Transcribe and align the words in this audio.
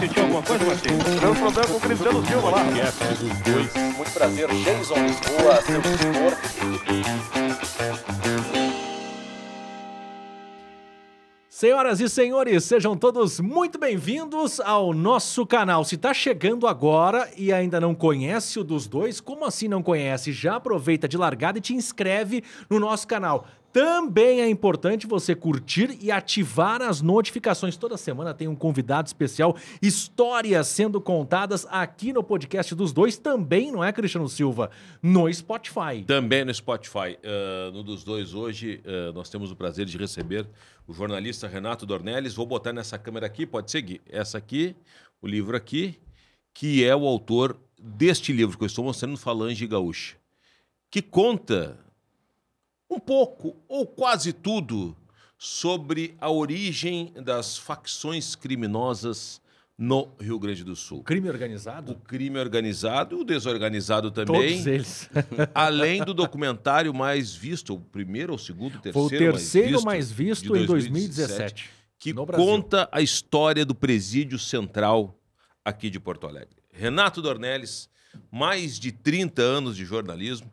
Sentiu 0.00 0.22
alguma 0.22 0.42
coisa, 0.42 0.64
Martins? 0.64 1.04
Deu 1.20 1.34
problema 1.34 1.68
com 1.68 1.76
o 1.76 1.80
Cristiano 1.80 2.26
Silva 2.26 2.50
lá. 2.50 2.64
Muito 3.96 4.10
prazer, 4.12 4.48
Jason 4.48 4.94
Lisboa, 4.94 5.62
seu 5.62 5.82
tutor. 5.82 6.36
Senhoras 11.56 12.00
e 12.00 12.08
senhores, 12.08 12.64
sejam 12.64 12.96
todos 12.96 13.38
muito 13.38 13.78
bem-vindos 13.78 14.58
ao 14.58 14.92
nosso 14.92 15.46
canal. 15.46 15.84
Se 15.84 15.94
está 15.94 16.12
chegando 16.12 16.66
agora 16.66 17.30
e 17.36 17.52
ainda 17.52 17.80
não 17.80 17.94
conhece 17.94 18.58
o 18.58 18.64
dos 18.64 18.88
dois, 18.88 19.20
como 19.20 19.44
assim 19.44 19.68
não 19.68 19.80
conhece? 19.80 20.32
Já 20.32 20.56
aproveita 20.56 21.06
de 21.06 21.16
largada 21.16 21.58
e 21.58 21.60
te 21.60 21.72
inscreve 21.72 22.42
no 22.68 22.80
nosso 22.80 23.06
canal. 23.06 23.46
Também 23.74 24.40
é 24.40 24.48
importante 24.48 25.04
você 25.04 25.34
curtir 25.34 25.98
e 26.00 26.08
ativar 26.08 26.80
as 26.80 27.02
notificações. 27.02 27.76
Toda 27.76 27.96
semana 27.96 28.32
tem 28.32 28.46
um 28.46 28.54
convidado 28.54 29.08
especial, 29.08 29.56
histórias 29.82 30.68
sendo 30.68 31.00
contadas 31.00 31.66
aqui 31.68 32.12
no 32.12 32.22
podcast 32.22 32.72
dos 32.72 32.92
dois, 32.92 33.16
também, 33.16 33.72
não 33.72 33.82
é, 33.82 33.92
Cristiano 33.92 34.28
Silva? 34.28 34.70
No 35.02 35.32
Spotify. 35.32 36.04
Também 36.06 36.44
no 36.44 36.54
Spotify. 36.54 37.18
Uh, 37.18 37.72
no 37.72 37.82
dos 37.82 38.04
dois 38.04 38.32
hoje, 38.32 38.80
uh, 38.84 39.12
nós 39.12 39.28
temos 39.28 39.50
o 39.50 39.56
prazer 39.56 39.86
de 39.86 39.98
receber 39.98 40.46
o 40.86 40.92
jornalista 40.92 41.48
Renato 41.48 41.86
Dornelles. 41.86 42.34
Vou 42.34 42.46
botar 42.46 42.72
nessa 42.72 42.98
câmera 42.98 43.26
aqui, 43.26 43.46
pode 43.46 43.70
seguir. 43.70 44.00
Essa 44.06 44.38
aqui, 44.38 44.76
o 45.20 45.26
livro 45.26 45.56
aqui, 45.56 46.00
que 46.52 46.84
é 46.84 46.94
o 46.94 47.06
autor 47.06 47.58
deste 47.80 48.32
livro 48.32 48.56
que 48.56 48.64
eu 48.64 48.66
estou 48.66 48.84
mostrando, 48.84 49.16
Falange 49.16 49.66
Gaúcha, 49.66 50.16
que 50.90 51.02
conta 51.02 51.78
um 52.88 52.98
pouco 52.98 53.56
ou 53.68 53.86
quase 53.86 54.32
tudo 54.32 54.96
sobre 55.36 56.16
a 56.20 56.30
origem 56.30 57.12
das 57.14 57.58
facções 57.58 58.34
criminosas 58.34 59.40
no 59.76 60.14
Rio 60.20 60.38
Grande 60.38 60.62
do 60.62 60.76
Sul. 60.76 61.02
Crime 61.02 61.28
organizado? 61.28 61.92
O 61.92 61.94
crime 61.96 62.38
organizado, 62.38 63.18
o 63.18 63.24
desorganizado 63.24 64.10
também. 64.10 64.52
Todos 64.52 64.66
eles. 64.66 65.10
Além 65.54 66.04
do 66.04 66.14
documentário 66.14 66.94
mais 66.94 67.34
visto, 67.34 67.74
o 67.74 67.80
primeiro 67.80 68.32
ou 68.32 68.36
o 68.36 68.38
segundo, 68.38 68.78
terceiro 68.80 69.08
Foi 69.08 69.16
o 69.16 69.32
terceiro 69.32 69.82
mais 69.82 70.10
visto, 70.10 70.52
visto, 70.52 70.56
em 70.56 70.66
2017, 70.66 71.70
que 71.98 72.12
no 72.12 72.24
Brasil. 72.24 72.46
conta 72.46 72.88
a 72.92 73.02
história 73.02 73.64
do 73.64 73.74
presídio 73.74 74.38
central 74.38 75.18
aqui 75.64 75.90
de 75.90 75.98
Porto 75.98 76.26
Alegre. 76.26 76.56
Renato 76.72 77.20
Dornelles, 77.20 77.88
mais 78.30 78.78
de 78.78 78.92
30 78.92 79.42
anos 79.42 79.76
de 79.76 79.84
jornalismo, 79.84 80.50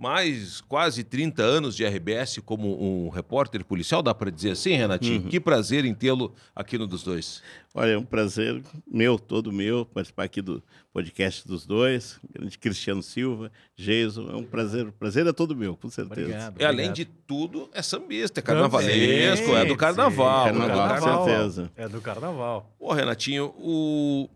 mais 0.00 0.62
quase 0.62 1.04
30 1.04 1.42
anos 1.42 1.76
de 1.76 1.84
RBS 1.84 2.38
como 2.42 2.82
um 2.82 3.10
repórter 3.10 3.62
policial, 3.62 4.02
dá 4.02 4.14
para 4.14 4.30
dizer 4.30 4.52
assim, 4.52 4.72
Renatinho? 4.72 5.24
Que 5.24 5.38
prazer 5.38 5.84
em 5.84 5.92
tê-lo 5.92 6.34
aqui 6.56 6.78
no 6.78 6.86
dos 6.86 7.02
dois. 7.02 7.42
Olha, 7.74 7.90
é 7.90 7.98
um 7.98 8.04
prazer 8.04 8.62
meu, 8.90 9.18
todo 9.18 9.52
meu, 9.52 9.84
participar 9.84 10.24
aqui 10.24 10.40
do 10.40 10.62
podcast 10.90 11.46
dos 11.46 11.66
dois, 11.66 12.18
grande 12.32 12.56
Cristiano 12.56 13.02
Silva, 13.02 13.52
Jason, 13.76 14.30
é 14.30 14.34
um 14.34 14.42
prazer, 14.42 14.88
o 14.88 14.92
prazer 14.92 15.26
é 15.26 15.34
todo 15.34 15.54
meu, 15.54 15.76
com 15.76 15.90
certeza. 15.90 16.22
Obrigado. 16.22 16.60
E 16.62 16.64
além 16.64 16.90
de 16.94 17.04
tudo, 17.04 17.68
é 17.70 17.82
sambista, 17.82 18.40
é 18.40 18.42
carnavalesco, 18.42 19.54
é 19.54 19.66
do 19.66 19.76
carnaval. 19.76 20.44
Sim, 20.44 20.48
é 20.48 20.52
do 20.52 20.58
carnaval, 20.58 20.88
com 20.88 20.94
carnaval. 20.94 21.24
certeza. 21.26 21.70
É 21.76 21.88
do 21.88 22.00
carnaval. 22.00 22.74
Ô, 22.80 22.94
Renatinho, 22.94 23.52
o... 23.58 24.30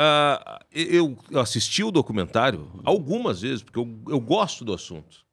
ah, 0.00 0.64
eu 0.70 1.18
assisti 1.34 1.82
o 1.82 1.90
documentário 1.90 2.70
algumas 2.84 3.40
vezes, 3.40 3.64
porque 3.64 3.80
eu, 3.80 4.00
eu 4.08 4.20
gosto 4.20 4.64
do 4.64 4.72
assunto. 4.72 5.26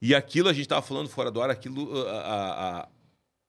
E 0.00 0.14
aquilo, 0.14 0.50
a 0.50 0.52
gente 0.52 0.66
estava 0.66 0.82
falando 0.82 1.08
fora 1.08 1.30
do 1.30 1.40
ar, 1.40 1.48
aquilo, 1.48 2.06
ah, 2.06 2.84
ah, 2.84 2.88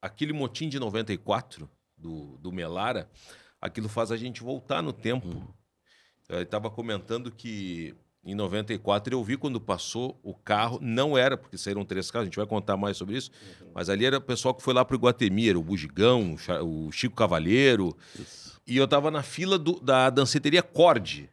aquele 0.02 0.32
motim 0.32 0.70
de 0.70 0.80
94 0.80 1.70
do, 1.98 2.38
do 2.38 2.54
Melara, 2.54 3.12
aquilo 3.60 3.90
faz 3.90 4.12
a 4.12 4.16
gente 4.16 4.42
voltar 4.42 4.82
no 4.82 4.94
tempo. 4.94 5.54
Eu 6.30 6.42
estava 6.42 6.70
comentando 6.70 7.30
que 7.30 7.94
em 8.26 8.34
94 8.34 9.14
eu 9.14 9.24
vi 9.24 9.38
quando 9.38 9.62
passou 9.62 10.20
o 10.24 10.34
carro, 10.34 10.80
não 10.82 11.18
era, 11.18 11.38
porque 11.38 11.58
saíram 11.58 11.86
três 11.86 12.10
carros, 12.10 12.24
a 12.24 12.26
gente 12.26 12.38
vai 12.38 12.46
contar 12.48 12.76
mais 12.76 12.98
sobre 12.98 13.16
isso, 13.18 13.30
mas 13.74 13.90
ali 13.90 14.04
era 14.06 14.18
o 14.18 14.22
pessoal 14.22 14.54
que 14.54 14.64
foi 14.64 14.74
lá 14.74 14.84
para 14.84 14.96
o 14.96 14.98
Iguatemi, 14.98 15.50
era 15.50 15.60
o 15.60 15.64
Bugigão, 15.64 16.36
o 16.64 16.92
Chico 16.92 17.16
Cavalheiro, 17.16 17.96
e 18.66 18.78
eu 18.78 18.88
tava 18.88 19.12
na 19.12 19.22
fila 19.22 19.60
do- 19.60 19.80
da 19.80 20.10
danceteria 20.10 20.64
Cord, 20.64 21.30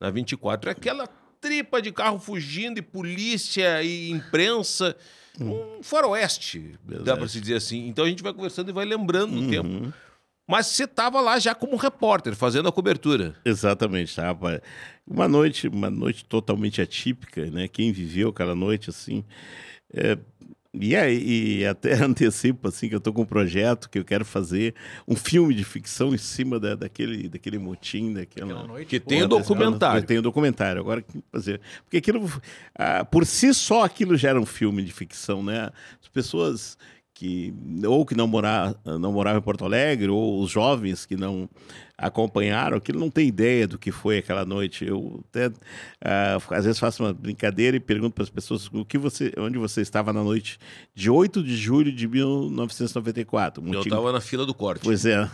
na 0.00 0.08
24. 0.10 0.70
Aquela 0.70 1.06
tripa 1.40 1.82
de 1.82 1.92
carro 1.92 2.18
fugindo, 2.18 2.78
e 2.78 2.82
polícia, 2.82 3.82
e 3.82 4.10
imprensa. 4.10 4.96
Um 5.38 5.82
faroeste, 5.82 6.78
dá 7.04 7.14
para 7.14 7.28
se 7.28 7.38
dizer 7.38 7.56
assim. 7.56 7.86
Então 7.88 8.06
a 8.06 8.08
gente 8.08 8.22
vai 8.22 8.32
conversando 8.32 8.70
e 8.70 8.72
vai 8.72 8.86
lembrando 8.86 9.38
do 9.38 9.50
tempo. 9.50 9.92
Mas 10.46 10.66
você 10.68 10.86
tava 10.86 11.20
lá 11.20 11.38
já 11.38 11.54
como 11.54 11.76
repórter, 11.76 12.34
fazendo 12.36 12.68
a 12.68 12.72
cobertura. 12.72 13.34
Exatamente, 13.44 14.14
tá, 14.14 14.26
rapaz? 14.26 14.60
Uma 15.06 15.26
noite, 15.26 15.66
uma 15.68 15.90
noite 15.90 16.24
totalmente 16.24 16.80
atípica, 16.80 17.46
né? 17.50 17.66
Quem 17.66 17.90
viveu 17.92 18.28
aquela 18.28 18.54
noite 18.54 18.90
assim. 18.90 19.24
é, 19.92 20.16
E, 20.72 20.94
aí, 20.94 21.58
e 21.60 21.66
até 21.66 21.94
antecipo 22.04 22.68
assim 22.68 22.88
que 22.88 22.94
eu 22.94 23.00
tô 23.00 23.12
com 23.12 23.22
um 23.22 23.26
projeto 23.26 23.88
que 23.88 23.98
eu 23.98 24.04
quero 24.04 24.24
fazer 24.24 24.74
um 25.08 25.16
filme 25.16 25.54
de 25.54 25.64
ficção 25.64 26.14
em 26.14 26.18
cima 26.18 26.60
da, 26.60 26.74
daquele, 26.76 27.28
daquele 27.28 27.58
motim, 27.58 28.12
daquela. 28.12 28.52
Aquela 28.52 28.66
noite. 28.68 28.88
Que 28.88 29.00
tem 29.00 29.22
o 29.22 29.28
documentário. 29.28 30.06
Tem 30.06 30.18
o 30.18 30.22
documentário. 30.22 30.80
Agora, 30.80 31.00
o 31.00 31.02
que 31.02 31.22
fazer? 31.32 31.60
Porque 31.82 31.96
aquilo, 31.96 32.30
ah, 32.78 33.04
por 33.04 33.24
si 33.26 33.52
só, 33.54 33.82
aquilo 33.84 34.16
já 34.16 34.28
era 34.30 34.40
um 34.40 34.46
filme 34.46 34.82
de 34.84 34.92
ficção, 34.92 35.42
né? 35.42 35.70
As 36.00 36.08
pessoas 36.08 36.76
que 37.18 37.54
ou 37.86 38.04
que 38.04 38.14
não, 38.14 38.26
morar, 38.26 38.74
não 38.84 39.10
moravam 39.10 39.38
em 39.40 39.42
Porto 39.42 39.64
Alegre, 39.64 40.08
ou 40.10 40.38
os 40.42 40.50
jovens 40.50 41.06
que 41.06 41.16
não 41.16 41.48
acompanharam, 41.98 42.76
aquilo 42.76 43.00
não 43.00 43.08
tem 43.08 43.26
ideia 43.26 43.66
do 43.66 43.78
que 43.78 43.90
foi 43.90 44.18
aquela 44.18 44.44
noite. 44.44 44.84
Eu 44.84 45.24
até, 45.30 45.50
ah, 46.04 46.36
às 46.50 46.66
vezes, 46.66 46.78
faço 46.78 47.02
uma 47.02 47.14
brincadeira 47.14 47.74
e 47.74 47.80
pergunto 47.80 48.12
para 48.12 48.22
as 48.24 48.28
pessoas 48.28 48.68
o 48.70 48.84
que 48.84 48.98
você, 48.98 49.32
onde 49.38 49.56
você 49.56 49.80
estava 49.80 50.12
na 50.12 50.22
noite 50.22 50.58
de 50.94 51.08
8 51.10 51.42
de 51.42 51.56
julho 51.56 51.90
de 51.90 52.06
1994. 52.06 53.62
Eu 53.64 53.72
Motim- 53.72 53.88
tava 53.88 54.12
na 54.12 54.20
fila 54.20 54.44
do 54.44 54.52
corte. 54.52 54.82
Pois 54.84 55.06
é. 55.06 55.26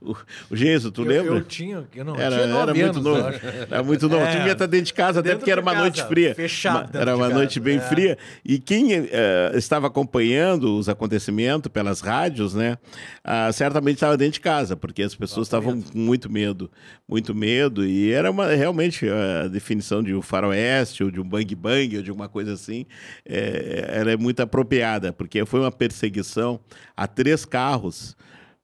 o, 0.00 0.14
o 0.50 0.56
Geiso, 0.56 0.90
tu 0.90 1.02
eu, 1.02 1.06
lembra? 1.08 1.36
Eu 1.36 1.42
tinha, 1.44 1.86
eu 1.94 2.04
não, 2.04 2.14
eu 2.16 2.20
Era, 2.20 2.36
tinha 2.36 2.54
era 2.54 2.66
muito 2.74 2.84
anos, 2.84 3.02
novo. 3.04 3.18
eu 3.20 3.26
acho. 3.28 3.46
Era 3.46 3.82
muito 3.82 4.08
novo. 4.10 4.22
É. 4.24 4.30
Tu 4.30 4.36
devia 4.36 4.52
estar 4.52 4.66
dentro 4.66 4.86
de 4.86 4.92
casa, 4.94 5.20
até 5.20 5.28
Dentro 5.30 5.38
porque 5.40 5.50
era 5.52 5.60
uma 5.62 5.70
casa, 5.72 5.82
noite 5.84 6.02
fria. 6.04 6.34
fechado 6.34 6.74
Uma- 6.76 6.82
dentro 6.84 7.00
era 7.00 7.16
uma 7.16 7.24
casa, 7.28 7.34
noite 7.34 7.60
bem 7.60 7.78
é. 7.78 7.80
fria. 7.80 8.18
E 8.44 8.58
quem 8.58 8.92
eh, 8.92 9.52
estava 9.54 9.86
acompanhando 9.86 10.76
os 10.76 10.88
acontecimentos 10.98 11.70
pelas 11.70 12.00
rádios, 12.00 12.54
né, 12.54 12.76
ah, 13.22 13.50
certamente 13.52 13.94
estava 13.94 14.16
dentro 14.16 14.34
de 14.34 14.40
casa, 14.40 14.76
porque 14.76 15.02
as 15.02 15.14
pessoas 15.14 15.46
estavam 15.46 15.80
com 15.80 15.98
muito 15.98 16.30
medo, 16.30 16.70
muito 17.08 17.34
medo. 17.34 17.86
E 17.86 18.12
era 18.12 18.30
uma, 18.30 18.48
realmente 18.48 19.08
a 19.08 19.46
definição 19.48 20.02
de 20.02 20.14
um 20.14 20.20
faroeste, 20.20 21.04
ou 21.04 21.10
de 21.10 21.20
um 21.20 21.24
bang 21.24 21.54
bang, 21.54 21.96
ou 21.96 22.02
de 22.02 22.10
alguma 22.10 22.28
coisa 22.28 22.52
assim, 22.52 22.84
eh, 23.24 23.86
ela 23.88 24.10
é 24.10 24.16
muito 24.16 24.40
apropriada, 24.40 25.12
porque 25.12 25.44
foi 25.46 25.60
uma 25.60 25.72
perseguição 25.72 26.60
a 26.96 27.06
três 27.06 27.44
carros 27.44 28.16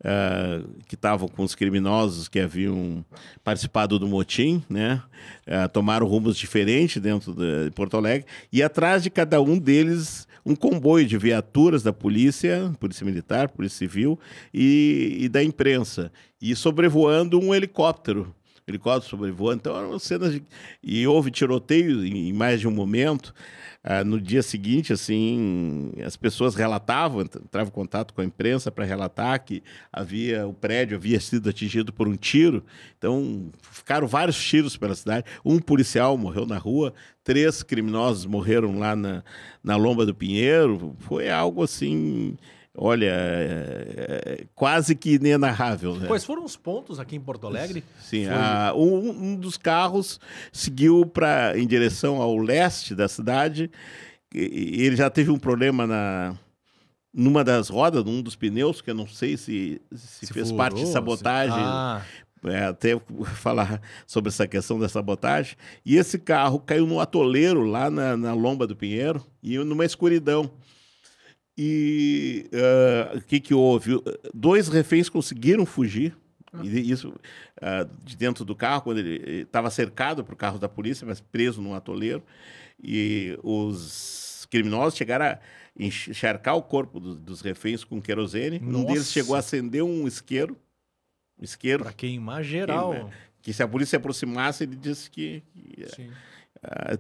ah, 0.05 0.61
que 0.87 0.97
estavam 0.97 1.27
com 1.27 1.43
os 1.43 1.55
criminosos 1.55 2.29
que 2.29 2.39
haviam 2.39 3.03
participado 3.43 3.99
do 3.99 4.07
motim, 4.07 4.63
né? 4.69 5.03
Ah, 5.47 5.67
tomaram 5.67 6.07
rumos 6.07 6.37
diferentes 6.37 7.01
dentro 7.01 7.33
de 7.33 7.71
Porto 7.71 7.97
Alegre 7.97 8.27
e 8.53 8.63
atrás 8.63 9.03
de 9.03 9.09
cada 9.09 9.41
um 9.41 9.59
deles 9.59 10.29
um 10.45 10.55
comboio 10.55 11.07
de 11.07 11.17
viaturas 11.17 11.83
da 11.83 11.93
polícia, 11.93 12.73
polícia 12.79 13.05
militar, 13.05 13.49
polícia 13.49 13.79
civil 13.79 14.19
e, 14.53 15.19
e 15.21 15.29
da 15.29 15.43
imprensa 15.43 16.13
e 16.41 16.55
sobrevoando 16.55 17.41
um 17.41 17.55
helicóptero. 17.55 18.35
Helicóptero 18.67 19.11
sobrevoando, 19.11 19.61
então 19.61 19.77
eram 19.77 19.99
cenas 19.99 20.33
de... 20.33 20.43
E 20.83 21.07
houve 21.07 21.31
tiroteio 21.31 22.05
em, 22.05 22.29
em 22.29 22.33
mais 22.33 22.61
de 22.61 22.69
um 22.69 22.71
momento. 22.71 23.35
Ah, 23.87 24.03
no 24.03 24.19
dia 24.19 24.43
seguinte, 24.43 24.95
assim, 24.95 25.93
as 26.03 26.17
pessoas 26.17 26.55
relatavam, 26.55 27.21
entravam 27.21 27.69
em 27.69 27.71
contato 27.71 28.15
com 28.15 28.23
a 28.23 28.25
imprensa 28.25 28.71
para 28.71 28.83
relatar 28.83 29.45
que 29.45 29.63
havia 29.93 30.47
o 30.47 30.55
prédio 30.55 30.97
havia 30.97 31.21
sido 31.21 31.51
atingido 31.51 31.93
por 31.93 32.09
um 32.09 32.17
tiro. 32.17 32.65
Então, 32.97 33.51
ficaram 33.61 34.07
vários 34.07 34.43
tiros 34.43 34.75
pela 34.75 34.95
cidade. 34.95 35.27
Um 35.45 35.59
policial 35.59 36.17
morreu 36.17 36.47
na 36.47 36.57
rua, 36.57 36.95
três 37.23 37.63
criminosos 37.63 38.25
morreram 38.25 38.79
lá 38.79 38.97
na, 38.97 39.23
na 39.63 39.77
Lomba 39.77 40.07
do 40.07 40.15
Pinheiro. 40.15 40.97
Foi 41.01 41.29
algo 41.29 41.63
assim, 41.63 42.39
olha, 42.77 43.07
é, 43.07 44.25
é, 44.41 44.45
quase 44.55 44.95
que 44.95 45.15
inenarrável. 45.15 45.97
Né? 45.97 46.07
Quais 46.07 46.25
foram 46.25 46.45
os 46.45 46.57
pontos 46.57 46.99
aqui 46.99 47.17
em 47.17 47.21
Porto 47.21 47.47
Alegre? 47.47 47.85
Sim, 48.01 48.27
Foi- 48.27 48.35
a- 48.35 48.73
um, 48.77 49.09
um 49.11 49.37
dos 49.37 49.57
carros 49.57 50.19
seguiu 50.53 51.07
para 51.07 51.59
em 51.59 51.67
direção 51.67 52.21
ao 52.21 52.37
leste 52.37 52.95
da 52.95 53.09
cidade. 53.09 53.71
E, 54.35 54.79
e 54.81 54.83
ele 54.83 54.97
já 54.97 55.09
teve 55.09 55.31
um 55.31 55.39
problema 55.39 55.87
na 55.87 56.35
numa 57.17 57.45
das 57.45 57.69
rodas, 57.69 58.03
num 58.05 58.21
dos 58.21 58.35
pneus, 58.35 58.81
que 58.81 58.91
eu 58.91 58.95
não 58.95 59.07
sei 59.07 59.37
se, 59.37 59.81
se, 59.95 60.27
fez 60.33 60.47
furou, 60.49 60.57
parte 60.59 60.81
de 60.81 60.87
se- 60.87 60.93
sabotagem. 60.93 61.55
Ah, 61.57 62.03
É, 62.47 62.65
até 62.67 63.01
falar 63.37 63.81
sobre 64.07 64.29
essa 64.31 64.47
questão 64.49 64.79
da 64.81 64.89
sabotagem. 64.89 65.57
E 65.87 65.97
esse 65.97 66.19
carro 66.19 66.59
caiu 66.59 66.87
num 66.87 66.99
atoleiro 67.01 67.63
lá 67.65 67.89
na, 67.89 68.17
na 68.17 68.35
Lomba 68.35 68.67
do 68.67 68.75
Pinheiro 68.77 69.25
e 69.43 69.57
numa 69.59 69.85
escuridão. 69.85 70.51
E 71.57 72.47
ah, 72.53 73.17
o 73.17 73.21
que, 73.21 73.41
que 73.41 73.55
houve? 73.55 74.03
Dois 74.33 74.69
reféns 74.69 75.09
conseguiram 75.09 75.65
fugir 75.65 76.17
E 76.63 76.91
isso 76.91 77.15
ah, 77.61 77.87
de 78.03 78.17
dentro 78.17 78.45
do 78.45 78.55
carro, 78.55 78.83
quando 78.83 78.99
ele 78.99 79.43
estava 79.43 79.71
cercado 79.71 80.25
por 80.25 80.37
carros 80.37 80.61
da 80.61 80.69
polícia, 80.69 81.07
mas 81.07 81.21
preso 81.21 81.61
num 81.61 81.75
atoleiro. 81.75 82.23
E 82.83 83.39
os 83.43 84.47
criminosos 84.51 84.97
chegaram 84.97 85.27
a 85.27 85.39
encharcar 85.79 86.57
o 86.57 86.63
corpo 86.63 87.01
dos, 87.01 87.19
dos 87.19 87.41
reféns 87.41 87.83
com 87.83 88.01
querosene. 88.01 88.61
Um 88.63 88.71
Nossa. 88.71 88.87
deles 88.87 89.13
chegou 89.13 89.35
a 89.35 89.39
acender 89.39 89.83
um 89.83 90.07
isqueiro. 90.07 90.57
Um 91.39 91.45
isqueiro. 91.45 91.83
Pra 91.83 91.93
queimar 91.93 92.45
geral. 92.45 92.93
Que, 92.93 92.99
né, 92.99 93.11
que 93.43 93.53
se 93.53 93.63
a 93.63 93.69
polícia 93.69 93.91
se 93.91 93.97
aproximasse, 93.97 94.65
ele 94.65 94.77
disse 94.77 95.11
que, 95.11 95.43
que 95.55 96.11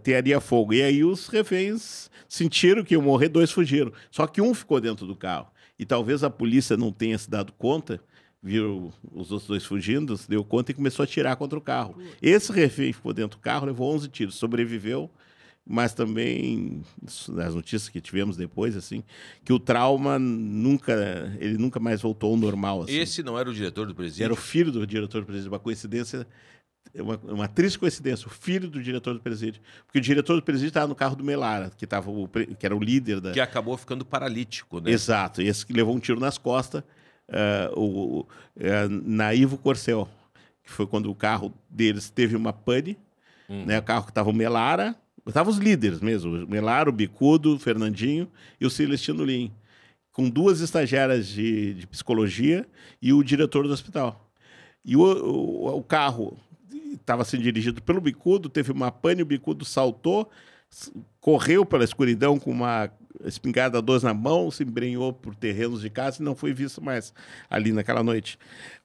Teria 0.02 0.40
fogo. 0.40 0.74
E 0.74 0.82
aí 0.82 1.04
os 1.04 1.28
reféns 1.28 2.10
sentiram 2.28 2.84
que 2.84 2.94
iam 2.94 3.02
morrer, 3.02 3.28
dois 3.28 3.50
fugiram. 3.50 3.92
Só 4.10 4.26
que 4.26 4.40
um 4.40 4.52
ficou 4.52 4.80
dentro 4.80 5.06
do 5.06 5.16
carro. 5.16 5.50
E 5.78 5.84
talvez 5.84 6.22
a 6.22 6.30
polícia 6.30 6.76
não 6.76 6.92
tenha 6.92 7.18
se 7.18 7.28
dado 7.28 7.52
conta, 7.52 8.00
viu 8.42 8.92
os 9.12 9.32
outros 9.32 9.48
dois 9.48 9.64
fugindo, 9.64 10.16
se 10.16 10.28
deu 10.28 10.44
conta 10.44 10.70
e 10.70 10.74
começou 10.74 11.02
a 11.02 11.04
atirar 11.04 11.34
contra 11.36 11.58
o 11.58 11.62
carro. 11.62 11.96
Esse 12.20 12.52
refém 12.52 12.92
ficou 12.92 13.12
dentro 13.12 13.38
do 13.38 13.42
carro, 13.42 13.66
levou 13.66 13.92
11 13.94 14.08
tiros, 14.08 14.34
sobreviveu, 14.34 15.10
mas 15.66 15.94
também, 15.94 16.82
as 17.06 17.54
notícias 17.54 17.88
que 17.88 18.00
tivemos 18.00 18.36
depois, 18.36 18.76
assim, 18.76 19.02
que 19.42 19.52
o 19.52 19.58
trauma 19.58 20.18
nunca, 20.18 21.34
ele 21.40 21.56
nunca 21.56 21.80
mais 21.80 22.02
voltou 22.02 22.32
ao 22.32 22.36
normal. 22.36 22.82
Assim. 22.82 22.98
Esse 22.98 23.22
não 23.22 23.38
era 23.38 23.48
o 23.48 23.54
diretor 23.54 23.86
do 23.86 23.94
presídio? 23.94 24.24
Era 24.24 24.32
o 24.32 24.36
filho 24.36 24.70
do 24.70 24.86
diretor 24.86 25.22
do 25.22 25.26
presídio, 25.26 25.50
uma 25.50 25.58
coincidência, 25.58 26.26
uma, 27.02 27.16
uma 27.24 27.48
triste 27.48 27.78
coincidência, 27.78 28.26
o 28.26 28.30
filho 28.30 28.68
do 28.68 28.82
diretor 28.82 29.14
do 29.14 29.20
presídio. 29.20 29.60
Porque 29.86 29.98
o 29.98 30.02
diretor 30.02 30.36
do 30.36 30.42
presídio 30.42 30.68
estava 30.68 30.86
no 30.86 30.94
carro 30.94 31.16
do 31.16 31.24
Melara, 31.24 31.70
que, 31.76 31.86
tava 31.86 32.10
o, 32.10 32.28
que 32.28 32.64
era 32.64 32.76
o 32.76 32.80
líder 32.80 33.20
da. 33.20 33.32
Que 33.32 33.40
acabou 33.40 33.76
ficando 33.76 34.04
paralítico, 34.04 34.80
né? 34.80 34.90
Exato, 34.90 35.42
e 35.42 35.48
esse 35.48 35.64
que 35.66 35.72
levou 35.72 35.94
um 35.94 35.98
tiro 35.98 36.20
nas 36.20 36.38
costas, 36.38 36.82
eh, 37.28 37.70
o, 37.74 38.20
o 38.20 38.28
eh, 38.56 38.88
na 38.88 39.34
Ivo 39.34 39.58
Corcel, 39.58 40.08
que 40.62 40.70
foi 40.70 40.86
quando 40.86 41.10
o 41.10 41.14
carro 41.14 41.52
deles 41.68 42.10
teve 42.10 42.36
uma 42.36 42.52
pane, 42.52 42.96
Hum. 43.48 43.64
né? 43.66 43.78
O 43.78 43.82
carro 43.82 44.04
que 44.04 44.10
estava 44.10 44.30
o 44.30 44.32
Melara, 44.32 44.96
estavam 45.26 45.52
os 45.52 45.58
líderes 45.58 46.00
mesmo, 46.00 46.44
o 46.44 46.48
Melara, 46.48 46.88
o 46.88 46.92
Bicudo, 46.92 47.54
o 47.54 47.58
Fernandinho 47.58 48.26
e 48.60 48.66
o 48.66 48.70
Celestino 48.70 49.24
Lim, 49.24 49.52
com 50.12 50.28
duas 50.28 50.60
estagiárias 50.60 51.26
de, 51.26 51.74
de 51.74 51.86
psicologia 51.86 52.66
e 53.02 53.12
o 53.12 53.22
diretor 53.22 53.66
do 53.66 53.72
hospital. 53.72 54.30
E 54.84 54.96
o, 54.96 55.00
o, 55.00 55.78
o 55.78 55.82
carro 55.82 56.38
estava 56.94 57.24
sendo 57.24 57.42
dirigido 57.42 57.82
pelo 57.82 58.00
Bicudo, 58.00 58.48
teve 58.48 58.72
uma 58.72 58.90
pane, 58.90 59.22
o 59.22 59.26
Bicudo 59.26 59.64
saltou, 59.64 60.30
correu 61.20 61.64
pela 61.64 61.84
escuridão 61.84 62.38
com 62.38 62.50
uma 62.50 62.90
espingarda 63.24 63.80
12 63.80 64.04
na 64.04 64.14
mão, 64.14 64.50
se 64.50 64.62
embrenhou 64.62 65.12
por 65.12 65.34
terrenos 65.34 65.80
de 65.80 65.90
casa 65.90 66.20
e 66.20 66.24
não 66.24 66.34
foi 66.34 66.52
visto 66.52 66.82
mais 66.82 67.12
ali 67.48 67.72
naquela 67.72 68.02
noite. 68.02 68.38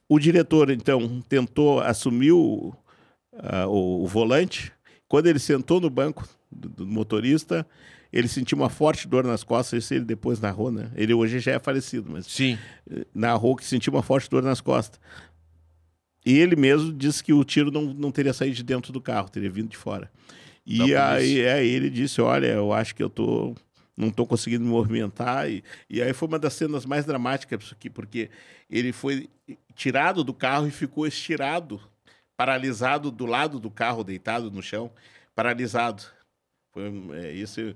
O 0.07 0.19
diretor, 0.19 0.69
então, 0.69 1.21
tentou 1.27 1.79
assumir 1.81 2.31
o, 2.31 2.73
ah, 3.37 3.67
o, 3.67 4.03
o 4.03 4.07
volante. 4.07 4.71
Quando 5.07 5.27
ele 5.27 5.39
sentou 5.39 5.79
no 5.79 5.89
banco 5.89 6.27
do, 6.51 6.69
do 6.69 6.87
motorista, 6.87 7.65
ele 8.11 8.27
sentiu 8.27 8.57
uma 8.57 8.69
forte 8.69 9.07
dor 9.07 9.23
nas 9.23 9.43
costas. 9.43 9.83
Isso 9.83 9.93
ele 9.93 10.05
depois 10.05 10.39
narrou, 10.39 10.71
né? 10.71 10.91
Ele 10.95 11.13
hoje 11.13 11.39
já 11.39 11.53
é 11.53 11.59
falecido, 11.59 12.11
mas 12.11 12.25
Sim. 12.25 12.57
narrou 13.13 13.55
que 13.55 13.63
sentiu 13.63 13.93
uma 13.93 14.01
forte 14.01 14.29
dor 14.29 14.41
nas 14.41 14.61
costas. 14.61 14.99
E 16.25 16.37
ele 16.37 16.55
mesmo 16.55 16.91
disse 16.91 17.23
que 17.23 17.33
o 17.33 17.43
tiro 17.43 17.71
não, 17.71 17.93
não 17.93 18.11
teria 18.11 18.33
saído 18.33 18.55
de 18.55 18.63
dentro 18.63 18.91
do 18.91 19.01
carro, 19.01 19.29
teria 19.29 19.49
vindo 19.49 19.69
de 19.69 19.77
fora. 19.77 20.11
E 20.65 20.95
aí, 20.95 21.47
aí 21.47 21.67
ele 21.67 21.89
disse: 21.89 22.21
Olha, 22.21 22.47
eu 22.47 22.71
acho 22.71 22.93
que 22.93 23.01
eu 23.01 23.09
tô, 23.09 23.55
não 23.97 24.09
estou 24.09 24.27
conseguindo 24.27 24.63
me 24.63 24.69
movimentar. 24.69 25.49
E, 25.49 25.63
e 25.89 26.01
aí 26.01 26.13
foi 26.13 26.27
uma 26.27 26.39
das 26.39 26.53
cenas 26.53 26.85
mais 26.85 27.05
dramáticas 27.05 27.59
disso 27.59 27.73
aqui, 27.73 27.89
porque 27.89 28.29
ele 28.69 28.91
foi 28.91 29.29
tirado 29.75 30.23
do 30.23 30.33
carro 30.33 30.67
e 30.67 30.71
ficou 30.71 31.07
estirado, 31.07 31.81
paralisado 32.37 33.09
do 33.09 33.25
lado 33.25 33.59
do 33.59 33.71
carro, 33.71 34.03
deitado 34.03 34.51
no 34.51 34.61
chão, 34.61 34.91
paralisado. 35.33 36.03
Foi, 36.71 36.83
é, 37.13 37.31
isso, 37.31 37.75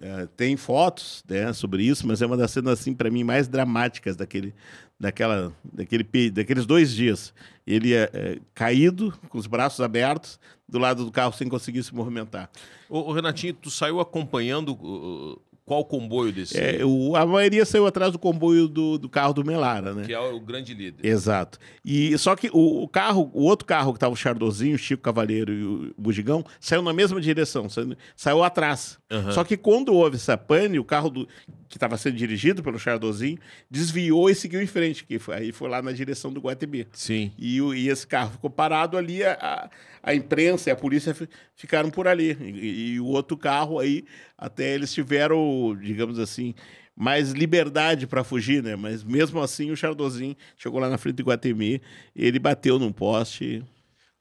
é, 0.00 0.26
tem 0.36 0.56
fotos 0.56 1.24
né, 1.28 1.52
sobre 1.52 1.84
isso, 1.84 2.06
mas 2.06 2.20
é 2.20 2.26
uma 2.26 2.36
das 2.36 2.50
cenas 2.50 2.80
assim 2.80 2.92
para 2.92 3.10
mim 3.10 3.24
mais 3.24 3.48
dramáticas 3.48 4.16
daquele, 4.16 4.54
daquela, 4.98 5.52
daquele, 5.64 6.30
daqueles 6.30 6.66
dois 6.66 6.92
dias. 6.94 7.32
Ele 7.66 7.94
é, 7.94 8.10
é, 8.12 8.38
caído, 8.54 9.12
com 9.28 9.38
os 9.38 9.46
braços 9.46 9.80
abertos, 9.80 10.38
do 10.68 10.78
lado 10.78 11.04
do 11.04 11.10
carro 11.12 11.32
sem 11.32 11.48
conseguir 11.48 11.82
se 11.82 11.94
movimentar. 11.94 12.50
Ô, 12.88 12.98
ô, 13.10 13.12
Renatinho, 13.12 13.54
tu 13.54 13.70
saiu 13.70 14.00
acompanhando 14.00 14.72
uh, 14.72 15.40
qual 15.64 15.82
comboio 15.84 16.30
desse? 16.30 16.58
É, 16.58 16.84
o- 16.84 17.16
a 17.16 17.24
maioria 17.24 17.64
saiu 17.64 17.86
atrás 17.86 18.12
do 18.12 18.18
comboio 18.18 18.68
do, 18.68 18.98
do 18.98 19.08
carro 19.08 19.32
do 19.32 19.42
Melara, 19.44 19.94
né? 19.94 20.04
Que 20.04 20.12
é 20.12 20.18
o 20.20 20.38
grande 20.40 20.74
líder. 20.74 21.06
Exato. 21.06 21.58
E 21.82 22.16
só 22.18 22.36
que 22.36 22.50
o, 22.52 22.82
o 22.82 22.88
carro, 22.88 23.30
o 23.32 23.44
outro 23.44 23.64
carro 23.66 23.92
que 23.92 23.96
estava 23.96 24.12
o 24.12 24.16
Chardozinho, 24.16 24.74
o 24.74 24.78
Chico 24.78 25.02
Cavaleiro 25.02 25.52
e 25.52 25.64
o 25.64 25.94
Bugigão, 25.96 26.44
saiu 26.60 26.82
na 26.82 26.92
mesma 26.92 27.18
direção, 27.20 27.68
saiu, 27.70 27.96
saiu 28.14 28.42
atrás. 28.44 28.98
Aham. 29.10 29.32
Só 29.32 29.42
que 29.44 29.56
quando 29.56 29.92
houve 29.94 30.16
essa 30.16 30.36
pane, 30.36 30.78
o 30.78 30.84
carro 30.84 31.08
do, 31.08 31.28
que 31.74 31.76
estava 31.78 31.96
sendo 31.98 32.14
dirigido 32.16 32.62
pelo 32.62 32.78
Chardozinho 32.78 33.36
desviou 33.68 34.30
e 34.30 34.34
seguiu 34.36 34.62
em 34.62 34.66
frente, 34.66 35.04
que 35.04 35.18
foi, 35.18 35.34
aí 35.34 35.50
foi 35.50 35.68
lá 35.68 35.82
na 35.82 35.90
direção 35.90 36.32
do 36.32 36.40
Guatemi. 36.40 36.86
Sim. 36.92 37.32
E, 37.36 37.60
o- 37.60 37.74
e 37.74 37.88
esse 37.88 38.06
carro 38.06 38.30
ficou 38.30 38.48
parado 38.48 38.96
ali, 38.96 39.24
a, 39.24 39.68
a, 40.00 40.14
imprensa 40.14 40.70
e 40.70 40.72
a 40.72 40.76
polícia 40.76 41.12
fi- 41.12 41.28
ficaram 41.56 41.90
por 41.90 42.06
ali. 42.06 42.38
E, 42.40 42.92
e 42.92 43.00
o 43.00 43.06
outro 43.06 43.36
carro 43.36 43.80
aí, 43.80 44.04
até 44.38 44.72
eles 44.72 44.94
tiveram, 44.94 45.76
digamos 45.82 46.20
assim, 46.20 46.54
mais 46.94 47.32
liberdade 47.32 48.06
para 48.06 48.22
fugir, 48.22 48.62
né? 48.62 48.76
Mas 48.76 49.02
mesmo 49.02 49.40
assim, 49.42 49.72
o 49.72 49.76
Chardozinho 49.76 50.36
chegou 50.56 50.78
lá 50.78 50.88
na 50.88 50.96
frente 50.96 51.16
do 51.16 51.24
Guatemi, 51.24 51.82
ele 52.14 52.38
bateu 52.38 52.78
num 52.78 52.92
poste. 52.92 53.64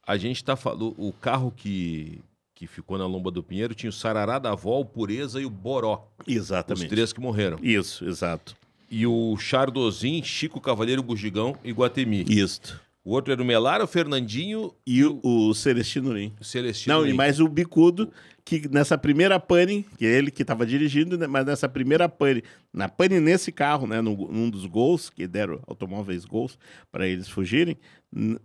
A 0.08 0.18
gente 0.18 0.44
tá 0.44 0.56
falando. 0.56 0.96
O 0.98 1.14
carro 1.14 1.52
que, 1.56 2.20
que 2.64 2.68
ficou 2.68 2.98
na 2.98 3.06
Lomba 3.06 3.30
do 3.30 3.44
Pinheiro 3.44 3.76
tinha 3.76 3.90
o 3.90 3.94
Sarará 3.94 4.40
da 4.40 4.52
Avó, 4.52 4.80
o 4.80 4.86
Pureza 4.86 5.42
e 5.42 5.46
o 5.46 5.50
Boró. 5.50 6.08
Os 6.26 6.34
Exatamente. 6.34 6.88
três 6.88 7.12
que 7.12 7.20
morreram. 7.20 7.58
Isso, 7.62 8.06
exato. 8.06 8.56
E 8.90 9.06
o 9.06 9.36
Chardozin, 9.38 10.24
Chico 10.24 10.62
Cavaleiro, 10.62 11.04
Bugigão 11.04 11.58
e 11.64 11.72
Guatemi. 11.72 12.24
Isso. 12.30 12.80
O 13.04 13.12
outro 13.12 13.34
era 13.34 13.42
o 13.42 13.46
Melara, 13.46 13.84
o 13.84 13.88
Fernandinho 13.88 14.74
E 14.88 15.04
o, 15.04 15.20
o 15.22 15.54
Celestino 15.54 16.14
Lim. 16.14 16.32
o 16.40 16.44
Celestino. 16.46 16.96
Não, 16.96 17.06
e 17.06 17.10
Lim. 17.12 17.18
mais 17.18 17.42
o 17.42 17.50
Bicudo, 17.50 18.10
que 18.46 18.70
nessa 18.70 18.98
primeira 18.98 19.38
pane, 19.42 19.86
que 19.98 20.06
é 20.06 20.18
ele 20.18 20.32
que 20.32 20.42
estava 20.42 20.66
dirigindo, 20.66 21.18
né, 21.18 21.28
mas 21.28 21.46
nessa 21.46 21.68
primeira 21.68 22.08
pane, 22.08 22.44
na 22.72 22.88
pane 22.88 23.20
nesse 23.20 23.52
carro, 23.52 23.86
né, 23.88 24.00
no, 24.00 24.16
num 24.32 24.50
dos 24.50 24.66
gols, 24.66 25.10
que 25.10 25.28
deram 25.28 25.60
automóveis 25.68 26.24
gols 26.24 26.58
para 26.92 27.06
eles 27.06 27.28
fugirem, 27.28 27.76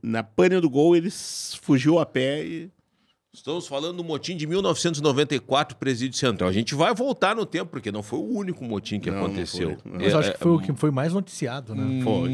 na 0.02 0.24
pane 0.24 0.60
do 0.60 0.68
gol 0.68 0.96
eles 0.96 1.56
fugiu 1.62 2.00
a 2.00 2.06
pé 2.06 2.44
e 2.44 2.70
Estamos 3.34 3.68
falando 3.68 3.98
do 3.98 4.04
motim 4.04 4.34
de 4.38 4.46
1994, 4.46 5.76
Presídio 5.76 6.18
Central. 6.18 6.48
A 6.48 6.52
gente 6.52 6.74
vai 6.74 6.94
voltar 6.94 7.36
no 7.36 7.44
tempo, 7.44 7.70
porque 7.70 7.92
não 7.92 8.02
foi 8.02 8.18
o 8.18 8.22
único 8.22 8.64
motim 8.64 8.98
que 8.98 9.10
Não, 9.10 9.18
não 9.18 9.26
aconteceu. 9.26 9.76
foi. 9.82 9.92
Não. 9.92 10.00
Mas 10.00 10.12
eu 10.14 10.18
acho 10.18 10.30
É, 10.30 10.32
que 10.32 10.38
foi 10.38 10.52
o 10.52 10.58
que 10.58 10.72
foi 10.72 10.90
mais 10.90 11.12
noticiado, 11.12 11.74
né? 11.74 12.02
foi. 12.02 12.30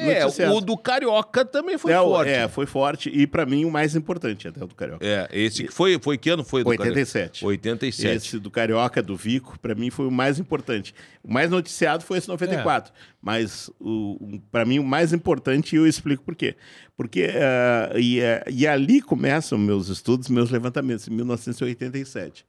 É, 0.00 0.22
Noticiado. 0.24 0.54
o 0.54 0.60
do 0.62 0.78
Carioca 0.78 1.44
também 1.44 1.76
foi 1.76 1.92
é, 1.92 1.98
forte. 1.98 2.30
É, 2.30 2.48
foi 2.48 2.64
forte 2.64 3.10
e 3.10 3.26
para 3.26 3.44
mim 3.44 3.66
o 3.66 3.70
mais 3.70 3.94
importante 3.94 4.48
até 4.48 4.64
o 4.64 4.66
do 4.66 4.74
Carioca. 4.74 5.04
É, 5.06 5.28
esse 5.30 5.64
que 5.64 5.72
foi, 5.72 5.98
foi 6.00 6.16
que 6.16 6.30
ano 6.30 6.42
foi? 6.42 6.64
do 6.64 6.70
87. 6.70 7.40
Carioca? 7.40 7.46
87. 7.46 8.16
Esse 8.16 8.38
do 8.38 8.50
Carioca, 8.50 9.02
do 9.02 9.14
Vico, 9.14 9.58
para 9.60 9.74
mim 9.74 9.90
foi 9.90 10.06
o 10.06 10.10
mais 10.10 10.38
importante. 10.38 10.94
O 11.22 11.30
mais 11.30 11.50
noticiado 11.50 12.02
foi 12.02 12.16
esse 12.16 12.28
94. 12.28 12.94
Mas 13.20 13.70
o, 13.78 14.40
para 14.50 14.64
mim 14.64 14.78
o 14.78 14.84
mais 14.84 15.12
importante, 15.12 15.74
e 15.74 15.76
eu 15.76 15.86
explico 15.86 16.22
por 16.24 16.34
quê. 16.34 16.56
Porque 16.98 17.30
ah, 17.32 17.96
e, 17.96 18.20
ah, 18.20 18.42
e 18.50 18.66
ali 18.66 19.00
começam 19.00 19.56
meus 19.56 19.86
estudos, 19.86 20.28
meus 20.28 20.50
levantamentos, 20.50 21.06
em 21.06 21.12
1987. 21.12 22.44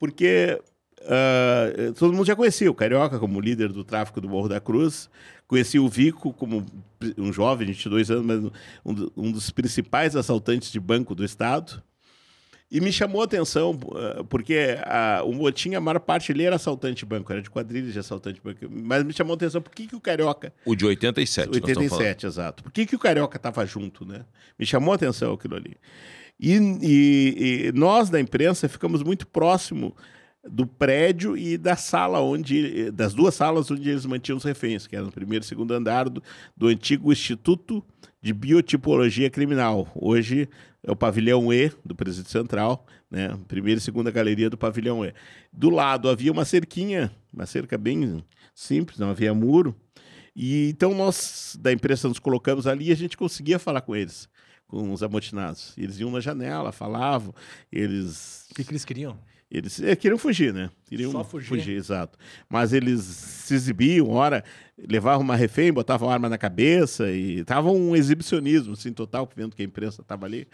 Porque 0.00 0.60
ah, 1.02 1.70
todo 1.96 2.12
mundo 2.12 2.26
já 2.26 2.34
conhecia 2.34 2.68
o 2.68 2.74
Carioca 2.74 3.20
como 3.20 3.40
líder 3.40 3.72
do 3.72 3.84
tráfico 3.84 4.20
do 4.20 4.28
Morro 4.28 4.48
da 4.48 4.60
Cruz, 4.60 5.08
conhecia 5.46 5.80
o 5.80 5.88
Vico 5.88 6.32
como 6.32 6.66
um 7.16 7.32
jovem 7.32 7.68
de 7.68 7.74
22 7.74 8.10
anos, 8.10 8.26
mas 8.26 8.52
um, 8.84 9.10
um 9.16 9.30
dos 9.30 9.50
principais 9.50 10.16
assaltantes 10.16 10.72
de 10.72 10.80
banco 10.80 11.14
do 11.14 11.24
Estado. 11.24 11.80
E 12.74 12.80
me 12.80 12.90
chamou 12.92 13.20
a 13.22 13.24
atenção, 13.24 13.78
eh, 13.94 14.24
porque 14.28 14.76
a, 14.84 15.22
o 15.24 15.32
Motim, 15.32 15.76
a 15.76 15.80
maior 15.80 16.00
parte 16.00 16.32
ele 16.32 16.42
era 16.42 16.56
assaltante 16.56 16.96
de 16.96 17.06
banco, 17.06 17.30
era 17.32 17.40
de 17.40 17.48
quadrilhas 17.48 17.92
de 17.92 18.00
assaltante 18.00 18.34
de 18.34 18.40
banco. 18.40 18.66
Mas 18.68 19.04
me 19.04 19.12
chamou 19.12 19.34
a 19.34 19.36
atenção, 19.36 19.62
por 19.62 19.72
que, 19.72 19.86
que 19.86 19.94
o 19.94 20.00
Carioca. 20.00 20.52
O 20.66 20.74
de 20.74 20.84
87. 20.84 21.46
nós 21.46 21.56
estamos 21.58 21.72
falando. 21.74 21.92
87, 21.92 22.26
exato. 22.26 22.62
Por 22.64 22.72
que, 22.72 22.84
que 22.84 22.96
o 22.96 22.98
Carioca 22.98 23.36
estava 23.36 23.64
junto, 23.64 24.04
né? 24.04 24.22
Me 24.58 24.66
chamou 24.66 24.90
a 24.90 24.96
atenção 24.96 25.34
aquilo 25.34 25.54
ali. 25.54 25.76
E, 26.40 26.56
e- 26.82 27.66
e 27.68 27.72
nós, 27.72 28.10
da 28.10 28.18
imprensa, 28.20 28.68
ficamos 28.68 29.04
muito 29.04 29.24
próximo 29.28 29.94
do 30.44 30.66
prédio 30.66 31.36
e 31.36 31.56
da 31.56 31.76
sala 31.76 32.20
onde. 32.20 32.90
das 32.90 33.14
duas 33.14 33.36
salas 33.36 33.70
onde 33.70 33.88
eles 33.88 34.04
mantinham 34.04 34.36
os 34.36 34.42
reféns, 34.42 34.88
que 34.88 34.96
era 34.96 35.04
no 35.04 35.12
primeiro 35.12 35.44
e 35.44 35.48
segundo 35.48 35.72
andar 35.72 36.08
do, 36.08 36.20
do 36.56 36.66
antigo 36.66 37.12
Instituto 37.12 37.84
de 38.20 38.32
Biotipologia 38.34 39.30
Criminal. 39.30 39.86
Hoje 39.94 40.48
é 40.84 40.92
o 40.92 40.96
pavilhão 40.96 41.52
E 41.52 41.72
do 41.84 41.94
Presídio 41.94 42.30
Central, 42.30 42.86
né? 43.10 43.36
Primeira 43.48 43.78
e 43.78 43.82
segunda 43.82 44.10
galeria 44.10 44.50
do 44.50 44.58
pavilhão 44.58 45.04
E. 45.04 45.14
Do 45.50 45.70
lado 45.70 46.08
havia 46.08 46.30
uma 46.30 46.44
cerquinha, 46.44 47.10
uma 47.32 47.46
cerca 47.46 47.78
bem 47.78 48.22
simples, 48.54 48.98
não 48.98 49.08
havia 49.08 49.32
muro. 49.32 49.74
E 50.36 50.68
então 50.68 50.94
nós, 50.94 51.56
da 51.60 51.72
imprensa, 51.72 52.06
nos 52.06 52.18
colocamos 52.18 52.66
ali 52.66 52.88
e 52.88 52.92
a 52.92 52.96
gente 52.96 53.16
conseguia 53.16 53.58
falar 53.58 53.80
com 53.80 53.96
eles, 53.96 54.28
com 54.66 54.92
os 54.92 55.02
amotinados. 55.02 55.72
Eles 55.78 55.98
iam 55.98 56.10
na 56.10 56.20
janela, 56.20 56.70
falavam, 56.70 57.34
eles... 57.72 58.46
O 58.50 58.54
que, 58.54 58.64
que 58.64 58.70
eles 58.70 58.84
queriam? 58.84 59.18
Eles 59.56 59.80
é, 59.80 59.94
queriam 59.94 60.18
fugir, 60.18 60.52
né? 60.52 60.70
Queriam 60.86 61.12
Só 61.12 61.24
fugir. 61.24 61.76
exato. 61.76 62.18
Mas 62.48 62.72
eles 62.72 63.00
se 63.00 63.54
exibiam, 63.54 64.10
hora 64.10 64.44
levavam 64.76 65.22
uma 65.22 65.36
refém, 65.36 65.72
botavam 65.72 66.10
arma 66.10 66.28
na 66.28 66.38
cabeça 66.38 67.10
e 67.10 67.44
tava 67.44 67.70
um 67.70 67.94
exibicionismo 67.94 68.72
assim 68.72 68.92
total, 68.92 69.28
vendo 69.34 69.54
que 69.54 69.62
a 69.62 69.64
imprensa 69.64 70.02
estava 70.02 70.26
ali. 70.26 70.48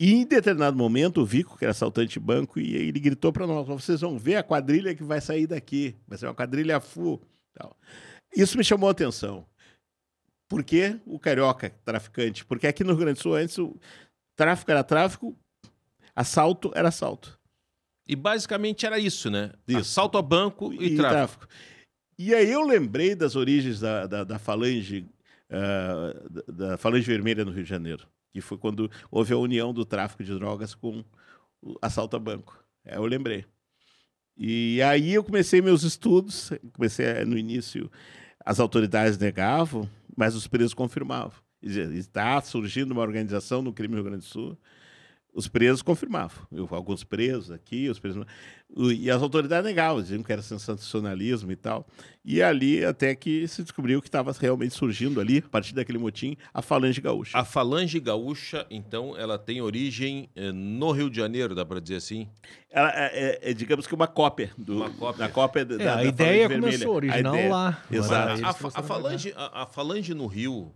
E 0.00 0.14
em 0.14 0.26
determinado 0.26 0.76
momento, 0.76 1.20
o 1.20 1.24
Vico, 1.24 1.56
que 1.56 1.64
era 1.64 1.70
assaltante 1.70 2.14
de 2.14 2.20
banco, 2.20 2.58
e 2.58 2.74
ele 2.74 2.98
gritou 2.98 3.32
para 3.32 3.46
nós: 3.46 3.66
vocês 3.66 4.00
vão 4.00 4.18
ver 4.18 4.36
a 4.36 4.42
quadrilha 4.42 4.94
que 4.94 5.02
vai 5.04 5.20
sair 5.20 5.46
daqui. 5.46 5.94
Vai 6.08 6.18
ser 6.18 6.26
uma 6.26 6.34
quadrilha 6.34 6.80
full. 6.80 7.22
Isso 8.34 8.56
me 8.56 8.64
chamou 8.64 8.88
a 8.88 8.92
atenção. 8.92 9.46
Por 10.48 10.64
que 10.64 11.00
o 11.06 11.18
carioca 11.18 11.70
traficante? 11.84 12.44
Porque 12.44 12.66
aqui 12.66 12.82
no 12.82 12.90
Rio 12.90 13.00
Grande 13.00 13.18
do 13.18 13.22
Sul, 13.22 13.34
antes, 13.34 13.56
o 13.58 13.78
tráfico 14.36 14.70
era 14.70 14.82
tráfico, 14.82 15.36
assalto 16.14 16.72
era 16.74 16.88
assalto. 16.88 17.38
E 18.06 18.16
basicamente 18.16 18.84
era 18.84 18.98
isso, 18.98 19.30
né? 19.30 19.52
Isso. 19.66 19.78
Assalto 19.80 20.18
a 20.18 20.22
banco 20.22 20.72
e, 20.72 20.96
tráfico. 20.96 21.46
E 22.18 22.34
aí 22.34 22.50
eu 22.50 22.66
lembrei 22.66 23.14
das 23.14 23.36
origens 23.36 23.80
da, 23.80 24.06
da, 24.06 24.24
da 24.24 24.38
falange, 24.38 25.06
ah, 25.50 26.14
da, 26.30 26.66
da 26.68 26.78
falange 26.78 27.06
vermelha 27.06 27.44
no 27.44 27.50
Rio 27.52 27.62
de 27.62 27.68
Janeiro, 27.70 28.06
que 28.32 28.40
foi 28.40 28.58
quando 28.58 28.90
houve 29.10 29.32
a 29.32 29.36
união 29.38 29.72
do 29.72 29.84
tráfico 29.84 30.22
de 30.24 30.34
drogas 30.34 30.74
com 30.74 31.04
o 31.62 31.76
assalto 31.80 32.16
a 32.16 32.18
banco. 32.18 32.58
É, 32.84 32.96
eu 32.96 33.04
lembrei. 33.06 33.44
E 34.36 34.80
aí 34.82 35.14
eu 35.14 35.22
comecei 35.22 35.60
meus 35.60 35.82
estudos, 35.82 36.50
comecei 36.72 37.06
a- 37.20 37.24
no 37.24 37.36
início, 37.38 37.90
as 38.44 38.58
autoridades 38.58 39.16
negavam, 39.18 39.88
mas 40.16 40.34
os 40.34 40.46
presos 40.46 40.74
confirmavam. 40.74 41.38
Dizia, 41.62 41.84
Está 41.94 42.40
surgindo 42.40 42.90
uma 42.92 43.02
organização 43.02 43.62
no 43.62 43.72
crime 43.72 43.94
no 43.94 44.00
Rio 44.02 44.10
Grande 44.10 44.24
do 44.26 44.28
Sul. 44.28 44.58
Os 45.34 45.48
presos 45.48 45.80
confirmavam. 45.80 46.46
Eu, 46.52 46.68
alguns 46.72 47.02
presos 47.04 47.50
aqui, 47.50 47.88
os 47.88 47.98
presos. 47.98 48.22
E 48.94 49.10
as 49.10 49.22
autoridades 49.22 49.64
negavam, 49.64 50.02
diziam 50.02 50.22
que 50.22 50.30
era 50.30 50.42
sensacionalismo 50.42 51.50
e 51.50 51.56
tal. 51.56 51.86
E 52.22 52.42
ali 52.42 52.84
até 52.84 53.14
que 53.14 53.48
se 53.48 53.62
descobriu 53.62 54.02
que 54.02 54.08
estava 54.08 54.30
realmente 54.38 54.74
surgindo 54.74 55.20
ali, 55.22 55.38
a 55.38 55.48
partir 55.48 55.74
daquele 55.74 55.96
motim, 55.96 56.36
a 56.52 56.60
Falange 56.60 57.00
Gaúcha. 57.00 57.38
A 57.38 57.44
falange 57.46 57.98
gaúcha, 57.98 58.66
então, 58.70 59.16
ela 59.16 59.38
tem 59.38 59.62
origem 59.62 60.28
eh, 60.36 60.52
no 60.52 60.90
Rio 60.92 61.08
de 61.08 61.16
Janeiro, 61.16 61.54
dá 61.54 61.64
para 61.64 61.80
dizer 61.80 61.96
assim? 61.96 62.28
Ela 62.70 62.90
é, 62.94 63.38
é- 63.42 63.50
é, 63.50 63.54
digamos 63.54 63.86
que 63.86 63.94
uma 63.94 64.06
cópia 64.06 64.50
do, 64.58 64.76
Uma 64.78 64.90
cópia. 64.90 65.18
da 65.26 65.32
cópia 65.32 65.64
da, 65.64 65.74
É, 65.74 65.78
da 65.78 65.84
a 65.84 65.92
Falange 65.94 66.08
ideia 66.10 66.48
Vermelha. 66.48 66.72
começou, 66.72 66.92
A 66.92 66.96
original 66.96 67.34
ideia. 67.34 67.50
lá. 67.50 67.82
Exato. 67.90 68.44
A, 68.44 68.50
a- 68.80 68.82
falange, 68.82 69.32
a, 69.34 69.62
a 69.62 69.66
falange 69.66 70.12
no 70.12 70.26
Rio, 70.26 70.70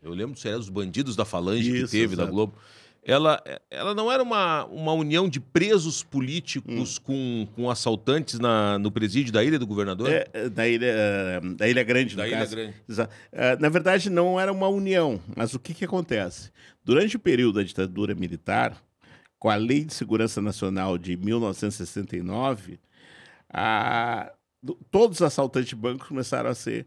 eu 0.00 0.12
lembro 0.12 0.34
do 0.34 0.38
seriado 0.38 0.62
Os 0.62 0.68
Bandidos 0.68 1.16
da 1.16 1.24
Falange 1.24 1.70
que 1.72 1.78
Isso, 1.78 1.90
teve 1.92 2.14
da 2.14 2.22
exato. 2.22 2.32
Globo. 2.32 2.54
Ela, 3.08 3.40
ela 3.70 3.94
não 3.94 4.10
era 4.10 4.20
uma, 4.20 4.64
uma 4.66 4.92
união 4.92 5.28
de 5.28 5.38
presos 5.38 6.02
políticos 6.02 6.98
com, 6.98 7.46
com 7.54 7.70
assaltantes 7.70 8.40
na, 8.40 8.78
no 8.80 8.90
presídio 8.90 9.32
da 9.32 9.44
Ilha 9.44 9.58
do 9.60 9.66
Governador? 9.66 10.08
Hum. 10.08 10.12
É, 10.12 10.26
é, 10.32 10.48
da, 10.48 10.66
ilha, 10.68 10.86
é, 10.86 11.40
da 11.54 11.68
Ilha 11.68 11.84
Grande, 11.84 12.16
no 12.16 12.22
Da 12.22 12.26
Ilha 12.26 12.38
caso. 12.38 12.56
Grande. 12.56 12.74
É, 13.30 13.56
Na 13.58 13.68
verdade, 13.68 14.10
não 14.10 14.40
era 14.40 14.52
uma 14.52 14.66
união, 14.68 15.20
mas 15.36 15.54
o 15.54 15.58
que, 15.60 15.72
que 15.72 15.84
acontece? 15.84 16.50
Durante 16.84 17.14
o 17.16 17.20
período 17.20 17.54
da 17.56 17.62
ditadura 17.62 18.12
militar, 18.14 18.76
com 19.38 19.48
a 19.50 19.54
Lei 19.54 19.84
de 19.84 19.94
Segurança 19.94 20.42
Nacional 20.42 20.98
de 20.98 21.16
1969, 21.16 22.80
a- 23.52 24.32
do- 24.62 24.74
todos 24.90 25.18
os 25.18 25.22
assaltantes 25.22 25.68
de 25.68 25.76
bancos 25.76 26.08
começaram 26.08 26.50
a 26.50 26.54
ser 26.54 26.86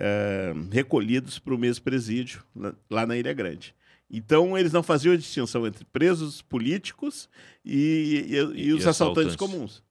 é, 0.00 0.54
recolhidos 0.70 1.38
para 1.40 1.52
o 1.54 1.58
mesmo 1.58 1.84
presídio, 1.84 2.42
lá 2.88 3.04
na 3.04 3.16
Ilha 3.16 3.32
Grande. 3.32 3.74
Então, 4.10 4.56
eles 4.56 4.72
não 4.72 4.82
faziam 4.82 5.12
a 5.12 5.16
distinção 5.16 5.66
entre 5.66 5.84
presos 5.84 6.40
políticos 6.40 7.28
e, 7.64 8.24
e- 8.28 8.34
e 8.62 8.68
E 8.68 8.72
os 8.72 8.86
assaltantes 8.86 9.34
assaltantes. 9.34 9.36
comuns. 9.36 9.82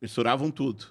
Misturavam 0.00 0.50
tudo. 0.50 0.86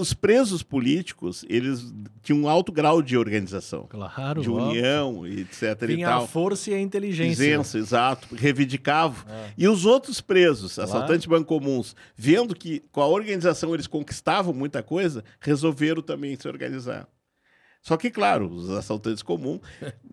Os 0.00 0.14
presos 0.14 0.62
políticos, 0.62 1.44
eles 1.48 1.92
tinham 2.22 2.40
um 2.42 2.48
alto 2.48 2.72
grau 2.72 3.02
de 3.02 3.16
organização, 3.16 3.86
Claro, 3.88 4.40
de 4.40 4.50
óbvio. 4.50 4.68
união, 4.70 5.26
e 5.26 5.40
etc. 5.42 5.82
e 5.82 5.86
Vinha 5.88 6.08
tal. 6.08 6.24
a 6.24 6.26
força 6.26 6.70
e 6.70 6.74
a 6.74 6.80
inteligência. 6.80 7.36
Presença, 7.36 7.78
exato, 7.78 8.34
reivindicavam. 8.34 9.22
É. 9.30 9.52
E 9.56 9.68
os 9.68 9.84
outros 9.84 10.20
presos, 10.20 10.74
Claro. 10.74 10.88
assaltantes 10.90 11.22
de 11.22 11.28
banco 11.28 11.46
comuns, 11.46 11.94
vendo 12.16 12.54
que 12.56 12.80
com 12.90 13.00
a 13.02 13.06
organização 13.06 13.74
eles 13.74 13.86
conquistavam 13.86 14.52
muita 14.54 14.82
coisa, 14.82 15.22
resolveram 15.38 16.00
também 16.02 16.34
se 16.36 16.48
organizar. 16.48 17.06
Só 17.82 17.96
que, 17.96 18.10
claro, 18.10 18.48
os 18.48 18.70
assaltantes 18.70 19.22
comuns 19.24 19.60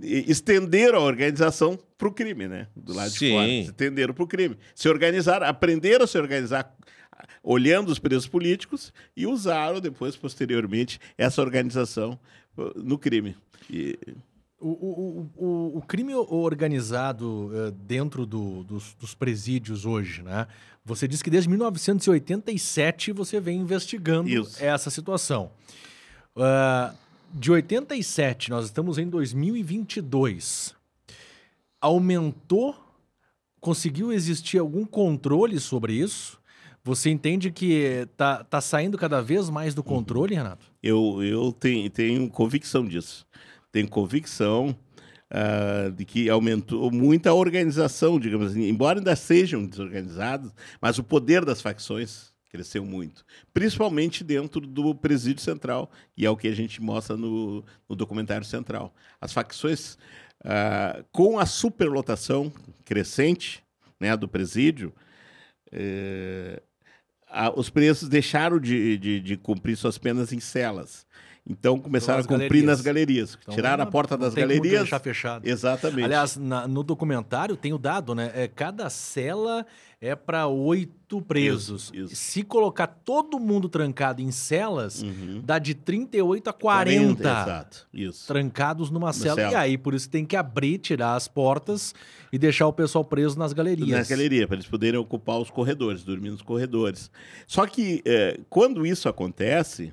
estenderam 0.01 0.99
a 0.99 1.03
organização 1.03 1.77
para 1.97 2.07
o 2.07 2.11
crime, 2.11 2.47
né? 2.47 2.67
Do 2.75 2.93
lado 2.93 3.11
de 3.11 3.17
Sim. 3.19 3.31
fora. 3.31 3.47
Se 3.47 3.59
estenderam 3.61 4.13
para 4.13 4.23
o 4.23 4.27
crime. 4.27 4.57
Se 4.73 4.89
organizaram, 4.89 5.45
aprenderam 5.47 6.03
a 6.05 6.07
se 6.07 6.17
organizar 6.17 6.75
ah, 7.11 7.25
olhando 7.43 7.89
os 7.89 7.99
presos 7.99 8.27
políticos 8.27 8.91
e 9.15 9.27
usaram 9.27 9.79
depois, 9.79 10.15
posteriormente, 10.15 10.99
essa 11.17 11.41
organização 11.41 12.19
ah, 12.57 12.71
no 12.75 12.97
crime. 12.97 13.35
E, 13.69 13.97
O, 14.61 14.67
o, 14.69 15.29
o, 15.37 15.77
o- 15.77 15.81
crime 15.83 16.13
organizado 16.15 17.49
eh, 17.53 17.71
dentro 17.85 18.25
do- 18.25 18.61
dos, 18.65 18.93
dos 18.99 19.13
presídios 19.15 19.85
hoje, 19.85 20.21
né? 20.21 20.47
Você 20.83 21.07
disse 21.07 21.23
que 21.23 21.29
desde 21.29 21.49
1987 21.49 23.11
você 23.13 23.39
vem 23.39 23.59
investigando 23.61 24.27
Isso. 24.27 24.61
essa 24.61 24.89
situação. 24.89 25.51
Ah, 26.35 26.93
de 27.33 27.51
87, 27.51 28.49
nós 28.49 28.65
estamos 28.65 28.97
em 28.97 29.07
2022. 29.07 30.75
Aumentou? 31.81 32.75
Conseguiu 33.59 34.11
existir 34.11 34.57
algum 34.57 34.85
controle 34.85 35.59
sobre 35.59 35.93
isso? 35.93 36.39
Você 36.83 37.09
entende 37.09 37.51
que 37.51 38.07
tá, 38.15 38.43
tá 38.43 38.61
saindo 38.61 38.97
cada 38.97 39.21
vez 39.21 39.49
mais 39.49 39.75
do 39.75 39.83
controle, 39.83 40.33
Renato? 40.33 40.65
Eu, 40.81 41.21
eu 41.21 41.51
tenho, 41.51 41.89
tenho 41.89 42.29
convicção 42.29 42.85
disso. 42.85 43.27
Tenho 43.71 43.87
convicção 43.87 44.75
ah, 45.29 45.91
de 45.95 46.05
que 46.05 46.29
aumentou 46.29 46.89
muito 46.89 47.27
a 47.27 47.33
organização, 47.33 48.19
digamos 48.19 48.51
assim, 48.51 48.67
embora 48.67 48.99
ainda 48.99 49.15
sejam 49.15 49.63
desorganizados, 49.63 50.51
mas 50.81 50.97
o 50.97 51.03
poder 51.03 51.45
das 51.45 51.61
facções 51.61 52.28
cresceu 52.49 52.83
muito, 52.85 53.23
principalmente 53.53 54.23
dentro 54.23 54.61
do 54.61 54.93
presídio 54.95 55.43
central, 55.43 55.89
e 56.17 56.25
é 56.25 56.29
o 56.29 56.35
que 56.35 56.47
a 56.47 56.55
gente 56.55 56.81
mostra 56.81 57.15
no, 57.15 57.63
no 57.87 57.95
documentário 57.95 58.45
central. 58.45 58.93
As 59.21 59.31
facções, 59.31 59.97
ah, 60.43 61.03
com 61.11 61.37
a 61.39 61.45
superlotação 61.45 62.51
crescente 62.83 63.63
né, 63.99 64.17
do 64.17 64.27
presídio, 64.27 64.93
eh, 65.71 66.61
a- 67.27 67.51
os 67.57 67.69
presos 67.69 68.09
deixaram 68.09 68.59
de, 68.59 68.97
de, 68.97 69.19
de 69.19 69.37
cumprir 69.37 69.75
suas 69.77 69.97
penas 69.97 70.33
em 70.33 70.39
celas. 70.39 71.05
Então 71.47 71.79
começaram 71.79 72.17
nas 72.17 72.25
a 72.25 72.29
cumprir 72.29 72.47
galerias. 72.47 72.65
nas 72.67 72.81
galerias. 72.81 73.37
Então, 73.41 73.55
Tiraram 73.55 73.83
a 73.83 73.85
porta 73.87 74.15
das 74.17 74.33
galerias. 74.35 74.81
deixar 74.81 74.99
fechado. 74.99 75.47
Exatamente. 75.47 76.03
Aliás, 76.05 76.37
na- 76.37 76.67
no 76.67 76.83
documentário 76.83 77.55
tem 77.57 77.73
o 77.73 77.77
dado, 77.77 78.13
né? 78.13 78.31
É, 78.35 78.47
cada 78.47 78.89
cela 78.89 79.65
é 80.01 80.15
para 80.15 80.45
oito 80.47 81.21
presos. 81.23 81.91
Isso, 81.93 81.95
isso. 82.13 82.15
Se 82.15 82.43
colocar 82.43 82.85
todo 82.87 83.39
mundo 83.39 83.67
trancado 83.67 84.21
em 84.21 84.31
celas, 84.31 85.01
Uhum. 85.01 85.41
dá 85.43 85.57
de 85.57 85.73
38 85.73 86.49
a 86.49 86.53
40, 86.53 87.23
Exato. 87.23 87.87
Isso. 87.91 88.27
trancados 88.27 88.91
numa 88.91 89.11
cela. 89.11 89.35
cela. 89.35 89.51
E 89.51 89.55
aí, 89.55 89.77
por 89.77 89.93
isso 89.95 90.07
tem 90.09 90.23
que 90.25 90.35
abrir, 90.35 90.77
tirar 90.77 91.15
as 91.15 91.27
portas 91.27 91.95
e 92.31 92.37
deixar 92.37 92.67
o 92.67 92.73
pessoal 92.73 93.03
preso 93.03 93.37
nas 93.39 93.53
galerias. 93.53 93.89
Na 93.89 94.03
galeria, 94.03 94.47
para 94.47 94.55
eles 94.57 94.67
poderem 94.67 94.99
ocupar 94.99 95.39
os 95.39 95.49
corredores, 95.49 96.03
dormir 96.03 96.29
nos 96.29 96.43
corredores. 96.43 97.09
Só 97.47 97.65
que 97.65 98.03
eh, 98.05 98.39
quando 98.49 98.85
isso 98.85 99.09
acontece, 99.09 99.91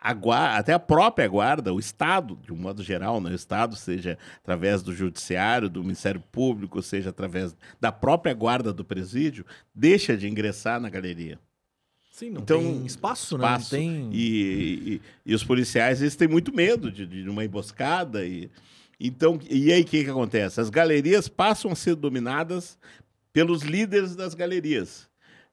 a 0.00 0.12
gua- 0.14 0.56
até 0.56 0.72
a 0.72 0.78
própria 0.78 1.26
guarda, 1.26 1.72
o 1.74 1.78
Estado, 1.80 2.38
de 2.44 2.52
um 2.52 2.56
modo 2.56 2.82
geral, 2.82 3.20
né? 3.20 3.30
o 3.30 3.34
Estado, 3.34 3.74
seja 3.74 4.16
através 4.42 4.82
do 4.82 4.94
Judiciário, 4.94 5.68
do 5.68 5.82
Ministério 5.82 6.22
Público, 6.30 6.80
seja 6.82 7.10
através 7.10 7.56
da 7.80 7.90
própria 7.90 8.32
guarda 8.32 8.72
do 8.72 8.84
presídio, 8.84 9.44
deixa 9.74 10.16
de 10.16 10.28
ingressar 10.28 10.80
na 10.80 10.88
galeria. 10.88 11.38
Sim, 12.12 12.30
não 12.30 12.42
Então, 12.42 12.58
tem 12.60 12.86
espaço, 12.86 13.36
né? 13.38 13.44
espaço. 13.44 13.74
Não 13.76 13.80
tem... 13.82 14.10
E, 14.12 14.20
e- 14.94 15.00
e 15.26 15.34
os 15.34 15.42
policiais, 15.44 16.00
eles 16.00 16.16
têm 16.16 16.26
muito 16.28 16.54
medo 16.54 16.90
de, 16.90 17.06
de 17.06 17.28
uma 17.28 17.44
emboscada. 17.44 18.24
E, 18.26 18.50
então, 19.00 19.38
e 19.48 19.72
aí 19.72 19.82
o 19.82 19.84
que, 19.84 20.02
que 20.04 20.10
acontece? 20.10 20.60
As 20.60 20.68
galerias 20.70 21.28
passam 21.28 21.70
a 21.70 21.76
ser 21.76 21.94
dominadas 21.94 22.76
pelos 23.32 23.62
líderes 23.62 24.16
das 24.16 24.34
galerias. 24.34 25.07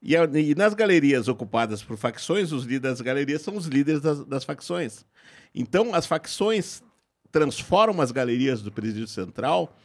E, 0.06 0.14
e 0.14 0.54
nas 0.54 0.72
galerias 0.72 1.26
ocupadas 1.26 1.82
por 1.82 1.96
facções, 1.96 2.52
os 2.52 2.62
líderes 2.62 2.98
das 2.98 3.00
galerias 3.00 3.42
são 3.42 3.56
os 3.56 3.66
líderes 3.66 4.00
das, 4.00 4.24
das 4.24 4.44
facções. 4.44 5.04
Então, 5.52 5.92
as 5.92 6.06
facções 6.06 6.80
transformam 7.32 8.00
as 8.00 8.12
galerias 8.12 8.62
do 8.62 8.70
Presídio 8.70 9.08
Central 9.08 9.76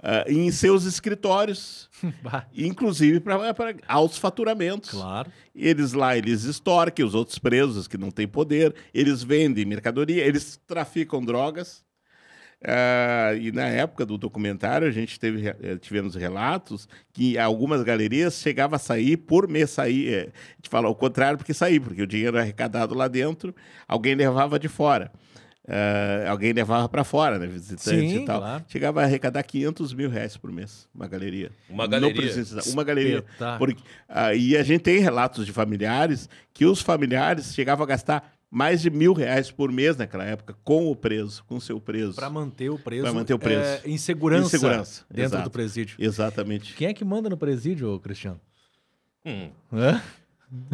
ah, 0.00 0.24
em 0.28 0.50
seus 0.50 0.84
escritórios, 0.84 1.88
inclusive 2.52 3.20
para 3.20 3.76
altos 3.86 4.18
faturamentos. 4.18 4.90
claro. 4.90 5.30
Eles 5.54 5.92
lá, 5.92 6.16
eles 6.16 6.44
extorquem 6.44 7.04
os 7.04 7.14
outros 7.14 7.38
presos 7.38 7.88
que 7.88 7.98
não 7.98 8.10
têm 8.10 8.26
poder, 8.28 8.74
eles 8.94 9.22
vendem 9.22 9.64
mercadoria, 9.64 10.24
eles 10.24 10.60
traficam 10.66 11.24
drogas. 11.24 11.84
Ah, 12.64 13.34
e 13.40 13.52
na 13.52 13.66
época 13.66 14.04
do 14.04 14.18
documentário, 14.18 14.86
a 14.88 14.90
gente 14.90 15.18
teve, 15.20 15.46
eh, 15.48 15.76
tivemos 15.80 16.14
relatos 16.16 16.88
que 17.12 17.38
algumas 17.38 17.82
galerias 17.84 18.34
chegavam 18.40 18.74
a 18.74 18.78
sair 18.80 19.16
por 19.16 19.46
mês 19.48 19.70
sair. 19.70 20.08
eh, 20.12 20.20
A 20.32 20.56
gente 20.56 20.68
fala 20.68 20.88
o 20.88 20.94
contrário 20.94 21.38
porque 21.38 21.54
sair, 21.54 21.78
porque 21.78 22.02
o 22.02 22.06
dinheiro 22.06 22.36
era 22.36 22.42
arrecadado 22.42 22.94
lá 22.94 23.06
dentro, 23.06 23.54
alguém 23.86 24.14
levava 24.16 24.58
de 24.58 24.66
fora. 24.68 25.12
Ah, 25.68 26.30
alguém 26.30 26.52
levava 26.52 26.88
para 26.88 27.04
fora, 27.04 27.38
né? 27.38 27.46
Visitante 27.46 28.08
Sim, 28.08 28.22
e 28.22 28.24
tal. 28.24 28.40
claro. 28.40 28.64
Chegava 28.66 29.02
a 29.02 29.04
arrecadar 29.04 29.42
500 29.44 29.92
mil 29.94 30.08
reais 30.10 30.36
por 30.36 30.50
mês, 30.50 30.88
uma 30.94 31.06
galeria. 31.06 31.52
Uma 31.68 31.86
galeria. 31.86 32.22
Presidente- 32.22 32.70
Uma 32.70 32.82
galeria. 32.82 33.24
Porque, 33.58 33.82
ah, 34.08 34.34
e 34.34 34.56
a 34.56 34.62
gente 34.64 34.80
tem 34.80 34.98
relatos 34.98 35.44
de 35.46 35.52
familiares 35.52 36.28
que 36.54 36.64
os 36.66 36.80
familiares 36.80 37.54
chegavam 37.54 37.84
a 37.84 37.86
gastar 37.86 38.32
mais 38.50 38.80
de 38.80 38.90
mil 38.90 39.12
reais 39.12 39.50
por 39.50 39.70
mês 39.70 39.96
naquela 39.96 40.24
época 40.24 40.56
com 40.64 40.90
o 40.90 40.96
preso, 40.96 41.44
com 41.44 41.56
o 41.56 41.60
seu 41.60 41.80
preso. 41.80 42.14
Para 42.14 42.30
manter 42.30 42.70
o 42.70 42.78
preso. 42.78 43.02
Pra 43.02 43.12
manter 43.12 43.34
o 43.34 43.38
preso. 43.38 43.60
é, 43.60 43.80
em 43.84 43.98
segurança. 43.98 44.46
Em 44.46 44.58
segurança, 44.58 45.04
Dentro 45.10 45.22
exato. 45.24 45.44
do 45.44 45.50
presídio. 45.50 45.96
Exatamente. 45.98 46.74
Quem 46.74 46.88
é 46.88 46.94
que 46.94 47.04
manda 47.04 47.28
no 47.28 47.36
presídio, 47.36 47.98
Cristiano? 48.00 48.40
Hum. 49.24 49.50
Hã? 49.72 50.00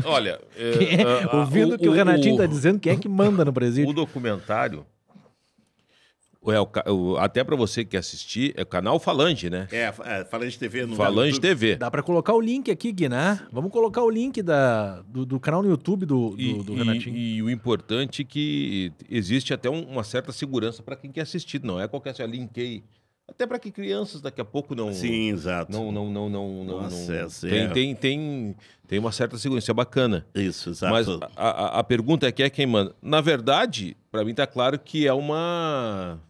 Olha, 0.04 0.40
é, 0.56 1.02
é? 1.02 1.36
Ouvindo 1.36 1.74
o 1.74 1.78
que 1.78 1.88
o, 1.88 1.92
Renatinho 1.92 2.36
tá 2.36 2.46
dizendo, 2.46 2.78
quem 2.78 2.92
é 2.92 2.96
que 2.96 3.08
manda 3.08 3.44
no 3.44 3.50
O 3.50 3.54
presídio? 3.54 3.92
documentário. 3.92 4.86
É, 6.52 6.60
o 6.60 6.68
o- 6.94 7.16
até 7.16 7.42
para 7.42 7.56
você 7.56 7.84
que 7.84 7.92
quer 7.92 7.98
assistir, 7.98 8.52
é 8.56 8.62
o 8.62 8.66
canal 8.66 8.98
Falange, 9.00 9.48
né? 9.48 9.66
É, 9.72 9.92
é 10.04 10.24
Falange 10.24 10.58
TV 10.58 10.84
no 10.86 10.94
Falange 10.96 11.32
YouTube. 11.36 11.42
TV. 11.42 11.76
Dá 11.76 11.90
para 11.90 12.02
colocar 12.02 12.34
o 12.34 12.40
link 12.40 12.70
aqui, 12.70 12.92
Gui, 12.92 13.08
né? 13.08 13.40
Vamos 13.52 13.70
colocar 13.72 14.02
o 14.02 14.10
link 14.10 14.42
da, 14.42 15.02
do, 15.02 15.24
do 15.24 15.40
canal 15.40 15.62
no 15.62 15.70
YouTube 15.70 16.04
do, 16.06 16.30
do, 16.30 16.40
E, 16.40 16.62
do 16.62 16.72
e- 16.74 16.76
Renatinho. 16.76 17.16
e 17.16 17.42
o 17.42 17.48
importante 17.50 18.22
é 18.22 18.24
que 18.24 18.92
existe 19.08 19.52
até 19.54 19.70
um- 19.70 19.84
uma 19.84 20.04
certa 20.04 20.32
segurança 20.32 20.82
para 20.82 20.96
quem 20.96 21.10
quer 21.10 21.22
assistir. 21.22 21.62
Não 21.62 21.80
é 21.80 21.88
qualquer 21.88 22.10
assim, 22.10 22.24
linkei. 22.26 22.84
Até 23.26 23.46
para 23.46 23.58
que 23.58 23.70
crianças 23.70 24.20
daqui 24.20 24.38
a 24.42 24.44
pouco 24.44 24.74
não. 24.74 24.92
Sim, 24.92 25.30
exato. 25.30 25.72
Não, 25.72 25.90
não, 25.90 26.10
não, 26.10 26.28
não, 26.28 26.62
não. 26.64 26.82
Nossa, 26.82 27.10
não- 27.10 27.20
essa 27.24 27.48
tem, 27.48 27.58
é- 27.60 27.68
tem, 27.68 27.94
tem, 27.94 28.56
tem 28.86 28.98
uma 28.98 29.10
certa 29.12 29.38
segurança, 29.38 29.70
é 29.70 29.74
bacana. 29.74 30.26
Isso, 30.34 30.68
exato. 30.68 30.92
Mas 30.92 31.08
a, 31.08 31.18
a- 31.34 31.78
a 31.80 31.82
pergunta 31.84 32.28
é 32.28 32.32
quem 32.32 32.44
é 32.44 32.50
quem 32.50 32.66
manda. 32.66 32.94
Na 33.00 33.22
verdade, 33.22 33.96
para 34.12 34.22
mim 34.26 34.34
tá 34.34 34.46
claro 34.46 34.78
que 34.78 35.06
é 35.06 35.12
uma 35.14 36.20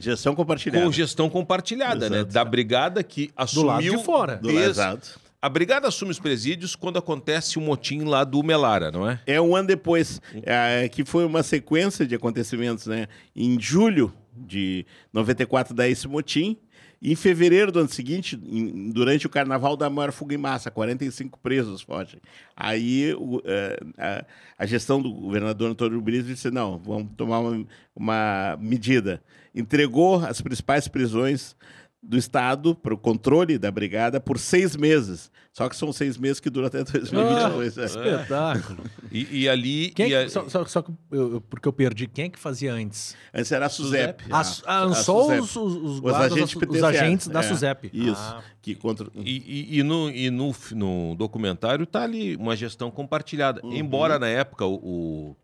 Gestão 0.00 0.34
compartilhada. 0.34 0.84
com 0.84 0.90
gestão 0.92 1.28
compartilhada, 1.30 2.08
né? 2.10 2.16
Exato. 2.18 2.32
Da 2.32 2.44
brigada 2.44 3.02
que 3.02 3.30
assumiu. 3.36 3.66
lado 3.66 3.82
de 3.82 4.04
fora. 4.04 4.36
Do- 4.36 4.50
Ex- 4.50 4.70
Exato. 4.70 5.20
A 5.42 5.48
brigada 5.48 5.88
assume 5.88 6.10
os 6.10 6.18
presídios 6.18 6.74
quando 6.76 6.98
acontece 6.98 7.56
o 7.58 7.62
motim 7.62 8.00
lá 8.04 8.24
do 8.24 8.42
Melara, 8.42 8.90
não 8.90 9.08
é? 9.08 9.20
É 9.26 9.40
um 9.40 9.56
ano 9.56 9.68
depois, 9.68 10.20
é, 10.42 10.86
que 10.88 11.02
foi 11.04 11.24
uma 11.24 11.42
sequência 11.42 12.06
de 12.06 12.14
acontecimentos, 12.14 12.86
né? 12.86 13.06
Em 13.34 13.58
julho 13.58 14.12
de 14.36 14.84
94 15.12 15.74
dá 15.74 15.88
esse 15.88 16.06
motim. 16.06 16.56
Em 17.02 17.14
fevereiro 17.14 17.72
do 17.72 17.78
ano 17.78 17.88
seguinte, 17.88 18.38
em- 18.44 18.90
durante 18.90 19.26
o 19.26 19.30
carnaval 19.30 19.74
da 19.76 19.88
maior 19.88 20.12
fuga 20.12 20.34
em 20.34 20.38
massa, 20.38 20.70
45 20.70 21.38
presos 21.38 21.80
fogem. 21.80 22.20
Aí 22.54 23.14
o, 23.14 23.40
é, 23.44 23.80
a, 23.96 24.24
a 24.58 24.66
gestão 24.66 25.00
do 25.00 25.10
governador 25.12 25.70
Antônio 25.70 26.00
Brito 26.00 26.26
disse: 26.26 26.50
não, 26.50 26.78
vamos 26.78 27.08
tomar 27.16 27.38
uma, 27.40 27.66
uma 27.96 28.58
medida. 28.60 29.22
Entregou 29.54 30.16
as 30.24 30.40
principais 30.42 30.88
prisões 30.88 31.56
do 32.02 32.16
Estado 32.16 32.74
para 32.74 32.94
o 32.94 32.98
controle 32.98 33.58
da 33.58 33.70
brigada 33.70 34.18
por 34.18 34.38
seis 34.38 34.74
meses. 34.74 35.30
Só 35.52 35.68
que 35.68 35.76
são 35.76 35.92
seis 35.92 36.16
meses 36.16 36.40
que 36.40 36.48
duram 36.48 36.68
até 36.68 36.82
2022. 36.82 37.76
Ah, 37.76 37.80
né? 37.80 37.86
espetáculo. 37.86 38.84
E, 39.12 39.40
e 39.42 39.48
ali. 39.48 39.90
Quem 39.90 40.08
e 40.08 40.14
é 40.14 40.20
que, 40.20 40.26
a- 40.26 40.30
só, 40.30 40.48
só- 40.48 40.64
só 40.64 40.82
que 40.82 40.92
eu- 41.10 41.32
eu- 41.34 41.40
porque 41.40 41.66
eu 41.66 41.72
perdi. 41.72 42.06
Quem 42.06 42.26
é 42.26 42.28
que 42.28 42.38
fazia 42.38 42.72
antes? 42.72 43.16
Antes 43.34 43.50
era 43.50 43.66
a 43.66 43.68
SUSEP. 43.68 44.24
A, 44.30 44.38
a, 44.40 44.94
só 44.94 45.22
SUSEP. 45.24 45.40
os, 45.42 45.56
os, 45.56 45.74
os 45.74 46.00
guardas, 46.00 46.32
agentes 46.32 46.54
os, 46.56 46.82
agentes 46.84 47.26
da 47.28 47.40
é. 47.40 47.42
SUSEP. 47.42 47.90
Isso. 47.92 48.14
Ah, 48.16 48.40
Que 48.62 48.76
contra... 48.76 49.08
E, 49.16 49.68
e- 49.74 49.78
e 49.80 49.82
no, 49.82 50.08
e 50.08 50.30
no, 50.30 50.54
no 50.76 51.14
documentário 51.16 51.84
tá 51.86 52.04
ali 52.04 52.36
uma 52.36 52.54
gestão 52.54 52.88
compartilhada. 52.90 53.60
Embora 53.64 54.16
na 54.18 54.28
época 54.28 54.64
o, 54.64 54.74
o, 54.76 55.36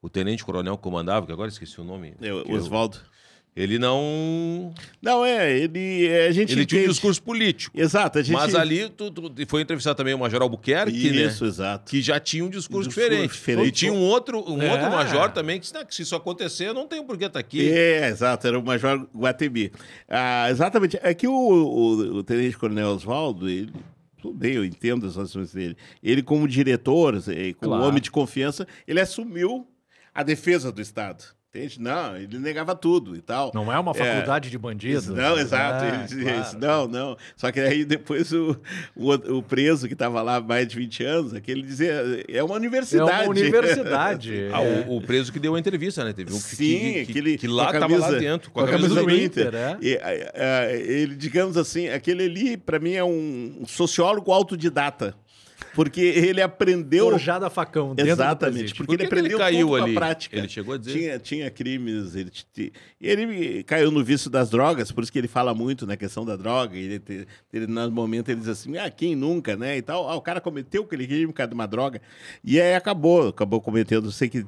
o 0.00 0.08
tenente-coronel 0.08 0.76
que 0.76 0.82
comandava, 0.84 1.26
que 1.26 1.32
agora 1.32 1.48
esqueci 1.48 1.80
o 1.80 1.84
nome. 1.84 2.14
É, 2.22 2.30
eu- 2.30 2.44
Oswaldo. 2.50 2.98
Ele 3.54 3.78
não. 3.78 4.72
Não, 5.00 5.24
é, 5.24 5.58
ele. 5.58 6.06
é, 6.06 6.26
A 6.28 6.32
gente 6.32 6.52
Ele 6.52 6.64
tinha 6.66 6.78
um 6.80 6.82
entende- 6.82 6.88
discurso 6.94 7.22
político. 7.22 7.78
Exato, 7.78 8.18
a 8.18 8.22
gente. 8.22 8.32
Mas 8.34 8.54
ali 8.54 8.88
tu, 8.88 9.10
tu- 9.10 9.32
foi 9.46 9.60
entrevistado 9.62 9.96
também 9.96 10.14
o 10.14 10.18
Major 10.18 10.40
Albuquerque, 10.42 10.96
Isso, 10.96 11.44
né? 11.44 11.48
exato. 11.50 11.90
Que 11.90 12.00
já 12.00 12.18
tinha 12.18 12.44
um 12.44 12.48
discurso, 12.48 12.88
Discurso 12.88 13.10
diferente. 13.10 13.32
diferente. 13.32 13.68
E 13.68 13.70
tinha 13.72 13.92
um 13.92 14.00
outro, 14.00 14.38
um 14.50 14.62
É. 14.62 14.70
outro 14.72 14.90
major 14.90 15.30
também 15.32 15.56
que 15.56 15.62
disse, 15.62 15.74
"Não, 15.74 15.84
que 15.84 15.94
se 15.94 16.02
isso 16.02 16.16
acontecer, 16.16 16.68
eu 16.68 16.74
não 16.74 16.86
tenho 16.86 17.04
por 17.04 17.18
que 17.18 17.24
estar 17.24 17.38
aqui. 17.40 17.70
É, 17.70 18.08
exato, 18.08 18.46
era 18.46 18.58
o 18.58 18.64
Major 18.64 19.06
Guatemi. 19.14 19.70
Ah, 20.08 20.46
exatamente. 20.50 20.98
É 21.02 21.12
que 21.12 21.28
o, 21.28 21.32
o, 21.32 21.92
o 22.18 22.22
Tenente 22.22 22.56
Coronel 22.56 22.88
Oswaldo, 22.88 23.48
ele. 23.48 23.72
Tudo 24.20 24.38
bem, 24.38 24.52
eu 24.54 24.64
entendo 24.64 25.04
as 25.04 25.18
ações 25.18 25.52
dele. 25.52 25.76
Ele, 26.00 26.22
como 26.22 26.46
diretor, 26.46 27.14
como 27.20 27.54
Claro. 27.74 27.84
homem 27.84 28.00
de 28.00 28.08
confiança, 28.08 28.66
ele 28.86 29.00
assumiu 29.00 29.66
a 30.14 30.22
defesa 30.22 30.70
do 30.70 30.80
Estado. 30.80 31.24
Entende? 31.54 31.78
Não, 31.82 32.16
ele 32.16 32.38
negava 32.38 32.74
tudo 32.74 33.14
e 33.14 33.20
tal. 33.20 33.50
não 33.54 33.70
é 33.70 33.78
uma 33.78 33.92
faculdade 33.92 34.48
de 34.48 34.56
bandidos. 34.56 35.08
Não, 35.08 35.36
exato. 35.38 35.84
É, 35.84 35.88
ele 35.88 36.04
dizia 36.04 36.22
claro. 36.24 36.40
isso. 36.40 36.58
Não, 36.58 36.88
não. 36.88 37.16
Só 37.36 37.52
que 37.52 37.60
aí 37.60 37.84
depois 37.84 38.32
o, 38.32 38.56
o, 38.96 39.12
o 39.36 39.42
preso 39.42 39.86
que 39.86 39.92
estava 39.92 40.22
lá 40.22 40.36
há 40.36 40.40
mais 40.40 40.66
de 40.66 40.76
20 40.76 41.04
anos, 41.04 41.34
aquele 41.34 41.60
dizia, 41.60 42.24
é 42.26 42.42
uma 42.42 42.54
É 42.54 42.58
universidade. 42.58 43.24
uma 43.24 43.28
universidade. 43.30 44.32
Ah, 44.52 44.62
é. 44.62 44.86
o, 44.88 44.96
o 44.96 45.00
preso 45.02 45.30
que 45.30 45.38
deu 45.38 45.54
a 45.54 45.58
entrevista, 45.60 46.02
né? 46.04 46.14
Teve 46.14 46.32
um 46.32 46.36
Sim, 46.38 46.56
que, 46.56 46.92
que, 47.04 47.10
aquele 47.10 47.36
que 47.38 47.46
lá 47.46 47.64
com 47.66 47.70
a 47.70 47.74
estava 47.74 47.94
lá 47.96 48.00
camisa- 48.06 48.18
dentro, 48.18 48.50
com 48.50 48.60
com 48.60 48.66
a 48.66 48.70
camisa, 48.70 48.94
do 48.94 49.10
Inter. 49.10 49.48
Inter, 49.48 49.54
é. 49.54 49.76
E, 49.82 49.96
a- 49.98 50.62
a- 50.68 50.72
ele, 50.72 51.14
digamos 51.14 51.56
assim, 51.58 51.88
aquele 51.88 52.24
ali, 52.24 52.56
para 52.56 52.78
mim, 52.78 52.92
é 52.94 53.04
um 53.04 53.62
sociólogo 53.66 54.32
autodidata. 54.32 55.14
Porque 55.74 56.00
ele 56.00 56.40
aprendeu. 56.40 57.10
Forjado 57.10 57.44
a 57.44 57.50
facão 57.50 57.94
dentro 57.94 58.12
Exatamente, 58.12 58.74
porque 58.74 58.84
Por 58.84 58.96
que 58.96 59.02
ele 59.02 59.08
que 59.08 59.14
ele 59.14 59.20
aprendeu 59.20 59.38
caiu 59.38 59.66
tudo 59.68 59.78
com 59.78 59.84
ali? 59.84 59.96
a 59.96 60.00
prática. 60.00 60.36
Ele 60.36 60.48
chegou 60.48 60.74
a 60.74 60.78
dizer? 60.78 60.92
Tinha, 60.92 61.18
tinha 61.18 61.50
crimes, 61.50 62.14
ele, 62.14 62.32
ele 63.00 63.62
caiu 63.64 63.90
no 63.90 64.04
vício 64.04 64.28
das 64.30 64.50
drogas, 64.50 64.92
por 64.92 65.02
isso 65.02 65.12
que 65.12 65.18
ele 65.18 65.28
fala 65.28 65.54
muito 65.54 65.86
na 65.86 65.96
questão 65.96 66.24
da 66.24 66.36
droga. 66.36 66.76
Ele, 66.76 67.00
ele, 67.52 67.66
no 67.66 67.90
momento 67.90 68.28
ele 68.30 68.40
diz 68.40 68.48
assim, 68.48 68.76
ah, 68.76 68.90
quem 68.90 69.16
nunca, 69.16 69.56
né? 69.56 69.76
E 69.76 69.82
tal. 69.82 70.08
Ah, 70.08 70.14
o 70.14 70.20
cara 70.20 70.40
cometeu 70.40 70.82
aquele 70.82 71.06
crime 71.06 71.26
por 71.26 71.34
causa 71.34 71.48
de 71.48 71.54
uma 71.54 71.66
droga. 71.66 72.00
E 72.44 72.60
aí 72.60 72.74
acabou, 72.74 73.28
acabou 73.28 73.60
cometendo, 73.60 74.10
sei 74.12 74.28
que 74.28 74.44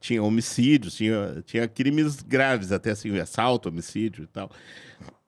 tinha 0.00 0.22
homicídios, 0.22 0.94
tinha, 0.94 1.42
tinha 1.44 1.68
crimes 1.68 2.22
graves, 2.22 2.72
até 2.72 2.90
assim, 2.90 3.18
assalto, 3.18 3.68
homicídio 3.68 4.24
e 4.24 4.26
tal. 4.26 4.50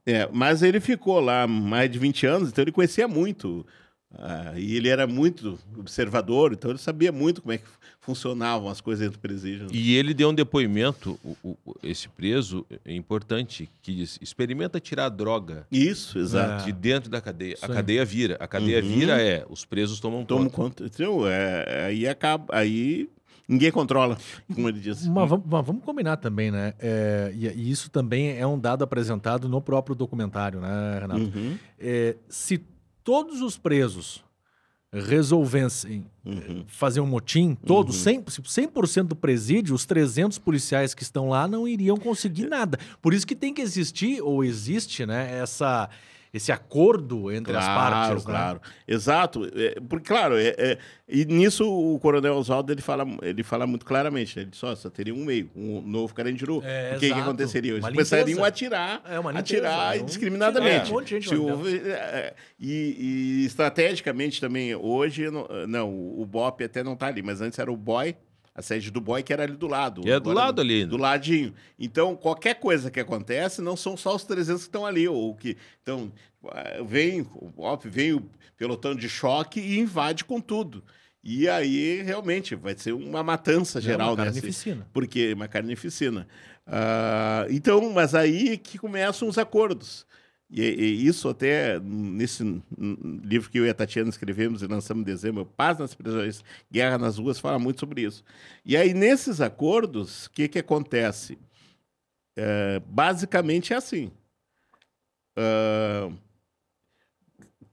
É, 0.07 0.27
mas 0.33 0.63
ele 0.63 0.81
ficou 0.81 1.21
lá 1.21 1.47
mais 1.47 1.91
de 1.91 1.99
20 1.99 2.27
anos, 2.27 2.49
então 2.49 2.63
ele 2.63 2.73
conhecia 2.73 3.07
muito. 3.07 3.67
Ah, 4.15 4.55
e 4.57 4.75
ele 4.77 4.89
era 4.89 5.07
muito 5.07 5.59
observador, 5.77 6.53
então 6.53 6.71
ele 6.71 6.79
sabia 6.79 7.13
muito 7.13 7.43
como 7.43 7.53
é 7.53 7.59
que 7.59 7.65
funcionavam 8.01 8.69
as 8.71 8.81
coisas 8.81 9.05
dentro 9.05 9.19
do 9.19 9.21
presídio. 9.21 9.67
E 9.71 9.95
ele 9.97 10.15
deu 10.15 10.31
um 10.31 10.35
depoimento, 10.35 11.19
o- 11.23 11.37
o- 11.45 11.59
esse 11.83 12.09
preso, 12.09 12.65
é 12.85 12.95
importante, 12.95 13.69
que 13.83 13.95
diz, 13.95 14.19
experimenta 14.23 14.81
tirar 14.81 15.07
a 15.07 15.09
droga 15.11 15.67
Isso, 15.71 16.19
exato. 16.19 16.65
de 16.65 16.73
dentro 16.73 17.11
da 17.11 17.21
cadeia. 17.21 17.53
Isso 17.55 17.65
a 17.65 17.69
cadeia 17.69 18.05
vira. 18.07 18.37
A 18.41 18.47
cadeia 18.49 18.83
Uhum. 18.83 18.89
vira 18.89 19.21
é, 19.21 19.45
os 19.51 19.65
presos 19.67 20.01
tomam 20.01 20.25
Toma 20.25 20.49
conta. 20.49 20.57
conta. 20.57 20.85
Então, 20.87 21.27
é, 21.29 21.85
aí 21.87 22.09
acaba. 22.09 22.47
Aí 22.57 23.11
ninguém 23.47 23.71
controla, 23.71 24.17
como 24.55 24.69
ele 24.71 24.81
diz. 24.81 25.07
Mas 25.07 25.29
vamos, 25.29 25.45
mas 25.47 25.67
vamos 25.67 25.85
combinar 25.85 26.17
também, 26.17 26.51
né? 26.51 26.73
É, 26.79 27.31
e, 27.35 27.47
e 27.47 27.71
isso 27.71 27.91
também 27.91 28.39
é 28.39 28.47
um 28.47 28.59
dado 28.59 28.83
apresentado 28.85 29.51
no 29.51 29.61
próprio 29.61 29.95
documentário, 29.95 30.61
né, 30.63 30.99
Renato? 31.01 31.21
Uhum, 31.21 31.59
É, 31.79 32.17
se 32.27 32.59
todos 33.09 33.41
os 33.41 33.57
presos 33.57 34.23
resolvessem 34.93 36.05
uhum. 36.27 36.65
fazer 36.67 37.01
um 37.01 37.07
motim, 37.07 37.55
todos, 37.55 37.97
100%, 38.05 38.43
100% 38.43 39.05
do 39.05 39.17
presídio, 39.17 39.75
os 39.75 39.87
300 39.87 40.37
policiais 40.37 40.93
que 40.93 41.03
estão 41.03 41.31
lá 41.31 41.49
não 41.49 41.67
iriam 41.67 41.97
conseguir 41.97 42.47
nada. 42.47 42.79
Por 43.01 43.15
isso 43.15 43.27
que 43.27 43.35
tem 43.35 43.55
que 43.55 43.63
existir, 43.63 44.21
ou 44.21 44.45
existe, 44.45 45.07
né, 45.07 45.39
essa, 45.39 45.89
esse 46.33 46.53
acordo 46.53 47.31
entre 47.33 47.57
as 47.57 47.65
partes. 47.65 48.25
né? 48.25 48.31
Claro, 48.33 48.61
exato. 48.87 49.45
É, 49.55 49.81
porque, 49.89 50.07
claro, 50.09 50.37
é, 50.37 50.55
é- 50.59 50.79
e 51.09 51.25
nisso 51.25 51.65
o 51.67 51.99
Coronel 52.01 52.35
Oswaldo 52.37 52.71
ele 52.73 52.83
fala, 52.83 53.07
ele 53.23 53.43
fala 53.43 53.67
muito 53.67 53.87
claramente. 53.87 54.37
né? 54.37 54.43
Ele 54.43 54.51
disse: 54.51 54.65
ó, 54.67 54.75
só 54.75 54.91
teria 54.91 55.15
um 55.15 55.25
meio, 55.25 55.51
um 55.57 55.81
novo 55.81 56.15
Carandiru. 56.15 56.63
É, 56.65 56.95
o 56.97 56.99
que, 57.01 57.13
que 57.13 57.19
aconteceria? 57.19 57.73
Eles 57.73 57.85
Uma 57.85 57.91
começariam 57.93 58.45
a 58.45 58.49
atirar, 58.49 59.03
É 59.09 59.19
uma 59.19 59.33
limpeza, 59.33 59.57
atirar 59.57 59.97
é 59.97 59.99
um- 59.99 60.03
indiscriminadamente. 60.03 60.91
É, 60.91 60.93
um 60.93 60.97
monte 60.97 61.05
de 61.07 61.11
gente 61.15 61.29
Se 61.29 61.37
houve- 61.37 61.79
é, 61.89 62.35
e, 62.61 63.41
e 63.43 63.45
estrategicamente 63.47 64.41
também, 64.41 64.75
hoje, 64.75 65.31
não, 65.31 65.47
não, 65.67 65.91
o 65.91 66.27
BOP 66.27 66.63
até 66.65 66.83
não 66.83 66.93
está 66.95 67.07
ali, 67.07 67.23
mas 67.23 67.41
antes 67.41 67.59
era 67.59 67.71
o 67.73 67.77
BOI, 67.77 68.15
a 68.59 68.63
sede 68.63 68.91
do 68.91 69.01
BOI, 69.01 69.23
que 69.23 69.33
era 69.33 69.45
ali 69.45 69.57
do 69.57 69.69
lado. 69.69 70.01
Que 70.01 70.11
é 70.11 70.19
do 70.19 70.33
lado 70.33 70.61
ali, 70.61 70.81
né? 70.81 70.91
Do 70.91 70.97
ladinho. 70.97 71.55
Então, 71.79 72.17
qualquer 72.17 72.57
coisa 72.57 72.91
que 72.91 72.99
acontece, 72.99 73.63
não 73.63 73.77
são 73.77 73.97
só 73.97 74.17
os 74.17 74.25
300 74.25 74.63
que 74.63 74.69
estão 74.69 74.85
ali, 74.85 75.07
ou 75.07 75.33
que... 75.37 75.57
Então, 75.81 76.11
ah, 76.49 76.83
vem, 76.85 77.25
óbvio, 77.57 77.89
vem 77.89 78.13
o 78.15 78.29
pelotão 78.57 78.97
de 78.97 79.09
choque 79.09 79.61
e 79.61 79.79
invade 79.79 80.25
com 80.25 80.41
tudo. 80.41 80.83
E 81.23 81.49
aí, 81.49 82.03
realmente, 82.03 82.57
vai 82.57 82.77
ser 82.77 82.93
uma 82.95 83.23
matança 83.23 83.81
geral, 83.81 84.09
é 84.09 84.11
uma 84.11 84.25
carnificina. 84.25 84.89
Porque 84.93 85.33
uma 85.35 85.47
carnificina. 85.47 86.27
Ah, 86.67 87.47
então, 87.51 87.93
mas 87.93 88.13
aí 88.13 88.59
que 88.59 88.77
começam 88.77 89.29
os 89.29 89.39
acordos. 89.39 90.05
E, 90.51 90.63
e 90.63 91.07
isso 91.07 91.29
até 91.29 91.79
nesse 91.79 92.43
livro 93.23 93.51
que 93.51 93.59
eu 93.59 93.67
e 93.67 93.71
a 93.71 93.75
Tatiana 93.75 94.09
escrevemos 94.09 94.63
e 94.63 94.67
lançamos 94.67 95.03
em 95.03 95.05
dezembro, 95.05 95.45
Paz 95.45 95.79
nas 95.79 95.95
Prisões, 95.95 96.43
Guerra 96.73 96.97
nas 96.97 97.19
Ruas, 97.19 97.39
fala 97.39 97.59
muito 97.59 97.81
sobre 97.81 98.03
isso. 98.03 98.25
E 98.65 98.77
aí, 98.77 98.95
nesses 98.95 99.41
acordos, 99.43 100.25
o 100.27 100.31
que, 100.31 100.49
que 100.49 100.59
acontece? 100.59 101.37
É, 102.37 102.81
basicamente 102.87 103.73
é 103.75 103.77
assim. 103.77 104.11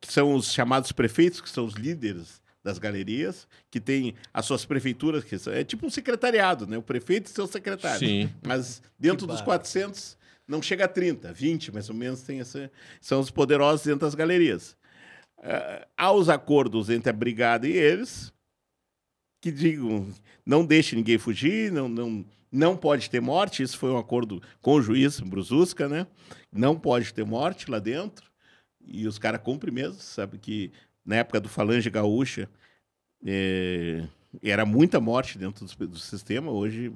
Que 0.01 0.11
são 0.11 0.35
os 0.35 0.51
chamados 0.51 0.91
prefeitos, 0.91 1.41
que 1.41 1.49
são 1.49 1.65
os 1.65 1.73
líderes 1.73 2.41
das 2.63 2.77
galerias, 2.79 3.47
que 3.69 3.79
têm 3.79 4.15
as 4.33 4.45
suas 4.45 4.65
prefeituras, 4.65 5.23
que 5.23 5.37
são- 5.37 5.53
é 5.53 5.63
tipo 5.63 5.85
um 5.85 5.89
secretariado, 5.89 6.65
né? 6.67 6.77
O 6.77 6.81
prefeito 6.81 7.27
e 7.27 7.29
seu 7.29 7.47
secretário. 7.47 7.99
Sim. 7.99 8.29
Mas 8.45 8.81
dentro 8.99 9.19
Que 9.19 9.33
dos 9.33 9.41
barato. 9.41 9.45
400, 9.45 10.17
não 10.47 10.61
chega 10.61 10.85
a 10.85 10.87
30, 10.87 11.33
20 11.33 11.71
mais 11.71 11.89
ou 11.89 11.95
menos, 11.95 12.21
tem 12.21 12.39
essa, 12.39 12.71
são 13.01 13.19
os 13.19 13.31
poderosos 13.31 13.85
dentro 13.85 14.01
das 14.01 14.15
galerias. 14.15 14.77
Ah, 15.39 15.87
há 15.97 16.11
os 16.11 16.29
acordos 16.29 16.89
entre 16.89 17.09
a 17.09 17.13
brigada 17.13 17.67
e 17.67 17.71
eles, 17.71 18.33
que 19.41 19.51
digam, 19.51 20.07
não 20.45 20.65
deixe 20.65 20.95
ninguém 20.95 21.17
fugir, 21.17 21.71
não, 21.71 21.87
não, 21.87 22.25
não 22.51 22.77
pode 22.77 23.09
ter 23.09 23.21
morte, 23.21 23.63
isso 23.63 23.77
foi 23.77 23.91
um 23.91 23.97
acordo 23.97 24.41
com 24.61 24.73
o 24.73 24.81
juiz 24.81 25.19
Brususca, 25.19 25.87
né? 25.87 26.07
Não 26.51 26.79
pode 26.79 27.13
ter 27.13 27.25
morte 27.25 27.69
lá 27.69 27.79
dentro, 27.79 28.31
e 28.83 29.07
os 29.07 29.19
caras 29.19 29.41
cumprem 29.41 29.73
mesmo, 29.73 29.99
sabe 29.99 30.37
que 30.37 30.71
na 31.05 31.17
época 31.17 31.39
do 31.39 31.49
Falange 31.49 31.89
Gaúcha, 31.89 32.49
eh, 33.23 34.07
era 34.41 34.65
muita 34.65 34.99
morte 34.99 35.37
dentro 35.37 35.65
do, 35.65 35.87
do 35.87 35.99
sistema, 35.99 36.51
hoje 36.51 36.91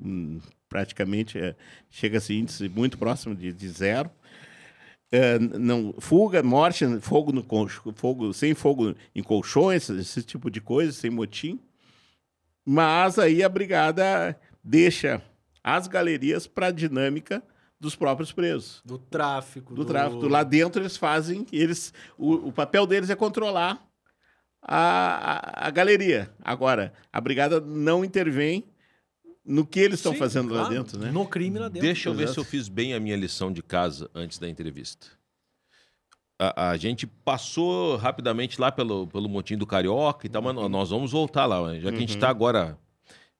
hum, 0.00 0.40
praticamente 0.72 1.38
é, 1.38 1.54
chega 1.90 2.16
esse 2.16 2.34
índice 2.34 2.66
muito 2.66 2.96
próximo 2.96 3.34
de, 3.34 3.52
de 3.52 3.68
zero. 3.68 4.10
É, 5.10 5.38
não, 5.38 5.94
fuga, 5.98 6.42
morte, 6.42 6.86
fogo, 7.00 7.30
no, 7.30 7.44
fogo 7.94 8.32
sem 8.32 8.54
fogo 8.54 8.94
em 9.14 9.22
colchões, 9.22 9.90
esse 9.90 10.22
tipo 10.22 10.50
de 10.50 10.62
coisa, 10.62 10.90
sem 10.90 11.10
motim. 11.10 11.60
Mas 12.64 13.18
aí 13.18 13.42
a 13.42 13.48
brigada 13.48 14.34
deixa 14.64 15.20
as 15.62 15.86
galerias 15.86 16.46
para 16.46 16.68
a 16.68 16.72
dinâmica 16.72 17.42
dos 17.78 17.94
próprios 17.94 18.32
presos 18.32 18.80
Do 18.84 18.96
tráfico. 18.96 19.74
do 19.74 19.84
tráfico. 19.84 20.26
Lá 20.28 20.42
dentro 20.42 20.80
eles 20.80 20.96
fazem, 20.96 21.44
eles, 21.52 21.92
o, 22.16 22.48
o 22.48 22.52
papel 22.52 22.86
deles 22.86 23.10
é 23.10 23.16
controlar 23.16 23.86
a, 24.62 25.64
a, 25.64 25.66
a 25.66 25.70
galeria. 25.70 26.30
Agora, 26.42 26.94
a 27.12 27.20
brigada 27.20 27.60
não 27.60 28.02
intervém 28.02 28.64
no 29.44 29.66
que 29.66 29.80
eles 29.80 29.98
estão 29.98 30.14
fazendo 30.14 30.52
lá 30.52 30.66
claro, 30.66 30.74
dentro, 30.74 30.98
né? 30.98 31.10
No 31.10 31.26
crime 31.26 31.58
lá 31.58 31.68
dentro. 31.68 31.82
Deixa 31.82 32.08
eu 32.08 32.14
ver 32.14 32.24
Exato. 32.24 32.34
se 32.34 32.40
eu 32.40 32.44
fiz 32.44 32.68
bem 32.68 32.94
a 32.94 33.00
minha 33.00 33.16
lição 33.16 33.52
de 33.52 33.62
casa 33.62 34.10
antes 34.14 34.38
da 34.38 34.48
entrevista. 34.48 35.06
A, 36.38 36.70
a 36.70 36.76
gente 36.76 37.06
passou 37.06 37.96
rapidamente 37.96 38.60
lá 38.60 38.70
pelo, 38.70 39.06
pelo 39.06 39.28
motim 39.28 39.56
do 39.56 39.66
Carioca 39.66 40.26
e 40.26 40.30
tal, 40.30 40.42
mas 40.42 40.54
nós 40.54 40.90
vamos 40.90 41.12
voltar 41.12 41.46
lá. 41.46 41.78
Já 41.78 41.90
que 41.90 41.96
a 41.96 42.00
gente 42.00 42.14
está 42.14 42.28
agora 42.28 42.78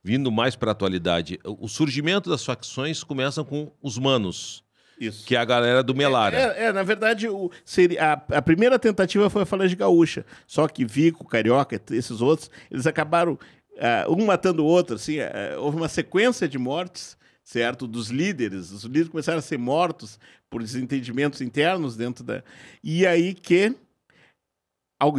vindo 0.03 0.33
mais 0.33 0.57
para 0.57 0.71
a 0.71 0.73
atualidade. 0.73 1.39
O 1.45 1.69
surgimento 1.69 2.29
das 2.29 2.45
facções 2.45 3.05
começa 3.05 3.45
com 3.45 3.71
os 3.81 3.99
manos, 3.99 4.65
Isso. 4.99 5.25
que 5.25 5.37
é 5.37 5.39
a 5.39 5.45
galera 5.45 5.83
do 5.83 5.95
Melara. 5.95 6.37
É, 6.37 6.65
é, 6.65 6.73
na 6.73 6.83
verdade, 6.83 7.29
o, 7.29 7.51
seria, 7.65 8.15
a, 8.15 8.39
a 8.39 8.43
primeira 8.43 8.79
tentativa 8.79 9.31
foi 9.31 9.43
a 9.43 9.47
Falange 9.47 9.77
Gaúcha. 9.77 10.27
Só 10.47 10.67
que 10.67 10.85
Vico, 10.85 11.25
Carioca, 11.25 11.81
esses 11.91 12.21
outros, 12.21 12.51
eles 12.71 12.87
acabaram 12.87 13.39
ah, 13.79 14.07
um 14.09 14.25
matando 14.27 14.63
o 14.65 14.67
outro. 14.67 14.97
Assim, 14.97 15.21
ah, 15.21 15.57
houve 15.59 15.77
uma 15.77 15.89
sequência 15.89 16.49
de 16.49 16.59
mortes, 16.59 17.17
certo? 17.45 17.87
Dos 17.87 18.09
líderes. 18.09 18.71
Os 18.71 18.85
líderes 18.85 19.09
começaram 19.09 19.39
a 19.39 19.43
ser 19.43 19.59
mortos 19.59 20.19
por 20.51 20.63
desentendimentos 20.63 21.41
internos 21.41 21.97
dentro 21.97 22.23
da. 22.25 22.43
E 22.85 23.07
aí 23.07 23.35
que 23.35 23.75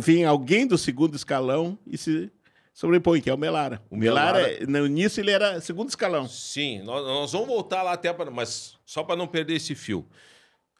vem 0.02 0.24
alguém 0.26 0.66
do 0.66 0.78
segundo 0.78 1.16
escalão 1.16 1.78
e 1.86 1.98
se 1.98 2.32
sobrepõe, 2.74 3.22
que 3.22 3.30
é 3.30 3.34
o 3.34 3.38
Melara. 3.38 3.82
O 3.90 3.96
Melara, 3.98 4.40
Melara- 4.40 4.66
no 4.68 4.86
início, 4.86 5.22
ele 5.22 5.32
era 5.32 5.60
segundo 5.62 5.90
escalão. 5.90 6.28
Sim, 6.28 6.82
nós, 6.84 7.06
nós 7.06 7.32
vamos 7.32 7.48
voltar 7.48 7.84
lá 7.84 7.94
até, 7.94 8.12
pra, 8.14 8.32
mas 8.32 8.78
só 8.86 9.04
para 9.04 9.16
não 9.16 9.28
perder 9.28 9.56
esse 9.56 9.76
fio. 9.76 10.08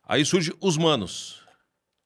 Aí 0.06 0.26
surge 0.26 0.54
os 0.60 0.78
manos, 0.78 1.42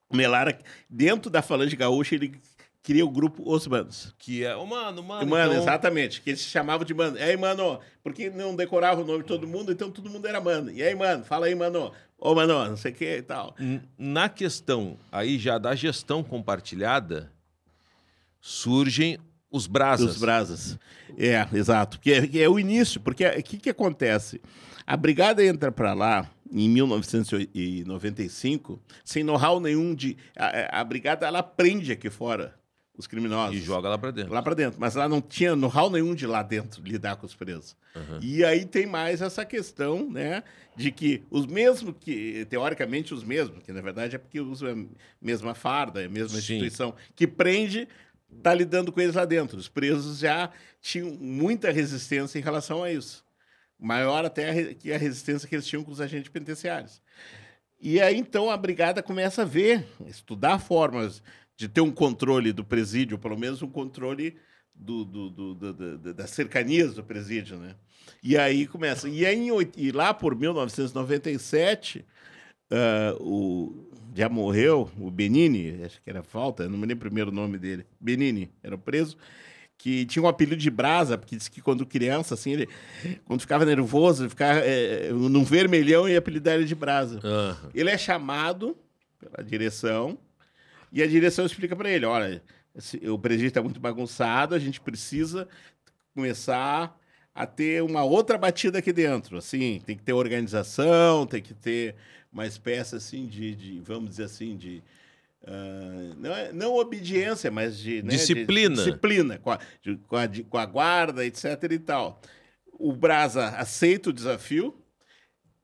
O 0.09 0.15
Melara, 0.15 0.57
dentro 0.89 1.29
da 1.29 1.41
Falange 1.41 1.75
Gaúcha, 1.75 2.15
ele 2.15 2.39
cria 2.87 3.05
o 3.05 3.11
grupo 3.11 3.43
Os 3.45 3.67
Manos. 3.67 4.15
que 4.17 4.45
é, 4.45 4.55
ô, 4.55 4.65
mano, 4.65 5.03
mano, 5.03 5.29
Mano, 5.29 5.51
então- 5.51 5.61
exatamente. 5.61 6.21
Que 6.21 6.29
eles 6.29 6.39
se 6.39 6.47
chamavam 6.47 6.85
de 6.85 6.93
mano. 6.93 7.17
E 7.17 7.21
aí, 7.21 7.35
mano, 7.35 7.81
porque 8.01 8.29
não 8.29 8.55
decorava 8.55 9.01
o 9.01 9.05
nome 9.05 9.23
de 9.23 9.25
todo 9.25 9.45
mundo, 9.45 9.73
então 9.73 9.91
todo 9.91 10.09
mundo 10.09 10.25
era 10.25 10.39
mano. 10.39 10.71
E 10.71 10.81
aí, 10.81 10.95
mano, 10.95 11.25
fala 11.25 11.47
aí, 11.47 11.53
mano. 11.53 11.91
Ô, 12.17 12.33
mano, 12.33 12.69
não 12.69 12.77
sei 12.77 12.93
o 12.93 12.95
que 12.95 13.17
e 13.17 13.21
tal. 13.21 13.53
Na 13.97 14.29
questão 14.29 14.97
aí 15.11 15.37
já 15.37 15.57
da 15.57 15.75
gestão 15.75 16.23
compartilhada, 16.23 17.29
surgem 18.39 19.17
os 19.51 19.67
brasas. 19.67 20.07
Dos 20.07 20.17
brasas. 20.21 20.79
É, 21.17 21.45
exato. 21.53 21.99
Que 21.99 22.13
é, 22.13 22.25
que 22.25 22.41
é 22.41 22.47
o 22.47 22.57
início, 22.57 23.01
porque 23.01 23.25
o 23.27 23.43
que, 23.43 23.57
que 23.57 23.69
acontece? 23.69 24.39
A 24.85 24.95
brigada 24.95 25.43
entra 25.45 25.73
para 25.73 25.93
lá 25.93 26.25
em 26.49 26.69
1995 26.69 28.81
sem 29.03 29.25
know-how 29.25 29.59
nenhum 29.59 29.93
de. 29.93 30.15
A, 30.37 30.79
a 30.79 30.83
brigada 30.85 31.27
ela 31.27 31.43
prende 31.43 31.91
aqui 31.91 32.09
fora 32.09 32.55
os 32.97 33.05
criminosos. 33.05 33.55
E 33.55 33.61
joga 33.61 33.87
lá 33.87 33.97
pra 33.97 34.11
dentro. 34.11 34.33
Lá 34.33 34.41
para 34.41 34.55
dentro, 34.55 34.79
mas 34.79 34.95
lá 34.95 35.07
não 35.07 35.21
tinha 35.21 35.55
know-how 35.55 35.89
nenhum 35.89 36.15
de 36.15 36.25
lá 36.25 36.41
dentro 36.41 36.81
lidar 36.83 37.15
com 37.15 37.25
os 37.25 37.35
presos. 37.35 37.75
E 38.21 38.43
aí 38.43 38.65
tem 38.65 38.85
mais 38.85 39.21
essa 39.21 39.43
questão, 39.43 40.09
né, 40.09 40.43
de 40.75 40.91
que 40.91 41.23
os 41.31 41.45
mesmos 41.45 41.95
que 41.99 42.45
teoricamente 42.49 43.13
os 43.13 43.23
mesmos, 43.23 43.63
que 43.63 43.71
na 43.71 43.81
verdade 43.81 44.15
é 44.15 44.19
porque 44.19 44.39
usam 44.39 44.69
a 44.69 45.25
mesma 45.25 45.55
farda, 45.55 46.05
a 46.05 46.09
mesma 46.09 46.39
Sim. 46.39 46.55
instituição 46.55 46.93
que 47.15 47.25
prende 47.25 47.87
tá 48.43 48.53
lidando 48.53 48.91
com 48.91 48.99
eles 48.99 49.15
lá 49.15 49.25
dentro. 49.25 49.57
Os 49.57 49.67
presos 49.67 50.19
já 50.19 50.51
tinham 50.81 51.09
muita 51.19 51.71
resistência 51.71 52.37
em 52.37 52.41
relação 52.41 52.83
a 52.83 52.91
isso. 52.91 53.25
Maior 53.79 54.25
até 54.25 54.73
que 54.73 54.91
a 54.91 54.97
resistência 54.97 55.47
que 55.47 55.55
eles 55.55 55.65
tinham 55.65 55.83
com 55.83 55.91
os 55.91 56.01
agentes 56.01 56.29
penitenciários. 56.29 57.01
E 57.79 58.01
aí, 58.01 58.17
então, 58.17 58.49
a 58.49 58.57
brigada 58.57 59.03
começa 59.03 59.43
a 59.43 59.45
ver, 59.45 59.85
estudar 60.07 60.57
formas 60.57 61.21
de 61.57 61.67
ter 61.67 61.81
um 61.81 61.91
controle 61.91 62.53
do 62.53 62.63
presídio, 62.63 63.17
pelo 63.17 63.37
menos 63.37 63.61
um 63.63 63.67
controle 63.69 64.37
do, 64.75 65.03
do- 65.03 65.29
do- 65.31 65.73
do- 65.73 66.13
das 66.13 66.29
cercanias 66.29 66.93
do 66.93 67.03
presídio, 67.03 67.57
né? 67.57 67.75
E 68.23 68.37
aí 68.37 68.67
começa. 68.67 69.09
E, 69.09 69.25
aí, 69.25 69.51
oit- 69.51 69.73
e 69.75 69.91
lá 69.91 70.13
por 70.13 70.35
1997, 70.35 72.05
ah, 72.71 73.15
o, 73.19 73.89
já 74.15 74.29
morreu 74.29 74.89
o 74.99 75.09
Benini, 75.09 75.83
acho 75.83 76.01
que 76.01 76.09
era 76.09 76.21
falta, 76.23 76.69
não 76.69 76.77
me 76.77 76.85
lembro 76.85 77.07
o 77.07 77.09
primeiro 77.09 77.31
nome 77.31 77.57
dele. 77.57 77.85
Benini, 77.99 78.51
era 78.61 78.77
preso, 78.77 79.17
que 79.79 80.05
tinha 80.05 80.21
um 80.23 80.27
apelido 80.27 80.57
de 80.57 80.69
brasa, 80.69 81.17
porque 81.17 81.35
disse 81.35 81.49
que 81.51 81.61
quando 81.61 81.85
criança, 81.85 82.33
assim, 82.35 82.51
ele, 82.51 82.69
quando 83.25 83.41
ficava 83.41 83.65
nervoso, 83.65 84.23
ele 84.23 84.29
ficava 84.29 84.59
eh, 84.59 85.09
num 85.11 85.43
vermelhão 85.43 86.07
e 86.07 86.15
apelidar 86.15 86.55
ele 86.55 86.65
de 86.65 86.75
brasa. 86.75 87.19
Aham. 87.23 87.69
Ele 87.73 87.89
é 87.89 87.97
chamado 87.97 88.75
pela 89.19 89.43
direção 89.43 90.17
e 90.91 91.01
a 91.03 91.07
direção 91.07 91.45
explica 91.45 91.75
para 91.75 91.89
ele: 91.89 92.05
olha, 92.05 92.41
o 93.09 93.17
presídio 93.19 93.47
está 93.49 93.61
muito 93.61 93.79
bagunçado, 93.79 94.53
a 94.55 94.59
gente 94.59 94.79
precisa 94.81 95.47
começar 96.13 96.97
a 97.33 97.45
ter 97.45 97.83
uma 97.83 98.03
outra 98.03 98.37
batida 98.37 98.79
aqui 98.79 98.91
dentro. 98.91 99.37
Assim, 99.37 99.81
tem 99.85 99.95
que 99.95 100.03
ter 100.03 100.13
organização, 100.13 101.25
tem 101.27 101.41
que 101.41 101.53
ter 101.53 101.95
uma 102.31 102.45
espécie 102.47 102.95
assim 102.95 103.27
de, 103.27 103.55
de 103.55 103.79
vamos 103.79 104.09
dizer 104.11 104.23
assim, 104.23 104.57
de 104.57 104.83
ah, 105.45 106.13
não, 106.17 106.35
é- 106.35 106.51
não 106.51 106.75
obediência, 106.75 107.49
mas 107.51 107.77
de 107.77 108.01
né, 108.01 108.09
de 108.09 108.17
Disciplina. 108.17 108.75
disciplina 108.75 109.37
com 109.37 109.51
a, 109.51 109.59
de- 109.81 109.97
com, 110.07 110.15
a, 110.15 110.27
com 110.49 110.57
a 110.57 110.65
guarda, 110.65 111.25
etc. 111.25 111.45
e 111.71 111.79
tal. 111.79 112.19
O 112.79 112.91
Brasa 112.93 113.47
aceita 113.49 114.09
o 114.09 114.13
desafio 114.13 114.75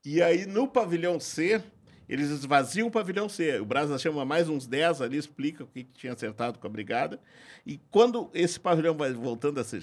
e 0.04 0.20
aí, 0.22 0.46
no 0.46 0.68
pavilhão 0.68 1.18
C, 1.18 1.62
eles 2.08 2.30
esvaziam 2.30 2.88
o 2.88 2.90
pavilhão 2.90 3.28
C. 3.28 3.58
O 3.60 3.64
Brasa 3.64 3.98
chama 3.98 4.24
mais 4.24 4.48
uns 4.48 4.66
10 4.66 5.00
ali, 5.02 5.16
explica 5.16 5.64
o 5.64 5.66
que, 5.66 5.84
que 5.84 5.92
tinha 5.92 6.12
acertado 6.12 6.58
com 6.58 6.66
a 6.66 6.70
brigada. 6.70 7.20
E 7.66 7.78
quando 7.90 8.30
esse 8.34 8.58
pavilhão 8.60 8.94
vai 8.96 9.12
voltando 9.12 9.58
a 9.60 9.64
ser. 9.64 9.82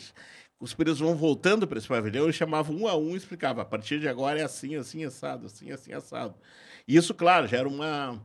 Os 0.60 0.76
presos 0.76 1.00
vão 1.00 1.16
voltando 1.16 1.68
para 1.68 1.80
esse 1.80 1.88
pavilhão, 1.88 2.26
eles 2.26 2.36
chamavam 2.36 2.76
um 2.76 2.88
a 2.88 2.96
um 2.96 3.14
e 3.16 3.18
explicavam: 3.18 3.64
a 3.64 3.66
partir 3.66 4.00
de 4.00 4.08
agora 4.08 4.40
é 4.40 4.44
assim, 4.44 4.76
assim, 4.76 5.04
assado, 5.04 5.48
assim, 5.48 5.72
assim, 5.72 5.92
assado. 5.92 6.36
E 6.88 6.96
isso, 6.96 7.14
claro, 7.16 7.48
gera 7.48 7.68
uma. 7.68 8.22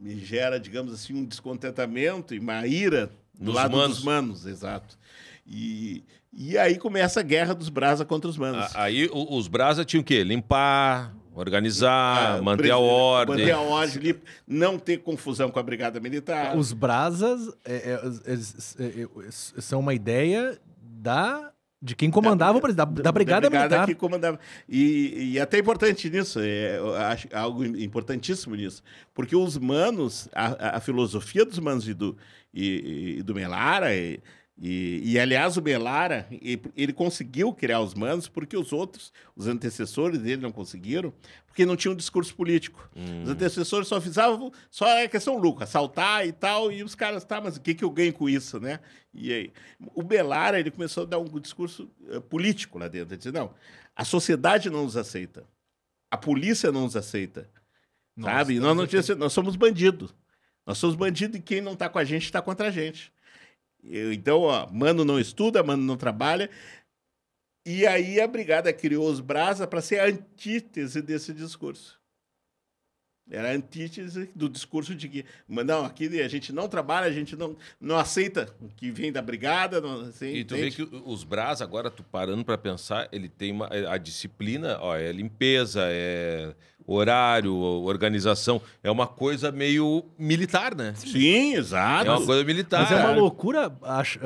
Gera, 0.00 0.60
digamos 0.60 0.92
assim, 0.92 1.14
um 1.14 1.24
descontentamento 1.24 2.34
e 2.34 2.38
uma 2.38 2.66
ira 2.66 3.06
do 3.34 3.46
Dos 3.46 3.54
lado 3.54 3.76
manos. 3.76 3.96
dos 3.96 4.04
manos, 4.04 4.46
exato. 4.46 4.98
E, 5.46 6.04
e 6.32 6.58
aí 6.58 6.76
começa 6.78 7.20
a 7.20 7.22
guerra 7.22 7.54
dos 7.54 7.68
Brasa 7.70 8.04
contra 8.04 8.28
os 8.28 8.36
Manos. 8.36 8.76
A- 8.76 8.82
Aí 8.84 9.08
os 9.10 9.48
Brasa 9.48 9.84
tinham 9.84 10.02
o 10.02 10.04
quê? 10.04 10.22
Limpar, 10.22 11.16
organizar, 11.38 12.38
Ah, 12.38 12.42
manter 12.42 12.70
a 12.70 12.78
ordem. 12.78 13.36
Manter 13.38 13.52
a 13.52 13.60
ordem, 13.60 14.14
não 14.46 14.78
ter 14.78 14.98
confusão 14.98 15.50
com 15.50 15.58
a 15.58 15.62
Brigada 15.62 16.00
Militar. 16.00 16.56
Os 16.56 16.72
brasas 16.72 17.48
é, 17.64 17.74
é, 17.74 18.32
é, 18.32 18.34
é, 18.34 19.02
é, 19.02 19.30
são 19.30 19.80
uma 19.80 19.94
ideia 19.94 20.58
da 20.80 21.52
de 21.80 21.94
quem 21.94 22.10
comandava 22.10 22.58
o 22.58 22.60
presidente, 22.60 22.88
da, 22.94 23.02
da 23.02 23.12
Brigada 23.12 23.48
Militar. 23.48 23.86
que 23.86 23.94
comandava. 23.94 24.38
E, 24.68 25.34
e 25.34 25.40
até 25.40 25.58
importante 25.60 26.10
nisso, 26.10 26.40
é, 26.42 26.76
acho 27.12 27.28
algo 27.32 27.64
importantíssimo 27.64 28.56
nisso, 28.56 28.82
porque 29.14 29.36
os 29.36 29.56
manos, 29.56 30.28
a, 30.34 30.78
a 30.78 30.80
filosofia 30.80 31.44
dos 31.44 31.60
manos 31.60 31.86
e 31.86 31.94
do, 31.94 32.16
e, 32.52 33.18
e 33.18 33.22
do 33.22 33.32
Melara, 33.32 33.90
e, 34.60 35.00
e, 35.12 35.18
aliás 35.20 35.56
o 35.56 35.62
Melara, 35.62 36.26
ele 36.76 36.92
conseguiu 36.92 37.52
criar 37.52 37.80
os 37.80 37.94
manos 37.94 38.26
porque 38.26 38.56
os 38.56 38.72
outros, 38.72 39.12
os 39.36 39.46
antecessores 39.46 40.18
dele 40.18 40.42
não 40.42 40.50
conseguiram, 40.50 41.12
porque 41.46 41.64
não 41.64 41.76
tinham 41.76 41.94
discurso 41.94 42.34
político. 42.34 42.90
Os 43.22 43.30
antecessores 43.30 43.86
só 43.86 44.00
fizeram, 44.00 44.52
só 44.68 44.88
era 44.88 45.08
questão 45.08 45.38
lucro, 45.38 45.62
assaltar 45.62 46.26
e 46.26 46.32
tal, 46.32 46.72
e 46.72 46.82
os 46.82 46.96
caras, 46.96 47.24
tá, 47.24 47.40
mas 47.40 47.56
o 47.56 47.60
que, 47.60 47.72
que 47.72 47.84
eu 47.84 47.90
ganho 47.90 48.12
com 48.12 48.28
isso, 48.28 48.58
né? 48.58 48.80
E 49.14 49.32
aí, 49.32 49.52
o 49.94 50.02
Belara, 50.02 50.58
ele 50.58 50.72
começou 50.72 51.04
a 51.04 51.06
dar 51.06 51.18
um 51.20 51.38
discurso 51.38 51.88
eh, 52.08 52.18
político 52.18 52.78
lá 52.78 52.88
dentro, 52.88 53.14
ele 53.14 53.18
disse, 53.18 53.30
não, 53.30 53.54
a 53.94 54.04
sociedade 54.04 54.68
não 54.70 54.82
nos 54.84 54.96
aceita, 54.96 55.44
a 56.10 56.16
polícia 56.16 56.72
não 56.72 56.82
nos 56.82 56.96
aceita, 56.96 57.48
Nós 58.16 58.32
sabe? 58.32 58.58
Nós, 58.58 58.76
não 58.76 58.86
tínhamos- 58.88 59.16
nós 59.16 59.32
somos 59.32 59.54
bandidos, 59.54 60.12
nós 60.66 60.78
somos 60.78 60.96
bandidos 60.96 61.38
e 61.38 61.42
quem 61.42 61.60
não 61.60 61.74
está 61.74 61.88
com 61.88 61.98
a 62.00 62.04
gente 62.04 62.24
está 62.24 62.42
contra 62.42 62.66
a 62.66 62.70
gente. 62.72 63.12
Então, 63.82 64.42
ó, 64.42 64.70
mano 64.70 65.04
não 65.04 65.18
estuda, 65.18 65.62
mano 65.62 65.82
não 65.82 65.96
trabalha, 65.96 66.50
e 67.66 67.86
aí 67.86 68.20
a 68.20 68.26
brigada 68.26 68.72
criou 68.72 69.10
os 69.10 69.20
Brasa 69.20 69.66
para 69.66 69.82
ser 69.82 70.00
a 70.00 70.06
antítese 70.06 71.02
desse 71.02 71.34
discurso. 71.34 72.00
Era 73.30 73.50
a 73.50 73.52
antítese 73.54 74.30
do 74.34 74.48
discurso 74.48 74.94
de 74.94 75.08
que, 75.08 75.24
mas 75.46 75.66
não, 75.66 75.84
aqui 75.84 76.06
a 76.20 76.28
gente 76.28 76.52
não 76.52 76.68
trabalha, 76.68 77.06
a 77.06 77.12
gente 77.12 77.36
não, 77.36 77.56
não 77.80 77.96
aceita 77.98 78.48
o 78.60 78.68
que 78.68 78.90
vem 78.90 79.12
da 79.12 79.20
brigada. 79.22 79.80
Não, 79.80 80.00
assim, 80.02 80.28
E 80.34 80.44
tu 80.44 80.54
vê 80.54 80.68
entende? 80.68 80.86
que 80.86 81.02
os 81.04 81.24
Brás, 81.24 81.60
agora, 81.60 81.90
tu 81.90 82.02
parando 82.02 82.44
pra 82.44 82.56
pensar, 82.56 83.08
ele 83.12 83.28
tem 83.28 83.52
uma, 83.52 83.68
a 83.88 83.98
disciplina, 83.98 84.78
ó, 84.80 84.96
é 84.96 85.12
limpeza, 85.12 85.80
é 85.84 86.54
horário, 86.86 87.54
organização. 87.54 88.62
É 88.82 88.90
uma 88.90 89.06
coisa 89.06 89.52
meio 89.52 90.06
militar, 90.18 90.74
né? 90.74 90.94
Sim, 90.96 91.54
exato. 91.54 92.06
É 92.06 92.10
uma 92.10 92.24
coisa 92.24 92.42
militar. 92.44 92.80
Mas 92.80 92.92
é 92.92 92.96
uma 93.04 93.12
loucura 93.14 93.70
ach- 93.82 94.18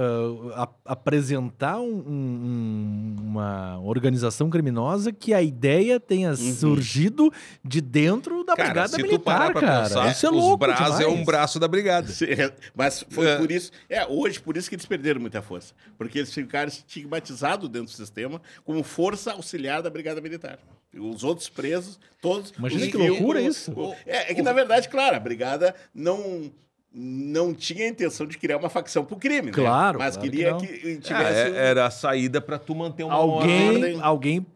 a- 0.54 0.68
apresentar 0.84 1.80
um- 1.80 2.04
um- 2.06 3.16
uma 3.20 3.80
organização 3.80 4.48
criminosa 4.48 5.12
que 5.12 5.34
a 5.34 5.42
ideia 5.42 5.98
tenha 5.98 6.36
surgido 6.36 7.32
de 7.64 7.80
dentro 7.80 8.44
da 8.44 8.54
Cara, 8.54 8.68
Brigada 8.68 8.91
se 8.92 9.02
tu 9.02 9.06
Militar, 9.06 9.24
parar 9.38 9.52
pra 9.52 9.60
cara. 9.60 9.82
pensar, 9.88 10.10
Isso 10.12 10.26
é 10.26 10.30
os 10.30 10.36
louco 10.36 10.56
Brás 10.58 11.00
é 11.00 11.06
um 11.06 11.24
braço 11.24 11.58
da 11.58 11.66
brigada. 11.68 12.06
Sim, 12.08 12.26
é, 12.26 12.52
Mas 12.74 13.04
foi 13.10 13.26
É. 13.28 13.36
por 13.36 13.50
isso. 13.50 13.70
É, 13.88 14.06
hoje, 14.06 14.40
por 14.40 14.56
isso 14.56 14.68
que 14.68 14.74
eles 14.74 14.86
perderam 14.86 15.20
muita 15.20 15.42
força. 15.42 15.74
Porque 15.98 16.18
eles 16.18 16.32
ficaram 16.32 16.68
estigmatizados 16.68 17.68
dentro 17.68 17.86
do 17.92 17.96
sistema 17.96 18.40
como 18.64 18.82
força 18.82 19.32
auxiliar 19.32 19.82
da 19.82 19.90
Brigada 19.90 20.20
Militar. 20.20 20.58
Os 20.96 21.24
outros 21.24 21.48
presos, 21.48 21.98
todos. 22.20 22.52
Imagina 22.58 22.84
os 22.84 22.90
que 22.90 22.96
loucura 22.98 23.38
como- 23.40 23.50
isso. 23.50 23.72
É, 24.06 24.30
é 24.30 24.34
que, 24.34 24.42
na 24.42 24.52
verdade, 24.52 24.88
claro, 24.88 25.16
a 25.16 25.20
Brigada 25.20 25.74
não. 25.94 26.50
Não 26.94 27.54
tinha 27.54 27.86
a 27.86 27.88
intenção 27.88 28.26
de 28.26 28.36
criar 28.36 28.58
uma 28.58 28.68
facção 28.68 29.02
pro 29.02 29.16
crime, 29.16 29.46
né? 29.46 29.52
Claro, 29.52 29.98
Mas 29.98 30.14
claro 30.14 30.30
que 30.30 30.36
queria 30.36 30.50
não. 30.52 30.60
que, 30.60 30.98
tivesse. 30.98 31.40
É- 31.40 31.50
um- 31.50 31.54
era 31.54 31.86
a 31.86 31.90
saída 31.90 32.38
pra 32.38 32.58
tu 32.58 32.74
manter 32.74 33.02
uma 33.04 33.14
Alguém, 33.14 33.68
ordem. 33.68 33.98
alguém 34.02 34.46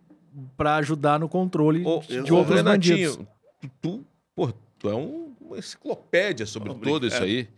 para 0.55 0.77
ajudar 0.77 1.19
no 1.19 1.31
controle 1.31 1.83
Ô, 1.87 2.01
de 2.01 2.31
outros 2.35 2.57
Renatinho, 2.57 3.11
bandidos. 3.13 3.17
Tu, 3.17 3.71
tu, 3.81 3.89
tu 3.99 4.05
é 4.89 4.95
um- 4.95 5.35
uma 5.41 5.59
enciclopédia 5.59 6.45
sobre 6.47 6.71
Obrigado. 6.71 6.93
tudo 6.95 7.07
isso 7.07 7.23
aí. 7.23 7.49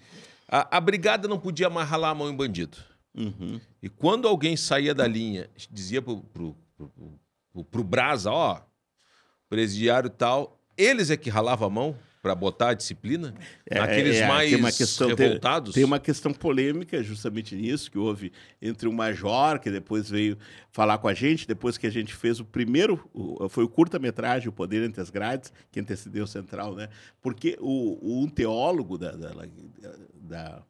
A, 0.49 0.77
a 0.77 0.81
brigada 0.81 1.27
não 1.29 1.39
podia 1.39 1.69
mais 1.71 1.89
ralar 1.89 2.11
a 2.11 2.15
mão 2.15 2.29
em 2.31 2.37
bandido. 2.37 2.77
Uhum. 3.17 3.61
E 3.83 3.89
quando 3.89 4.29
alguém 4.29 4.57
saía 4.57 4.95
da 4.95 5.07
linha, 5.07 5.49
dizia 5.71 6.01
pro, 6.03 6.21
pro, 6.21 6.57
pro, 6.77 6.91
pro, 7.53 7.65
pro 7.65 7.85
Brasa, 7.85 8.31
ó, 8.31 8.61
presidiário 9.49 10.11
tal, 10.11 10.61
eles 10.77 11.11
é 11.11 11.17
que 11.17 11.31
ralavam 11.31 11.67
a 11.67 11.71
mão 11.71 11.97
pra 12.23 12.35
botar 12.35 12.71
a 12.71 12.75
disciplina? 12.75 13.35
É, 13.69 13.79
Aqueles 13.79 14.17
é, 14.17 14.27
mais 14.29 14.51
tem 14.51 14.59
uma 14.59 14.73
questão, 14.73 15.15
tem- 15.15 15.27
revoltados? 15.27 15.75
Tem, 15.75 15.85
uma 15.85 15.99
questão 16.01 16.33
polêmica 16.33 17.03
justamente 17.03 17.55
nisso, 17.55 17.91
que 17.91 17.99
houve 17.99 18.33
entre 18.61 18.89
o 18.89 18.93
Major, 18.93 19.59
que 19.61 19.71
depois 19.71 20.11
veio 20.11 20.37
falar 20.71 20.99
com 20.99 21.09
a 21.09 21.15
gente, 21.15 21.47
depois 21.47 21.79
que 21.79 21.87
a 21.87 21.91
gente 21.91 22.15
fez 22.15 22.41
o 22.41 22.45
primeiro, 22.45 23.09
o- 23.15 23.49
foi 23.49 23.65
o 23.65 23.69
curta-metragem, 23.69 24.49
O 24.49 24.53
Poder 24.53 24.83
Entre 24.85 25.01
as 25.01 25.11
Grades, 25.11 25.53
que 25.71 25.81
antecedeu 25.81 26.25
o 26.25 26.29
Central, 26.29 26.75
né? 26.75 26.89
Porque 27.21 27.57
o, 27.61 27.99
o- 28.01 28.23
um 28.25 28.29
teólogo 28.29 28.99
da, 28.99 29.13
da- 29.13 29.33
da- 30.15 30.63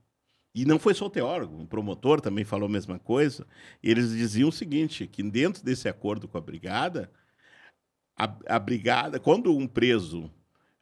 E 0.55 0.65
não 0.65 0.79
foi 0.79 0.93
só 0.95 1.07
o 1.07 1.11
teólogo, 1.11 1.57
um 1.57 1.67
promotor 1.67 2.21
também 2.21 2.45
falou 2.45 2.67
a 2.67 2.73
mesma 2.73 2.99
coisa. 2.99 3.47
Eles 3.83 4.11
diziam 4.11 4.49
o 4.49 4.53
seguinte, 4.53 5.07
que 5.07 5.23
dentro 5.23 5.63
desse 5.65 5.89
acordo 5.89 6.27
com 6.27 6.37
a 6.37 6.41
brigada, 6.41 7.11
a, 8.19 8.37
a 8.49 8.59
brigada, 8.59 9.21
quando 9.21 9.57
um 9.57 9.67
preso 9.69 10.31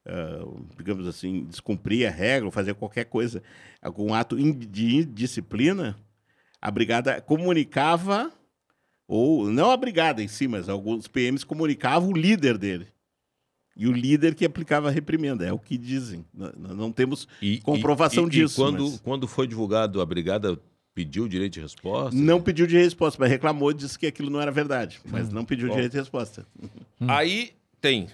ah, 0.07 0.47
digamos 0.79 1.07
assim, 1.07 1.45
descumprir 1.45 2.07
a 2.07 2.11
regra 2.11 2.51
fazer 2.51 2.75
qualquer 2.75 3.05
coisa, 3.07 3.43
algum 3.83 4.15
ato 4.15 4.37
de 4.37 4.97
indisciplina, 4.97 5.97
a 6.63 6.71
brigada 6.71 7.21
comunicava, 7.21 8.33
ou 9.09 9.51
não 9.51 9.71
a 9.71 9.77
brigada 9.77 10.23
em 10.23 10.29
si, 10.29 10.49
mas 10.49 10.69
alguns 10.69 11.07
PMs 11.07 11.45
comunicavam 11.45 12.11
o 12.11 12.17
líder 12.17 12.57
dele. 12.59 12.89
E 13.77 13.87
o 13.87 13.93
líder 13.93 14.35
que 14.35 14.45
aplicava 14.45 14.89
a 14.89 14.91
reprimenda, 14.91 15.45
é 15.47 15.53
o 15.53 15.59
que 15.59 15.77
dizem. 15.77 16.25
N- 16.35 16.47
n- 16.57 16.75
Não 16.75 16.91
temos 16.91 17.29
E- 17.43 17.59
comprovação 17.61 18.25
e- 18.25 18.27
e- 18.29 18.31
disso, 18.31 18.55
E 18.61 18.65
quando, 18.65 18.91
mas- 18.91 19.01
quando 19.01 19.29
foi 19.29 19.47
divulgado, 19.47 20.01
a 20.01 20.07
brigada 20.07 20.59
pediu 20.95 21.29
direito 21.29 21.53
de 21.55 21.61
resposta? 21.61 22.17
Não 22.19 22.41
pediu 22.41 22.67
de 22.67 22.79
resposta, 22.79 23.19
mas 23.21 23.31
reclamou, 23.31 23.71
disse 23.75 23.99
que 23.99 24.07
aquilo 24.07 24.31
não 24.31 24.41
era 24.41 24.51
verdade. 24.51 24.99
Mas 25.05 25.31
não 25.31 25.45
pediu 25.45 25.69
Bom. 25.69 25.75
direito 25.75 25.93
de 25.93 25.99
resposta. 25.99 26.47
Aí 27.07 27.53
tem 27.83 28.09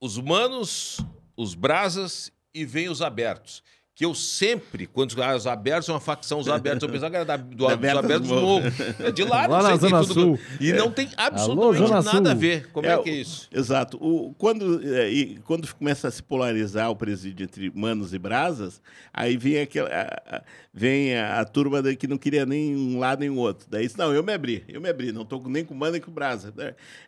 os 0.00 0.18
manos, 0.18 0.98
os 1.36 1.54
brasas 1.54 2.32
e 2.54 2.64
vem 2.64 2.88
os 2.88 3.02
abertos. 3.02 3.62
Que 3.98 4.04
eu 4.04 4.14
sempre, 4.14 4.86
quando 4.86 5.20
ah, 5.20 5.34
os 5.34 5.44
abertos 5.44 5.88
é 5.88 5.92
uma 5.92 5.98
facção, 5.98 6.38
os 6.38 6.48
abertos, 6.48 6.84
eu 6.84 6.88
pensava 6.88 7.10
que 7.10 7.16
era 7.16 7.24
da, 7.24 7.36
do, 7.36 7.56
dos 7.56 7.68
Abertos 7.68 8.20
do 8.20 8.28
Morro. 8.28 8.40
Morro. 8.62 8.72
É 9.00 9.10
de 9.10 9.24
lá, 9.24 9.48
Lá 9.48 9.48
não 9.48 9.56
na 9.56 9.68
sei, 9.70 9.78
tem 9.80 9.88
Zona 9.90 10.00
tudo- 10.06 10.14
Sul. 10.20 10.38
E 10.60 10.72
não 10.72 10.88
tem 10.92 11.08
absolutamente 11.16 11.78
Zona 11.88 12.02
nada 12.02 12.10
Sul. 12.12 12.28
a 12.30 12.34
ver. 12.34 12.68
Como 12.72 12.86
é, 12.86 12.92
É, 12.92 12.98
que 13.02 13.10
é 13.10 13.14
isso? 13.14 13.48
Exato. 13.52 13.96
O, 14.00 14.32
quando, 14.38 14.80
é, 14.94 15.10
e 15.10 15.38
quando 15.40 15.66
começa 15.74 16.06
a 16.06 16.10
se 16.12 16.22
polarizar 16.22 16.88
o 16.92 16.94
presídio 16.94 17.42
entre 17.42 17.72
manos 17.74 18.14
e 18.14 18.20
brasas, 18.20 18.80
aí 19.12 19.36
vem 19.36 19.58
aquela, 19.58 19.88
a, 19.88 20.36
a- 20.36 20.42
vem 20.72 21.16
a, 21.16 21.40
a 21.40 21.44
turma 21.44 21.82
da- 21.82 21.92
que 21.96 22.06
não 22.06 22.18
queria 22.18 22.46
nem 22.46 22.76
um 22.76 23.00
lado 23.00 23.18
nem 23.18 23.30
o 23.30 23.34
outro. 23.36 23.66
Daí 23.68 23.84
disse, 23.84 23.98
não, 23.98 24.14
eu 24.14 24.22
me 24.22 24.32
abri, 24.32 24.62
eu 24.68 24.80
me 24.80 24.88
abri, 24.88 25.10
não 25.10 25.22
estou 25.22 25.42
nem 25.48 25.64
com 25.64 25.74
mano 25.74 25.90
nem 25.94 26.00
com 26.00 26.12
brasa. 26.12 26.54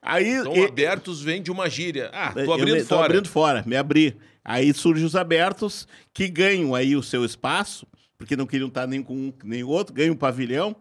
Aí, 0.02 0.28
Então, 0.40 0.56
e- 0.56 0.64
abertos 0.64 1.22
vem 1.22 1.40
de 1.40 1.52
uma 1.52 1.70
gíria. 1.70 2.10
Ah, 2.12 2.32
eu 2.34 2.46
tô 2.46 2.52
abrindo 2.52 2.74
me- 2.74 2.80
tô 2.82 2.96
fora. 2.96 3.06
abrindo 3.06 3.28
fora, 3.28 3.62
me 3.64 3.76
abri. 3.76 4.16
Aí 4.44 4.72
surgem 4.72 5.04
os 5.04 5.14
abertos 5.16 5.86
que 6.14 6.28
ganham 6.28 6.74
aí 6.74 6.96
o 6.96 7.02
seu 7.02 7.24
espaço, 7.24 7.86
porque 8.18 8.36
não 8.36 8.46
queriam 8.46 8.68
estar 8.68 8.86
nem 8.86 9.02
com 9.02 9.14
um 9.14 9.32
nem 9.44 9.62
o 9.62 9.68
outro, 9.68 9.94
ganham 9.94 10.14
um 10.14 10.16
pavilhão. 10.18 10.74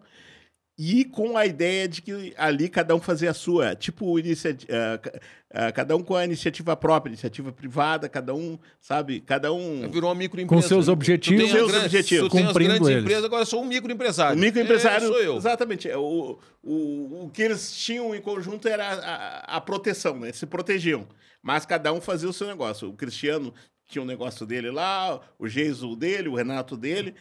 E 0.82 1.04
com 1.04 1.36
a 1.36 1.45
ideia 1.45 1.89
de 1.89 2.02
que 2.02 2.34
ali 2.38 2.69
cada 2.69 2.95
um 2.95 3.02
fazia 3.02 3.32
a 3.32 3.34
sua, 3.34 3.76
tipo, 3.76 4.17
inicia, 4.17 4.56
ah, 4.69 4.98
ca- 4.98 5.19
ah, 5.52 5.72
cada 5.74 5.93
um 5.93 6.02
com 6.02 6.15
a 6.15 6.24
iniciativa 6.24 6.74
própria, 6.78 7.10
iniciativa 7.12 7.52
privada, 7.52 8.08
cada 8.08 8.34
um, 8.34 8.58
sabe, 8.80 9.19
cada 9.19 9.52
um. 9.52 9.89
Virou 9.91 10.10
uma 10.10 10.15
microempresa. 10.15 10.62
Com 10.62 10.65
seus 10.65 10.88
né? 10.88 10.93
objetivos, 10.93 11.43
as 11.43 11.52
seus 11.52 11.67
grandes- 11.69 11.86
objetivos, 11.88 12.30
Tu 12.30 12.32
tem 12.32 12.41
as 12.43 12.48
cumprindo 12.48 12.69
grandes 12.72 12.88
eles. 12.88 13.02
empresas, 13.04 13.26
agora 13.26 13.43
sou 13.43 13.62
um 13.62 13.65
microempresário. 13.65 14.38
O 14.38 14.39
microempresário. 14.39 15.04
É, 15.04 15.08
sou 15.10 15.19
eu. 15.22 15.36
Exatamente. 15.36 15.89
é, 15.89 15.98
O, 15.98 16.39
o, 16.63 17.26
o 17.26 17.30
que 17.34 17.41
eles 17.41 17.76
tinham 17.76 18.15
em 18.15 18.22
conjunto 18.22 18.65
era 18.69 18.88
a, 18.88 18.93
a- 18.93 19.58
a 19.58 19.62
proteção, 19.62 20.17
né? 20.17 20.32
Se 20.32 20.45
protegiam. 20.45 21.06
Mas 21.41 21.65
cada 21.65 21.91
um 21.93 22.02
fazia 22.02 22.30
o 22.30 22.34
seu 22.34 22.47
negócio. 22.47 22.89
O 22.89 22.93
Cristiano 22.93 23.54
tinha 23.88 24.02
um 24.02 24.06
negócio 24.06 24.45
dele 24.45 24.69
lá, 24.69 25.19
o 25.38 25.47
Geiso 25.47 25.95
dele, 25.95 26.30
o 26.30 26.36
Renato 26.36 26.78
dele. 26.78 27.15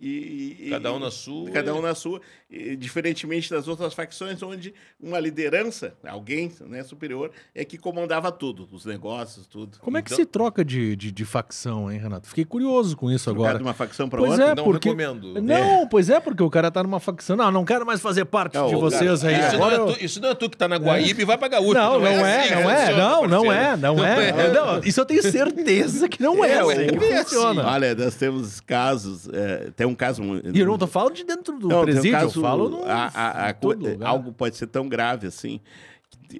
E, 0.00 0.56
e- 0.66 0.70
Cada 0.70 0.92
um 0.94 0.98
na 0.98 1.10
sua. 1.10 1.50
Cada 1.50 1.74
um 1.74 1.82
na 1.82 1.94
sua, 1.94 2.20
e, 2.50 2.74
diferentemente 2.74 3.50
das 3.50 3.68
outras 3.68 3.92
facções, 3.92 4.42
onde 4.42 4.72
uma 4.98 5.20
liderança, 5.20 5.92
alguém 6.08 6.50
né, 6.66 6.82
superior, 6.82 7.30
é 7.54 7.64
que 7.66 7.76
comandava 7.76 8.32
tudo, 8.32 8.66
os 8.72 8.86
negócios, 8.86 9.46
tudo. 9.46 9.78
Como 9.80 9.98
é 9.98 10.02
que 10.02 10.08
Então- 10.08 10.16
se 10.16 10.24
troca 10.24 10.64
de, 10.64 10.96
de, 10.96 11.12
de 11.12 11.24
facção, 11.26 11.92
hein, 11.92 11.98
Renato? 11.98 12.28
Fiquei 12.28 12.44
curioso 12.46 12.96
com 12.96 13.10
isso 13.10 13.24
Trocar 13.24 13.40
agora. 13.40 13.58
de 13.58 13.62
uma 13.64 13.74
facção 13.74 14.08
para 14.08 14.22
outra? 14.22 14.42
é, 14.42 14.54
Não 14.54 14.64
porque... 14.64 14.88
recomendo. 14.88 15.40
Não, 15.42 15.86
pois 15.86 16.08
é, 16.08 16.18
porque 16.18 16.42
o 16.42 16.48
cara 16.48 16.70
tá 16.70 16.82
numa 16.82 16.98
facção. 16.98 17.36
Não, 17.36 17.50
não 17.50 17.64
quero 17.66 17.84
mais 17.84 18.00
fazer 18.00 18.24
parte 18.24 18.56
É, 18.56 18.66
de 18.66 18.74
vocês 18.76 19.20
cara- 19.22 19.36
aí. 19.36 19.46
Isso, 19.46 19.56
Agora 19.56 19.78
não 19.78 19.86
eu- 19.86 19.92
é 19.92 19.96
tu, 19.98 20.04
isso 20.04 20.20
não 20.20 20.28
é 20.30 20.34
tu 20.34 20.48
que 20.48 20.56
tá 20.56 20.66
na 20.66 20.76
Guaíba 20.78 21.20
e 21.20 21.24
vai 21.26 21.36
pra 21.36 21.48
Gaúcho. 21.48 21.74
Não, 21.74 22.00
não, 22.00 22.06
é, 22.06 22.40
assim 22.40 22.54
não 22.54 22.70
é, 22.70 22.96
não, 22.96 23.26
não 23.28 23.44
parceiro. 23.44 23.52
é, 23.52 23.76
não 23.76 24.04
é. 24.04 24.52
Não, 24.52 24.80
isso 24.82 24.98
eu 25.00 25.04
tenho 25.04 25.22
certeza 25.22 26.08
que 26.08 26.22
não 26.22 26.42
é, 26.44 26.52
É, 26.52 26.58
assim 26.60 26.66
ué, 26.68 26.86
que 26.86 27.04
é 27.04 27.12
assim. 27.18 27.24
funciona. 27.24 27.66
Olha, 27.66 27.94
nós 27.94 28.14
temos 28.14 28.60
casos, 28.60 29.28
é, 29.28 29.66
até 29.68 29.89
um 29.90 29.94
caso. 29.94 30.22
E 30.54 30.58
eu 30.60 30.66
não 30.66 30.78
tô 30.78 30.86
falando 30.86 31.14
de 31.14 31.24
dentro 31.24 31.58
do 31.58 31.68
Não, 31.68 31.84
tem 31.84 31.94
um 31.94 31.96
presídio, 31.96 32.12
caso- 32.12 32.38
eu 32.38 32.42
falo 32.42 32.68
no, 32.68 32.84
a- 32.84 33.10
a- 33.14 33.48
a 33.48 33.54
co- 33.54 33.74
algo 34.04 34.32
pode 34.32 34.56
ser 34.56 34.66
tão 34.68 34.88
grave 34.88 35.26
assim. 35.26 35.60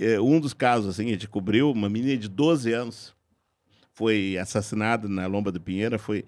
é, 0.01 0.21
Um 0.21 0.39
dos 0.41 0.55
casos, 0.55 0.89
assim, 0.89 1.07
a 1.09 1.13
gente 1.13 1.29
cobriu 1.29 1.71
uma 1.71 1.89
menina 1.89 2.17
de 2.17 2.29
12 2.29 2.73
anos 2.73 3.15
foi 3.93 4.39
assassinada 4.39 5.07
na 5.09 5.27
Lomba 5.27 5.53
do 5.53 5.61
Pinheira, 5.61 5.99
foi, 5.99 6.25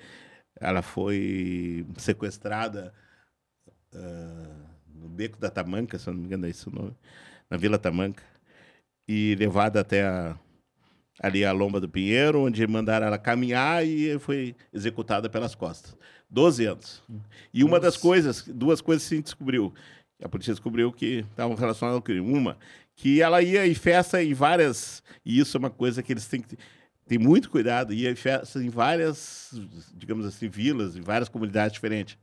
ela 0.61 0.82
foi 0.82 1.87
sequestrada 1.96 2.92
ah, 3.94 4.66
no 4.94 5.08
Beco 5.08 5.38
da 5.38 5.48
Tamanca, 5.50 5.98
se 5.98 6.06
eu 6.08 6.12
não 6.12 6.20
me 6.20 6.26
engano 6.26 6.46
é 6.46 6.50
esse 6.50 6.68
o 6.68 6.72
nome, 6.72 6.94
na 7.50 7.56
Vila 7.56 7.78
Tamanca, 7.78 8.22
e 9.08 9.35
levada 9.38 9.80
até 9.80 10.02
a, 10.04 10.37
ali 11.20 11.44
a 11.44 11.52
Lomba 11.52 11.80
do 11.80 11.88
Pinheiro, 11.88 12.40
onde 12.42 12.66
mandaram 12.66 13.06
ela 13.06 13.18
caminhar 13.18 13.87
e 13.87 14.18
foi 14.18 14.54
executada 14.72 15.28
pelas 15.30 15.54
costas. 15.54 15.96
12 16.33 16.64
anos. 16.64 17.03
E 17.53 17.62
uma 17.62 17.79
das 17.79 17.95
Nossa. 17.95 18.01
coisas, 18.01 18.45
duas 18.49 18.81
coisas 18.81 19.03
se 19.03 19.21
descobriu. 19.21 19.73
A 20.23 20.29
polícia 20.29 20.55
descobriu 20.55 20.90
que 20.90 21.25
estavam 21.31 21.55
relacionadas 21.55 21.97
ao 21.97 22.03
crime. 22.03 22.21
Uma, 22.21 22.57
que 22.97 23.21
ela 23.21 23.42
ia 23.42 23.66
em 23.66 23.75
festa 23.75 24.23
em 24.23 24.33
várias. 24.33 25.03
E 25.25 25.38
isso 25.38 25.57
é 25.57 25.61
uma 25.61 25.71
coisa 25.71 26.03
que 26.03 26.12
eles 26.12 26.27
têm 26.27 26.40
que 26.40 26.57
ter 27.07 27.18
muito 27.18 27.51
cuidado. 27.51 27.92
Ia 27.92 28.11
em 28.11 28.14
festa 28.14 28.62
em 28.62 28.71
várias, 28.71 29.53
digamos 29.95 30.25
assim, 30.25 30.49
vilas, 30.49 30.97
em 30.97 31.03
várias 31.03 31.29
comunidades 31.29 31.75
diferentes. 31.75 32.16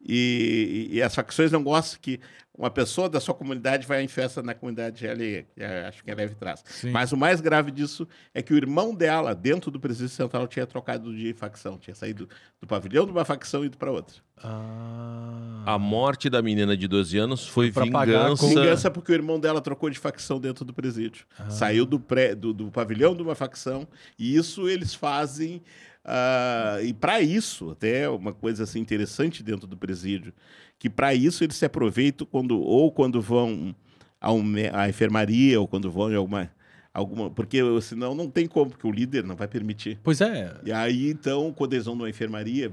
E, 0.00 0.88
e 0.92 1.02
as 1.02 1.14
facções 1.14 1.50
não 1.50 1.62
gostam 1.62 1.98
que 2.00 2.20
uma 2.56 2.70
pessoa 2.70 3.06
da 3.08 3.20
sua 3.20 3.34
comunidade 3.34 3.86
vai 3.86 4.02
em 4.02 4.08
festa 4.08 4.42
na 4.42 4.54
comunidade 4.54 5.06
alheia, 5.06 5.46
que 5.54 5.62
é- 5.62 5.86
acho 5.86 6.02
que 6.02 6.10
é 6.10 6.14
leve 6.14 6.34
trás. 6.36 6.62
Sim. 6.66 6.90
Mas 6.90 7.12
o 7.12 7.16
mais 7.16 7.40
grave 7.40 7.70
disso 7.70 8.08
é 8.32 8.40
que 8.40 8.54
o 8.54 8.56
irmão 8.56 8.94
dela, 8.94 9.34
dentro 9.34 9.70
do 9.70 9.78
presídio 9.78 10.08
central, 10.08 10.46
tinha 10.48 10.66
trocado 10.66 11.14
de 11.14 11.34
facção, 11.34 11.76
tinha 11.76 11.94
saído 11.94 12.26
do 12.60 12.66
pavilhão 12.66 13.04
de 13.04 13.12
uma 13.12 13.24
facção 13.26 13.62
e 13.62 13.66
ido 13.66 13.76
para 13.76 13.90
outra. 13.90 14.16
Ah. 14.42 15.62
A 15.66 15.78
morte 15.78 16.30
da 16.30 16.40
menina 16.40 16.76
de 16.76 16.86
12 16.88 17.18
anos 17.18 17.46
foi 17.46 17.70
Pra 17.70 17.86
pagar 17.86 18.22
vingança. 18.24 18.46
Vingança 18.46 18.90
porque 18.90 19.12
o 19.12 19.14
irmão 19.14 19.38
dela 19.38 19.60
trocou 19.60 19.90
de 19.90 19.98
facção 19.98 20.40
dentro 20.40 20.64
do 20.64 20.72
presídio. 20.72 21.26
Saiu 21.50 21.84
do, 21.84 21.98
pré, 22.00 22.34
do, 22.34 22.52
do 22.54 22.70
pavilhão 22.70 23.14
de 23.14 23.22
uma 23.22 23.34
facção 23.34 23.86
e 24.18 24.34
isso 24.36 24.68
eles 24.68 24.94
fazem. 24.94 25.62
Ah, 26.06 26.78
e 26.82 26.94
para 26.94 27.20
isso, 27.20 27.70
até 27.70 28.08
uma 28.08 28.32
coisa 28.32 28.62
assim 28.62 28.78
interessante 28.78 29.42
dentro 29.42 29.66
do 29.66 29.76
presídio, 29.76 30.32
que 30.78 30.88
para 30.88 31.12
isso 31.14 31.42
eles 31.42 31.56
se 31.56 31.64
aproveitam 31.64 32.26
quando 32.30 32.60
ou 32.60 32.92
quando 32.92 33.20
vão 33.20 33.74
à 34.20 34.88
enfermaria 34.88 35.60
ou 35.60 35.66
quando 35.66 35.90
vão 35.90 36.10
em 36.12 36.14
alguma 36.14 36.50
alguma, 36.94 37.30
porque 37.30 37.58
senão 37.82 38.14
não 38.14 38.30
tem 38.30 38.46
como, 38.46 38.70
porque 38.70 38.86
o 38.86 38.90
líder 38.90 39.22
não 39.22 39.36
vai 39.36 39.46
permitir. 39.46 39.98
Pois 40.02 40.22
é. 40.22 40.58
E 40.64 40.72
aí, 40.72 41.10
então, 41.10 41.52
quando 41.52 41.74
eles 41.74 41.84
vão 41.84 41.94
numa 41.94 42.08
enfermaria, 42.08 42.72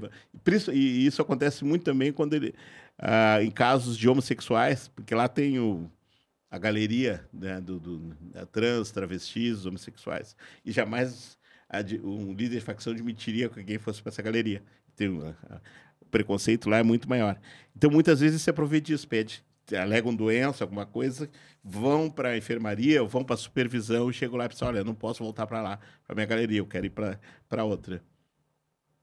e 0.72 1.06
isso 1.06 1.20
acontece 1.20 1.62
muito 1.62 1.82
também 1.84 2.10
quando 2.10 2.32
ele, 2.32 2.54
ah, 2.98 3.42
em 3.42 3.50
casos 3.50 3.98
de 3.98 4.08
homossexuais, 4.08 4.88
porque 4.88 5.14
lá 5.14 5.28
tem 5.28 5.58
o, 5.58 5.90
a 6.50 6.56
galeria 6.58 7.28
né, 7.30 7.60
do, 7.60 7.78
do- 7.78 8.16
trans, 8.50 8.90
travestis, 8.90 9.66
homossexuais, 9.66 10.34
e 10.64 10.72
jamais 10.72 11.36
um 12.02 12.32
líder 12.34 12.58
de 12.58 12.60
facção 12.60 12.92
admitiria 12.92 13.48
que 13.48 13.58
alguém 13.60 13.78
fosse 13.78 14.02
para 14.02 14.10
essa 14.10 14.22
galeria. 14.22 14.62
Tem, 14.96 15.08
um, 15.08 15.26
a- 15.26 15.60
o 16.00 16.04
preconceito 16.06 16.68
lá 16.68 16.78
é 16.78 16.82
muito 16.82 17.08
maior. 17.08 17.38
Então, 17.76 17.90
muitas 17.90 18.20
vezes 18.20 18.40
se 18.42 18.50
aproveita 18.50 18.86
disso, 18.86 19.08
pede, 19.08 19.42
alegam 19.76 20.14
doença, 20.14 20.62
alguma 20.62 20.84
coisa, 20.86 21.28
vão 21.62 22.10
para 22.10 22.30
a 22.30 22.36
enfermaria, 22.36 23.02
ou 23.02 23.08
vão 23.08 23.24
para 23.24 23.34
a 23.34 23.38
supervisão 23.38 24.10
e 24.10 24.12
chegam 24.12 24.36
lá 24.36 24.44
e 24.44 24.48
pensam, 24.48 24.68
olha, 24.68 24.78
eu 24.78 24.84
não 24.84 24.94
posso 24.94 25.22
voltar 25.24 25.46
para 25.46 25.62
lá, 25.62 25.78
para 26.06 26.14
minha 26.14 26.26
galeria, 26.26 26.58
eu 26.58 26.66
quero 26.66 26.86
ir 26.86 26.90
para 27.48 27.64
outra. 27.64 28.02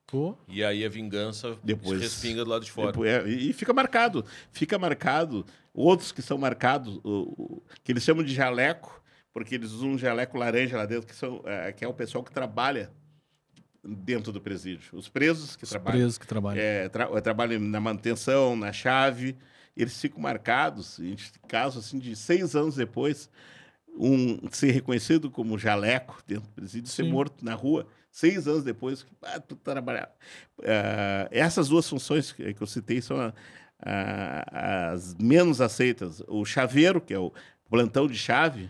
Pô. 0.07 0.37
E 0.47 0.61
aí 0.63 0.83
a 0.85 0.89
vingança 0.89 1.57
Depois- 1.63 1.99
respinga 2.01 2.43
do 2.43 2.49
lado 2.49 2.65
de 2.65 2.71
fora. 2.71 2.91
Depois, 2.91 3.09
é, 3.09 3.27
e 3.29 3.49
e 3.49 3.53
fica 3.53 3.73
marcado, 3.73 4.25
fica 4.51 4.77
marcado. 4.77 5.45
Outros 5.73 6.11
que 6.11 6.21
são 6.21 6.37
marcados, 6.37 6.97
o- 7.01 7.33
o- 7.37 7.63
que 7.81 7.93
eles 7.93 8.03
chamam 8.03 8.21
de 8.23 8.33
jaleco, 8.33 9.00
porque 9.33 9.55
eles 9.55 9.71
usam 9.71 9.91
um 9.91 9.97
jaleco 9.97 10.37
laranja 10.37 10.77
lá 10.77 10.85
dentro, 10.85 11.07
que, 11.07 11.15
são, 11.15 11.41
é, 11.45 11.71
que 11.71 11.83
é 11.85 11.87
o 11.87 11.93
pessoal 11.93 12.23
que 12.23 12.31
trabalha 12.31 12.91
dentro 13.83 14.31
do 14.31 14.39
presídio. 14.41 14.89
Os 14.93 15.09
presos 15.09 15.55
que 15.55 15.63
Os 15.63 15.69
trabalham. 15.69 15.97
presos 15.99 16.17
que 16.17 16.27
trabalham. 16.27 16.61
É, 16.61 16.87
tra 16.89 17.21
trabalham 17.21 17.59
na 17.59 17.79
manutenção, 17.79 18.55
na 18.55 18.71
chave, 18.71 19.37
eles 19.75 19.99
ficam 19.99 20.19
marcados, 20.21 20.99
em 20.99 21.15
casos 21.47 21.85
assim, 21.85 21.97
de 21.97 22.15
seis 22.15 22.55
anos 22.55 22.75
depois, 22.75 23.29
um 23.97 24.49
ser 24.51 24.71
reconhecido 24.71 25.29
como 25.31 25.57
jaleco 25.57 26.21
dentro 26.27 26.47
do 26.47 26.53
presídio, 26.53 26.89
ser 26.89 27.03
Sim. 27.03 27.09
morto 27.09 27.43
na 27.43 27.53
rua, 27.55 27.87
seis 28.11 28.47
anos 28.47 28.63
depois, 28.63 29.05
ah, 29.21 29.39
tu 29.39 29.55
trabalhava. 29.55 30.11
Ah, 30.63 31.27
essas 31.31 31.69
duas 31.69 31.87
funções 31.89 32.31
que, 32.31 32.53
que 32.53 32.61
eu 32.61 32.67
citei 32.67 33.01
são 33.01 33.19
a- 33.19 33.33
a- 33.81 34.91
as 34.91 35.15
menos 35.15 35.59
aceitas. 35.59 36.21
O 36.27 36.45
chaveiro, 36.45 37.01
que 37.01 37.13
é 37.13 37.19
o 37.19 37.33
plantão 37.69 38.07
de 38.07 38.15
chave, 38.17 38.69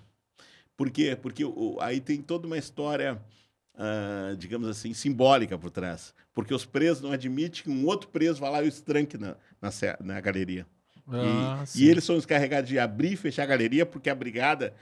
por 0.77 0.89
quê? 0.89 1.15
Porque 1.19 1.43
o- 1.45 1.77
aí 1.81 1.99
tem 2.01 2.21
toda 2.21 2.47
uma 2.47 2.57
história, 2.57 3.21
ah, 3.75 4.35
digamos 4.37 4.67
assim, 4.67 4.93
simbólica 4.93 5.57
por 5.57 5.69
trás. 5.71 6.13
Porque 6.33 6.53
os 6.53 6.65
presos 6.65 7.01
não 7.03 7.11
admitem 7.11 7.63
que 7.63 7.69
um 7.69 7.85
outro 7.85 8.09
preso 8.09 8.39
vá 8.39 8.49
lá 8.49 8.61
e 8.61 8.65
o 8.65 8.69
estranque 8.69 9.17
na, 9.17 9.35
na, 9.61 9.69
na 10.03 10.21
galeria. 10.21 10.65
Ah, 11.07 11.63
e, 11.75 11.81
e 11.83 11.89
eles 11.89 12.03
são 12.03 12.15
encarregados 12.17 12.69
de 12.69 12.79
abrir 12.79 13.13
e 13.13 13.17
fechar 13.17 13.43
a 13.43 13.47
galeria 13.47 13.85
porque 13.85 14.09
a 14.09 14.15
brigada 14.15 14.73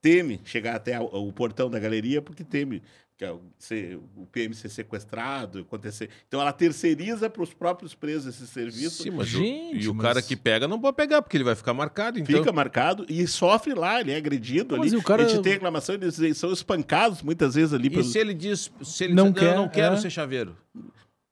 teme 0.00 0.40
chegar 0.44 0.76
até 0.76 0.94
a- 0.94 1.02
o 1.02 1.32
portão 1.32 1.70
da 1.70 1.78
galeria 1.78 2.20
porque 2.22 2.44
teme 2.44 2.82
que 3.16 3.24
a- 3.24 3.36
ser- 3.58 3.96
o 4.16 4.26
PM 4.26 4.52
ser 4.54 4.68
sequestrado, 4.68 5.60
acontecer. 5.60 6.10
Então 6.26 6.40
ela 6.40 6.52
terceiriza 6.52 7.30
para 7.30 7.42
os 7.42 7.54
próprios 7.54 7.94
presos 7.94 8.34
esse 8.34 8.46
serviço. 8.46 9.04
Sim, 9.04 9.10
mas 9.10 9.28
o- 9.32 9.38
Gente, 9.38 9.84
e 9.84 9.88
o 9.88 9.94
mas- 9.94 10.02
cara 10.04 10.20
que 10.22 10.34
pega 10.34 10.66
não 10.66 10.80
pode 10.80 10.96
pegar, 10.96 11.22
porque 11.22 11.36
ele 11.36 11.44
vai 11.44 11.54
ficar 11.54 11.72
marcado. 11.74 12.18
Então... 12.18 12.36
Fica 12.36 12.52
marcado 12.52 13.06
e 13.08 13.26
sofre 13.26 13.72
lá, 13.74 14.00
ele 14.00 14.10
é 14.10 14.16
agredido 14.16 14.76
Mas 14.76 14.92
ali. 14.92 15.00
o 15.00 15.02
cara- 15.04 15.24
A 15.24 15.28
gente 15.28 15.42
tem 15.42 15.52
reclamação, 15.52 15.94
eles 15.94 16.36
são 16.36 16.52
espancados 16.52 17.22
muitas 17.22 17.54
vezes 17.54 17.72
ali. 17.72 17.86
E 17.86 17.90
pelos- 17.90 18.10
se 18.12 18.18
ele 18.18 18.34
diz, 18.34 18.70
se 18.82 19.04
ele 19.04 19.14
Não 19.14 19.30
diz, 19.30 19.40
quer, 19.42 19.52
eu 19.54 19.56
não 19.58 19.68
quero 19.68 19.94
é. 19.94 19.98
ser 19.98 20.10
chaveiro. 20.10 20.56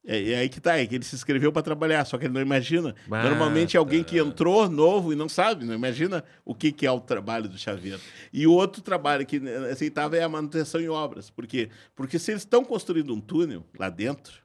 É, 0.05 0.33
é 0.33 0.39
aí 0.39 0.49
que 0.49 0.61
tá, 0.61 0.79
é 0.79 0.87
que 0.87 0.97
ele 0.97 1.05
se 1.05 1.15
inscreveu 1.15 1.53
para 1.53 1.63
trabalhar, 1.63 2.05
só 2.05 2.19
que 2.19 2.27
ele 2.27 2.35
não 2.35 2.41
imagina. 2.41 2.95
Ah, 3.11 3.23
Normalmente 3.23 3.77
é 3.77 3.79
alguém 3.79 4.03
tá. 4.03 4.11
que 4.11 4.19
entrou 4.19 4.69
novo 4.69 5.13
e 5.13 5.17
não 5.17 5.29
sabe, 5.29 5.65
não 5.65 5.75
imagina 5.75 6.25
o 6.45 6.55
que, 6.55 6.73
que 6.73 6.87
é 6.87 6.91
o 6.91 7.01
trabalho 7.01 7.49
do 7.49 7.57
chaveiro. 7.57 8.01
E 8.33 8.47
o 8.47 8.53
outro 8.53 8.83
trabalho 8.83 9.25
que 9.25 9.39
né, 9.39 9.71
aceitava 9.71 10.17
é 10.17 10.23
a 10.23 10.29
manutenção 10.29 10.81
em 10.81 10.89
obras. 10.89 11.31
Por 11.31 11.47
quê? 11.47 11.71
Porque 11.95 12.19
se 12.19 12.33
eles 12.33 12.43
estão 12.43 12.65
construindo 12.65 13.15
um 13.15 13.21
túnel 13.21 13.65
lá 13.79 13.89
dentro, 13.89 14.42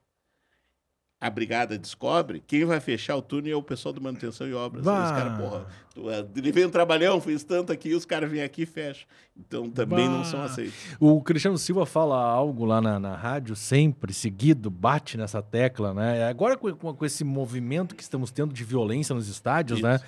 a 1.19 1.30
brigada 1.32 1.77
descobre, 1.80 2.43
quem 2.45 2.63
vai 2.63 2.80
fechar 2.80 3.15
o 3.15 3.21
túnel 3.23 3.53
é 3.53 3.56
o 3.56 3.63
pessoal 3.63 3.91
de 3.91 3.99
manutenção 3.99 4.47
e 4.47 4.53
obras. 4.53 4.86
Aí 4.88 4.93
Os 4.93 5.10
Bah. 5.12 5.15
caras, 5.15 5.38
porra, 5.39 5.65
ah, 6.13 6.25
ele 6.36 6.51
veio 6.51 6.67
um 6.67 6.71
trabalhão, 6.71 7.19
fiz 7.19 7.43
tanto 7.43 7.71
aqui, 7.73 7.95
os 7.95 8.06
caras 8.06 8.30
vêm 8.30 8.43
aqui 8.43 8.62
e 8.62 8.65
fecham. 8.67 9.08
Então 9.36 9.67
também 9.69 10.08
não 10.08 10.23
são 10.23 10.39
Bah. 10.39 10.45
aceitos. 10.45 10.75
O 10.99 11.19
Cristiano 11.23 11.58
Silva 11.58 11.88
fala 11.88 12.15
algo 12.23 12.65
lá 12.65 12.80
na, 12.80 12.99
na 12.99 13.15
rádio, 13.15 13.56
sempre, 13.56 14.13
seguido, 14.13 14.69
bate 14.69 15.17
nessa 15.17 15.41
tecla, 15.41 15.91
né? 15.93 16.27
Agora 16.30 16.56
com, 16.56 16.71
com- 16.73 17.06
esse 17.06 17.23
movimento 17.23 17.95
que 17.95 18.03
estamos 18.03 18.30
tendo 18.30 18.53
de 18.53 18.63
violência 18.63 19.15
nos 19.15 19.27
estádios, 19.27 19.82
né? 19.82 19.99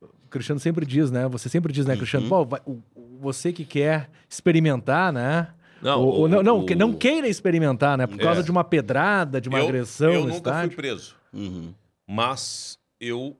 O 0.00 0.28
Cristiano 0.30 0.58
sempre 0.60 0.86
diz, 0.86 1.10
né? 1.10 1.28
Você 1.28 1.48
sempre 1.50 1.72
diz, 1.72 1.84
né, 1.84 1.94
Cristiano? 1.96 2.24
Uhum. 2.24 2.30
Pô, 2.30 2.44
vai- 2.46 2.62
o- 2.66 2.82
você 3.20 3.52
que 3.52 3.64
quer 3.66 4.08
experimentar, 4.28 5.12
né? 5.12 5.48
Não, 5.82 6.00
Ou- 6.02 6.22
o- 6.22 6.28
não, 6.28 6.42
não, 6.42 6.66
que 6.66 6.74
não 6.74 6.92
queira 6.92 7.28
experimentar, 7.28 7.96
né? 7.96 8.06
Por 8.06 8.18
causa 8.18 8.40
É. 8.40 8.42
de 8.42 8.50
uma 8.50 8.64
pedrada, 8.64 9.40
de 9.40 9.48
uma 9.48 9.58
eu, 9.58 9.64
agressão 9.66 10.10
eu 10.12 10.20
no 10.20 10.26
nunca 10.26 10.36
estádio. 10.36 10.68
fui 10.70 10.76
preso, 10.76 11.14
Uhum. 11.32 11.72
mas 12.06 12.78
eu 13.00 13.36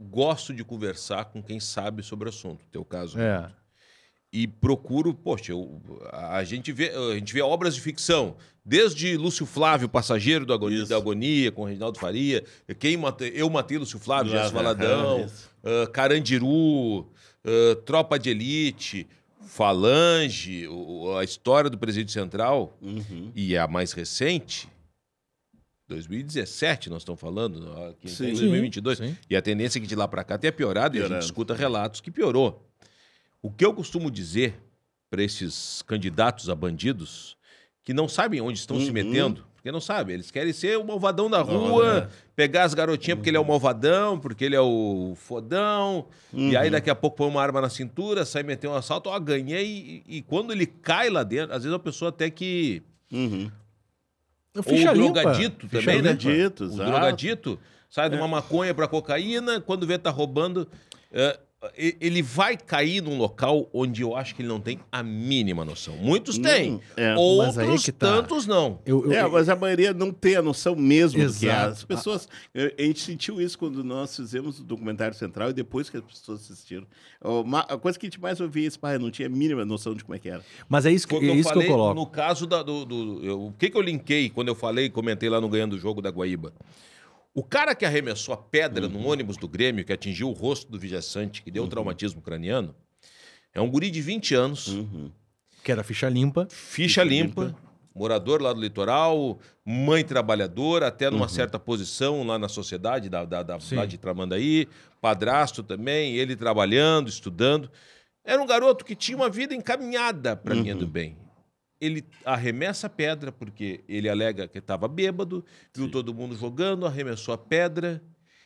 gosto 0.00 0.52
de 0.54 0.62
conversar 0.64 1.26
com 1.26 1.42
quem 1.42 1.58
sabe 1.60 2.02
sobre 2.02 2.26
o 2.26 2.30
assunto, 2.30 2.60
teu 2.70 2.84
caso. 2.84 3.18
É. 3.18 3.50
E 4.32 4.46
procuro, 4.46 5.14
poxa, 5.14 5.52
eu- 5.52 5.80
a, 6.12 6.42
gente 6.44 6.72
vê, 6.72 6.90
a 6.90 7.14
gente 7.14 7.32
vê 7.32 7.40
obras 7.40 7.74
de 7.74 7.80
ficção, 7.80 8.36
desde 8.64 9.16
Lúcio 9.16 9.46
Flávio, 9.46 9.88
Passageiro 9.88 10.44
do 10.44 10.52
Agonia, 10.52 10.84
da 10.84 10.96
Agonia, 10.96 11.52
com 11.52 11.64
Reginaldo 11.64 11.98
Faria, 11.98 12.44
quem 12.78 12.96
matei, 12.96 13.32
eu 13.34 13.48
matei 13.48 13.78
Lúcio 13.78 13.98
Flávio, 13.98 14.32
aham, 14.34 14.50
Valadão, 14.50 15.26
ah, 15.64 15.86
Carandiru, 15.90 17.06
ah, 17.44 17.76
Tropa 17.86 18.18
de 18.18 18.30
Elite, 18.30 19.06
Falange, 19.46 20.66
a 21.18 21.24
história 21.24 21.70
do 21.70 21.78
Presídio 21.78 22.12
Central, 22.12 22.76
Uhum. 22.82 23.30
e 23.34 23.56
a 23.56 23.66
mais 23.66 23.92
recente, 23.92 24.68
2017 25.88 26.90
nós 26.90 27.02
estamos 27.02 27.20
falando, 27.20 27.72
aqui 27.88 28.08
Sim. 28.10 28.26
em 28.26 28.32
2022. 28.34 28.98
Sim. 28.98 29.16
E 29.30 29.36
a 29.36 29.42
tendência 29.42 29.78
é 29.78 29.80
que 29.80 29.86
de 29.86 29.94
lá 29.94 30.08
para 30.08 30.24
cá 30.24 30.36
tenha 30.36 30.52
piorado 30.52 30.96
e 30.96 31.02
a 31.02 31.08
gente 31.08 31.22
escuta 31.22 31.54
relatos 31.54 32.00
que 32.00 32.10
piorou. 32.10 32.68
O 33.40 33.50
que 33.50 33.64
eu 33.64 33.72
costumo 33.72 34.10
dizer 34.10 34.54
para 35.08 35.22
esses 35.22 35.82
candidatos 35.82 36.50
a 36.50 36.54
bandidos 36.54 37.36
que 37.84 37.94
não 37.94 38.08
sabem 38.08 38.40
onde 38.40 38.58
estão 38.58 38.80
se 38.80 38.86
Uhum. 38.88 38.92
metendo, 38.92 39.46
porque 39.66 39.72
não 39.72 39.80
sabem, 39.80 40.14
eles 40.14 40.30
querem 40.30 40.52
ser 40.52 40.78
o 40.78 40.84
malvadão 40.84 41.28
da 41.28 41.42
rua, 41.42 42.08
pegar 42.36 42.62
as 42.62 42.72
garotinhas 42.72 43.16
porque 43.18 43.30
ele 43.30 43.36
é 43.36 43.40
o 43.40 43.44
malvadão, 43.44 44.16
porque 44.16 44.44
ele 44.44 44.54
é 44.54 44.60
o 44.60 45.14
fodão, 45.16 46.06
e 46.32 46.56
aí 46.56 46.66
Uhum. 46.66 46.70
daqui 46.72 46.88
a 46.88 46.94
pouco 46.94 47.16
põe 47.16 47.26
uma 47.28 47.42
arma 47.42 47.60
na 47.60 47.68
cintura, 47.68 48.24
sai 48.24 48.44
meter 48.44 48.68
um 48.68 48.74
assalto, 48.76 49.10
ó, 49.10 49.18
ganhei, 49.18 50.04
e, 50.06 50.18
e 50.18 50.22
quando 50.22 50.52
ele 50.52 50.66
cai 50.66 51.10
lá 51.10 51.24
dentro, 51.24 51.52
às 51.52 51.64
vezes 51.64 51.74
a 51.74 51.80
pessoa 51.80 52.10
até 52.10 52.30
que 52.30 52.80
Uhum. 53.12 53.50
O 54.54 54.58
Ou 54.58 54.62
ficha 54.62 54.92
o 54.92 54.94
limpa. 54.94 55.20
drogadito 55.20 55.68
Ficha 55.68 55.80
também, 55.82 56.00
né? 56.02 56.12
limpa. 56.12 56.28
O 56.62 56.66
exato. 56.66 56.90
drogadito 56.90 57.58
sai 57.90 58.08
de 58.08 58.14
uma 58.16 58.28
maconha 58.28 58.72
pra 58.72 58.86
cocaína, 58.86 59.60
quando 59.60 59.84
vê 59.86 59.98
tá 59.98 60.10
roubando. 60.10 60.68
é, 61.12 61.38
ele 61.76 62.22
vai 62.22 62.56
cair 62.56 63.00
num 63.02 63.16
local 63.16 63.68
onde 63.72 64.02
eu 64.02 64.14
acho 64.14 64.34
que 64.34 64.42
ele 64.42 64.48
não 64.48 64.60
tem 64.60 64.78
a 64.92 65.02
mínima 65.02 65.64
noção. 65.64 65.96
Muitos 65.96 66.38
têm. 66.38 66.80
é. 66.96 67.10
Mas 67.10 67.18
Outros 67.18 67.58
aí 67.58 67.78
que 67.78 67.90
tá. 67.92 68.06
tantos 68.06 68.46
não. 68.46 68.78
Eu, 68.84 69.04
eu- 69.06 69.12
É, 69.12 69.26
mas 69.28 69.48
a 69.48 69.56
maioria 69.56 69.92
não 69.94 70.12
tem 70.12 70.36
a 70.36 70.42
noção 70.42 70.76
mesmo 70.76 71.18
do 71.18 71.32
que 71.32 71.46
é. 71.48 71.50
Exato. 71.50 71.72
As 71.72 71.84
pessoas. 71.84 72.28
eu- 72.54 72.72
A 72.78 72.82
gente 72.82 73.00
sentiu 73.00 73.40
isso 73.40 73.58
quando 73.58 73.82
nós 73.82 74.14
fizemos 74.14 74.60
o 74.60 74.64
documentário 74.64 75.16
central 75.16 75.50
e 75.50 75.52
depois 75.54 75.88
que 75.90 75.96
as 75.96 76.02
pessoas 76.04 76.42
assistiram. 76.50 76.86
Uma- 77.24 77.60
A 77.60 77.76
coisa 77.78 77.98
que 77.98 78.06
a 78.06 78.08
gente 78.10 78.20
mais 78.20 78.38
ouvia 78.40 78.64
é 78.64 78.66
isso, 78.66 78.78
pai, 78.78 78.98
não 78.98 79.10
tinha 79.10 79.26
a 79.26 79.30
mínima 79.30 79.64
noção 79.64 79.94
de 79.94 80.04
como 80.04 80.14
é 80.14 80.18
que 80.18 80.28
era. 80.28 80.42
Mas 80.68 80.84
é 80.86 80.92
isso 80.92 81.08
que, 81.08 81.14
é 81.16 81.18
eu 81.18 81.34
isso 81.34 81.50
que 81.52 81.58
eu 81.58 81.66
coloco. 81.66 81.94
no 81.94 82.06
caso 82.06 82.46
da- 82.46 82.62
do. 82.62 82.84
do- 82.84 83.24
eu- 83.24 83.46
o 83.46 83.52
que, 83.52 83.70
que 83.70 83.76
eu 83.76 83.82
linkei 83.82 84.28
quando 84.30 84.48
eu 84.48 84.54
falei, 84.54 84.90
comentei 84.90 85.28
lá 85.28 85.40
no 85.40 85.48
Ganhando 85.48 85.72
o 85.74 85.78
Jogo 85.78 86.00
da 86.02 86.10
Guaíba? 86.10 86.52
O 87.38 87.42
cara 87.44 87.74
que 87.74 87.84
arremessou 87.84 88.32
a 88.32 88.36
pedra 88.38 88.86
Uhum. 88.86 88.92
no 88.92 89.06
ônibus 89.08 89.36
do 89.36 89.46
Grêmio, 89.46 89.84
que 89.84 89.92
atingiu 89.92 90.30
o 90.30 90.32
rosto 90.32 90.72
do 90.72 90.78
viajante, 90.78 91.42
que 91.42 91.50
deu 91.50 91.64
um 91.64 91.68
traumatismo 91.68 92.22
craniano, 92.22 92.74
é 93.52 93.60
um 93.60 93.70
guri 93.70 93.90
de 93.90 94.00
20 94.00 94.34
anos, 94.34 94.68
Uhum. 94.68 95.10
Que 95.62 95.70
era 95.70 95.84
ficha 95.84 96.08
limpa. 96.08 96.48
ficha 96.50 97.04
limpa, 97.04 97.54
morador 97.94 98.40
lá 98.40 98.54
do 98.54 98.60
litoral, 98.60 99.38
mãe 99.64 100.02
trabalhadora, 100.02 100.86
até 100.86 101.10
numa 101.10 101.28
certa 101.28 101.58
posição 101.58 102.24
lá 102.26 102.38
na 102.38 102.48
sociedade, 102.48 103.10
da, 103.10 103.24
da, 103.26 103.42
da- 103.42 103.60
Sim. 103.60 103.74
lá 103.76 103.84
de 103.84 103.98
Tramandaí, 103.98 104.66
padrasto 105.00 105.62
também, 105.62 106.14
ele 106.16 106.36
trabalhando, 106.36 107.08
estudando. 107.10 107.70
Era 108.24 108.40
um 108.40 108.46
garoto 108.46 108.82
que 108.82 108.94
tinha 108.94 109.14
uma 109.16 109.28
vida 109.28 109.54
encaminhada 109.54 110.34
para 110.36 110.54
linha 110.54 110.74
do 110.74 110.86
bem. 110.86 111.18
Ele 111.80 112.04
arremessa 112.24 112.86
a 112.86 112.90
pedra 112.90 113.30
porque 113.30 113.84
ele 113.88 114.08
alega 114.08 114.48
que 114.48 114.58
estava 114.58 114.88
bêbado, 114.88 115.44
viu 115.74 115.90
todo 115.90 116.14
mundo 116.14 116.34
jogando, 116.36 116.86
arremessou 116.86 117.34
a 117.34 117.38
pedra 117.38 118.02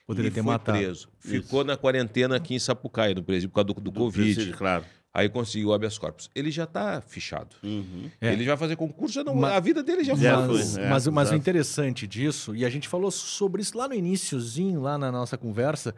Poderia 0.07 0.29
e 0.29 0.33
ter 0.33 0.43
foi 0.43 0.53
matado. 0.53 0.79
preso. 0.79 1.09
Ficou 1.21 1.63
na 1.63 1.77
quarentena 1.77 2.35
aqui 2.37 2.55
em 2.55 2.59
Sapucaí, 2.59 3.15
no 3.15 3.23
presídio, 3.23 3.49
por 3.51 3.55
causa 3.57 3.67
do, 3.75 3.81
do 3.81 3.93
Covid. 3.93 4.35
Presídio, 4.35 4.59
claro. 4.59 4.85
Aí 5.15 5.29
conseguiu 5.29 5.69
o 5.69 5.73
habeas 5.73 5.99
corpus. 5.99 6.29
Ele 6.35 6.51
já 6.53 6.65
está 6.65 7.01
fichado. 7.01 7.55
Uhum. 7.63 8.11
É. 8.21 8.33
Ele 8.33 8.45
vai 8.45 8.57
fazer 8.57 8.75
concurso, 8.77 9.15
já 9.15 9.25
não, 9.25 9.35
Ma- 9.35 9.57
a 9.57 9.61
vida 9.61 9.83
dele 9.83 10.03
já 10.05 10.15
foi. 10.17 10.23
Já 10.25 10.37
Mas, 10.47 10.77
é, 10.79 10.89
mas, 10.89 11.07
mas 11.09 11.31
o 11.31 11.35
interessante 11.37 12.07
disso, 12.07 12.55
e 12.55 12.65
a 12.65 12.71
gente 12.71 12.89
falou 12.89 13.11
sobre 13.11 13.61
isso 13.63 13.77
lá 13.79 13.89
no 13.89 13.95
iniciozinho, 13.95 14.81
lá 14.81 14.97
na 14.99 15.11
nossa 15.13 15.37
conversa, 15.39 15.95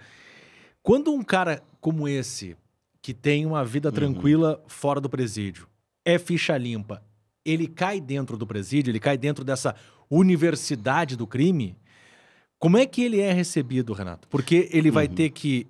quando 0.83 1.13
um 1.13 1.23
cara 1.23 1.63
como 1.81 2.09
esse, 2.09 2.57
que 3.01 3.13
tem 3.15 3.45
uma 3.47 3.65
vida 3.65 3.89
Uhum. 3.89 3.95
tranquila 3.95 4.63
fora 4.67 5.01
do 5.01 5.09
presídio, 5.11 5.67
é 6.05 6.19
ficha 6.19 6.57
limpa, 6.57 7.03
ele 7.45 7.67
cai 7.67 8.01
dentro 8.01 8.37
do 8.37 8.47
presídio, 8.47 8.91
ele 8.91 9.01
cai 9.01 9.17
dentro 9.19 9.45
dessa 9.45 9.75
universidade 10.11 11.17
do 11.17 11.27
crime, 11.27 11.77
como 12.59 12.77
é 12.79 12.87
que 12.87 13.03
ele 13.03 13.21
é 13.21 13.33
recebido, 13.33 13.93
Renato? 13.93 14.29
Porque 14.29 14.69
ele 14.73 14.91
vai 14.91 15.07
Uhum. 15.07 15.15
ter 15.15 15.31
que 15.31 15.67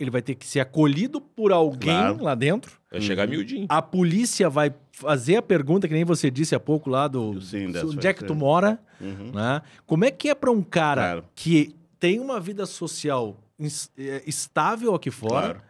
ele 0.00 0.10
vai 0.10 0.20
ter 0.20 0.34
que 0.34 0.44
ser 0.44 0.58
acolhido 0.58 1.20
por 1.20 1.52
alguém 1.52 1.94
Claro. 1.94 2.24
lá 2.24 2.34
dentro. 2.34 2.72
Vai 2.90 3.00
chegar 3.00 3.28
miudinho. 3.28 3.66
A 3.68 3.80
polícia 3.80 4.50
vai 4.50 4.74
fazer 4.90 5.36
a 5.36 5.42
pergunta 5.42 5.86
que 5.86 5.94
nem 5.94 6.02
você 6.04 6.28
disse 6.28 6.56
há 6.56 6.60
pouco 6.60 6.90
lá 6.90 7.06
do 7.06 7.40
Sim, 7.40 7.66
onde 7.68 8.04
é 8.04 8.12
que 8.12 8.24
tu 8.24 8.34
mora, 8.34 8.80
Uhum. 9.00 9.30
né? 9.32 9.62
Como 9.86 10.04
é 10.04 10.10
que 10.10 10.28
é 10.28 10.34
para 10.34 10.50
um 10.50 10.60
cara 10.60 11.02
Claro. 11.02 11.24
que 11.36 11.72
tem 12.00 12.18
uma 12.18 12.40
vida 12.40 12.66
social 12.66 13.36
eh, 13.96 14.24
estável 14.26 14.92
aqui 14.92 15.12
fora, 15.12 15.54
Claro. 15.54 15.62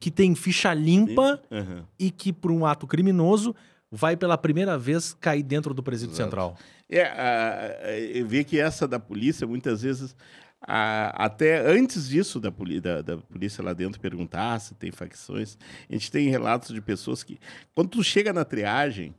que 0.00 0.10
tem 0.10 0.34
ficha 0.34 0.72
limpa 0.72 1.42
Uhum. 1.50 1.82
e 1.98 2.10
que 2.10 2.32
por 2.32 2.50
um 2.50 2.64
ato 2.64 2.86
criminoso 2.86 3.54
vai 3.90 4.16
pela 4.16 4.38
primeira 4.38 4.78
vez 4.78 5.12
cair 5.20 5.42
dentro 5.42 5.74
do 5.74 5.82
presídio 5.82 6.12
Exato. 6.14 6.24
central? 6.30 6.56
É, 6.88 7.02
a- 7.02 7.98
eu 8.14 8.26
vi 8.26 8.44
que 8.44 8.58
essa 8.60 8.86
da 8.86 8.98
polícia, 9.00 9.46
muitas 9.46 9.82
vezes, 9.82 10.14
a- 10.60 11.24
até 11.24 11.58
antes 11.66 12.08
disso 12.08 12.38
da, 12.38 12.50
da- 12.80 13.02
da 13.02 13.16
polícia 13.18 13.62
lá 13.64 13.72
dentro 13.72 14.00
perguntar 14.00 14.58
se 14.60 14.74
tem 14.74 14.90
facções, 14.92 15.56
a 15.88 15.92
gente 15.92 16.10
tem 16.10 16.28
relatos 16.28 16.74
de 16.74 16.80
pessoas 16.80 17.22
que, 17.22 17.38
quando 17.74 17.88
tu 17.88 18.04
chega 18.04 18.32
na 18.32 18.44
triagem, 18.44 19.14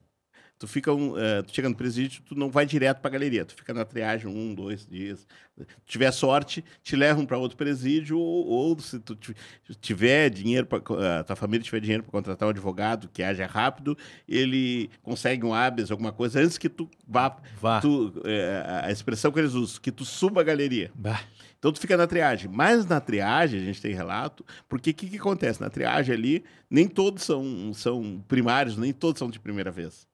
tu 0.62 0.68
fica 0.68 0.94
um, 0.94 1.18
eh, 1.18 1.42
tu 1.42 1.56
chega 1.56 1.68
no 1.68 1.74
presídio, 1.76 2.22
tu 2.22 2.36
não 2.36 2.52
vai 2.52 2.68
direto 2.68 3.00
para 3.02 3.10
a 3.10 3.12
galeria, 3.14 3.44
tu 3.44 3.56
fica 3.56 3.74
na 3.74 3.84
triagem 3.84 4.28
um, 4.28 4.54
dois 4.54 4.86
dias. 4.86 5.26
Se 5.58 5.66
tiver 5.88 6.12
sorte, 6.12 6.64
te 6.84 6.96
levam 6.96 7.26
para 7.26 7.36
outro 7.40 7.58
presídio, 7.58 8.20
ou, 8.20 8.46
ou 8.48 8.80
se 8.80 9.00
tu 9.00 9.16
ti- 9.16 9.36
tiver 9.82 10.30
dinheiro, 10.30 10.68
pra, 10.68 10.80
co- 10.80 11.00
a 11.00 11.24
tua 11.24 11.36
família 11.36 11.64
tiver 11.64 11.80
dinheiro 11.80 12.04
para 12.04 12.12
contratar 12.12 12.48
um 12.48 12.52
advogado 12.52 13.10
que 13.12 13.24
haja 13.24 13.48
rápido, 13.48 13.98
ele 14.30 14.88
consegue 15.02 15.44
um 15.44 15.52
habeas, 15.54 15.90
alguma 15.90 16.12
coisa, 16.12 16.40
antes 16.40 16.60
que 16.60 16.70
tu 16.70 16.88
vá 17.08 17.36
Vá. 17.60 17.82
tu, 17.82 18.14
é, 18.24 18.84
a 18.86 18.92
expressão 18.92 19.32
que 19.32 19.40
eles 19.40 19.54
usam, 19.56 19.82
que 19.82 19.92
tu 19.92 20.06
suba 20.06 20.42
a 20.42 20.44
galeria. 20.44 20.92
Bah. 20.94 21.22
Então 21.58 21.72
tu 21.72 21.80
fica 21.80 21.98
na 21.98 22.06
triagem. 22.06 22.50
Mas 22.54 22.86
na 22.86 23.00
triagem, 23.00 23.60
a 23.62 23.64
gente 23.66 23.82
tem 23.82 23.94
relato, 23.96 24.46
porque 24.70 24.92
o 24.92 24.94
que, 24.94 25.08
que 25.10 25.18
acontece? 25.18 25.60
Na 25.60 25.70
triagem 25.72 26.14
ali, 26.16 26.44
nem 26.70 26.88
todos 26.88 27.24
são, 27.24 27.72
são 27.74 28.24
primários, 28.28 28.78
nem 28.78 28.94
todos 28.94 29.18
são 29.18 29.30
de 29.30 29.40
primeira 29.40 29.72
vez. 29.72 30.08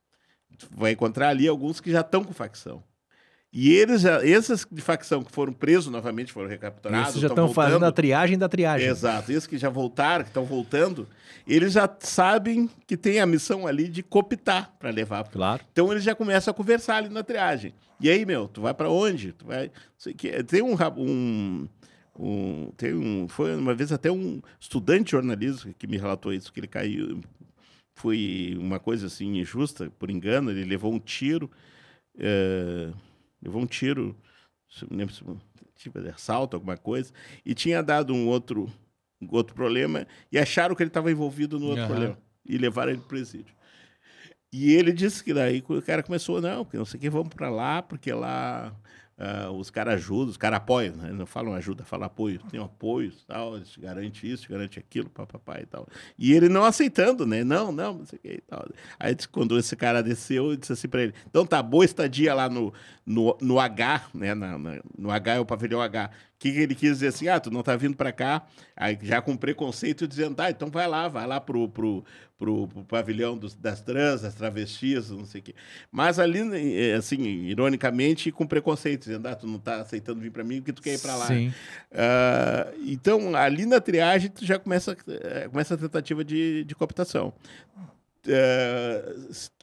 Tu 0.57 0.67
vai 0.75 0.91
encontrar 0.91 1.29
ali 1.29 1.47
alguns 1.47 1.79
que 1.79 1.91
já 1.91 2.01
estão 2.01 2.23
com 2.23 2.33
facção. 2.33 2.83
E 3.53 3.71
eles, 3.73 4.01
já, 4.01 4.23
esses 4.25 4.67
de 4.69 4.81
facção 4.81 5.23
que 5.23 5.31
foram 5.31 5.53
presos 5.53 5.87
novamente, 5.87 6.33
foram 6.33 6.49
recapturados. 6.49 7.09
Esses 7.09 7.21
já 7.21 7.29
tão 7.29 7.45
estão 7.45 7.53
fazendo 7.53 7.85
a 7.85 7.91
triagem 7.91 8.37
da 8.37 8.49
triagem. 8.49 8.87
Exato. 8.87 9.31
Esses 9.31 9.47
que 9.47 9.57
já 9.57 9.69
voltaram, 9.69 10.23
que 10.25 10.29
estão 10.29 10.43
voltando, 10.43 11.07
eles 11.47 11.71
já 11.73 11.89
sabem 11.99 12.69
que 12.85 12.97
tem 12.97 13.19
a 13.21 13.25
missão 13.25 13.65
ali 13.65 13.87
de 13.87 14.03
cooptar 14.03 14.73
para 14.77 14.89
levar 14.89 15.23
Claro. 15.29 15.63
então 15.71 15.91
eles 15.91 16.03
já 16.03 16.13
começam 16.13 16.51
a 16.51 16.53
conversar 16.53 16.97
ali 16.97 17.09
na 17.09 17.23
triagem. 17.23 17.73
E 18.01 18.09
aí, 18.09 18.25
meu, 18.25 18.47
tu 18.47 18.61
vai 18.61 18.73
pra 18.73 18.89
onde? 18.89 19.31
Tu 19.31 19.45
vai. 19.45 19.71
sei 19.97 20.13
que- 20.13 20.43
Tem 20.43 20.61
um, 20.61 20.75
um, 20.97 21.67
um- 22.19 22.71
Tem 22.75 22.93
um. 22.93 23.27
Foi 23.27 23.55
uma 23.55 23.73
vez 23.73 23.91
até 23.91 24.11
um 24.11 24.41
estudante 24.59 25.05
de 25.05 25.11
jornalismo 25.11 25.73
que 25.79 25.87
me 25.87 25.97
relatou 25.97 26.33
isso, 26.33 26.51
que 26.51 26.59
ele 26.59 26.67
caiu. 26.67 27.21
Foi 27.97 28.55
uma 28.59 28.79
coisa 28.79 29.07
assim 29.07 29.39
injusta, 29.39 29.89
por 29.97 30.11
engano, 30.11 30.51
ele 30.51 30.63
levou 30.63 30.93
um 30.93 30.99
tiro. 30.99 31.49
eh, 32.15 32.93
levou 33.41 33.59
um 33.59 33.65
tiro, 33.65 34.15
me 34.89 34.97
lembro 34.97 35.15
se 35.15 35.23
tipo 35.75 35.99
de 35.99 36.09
assalto, 36.09 36.55
alguma 36.55 36.77
coisa, 36.77 37.11
e 37.43 37.55
tinha 37.55 37.81
dado 37.81 38.13
um 38.13 38.27
outro, 38.27 38.71
um 39.19 39.27
outro 39.31 39.55
problema, 39.55 40.05
e 40.31 40.37
acharam 40.37 40.75
que 40.75 40.83
ele 40.83 40.89
estava 40.91 41.11
envolvido 41.11 41.59
no 41.59 41.67
outro 41.67 41.85
Aham. 41.85 41.87
problema. 41.87 42.17
E 42.45 42.57
levaram 42.57 42.91
ele 42.91 42.99
para 42.99 43.09
presídio. 43.09 43.55
E 44.53 44.73
ele 44.73 44.93
disse 44.93 45.23
que 45.23 45.33
daí 45.33 45.63
o 45.67 45.81
cara 45.81 46.03
começou, 46.03 46.39
não, 46.39 46.63
porque 46.63 46.77
não 46.77 46.85
sei 46.85 46.99
o 46.99 47.01
que, 47.01 47.09
vamos 47.09 47.33
para 47.33 47.49
lá, 47.49 47.81
porque 47.81 48.13
lá 48.13 48.73
ah, 49.17 49.49
os 49.51 49.69
caras 49.69 49.95
ajudam, 49.95 50.29
os 50.29 50.37
caras 50.37 50.57
apoiam, 50.57 50.95
né? 50.95 51.11
Não 51.11 51.25
falam 51.25 51.53
ajuda, 51.53 51.83
falam 51.83 52.05
apoio. 52.05 52.39
Tem 52.51 52.61
apoio, 52.63 53.11
tal, 53.27 53.55
eles 53.55 53.69
te 53.69 53.79
garante 53.81 54.31
isso, 54.31 54.43
te 54.43 54.49
garante 54.49 54.77
aquilo, 54.77 55.09
papapá 55.09 55.59
e 55.61 55.65
tal. 55.65 55.87
E 56.19 56.33
ele 56.33 56.47
não 56.49 56.63
aceitando, 56.63 57.25
né? 57.25 57.43
Não, 57.43 57.71
não, 57.71 57.99
não 57.99 58.05
sei 58.05 58.19
o 58.19 58.21
que 58.21 58.33
e 58.35 58.41
tal. 58.41 58.67
Aí 58.99 59.15
quando 59.31 59.57
esse 59.57 59.75
cara 59.75 60.03
desceu, 60.03 60.51
eu 60.51 60.55
disse 60.55 60.73
assim 60.73 60.87
para 60.87 61.01
ele, 61.03 61.13
então 61.29 61.45
tá, 61.45 61.61
boa 61.63 61.83
estadia 61.83 62.33
lá 62.33 62.47
no, 62.47 62.71
no, 63.05 63.37
no 63.41 63.59
H, 63.59 64.07
né? 64.13 64.35
Na, 64.35 64.57
na- 64.57 64.81
no 64.97 65.09
H 65.11 65.33
é 65.35 65.39
o 65.39 65.45
pavilhão 65.45 65.81
H. 65.81 66.09
O 66.37 66.39
que, 66.39 66.49
ele 66.49 66.75
quis 66.75 66.91
dizer 66.91 67.07
assim? 67.07 67.27
Ah, 67.27 67.39
tu 67.39 67.49
não 67.49 67.63
tá 67.63 67.75
vindo 67.75 67.97
para 67.97 68.11
cá, 68.11 68.45
aí 68.75 68.95
já 69.01 69.19
com 69.23 69.35
preconceito 69.35 70.07
dizendo, 70.07 70.39
ah, 70.39 70.51
então 70.51 70.69
vai 70.69 70.87
lá, 70.87 71.07
vai 71.07 71.25
lá 71.25 71.41
pro, 71.41 71.67
pro, 71.67 72.05
pro, 72.37 72.67
pro 72.67 72.83
pavilhão 72.83 73.35
dos, 73.35 73.55
das 73.55 73.81
trans, 73.81 74.21
das 74.21 74.35
travestis, 74.35 75.09
não 75.09 75.25
sei 75.25 75.41
o 75.41 75.43
quê. 75.43 75.55
Mas 75.91 76.19
ali, 76.19 76.41
eh, 76.53 76.93
assim, 76.93 77.23
ironicamente, 77.23 78.31
com 78.31 78.45
preconceito, 78.45 79.05
dizendo, 79.05 79.27
ah, 79.27 79.35
tu 79.35 79.47
não 79.47 79.57
tá 79.57 79.77
aceitando 79.77 80.21
vir 80.21 80.29
para 80.29 80.43
mim 80.43 80.57
porque 80.57 80.73
tu 80.73 80.81
quer 80.83 80.93
ir 80.93 80.99
para 80.99 81.15
lá. 81.15 81.25
Sim. 81.25 81.51
Ah, 81.91 82.71
então, 82.85 83.35
ali 83.35 83.65
na 83.65 83.81
triagem, 83.81 84.29
tu 84.29 84.45
já 84.45 84.59
começa, 84.59 84.95
eh, 85.07 85.47
começa 85.49 85.73
a 85.73 85.77
tentativa 85.77 86.23
de, 86.23 86.63
de 86.65 86.75
cooptação. 86.75 87.33
Tu 88.23 88.31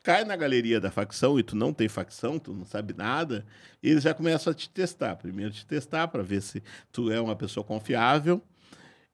cai 0.02 0.24
na 0.24 0.36
galeria 0.36 0.80
da 0.80 0.90
facção 0.90 1.38
e 1.38 1.42
tu 1.42 1.56
não 1.56 1.72
tem 1.72 1.88
facção, 1.88 2.38
tu 2.38 2.52
não 2.52 2.64
sabe 2.64 2.94
nada, 2.94 3.44
eles 3.82 4.02
já 4.02 4.14
começam 4.14 4.50
a 4.50 4.54
te 4.54 4.68
testar. 4.68 5.16
Primeiro 5.16 5.52
te 5.52 5.66
testar 5.66 6.08
para 6.08 6.22
ver 6.22 6.42
se 6.42 6.62
tu 6.92 7.10
é 7.10 7.20
uma 7.20 7.36
pessoa 7.36 7.64
confiável 7.64 8.42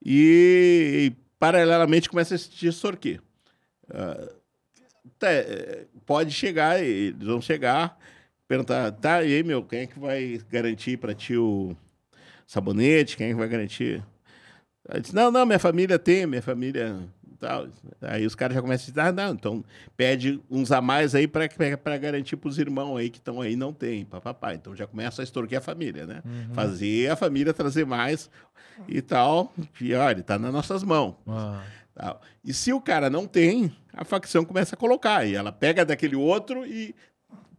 e, 0.05 1.11
e, 1.11 1.17
paralelamente 1.39 2.09
começa 2.09 2.35
a 2.35 2.39
te 2.39 2.71
tá, 5.19 5.31
eh, 5.31 5.87
pode 6.07 6.33
chegar, 6.33 6.83
eles 6.83 7.27
vão 7.27 7.41
chegar, 7.41 7.99
perguntar, 8.49 8.91
tá, 8.93 9.17
aí, 9.17 9.43
meu, 9.43 9.63
quem 9.63 9.81
é 9.81 9.87
que 9.87 9.99
vai 9.99 10.41
garantir 10.51 10.97
para 10.97 11.15
ti 11.15 11.37
o 11.37 11.77
sabonete? 12.47 13.17
Quem 13.17 13.29
é 13.29 13.31
que 13.31 13.37
vai 13.37 13.49
garantir? 13.49 14.03
Aí 14.89 15.01
disse, 15.01 15.15
não, 15.15 15.31
não, 15.31 15.47
minha 15.47 15.59
família 15.59 15.99
tem, 15.99 16.27
minha 16.27 16.43
família 16.43 16.99
tal. 17.41 17.67
Aí 18.03 18.27
os 18.27 18.35
caras 18.35 18.55
já 18.55 18.61
começam 18.63 18.85
a 18.85 18.89
dizer, 18.91 19.01
ah, 19.01 19.13
não, 19.13 19.33
então 19.35 19.65
pede 19.97 20.41
uns 20.51 20.71
a 20.71 20.81
mais 20.81 21.15
aí 21.15 21.27
para 21.27 21.49
garantir 21.99 22.37
para 22.37 22.49
os 22.49 22.59
irmãos 22.59 22.97
aí 22.99 23.09
que 23.11 23.19
estão 23.19 23.41
aí, 23.41 23.57
não 23.57 23.73
tem, 23.73 24.05
papapá. 24.05 24.55
Então 24.55 24.77
já 24.77 24.87
começa 24.87 25.23
a 25.23 25.25
extorquir 25.25 25.59
a 25.59 25.61
família, 25.61 26.07
né? 26.07 26.23
Fazer 26.53 27.11
a 27.11 27.17
família 27.17 27.53
trazer 27.55 27.85
mais 27.87 28.31
e 28.87 29.01
tal. 29.03 29.53
E 29.81 29.95
olha, 29.95 30.23
tá 30.23 30.39
nas 30.39 30.53
nossas 30.53 30.83
mãos. 30.83 31.15
Ah. 31.27 31.63
Tal. 31.95 32.21
E 32.45 32.55
se 32.55 32.73
o 32.73 32.81
cara 32.81 33.11
não 33.11 33.27
tem, 33.27 33.75
a 33.93 34.05
facção 34.05 34.45
começa 34.45 34.75
a 34.75 34.79
colocar. 34.79 35.27
E 35.27 35.35
ela 35.35 35.51
pega 35.53 35.85
daquele 35.85 36.17
outro 36.17 36.65
e 36.67 36.95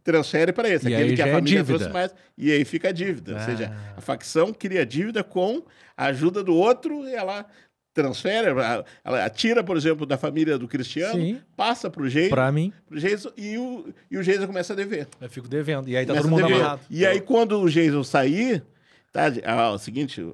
transfere 0.02 0.52
para 0.52 0.68
esse. 0.68 0.88
E 0.88 0.94
Aquele 0.94 1.14
que 1.14 1.22
a 1.22 1.28
é 1.28 1.32
família 1.32 1.58
dívida. 1.62 1.78
trouxe 1.78 1.92
mais. 1.92 2.14
E 2.36 2.50
aí 2.50 2.64
fica 2.64 2.88
a 2.88 2.92
dívida. 2.92 3.32
Ou 3.32 3.38
Ah. 3.38 3.44
seja, 3.44 3.72
a 3.96 4.00
facção 4.00 4.52
cria 4.52 4.84
dívida 4.84 5.22
com 5.22 5.62
a 5.96 6.06
ajuda 6.06 6.42
do 6.42 6.54
outro 6.56 7.06
e 7.06 7.14
ela 7.14 7.46
transfere, 7.94 8.48
ela- 9.04 9.30
tira, 9.30 9.62
por 9.62 9.76
exemplo, 9.76 10.06
da 10.06 10.16
família 10.16 10.58
do 10.58 10.66
Cristiano, 10.66 11.20
Sim. 11.20 11.40
passa 11.56 11.90
para 11.90 12.02
o 12.02 12.08
Geison, 12.08 12.30
Pra 12.30 12.50
mim, 12.50 12.72
pro 12.86 12.98
Geison 12.98 13.30
e 13.36 13.58
o, 13.58 13.86
e 14.10 14.16
o 14.16 14.22
Geison 14.22 14.46
começa 14.46 14.72
a 14.72 14.76
dever. 14.76 15.06
eu 15.20 15.28
fico 15.28 15.46
devendo. 15.48 15.88
E 15.88 15.96
aí 15.96 16.06
tá 16.06 16.14
Começa 16.14 16.28
todo 16.28 16.40
mundo 16.42 16.54
amarrado. 16.54 16.80
E 16.88 17.04
aí, 17.06 17.20
quando 17.20 17.60
o 17.60 17.68
Jason 17.68 18.02
sair, 18.02 18.62
tá? 19.12 19.24
ah, 19.44 19.70
o 19.72 19.78
seguinte, 19.78 20.24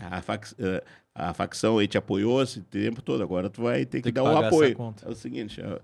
a, 0.00 0.22
fac- 0.22 0.54
eh, 0.58 0.82
a 1.14 1.34
facção 1.34 1.78
aí 1.78 1.86
te 1.86 1.98
apoiou 1.98 2.42
esse 2.42 2.60
tempo 2.62 3.02
todo, 3.02 3.22
agora 3.22 3.50
tu 3.50 3.62
vai 3.62 3.84
ter 3.84 3.98
que 3.98 4.04
Tem 4.04 4.12
que 4.12 4.12
dar 4.12 4.24
o 4.24 4.28
essa 4.38 4.46
apoio. 4.46 4.94
É 5.04 5.08
o 5.08 5.14
seguinte, 5.14 5.60
a 5.62 5.80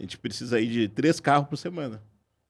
gente 0.00 0.18
precisa 0.18 0.56
aí 0.56 0.66
de 0.66 0.88
três 0.88 1.20
carros 1.20 1.48
por 1.48 1.56
semana. 1.56 2.02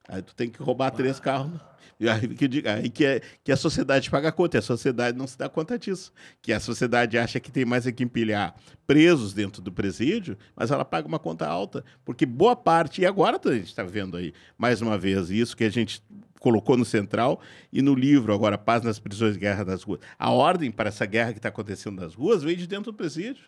Aí 0.09 0.22
tu 0.22 0.34
tem 0.34 0.50
que 0.50 0.62
roubar 0.62 0.90
três 0.90 1.18
carros. 1.18 1.52
E 1.98 2.09
aí 2.09 2.28
que, 2.28 2.68
aí 2.68 2.90
que, 2.90 3.05
é, 3.05 3.20
que 3.42 3.52
a 3.52 3.57
sociedade 3.57 4.11
paga 4.11 4.28
a 4.28 4.32
conta, 4.32 4.57
e 4.57 4.59
a 4.59 4.62
sociedade 4.62 5.16
não 5.16 5.26
se 5.26 5.38
dá 5.38 5.48
conta 5.48 5.78
disso. 5.78 6.12
Que 6.42 6.52
a 6.52 6.61
sociedade 6.61 7.16
acha 7.16 7.38
que 7.38 7.50
tem 7.50 7.64
mais 7.64 7.86
é 7.86 7.92
que 7.92 8.02
empilhar 8.02 8.55
presos 8.86 9.32
dentro 9.32 9.62
do 9.62 9.72
presídio, 9.72 10.36
mas 10.57 10.70
ela 10.70 10.84
paga 10.84 11.07
uma 11.07 11.18
conta 11.18 11.46
alta. 11.46 11.84
Porque 12.05 12.26
boa 12.26 12.57
parte, 12.57 13.02
e 13.02 13.07
agora 13.07 13.40
a 13.42 13.55
gente 13.55 13.66
está 13.66 13.82
vendo 13.82 14.16
aí, 14.16 14.32
mais 14.59 14.82
uma 14.82 14.98
vez, 14.98 15.30
isso 15.30 15.57
que 15.57 15.64
a 15.64 15.70
gente 15.70 16.02
colocou 16.40 16.76
no 16.76 16.84
central 16.84 17.40
e 17.72 17.80
no 17.80 17.94
livro, 17.94 18.34
agora, 18.34 18.59
Paz 18.59 18.82
nas 18.82 18.98
Prisões, 18.98 19.36
Guerra 19.36 19.64
nas 19.64 19.82
Ruas. 19.82 20.00
A 20.18 20.30
ordem 20.30 20.70
para 20.70 20.88
essa 20.88 21.07
guerra 21.07 21.32
que 21.32 21.38
está 21.38 21.48
acontecendo 21.48 22.02
nas 22.02 22.14
ruas 22.14 22.42
veio 22.42 22.57
de 22.57 22.66
dentro 22.66 22.92
do 22.92 22.94
presídio. 22.94 23.44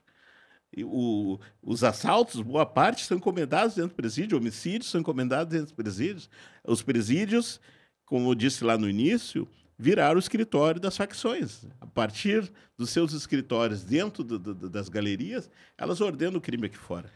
O- 0.84 1.38
os 1.62 1.82
assaltos, 1.84 2.40
boa 2.42 2.66
parte, 2.66 3.04
são 3.04 3.16
encomendados 3.16 3.76
dentro 3.76 3.90
do 3.90 3.94
presídio, 3.96 4.36
homicídios 4.38 4.90
são 4.90 5.00
encomendados 5.00 5.50
dentro 5.50 5.66
dos 5.66 5.74
presídios. 5.74 6.28
Os 6.66 6.82
presídios, 6.82 7.60
como 8.04 8.30
eu 8.30 8.34
disse 8.34 8.62
lá 8.64 8.76
no 8.76 8.88
início, 8.88 9.48
viraram 9.78 10.16
o 10.16 10.18
escritório 10.18 10.80
das 10.80 10.96
facções. 10.96 11.66
A 11.80 11.86
partir 11.86 12.50
dos 12.76 12.90
seus 12.90 13.12
escritórios 13.12 13.82
dentro 13.84 14.22
do- 14.24 14.38
do- 14.38 14.68
das 14.70 14.88
galerias, 14.88 15.50
elas 15.78 16.00
ordenam 16.00 16.36
o 16.38 16.40
crime 16.40 16.66
aqui 16.66 16.76
fora. 16.78 17.10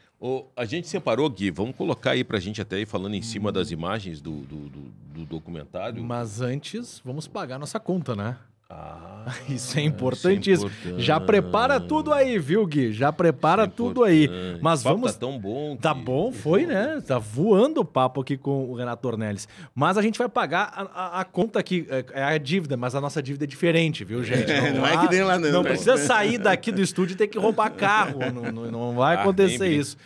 A 0.55 0.65
gente 0.67 0.87
separou, 0.87 1.29
Gui, 1.31 1.51
vamos 1.51 1.75
colocar 1.75 2.11
aí 2.11 2.23
pra 2.23 2.39
gente 2.39 2.61
até 2.61 2.77
aí 2.77 2.85
falando 2.87 3.15
em 3.15 3.23
cima 3.23 3.51
das 3.51 3.71
imagens 3.71 4.21
do, 4.21 4.41
do, 4.43 4.69
do- 4.69 4.91
do 5.15 5.25
documentário. 5.27 6.03
Mas 6.05 6.41
antes, 6.43 7.01
vamos 7.05 7.27
pagar 7.27 7.59
nossa 7.59 7.81
conta, 7.81 8.15
né? 8.15 8.37
Ah, 8.73 9.35
Isso 9.49 9.79
é 9.79 9.83
importantíssimo. 9.83 10.71
importante. 10.71 11.03
Já 11.03 11.19
prepara 11.19 11.81
tudo 11.81 12.13
aí, 12.13 12.39
viu, 12.39 12.65
Gui? 12.67 12.93
Já 12.93 13.13
prepara 13.13 13.63
Isso 13.65 13.73
é 13.73 13.75
tudo 13.77 14.05
aí. 14.05 14.29
Mas 14.63 14.81
O 14.81 14.85
papo 14.85 14.97
vamos. 14.97 15.13
Tá 15.13 15.19
tão 15.19 15.39
bom. 15.39 15.77
Tá 15.77 15.93
bom, 15.93 16.31
foi, 16.33 16.67
né? 16.67 17.03
Tá 17.07 17.19
voando 17.19 17.81
o 17.81 17.85
papo 17.85 18.21
aqui 18.21 18.37
com 18.37 18.71
o 18.71 18.75
Renato 18.75 19.07
Ornelis. 19.09 19.49
Mas 19.75 19.99
a 19.99 20.03
gente 20.03 20.17
vai 20.19 20.29
pagar 20.29 20.73
a, 20.75 20.83
a- 20.83 21.21
a 21.21 21.25
conta 21.25 21.59
aqui, 21.59 21.85
é 21.91 22.05
é 22.21 22.23
a 22.25 22.39
dívida, 22.39 22.77
mas 22.77 22.95
a 22.95 23.01
nossa 23.01 23.21
dívida 23.23 23.45
é 23.45 23.47
diferente, 23.49 24.05
viu, 24.05 24.23
gente? 24.23 24.47
Não 24.73 24.87
é 24.87 24.97
que 25.07 25.13
nem 25.13 25.23
lá 25.25 25.39
não, 25.39 25.51
Não 25.51 25.63
precisa 25.65 25.97
sair 25.97 26.39
daqui 26.39 26.71
do 26.71 26.81
estúdio 26.81 27.15
e 27.15 27.17
ter 27.17 27.27
que 27.27 27.39
roubar 27.39 27.71
carro. 27.71 28.21
Não, 28.33 28.53
não- 28.53 28.71
não 28.71 28.93
vai 28.95 29.17
Ah, 29.17 29.21
acontecer 29.23 29.59
brinca. 29.59 29.75
isso. 29.81 29.97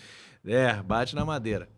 É, 0.47 0.73
bate 0.83 1.15
na 1.15 1.25
madeira. 1.25 1.69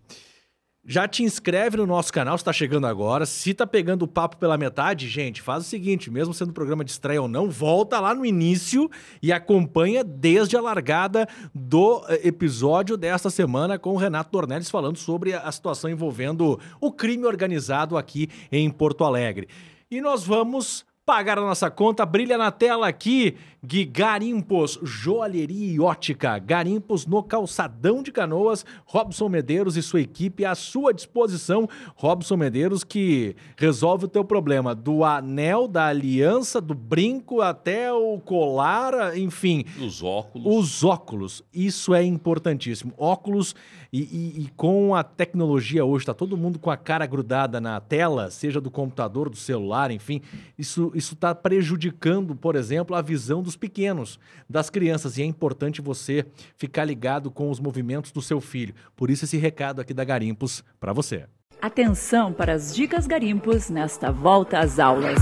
Já 0.89 1.09
te 1.09 1.24
inscreve 1.24 1.76
no 1.76 1.84
nosso 1.84 2.12
canal 2.12 2.39
se 2.39 2.45
tá 2.45 2.53
chegando 2.53 2.87
agora. 2.87 3.26
Se 3.26 3.53
tá 3.53 3.66
pegando 3.66 4.05
o 4.05 4.09
papo 4.09 4.37
pela 4.37 4.57
metade, 4.57 5.09
gente, 5.09 5.43
faz 5.43 5.64
o 5.64 5.68
seguinte, 5.68 6.12
mesmo 6.12 6.32
sendo 6.32 6.53
programa 6.53 6.84
de 6.84 6.93
estreia 6.93 7.20
ou 7.20 7.26
não, 7.26 7.51
volta 7.51 7.99
lá 7.99 8.14
no 8.14 8.24
início 8.24 8.89
e 9.20 9.32
acompanha 9.32 10.05
desde 10.05 10.57
a 10.57 10.61
largada 10.61 11.26
do 11.53 12.05
eh, 12.09 12.28
episódio 12.28 12.97
desta 12.97 13.30
semana 13.30 13.80
com 13.80 13.95
o 13.95 13.97
Renato 13.97 14.30
Dornelles 14.30 14.70
falando 14.70 14.97
sobre 14.97 15.34
a 15.34 15.51
situação 15.51 15.91
envolvendo 15.91 16.61
o 16.80 16.93
crime 16.93 17.26
organizado 17.26 17.97
aqui 17.97 18.28
em 18.53 18.70
Porto 18.70 19.03
Alegre. 19.03 19.49
E 19.91 20.01
nós 20.01 20.24
vamos 20.24 20.87
pagar 21.07 21.39
a 21.39 21.43
nossa 21.43 21.70
conta. 21.70 22.05
Brilha 22.05 22.37
na 22.37 22.51
tela 22.51 22.89
aqui, 22.89 23.37
Gui 23.66 23.84
Garimpos, 23.84 24.78
Joalheria 24.82 25.72
e 25.72 25.80
Ótica. 25.80 26.38
Garimpos 26.38 27.04
no 27.04 27.20
Calçadão 27.20 28.00
de 28.00 28.12
Canoas. 28.12 28.64
Robson 28.84 29.28
Medeiros 29.28 29.76
e 29.76 29.82
sua 29.82 30.00
equipe 30.00 30.44
à 30.44 30.54
sua 30.54 30.94
disposição. 30.94 31.68
Robson 31.96 32.36
Medeiros 32.36 32.84
que 32.84 33.34
resolve 33.56 34.04
o 34.04 34.08
teu 34.08 34.24
problema. 34.24 34.72
Do 34.72 35.02
anel, 35.02 35.66
da 35.66 35.86
aliança, 35.86 36.60
do 36.60 36.74
brinco 36.74 37.40
até 37.40 37.92
o 37.92 38.20
colar, 38.20 39.18
enfim. 39.18 39.64
Os 39.84 40.00
óculos. 40.00 40.46
Os 40.56 40.84
óculos, 40.84 41.42
isso 41.52 41.92
é 41.92 42.04
importantíssimo. 42.04 42.92
Óculos 42.96 43.52
e, 43.92 44.00
e- 44.02 44.42
e 44.44 44.48
com 44.56 44.94
a 44.94 45.02
tecnologia 45.02 45.84
hoje, 45.84 46.02
está 46.02 46.14
todo 46.14 46.36
mundo 46.36 46.58
com 46.58 46.70
a 46.70 46.76
cara 46.76 47.04
grudada 47.06 47.60
na 47.60 47.80
tela, 47.80 48.30
seja 48.30 48.60
do 48.60 48.70
computador, 48.70 49.28
do 49.28 49.36
celular, 49.36 49.90
enfim. 49.90 50.20
Isso 50.56 50.92
está 50.94 51.34
prejudicando, 51.34 52.36
por 52.36 52.54
exemplo, 52.54 52.94
a 52.94 53.02
visão 53.02 53.42
dos 53.42 53.55
pequenos, 53.57 54.18
das 54.48 54.70
crianças. 54.70 55.18
E 55.18 55.22
é 55.22 55.24
importante 55.24 55.80
você 55.80 56.24
ficar 56.57 56.84
ligado 56.84 57.30
com 57.30 57.50
os 57.50 57.59
movimentos 57.59 58.12
do 58.12 58.22
seu 58.22 58.40
filho. 58.40 58.74
Por 58.94 59.11
isso, 59.11 59.24
esse 59.24 59.36
recado 59.36 59.80
aqui 59.80 59.92
da 59.92 60.04
Garimpos 60.04 60.62
para 60.78 60.92
você. 60.92 61.24
Atenção 61.61 62.32
para 62.32 62.52
as 62.52 62.74
dicas 62.74 63.07
garimpos 63.07 63.70
nesta 63.70 64.12
volta 64.12 64.59
às 64.59 64.78
aulas. 64.78 65.18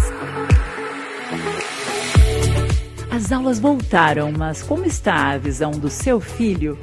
As 3.11 3.31
aulas 3.31 3.61
voltaram, 3.61 4.33
mas 4.33 4.63
como 4.63 4.85
está 4.85 5.31
a 5.31 5.39
visão 5.39 5.71
do 5.71 5.89
seu 5.89 6.21
filho? 6.21 6.77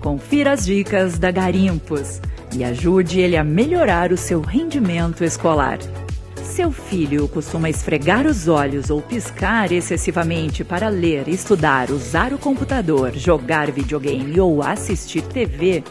Confira 0.00 0.52
as 0.52 0.64
dicas 0.64 1.18
da 1.18 1.30
Garimpos 1.30 2.20
e 2.56 2.64
ajude 2.64 3.20
ele 3.20 3.36
a 3.36 3.44
melhorar 3.44 4.12
o 4.12 4.16
seu 4.16 4.40
rendimento 4.40 5.22
escolar. 5.22 5.78
Seu 6.52 6.70
filho 6.70 7.26
costuma 7.28 7.70
esfregar 7.70 8.26
os 8.26 8.46
olhos 8.46 8.90
ou 8.90 9.00
piscar 9.00 9.72
excessivamente 9.72 10.62
para 10.62 10.90
ler, 10.90 11.26
estudar, 11.26 11.90
usar 11.90 12.34
o 12.34 12.38
computador, 12.38 13.14
jogar 13.14 13.70
videogame 13.70 14.38
ou 14.38 14.62
assistir 14.62 15.22
TV? 15.22 15.82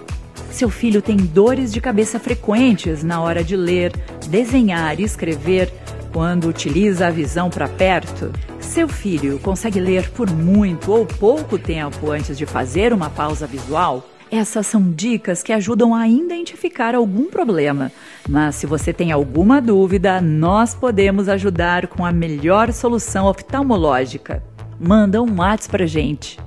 Seu 0.51 0.69
filho 0.69 1.01
tem 1.01 1.17
dores 1.17 1.73
de 1.73 1.81
cabeça 1.81 2.19
frequentes 2.19 3.03
na 3.03 3.19
hora 3.19 3.43
de 3.43 3.55
ler, 3.55 3.91
desenhar 4.29 4.99
e 4.99 5.03
escrever 5.03 5.73
quando 6.13 6.47
utiliza 6.47 7.07
a 7.07 7.09
visão 7.09 7.49
para 7.49 7.67
perto? 7.67 8.31
Seu 8.59 8.87
filho 8.87 9.39
consegue 9.39 9.79
ler 9.79 10.11
por 10.11 10.29
muito 10.29 10.91
ou 10.91 11.07
pouco 11.07 11.57
tempo 11.57 12.11
antes 12.11 12.37
de 12.37 12.45
fazer 12.45 12.93
uma 12.93 13.09
pausa 13.09 13.47
visual? 13.47 14.07
Essas 14.29 14.67
são 14.67 14.91
dicas 14.91 15.41
que 15.41 15.51
ajudam 15.51 15.95
a 15.95 16.07
identificar 16.07 16.93
algum 16.93 17.31
problema. 17.31 17.91
Mas 18.27 18.55
se 18.55 18.65
você 18.65 18.93
tem 18.93 19.11
alguma 19.11 19.61
dúvida, 19.61 20.21
nós 20.21 20.73
podemos 20.73 21.27
ajudar 21.27 21.87
com 21.87 22.05
a 22.05 22.11
melhor 22.11 22.71
solução 22.71 23.25
oftalmológica. 23.25 24.43
Manda 24.79 25.21
um 25.21 25.37
WhatsApp 25.39 25.71
pra 25.71 25.85
gente. 25.85 26.39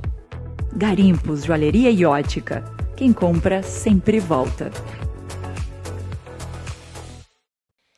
Garimpos, 0.75 1.45
Joalheria 1.45 1.91
e 1.91 2.05
Ótica. 2.05 2.65
Quem 2.97 3.13
compra 3.13 3.63
sempre 3.63 4.19
volta. 4.21 4.71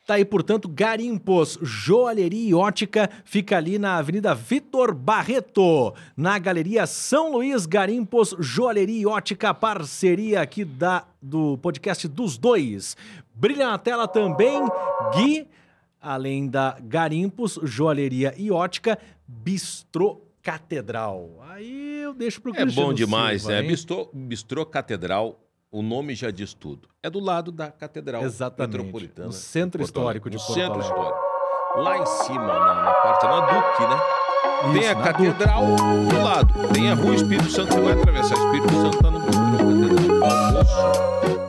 Tá 0.06 0.14
aí, 0.14 0.24
portanto, 0.24 0.68
Garimpos, 0.68 1.58
Joalheria 1.60 2.48
e 2.50 2.54
Ótica, 2.54 3.10
fica 3.24 3.56
ali 3.56 3.76
na 3.76 3.96
Avenida 3.96 4.36
Vitor 4.36 4.94
Barreto, 4.94 5.92
na 6.16 6.38
Galeria 6.38 6.86
São 6.86 7.32
Luís, 7.32 7.66
Garimpos, 7.66 8.32
Joalheria 8.38 9.00
e 9.00 9.04
Ótica, 9.04 9.52
parceria 9.52 10.40
aqui 10.40 10.64
da, 10.64 11.04
do 11.20 11.58
podcast 11.58 12.06
dos 12.06 12.38
dois. 12.38 12.96
Brilha 13.34 13.66
na 13.66 13.78
tela 13.78 14.06
também, 14.06 14.62
Gui, 15.12 15.48
além 16.00 16.46
da 16.48 16.78
Garimpos, 16.80 17.58
Joalheria 17.64 18.32
e 18.36 18.48
Ótica, 18.48 18.96
Bistrô 19.26 20.20
Catedral. 20.40 21.44
Aí 21.50 22.02
eu 22.02 22.14
deixo 22.14 22.40
pro 22.40 22.52
É 22.54 22.58
Cristiano 22.62 22.88
bom 22.90 22.94
demais, 22.94 23.42
Silva, 23.42 23.56
né? 23.56 23.62
hein? 23.62 23.68
Bistrô, 23.70 24.08
Bistrô 24.12 24.64
Catedral, 24.64 25.40
o 25.78 25.82
nome 25.82 26.14
já 26.14 26.30
diz 26.30 26.54
tudo. 26.54 26.88
É 27.02 27.10
do 27.10 27.20
lado 27.20 27.52
da 27.52 27.70
Catedral 27.70 28.22
Exatamente, 28.22 28.76
Metropolitana. 28.78 29.26
no 29.26 29.32
centro 29.32 29.84
de 29.84 29.92
Porto 29.92 30.06
Alegre. 30.08 30.18
histórico 30.18 30.30
de 30.30 30.36
Porto 30.38 30.54
centro 30.54 30.72
Alegre. 30.80 30.88
histórico. 30.88 31.26
Lá 31.76 31.98
em 31.98 32.06
cima, 32.06 32.46
na, 32.46 32.82
na 32.84 32.92
parte, 32.94 33.26
na 33.26 33.40
Duque, 33.40 33.82
né? 33.82 34.00
Tem 34.72 34.80
Isso, 34.80 34.90
a 34.90 34.94
na 34.94 35.02
catedral 35.04 35.64
do 35.76 36.22
lado. 36.24 36.68
Tem 36.72 36.90
a 36.90 36.94
rua 36.94 37.14
Espírito 37.14 37.50
Santo. 37.50 37.74
Você 37.74 37.80
vai 37.82 37.92
atravessar. 37.92 38.34
Espírito 38.34 38.72
Santo 38.72 38.98
tá 38.98 39.10
no 39.10 39.20
Catedral. 39.20 40.24
Almoço, 40.24 41.48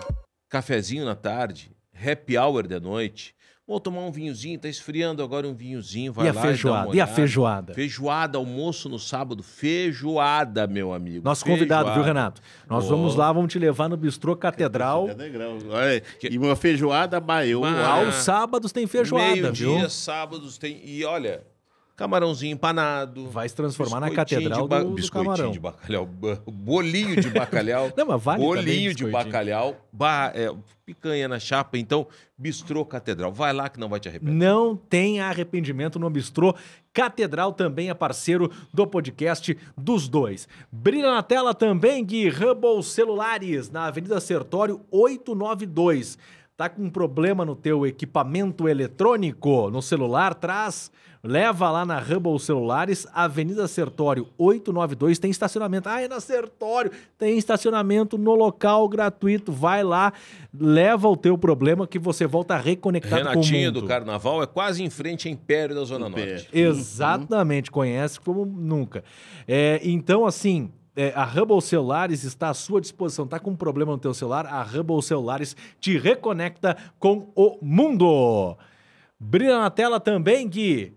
cafezinho 0.50 1.06
na 1.06 1.16
tarde, 1.16 1.72
happy 1.96 2.38
hour 2.38 2.68
de 2.68 2.80
noite. 2.82 3.34
Vou 3.68 3.82
tomar 3.82 4.00
um 4.00 4.12
vinhozinho, 4.14 4.58
tá 4.58 4.70
esfriando 4.70 5.22
agora 5.22 5.46
um 5.46 5.54
vinhozinho, 5.54 6.14
vai 6.14 6.28
E 6.28 6.30
a 6.30 6.32
lá 6.32 6.36
dá 6.36 6.40
uma 6.40 6.48
feijoada? 6.48 6.86
E 6.88 6.90
a 6.90 6.92
olhada. 7.04 7.12
feijoada? 7.14 7.74
Feijoada, 7.74 8.38
almoço 8.38 8.88
no 8.88 8.98
sábado, 8.98 9.44
feijoada, 9.44 10.66
meu 10.68 10.94
amigo. 10.94 11.22
Nosso 11.26 11.44
convidado, 11.44 11.90
viu, 11.90 11.96
Feijoada. 11.96 12.08
Renato? 12.20 12.42
Nós 12.70 12.86
Ó. 12.86 12.88
vamos 12.88 13.16
lá, 13.16 13.30
vamos 13.34 13.52
te 13.52 13.60
levar 13.60 13.90
no 13.90 13.98
Bistrô 13.98 14.38
Catedral. 14.38 15.10
É 15.12 15.14
degrau. 15.14 15.58
Olha, 15.70 16.02
E 16.24 16.38
uma 16.38 16.56
feijoada 16.56 17.20
baiô. 17.20 17.60
Bah. 17.60 17.88
Aos 17.88 18.16
sábados 18.16 18.72
tem 18.72 18.88
feijoada, 18.88 19.52
viu? 19.52 19.72
Meio-dia, 19.72 19.90
sábados 19.90 20.58
tem. 20.58 20.80
E 20.86 21.04
olha, 21.04 21.44
camarãozinho 21.98 22.54
empanado. 22.54 23.28
Vai 23.28 23.50
se 23.50 23.56
transformar 23.56 24.00
na 24.00 24.12
catedral 24.12 24.62
de 24.64 24.68
ba- 24.70 24.80
do, 24.84 24.90
do 24.90 24.96
biscoitinho 24.96 25.26
camarão. 25.34 25.52
de 25.52 25.60
bacalhau, 25.60 26.06
ba- 26.06 26.40
bolinho 26.46 27.20
de 27.20 27.30
bacalhau. 27.30 27.92
Não, 27.98 28.06
mas 28.06 28.24
vale 28.24 28.42
bolinho 28.44 28.94
de 28.94 29.06
bacalhau, 29.08 29.76
ba- 29.92 30.32
é, 30.34 30.50
picanha 30.86 31.28
na 31.28 31.40
chapa. 31.40 31.78
Então, 31.78 32.08
bistrô 32.38 32.86
catedral. 32.86 33.34
Vai 33.34 33.52
lá 33.52 33.68
que 33.68 33.80
não 33.80 33.90
vai 33.90 34.00
te 34.00 34.08
arrepender. 34.08 34.34
Não 34.34 34.76
tem 34.78 35.20
arrependimento 35.20 35.98
no 36.00 36.10
Bistrô. 36.10 36.56
Catedral 36.94 37.52
também 37.52 37.90
é 37.90 37.94
parceiro 37.94 38.50
do 38.74 38.88
podcast 38.88 39.58
dos 39.78 40.08
dois. 40.08 40.48
Brilha 40.72 41.12
na 41.12 41.22
tela 41.24 41.54
também, 41.54 42.06
Gui 42.06 42.30
Hubble 42.30 42.82
Celulares, 42.84 43.70
na 43.70 43.86
Avenida 43.86 44.20
Sertório 44.20 44.82
892. 44.92 46.18
Tá 46.56 46.68
com 46.70 46.84
um 46.84 46.90
problema 46.90 47.46
no 47.46 47.56
teu 47.56 47.86
equipamento 47.86 48.68
eletrônico, 48.68 49.70
no 49.70 49.80
celular, 49.82 50.34
traz, 50.34 50.92
leva 51.24 51.70
lá 51.72 51.86
na 51.86 52.00
Hubble 52.00 52.40
Celulares, 52.40 53.08
Avenida 53.14 53.68
Sertório 53.68 54.28
892, 54.38 55.20
tem 55.20 55.32
estacionamento. 55.32 55.90
Ah, 55.90 56.02
é 56.02 56.08
na 56.08 56.20
Sertório, 56.20 56.92
tem 57.18 57.38
estacionamento 57.38 58.18
no 58.18 58.36
local 58.36 58.88
gratuito. 58.88 59.52
Vai 59.52 59.84
lá, 59.84 60.14
leva 60.58 61.08
o 61.08 61.18
teu 61.18 61.38
problema 61.38 61.88
que 61.88 62.00
você 62.00 62.26
volta 62.26 62.58
reconectado 62.58 63.24
com 63.24 63.28
o 63.28 63.30
Renatinho 63.30 63.68
mundo. 63.68 63.82
do 63.82 63.88
Carnaval 63.88 64.44
é 64.44 64.48
quase 64.48 64.84
em 64.84 64.90
frente 64.90 65.28
a 65.28 65.32
Império 65.32 65.76
da 65.76 65.84
Zona 65.84 66.08
Império. 66.08 66.34
Norte. 66.34 66.50
Exatamente, 66.52 67.72
conhece 67.72 68.20
como 68.20 68.46
nunca. 68.46 69.04
É, 69.48 69.80
então, 69.84 70.26
assim, 70.26 70.72
é, 70.98 71.14
a 71.16 71.24
Hubble 71.24 71.62
Celulares 71.62 72.24
está 72.24 72.50
à 72.50 72.54
sua 72.56 72.82
disposição. 72.82 73.28
Tá 73.28 73.40
com 73.40 73.52
um 73.52 73.56
problema 73.56 73.92
no 73.92 74.00
teu 74.00 74.16
celular? 74.16 74.48
A 74.48 74.64
Hubble 74.64 75.02
Celulares 75.04 75.56
te 75.80 75.96
reconecta 75.96 76.76
com 76.98 77.32
o 77.36 77.60
mundo. 77.62 78.58
Brilha 79.20 79.60
na 79.60 79.70
tela 79.70 80.00
também, 80.00 80.50
Gui. 80.50 80.97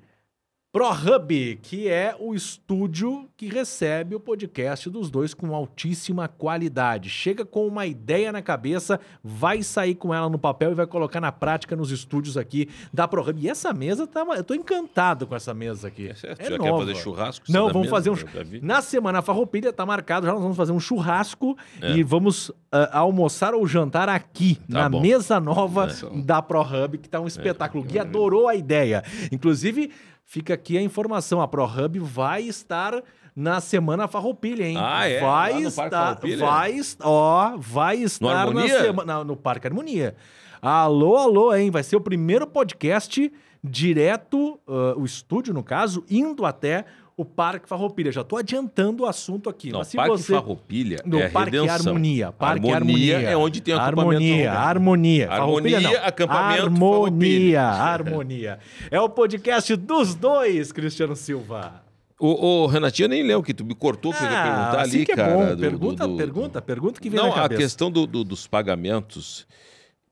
ProHub, 0.72 1.58
que 1.62 1.88
é 1.88 2.14
o 2.20 2.32
estúdio 2.32 3.28
que 3.36 3.48
recebe 3.48 4.14
o 4.14 4.20
podcast 4.20 4.88
dos 4.88 5.10
dois 5.10 5.34
com 5.34 5.52
altíssima 5.52 6.28
qualidade. 6.28 7.10
Chega 7.10 7.44
com 7.44 7.66
uma 7.66 7.86
ideia 7.86 8.30
na 8.30 8.40
cabeça, 8.40 9.00
vai 9.22 9.64
sair 9.64 9.96
com 9.96 10.14
ela 10.14 10.28
no 10.28 10.38
papel 10.38 10.70
e 10.70 10.74
vai 10.76 10.86
colocar 10.86 11.20
na 11.20 11.32
prática 11.32 11.74
nos 11.74 11.90
estúdios 11.90 12.36
aqui 12.36 12.68
da 12.94 13.08
ProHub. 13.08 13.40
E 13.42 13.48
essa 13.48 13.72
mesa 13.72 14.06
tá. 14.06 14.24
Eu 14.36 14.44
tô 14.44 14.54
encantado 14.54 15.26
com 15.26 15.34
essa 15.34 15.52
mesa 15.52 15.88
aqui. 15.88 16.08
É 16.08 16.14
certo? 16.14 16.40
É 16.40 16.50
Já 16.50 16.56
nova. 16.56 16.70
quer 16.70 16.78
fazer 16.86 16.94
churrasco? 17.02 17.46
Não, 17.50 17.66
vamos 17.72 17.88
dá 17.88 17.90
fazer 17.90 18.10
um. 18.10 18.14
Na 18.62 18.80
semana 18.80 19.22
farroupilha 19.22 19.72
tá 19.72 19.84
marcado, 19.84 20.26
já 20.26 20.32
nós 20.32 20.40
vamos 20.40 20.56
fazer 20.56 20.70
um 20.70 20.78
churrasco 20.80 21.58
É. 21.82 21.96
e 21.96 22.04
vamos 22.04 22.52
ah, 22.70 23.00
almoçar 23.00 23.54
ou 23.54 23.66
jantar 23.66 24.08
aqui, 24.08 24.54
Tá 24.70 24.82
na 24.82 24.88
bom. 24.88 25.00
mesa 25.00 25.40
nova 25.40 25.88
É. 25.90 26.22
da 26.22 26.40
ProHub, 26.40 26.96
que 26.96 27.08
tá 27.08 27.18
um 27.20 27.26
espetáculo. 27.26 27.82
O 27.82 27.86
Gui 27.86 27.98
adorou 27.98 28.46
a 28.46 28.54
ideia. 28.54 29.02
Inclusive, 29.32 29.90
fica 30.30 30.54
aqui 30.54 30.78
a 30.78 30.82
informação: 30.82 31.42
a 31.42 31.48
ProHub 31.48 31.98
vai 31.98 32.42
estar. 32.42 33.02
Na 33.36 33.60
semana 33.60 34.08
farroupilha, 34.08 34.64
hein? 34.64 34.76
Ah, 34.76 35.08
é? 35.08 35.20
Vai 35.20 35.60
no 35.60 35.68
estar, 35.68 36.18
vai, 36.36 36.80
ó, 37.00 37.56
vai 37.56 37.96
estar 37.98 38.26
na 38.26 38.40
Harmonia? 38.42 38.80
semana 38.82 39.24
no 39.24 39.36
Parque 39.36 39.68
Harmonia. 39.68 40.16
Alô, 40.60 41.16
alô, 41.16 41.54
hein? 41.54 41.70
Vai 41.70 41.84
ser 41.84 41.94
o 41.94 42.00
primeiro 42.00 42.44
podcast 42.44 43.32
direto, 43.62 44.58
ah, 44.66 44.94
o 44.96 45.04
estúdio 45.04 45.54
no 45.54 45.62
caso, 45.62 46.04
indo 46.10 46.44
até 46.44 46.84
o 47.20 47.24
Parque 47.24 47.68
Farroupilha. 47.68 48.10
Já 48.10 48.24
tô 48.24 48.36
adiantando 48.36 49.02
o 49.02 49.06
assunto 49.06 49.48
aqui. 49.50 49.70
Não, 49.70 49.80
mas 49.80 49.88
se 49.88 49.96
Parque 49.96 50.16
você 50.16 50.32
Farroupilha 50.32 50.98
no 51.04 51.18
é 51.18 51.28
Parque 51.28 51.52
Redenção. 51.56 51.74
Harmonia, 51.92 52.32
Parque 52.32 52.70
Harmonia 52.70 53.14
Harmonia. 53.16 53.30
é 53.30 53.36
onde 53.36 53.60
tem 53.60 53.74
acampamento 53.74 54.12
Harmonia. 54.14 54.52
Harmonia. 54.52 55.30
Harmonia, 55.30 55.80
não. 55.80 55.90
acampamento 56.04 56.62
Harmonia, 56.62 57.62
Harmonia. 57.62 58.58
É 58.90 59.00
o 59.00 59.08
podcast 59.08 59.76
dos 59.76 60.14
dois, 60.14 60.72
Cristiano 60.72 61.14
Silva. 61.14 61.82
Ô, 62.18 62.64
ô, 62.64 62.66
Renatinho, 62.66 63.06
eu 63.06 63.10
nem 63.10 63.22
lembro 63.22 63.42
que 63.42 63.54
tu 63.54 63.64
me 63.64 63.74
cortou 63.74 64.12
eu 64.12 64.20
ia 64.22 64.28
perguntar 64.28 64.80
assim 64.82 64.96
ali, 64.98 65.06
que 65.06 65.12
é 65.12 65.16
cara. 65.16 65.32
bom. 65.34 65.46
do- 65.54 65.56
pergunta, 65.60 66.06
do- 66.06 66.12
do- 66.12 66.16
pergunta, 66.18 66.62
pergunta 66.62 67.00
que 67.00 67.08
vem 67.08 67.18
Não, 67.18 67.28
na 67.28 67.32
a 67.32 67.42
cabeça. 67.42 67.62
questão 67.62 67.90
do- 67.90 68.06
do- 68.06 68.24
dos 68.24 68.46
pagamentos 68.46 69.46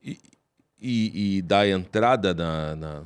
e, 0.03 0.19
e- 0.81 1.37
e 1.39 1.43
da 1.43 1.69
entrada 1.69 2.33
na- 2.33 2.75
na- 2.77 3.03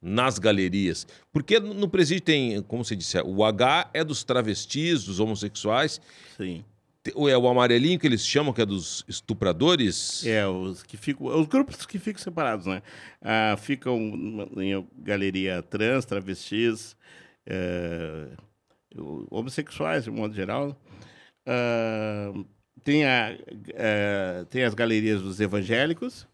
nas 0.00 0.38
galerias. 0.38 1.06
Porque 1.32 1.60
no 1.60 1.88
presídio 1.88 2.24
tem, 2.24 2.62
como 2.62 2.84
você 2.84 2.96
disse, 2.96 3.20
o 3.20 3.44
H 3.44 3.90
é 3.92 4.02
dos 4.02 4.24
travestis, 4.24 5.04
dos 5.04 5.20
homossexuais, 5.20 6.00
Sim. 6.36 6.64
é 7.06 7.36
o 7.36 7.48
amarelinho 7.48 7.98
que 7.98 8.06
eles 8.06 8.26
chamam, 8.26 8.52
que 8.52 8.62
é 8.62 8.66
dos 8.66 9.04
estupradores. 9.06 10.24
É, 10.24 10.46
os 10.46 10.82
que 10.82 10.96
ficam. 10.96 11.26
Os 11.26 11.46
grupos 11.46 11.84
que 11.84 11.98
ficam 11.98 12.22
separados, 12.22 12.66
né? 12.66 12.82
Ah, 13.20 13.56
ficam 13.58 13.98
em 14.56 14.86
galeria 14.98 15.62
trans, 15.62 16.04
travestis, 16.04 16.96
eh, 17.46 18.28
homossexuais, 19.30 20.04
de 20.04 20.10
modo 20.10 20.34
geral. 20.34 20.80
Ah, 21.46 22.32
tem, 22.82 23.04
a, 23.04 23.36
eh, 23.74 24.46
tem 24.48 24.64
as 24.64 24.74
galerias 24.74 25.20
dos 25.20 25.40
evangélicos, 25.40 26.26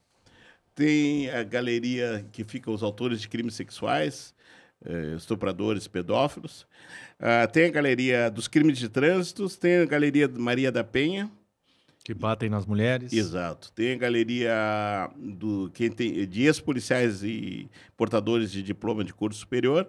tem 0.76 1.30
a 1.30 1.42
galeria 1.42 2.24
que 2.30 2.44
fica 2.44 2.70
os 2.70 2.82
autores 2.82 3.20
de 3.20 3.28
crimes 3.28 3.54
sexuais, 3.54 4.34
eh, 4.84 5.14
estupradores, 5.16 5.88
pedófilos. 5.88 6.66
Ah, 7.18 7.46
tem 7.46 7.64
a 7.64 7.70
galeria 7.70 8.30
dos 8.30 8.46
crimes 8.46 8.78
de 8.78 8.90
trânsito, 8.90 9.48
tem 9.58 9.78
a 9.78 9.86
galeria 9.86 10.28
Maria 10.28 10.70
da 10.70 10.84
Penha. 10.84 11.30
Que 12.04 12.12
batem 12.12 12.50
nas 12.50 12.66
mulheres. 12.66 13.10
Exato. 13.10 13.72
Tem 13.72 13.94
a 13.94 13.96
galeria 13.96 15.10
do 15.16 15.70
quem 15.72 15.90
tem 15.90 16.28
de 16.28 16.42
ex-policiais 16.42 17.24
e 17.24 17.68
portadores 17.96 18.52
de 18.52 18.62
diploma 18.62 19.02
de 19.02 19.14
curso 19.14 19.40
superior. 19.40 19.88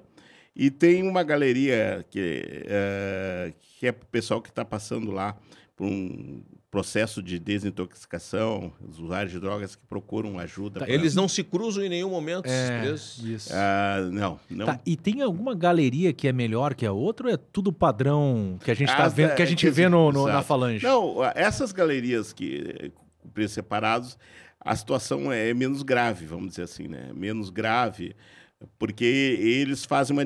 E 0.56 0.72
tem 0.72 1.04
uma 1.04 1.22
galeria 1.22 2.04
que, 2.10 2.64
eh, 2.66 3.54
que 3.78 3.88
é 3.88 3.90
o 3.92 3.94
pessoal 3.94 4.42
que 4.42 4.50
está 4.50 4.64
passando 4.64 5.12
lá 5.12 5.38
por 5.76 5.86
um 5.86 6.42
processo 6.70 7.24
de 7.24 7.40
desintoxicação, 7.40 8.72
usuários 8.88 9.32
de 9.32 9.40
drogas 9.40 9.76
que 9.76 9.86
procuram 9.88 10.38
ajuda. 10.38 10.82
pra- 10.82 10.90
Eles 10.94 11.16
não 11.16 11.28
se 11.28 11.44
cruzam 11.44 11.84
em 11.84 11.90
nenhum 11.90 12.10
momento, 12.10 12.46
É, 12.48 12.82
presos. 12.82 13.24
isso. 13.24 13.50
Ah, 13.54 14.08
não, 14.12 14.40
não. 14.50 14.66
Tá, 14.66 14.80
e 14.86 14.96
tem 14.98 15.22
alguma 15.22 15.56
galeria 15.56 16.12
que 16.14 16.28
é 16.28 16.34
melhor 16.34 16.76
que 16.76 16.86
a 16.86 16.92
outra 16.92 17.28
ou 17.28 17.34
é 17.34 17.38
tudo 17.38 17.72
padrão 17.72 18.58
que 18.64 18.70
a 18.70 18.74
gente 18.74 18.90
tá 18.90 19.06
As 19.06 19.14
vendo, 19.14 19.34
que 19.36 19.42
a 19.42 19.46
gente 19.46 19.66
quer 19.66 19.72
vê 19.72 19.88
no, 19.90 20.12
no- 20.12 20.28
na 20.28 20.42
falange? 20.44 20.84
Não, 20.86 21.24
essas 21.36 21.72
galerias 21.72 22.34
que 22.34 22.92
com 23.22 23.30
preços 23.30 23.54
separados, 23.56 24.18
a 24.60 24.76
situação 24.76 25.32
é 25.32 25.54
menos 25.54 25.82
grave, 25.84 26.26
vamos 26.26 26.50
dizer 26.50 26.64
assim, 26.64 26.88
né? 26.88 27.12
Menos 27.14 27.50
grave, 27.50 28.14
porque 28.78 29.06
eles 29.06 29.86
fazem 29.86 30.18
uma, 30.18 30.24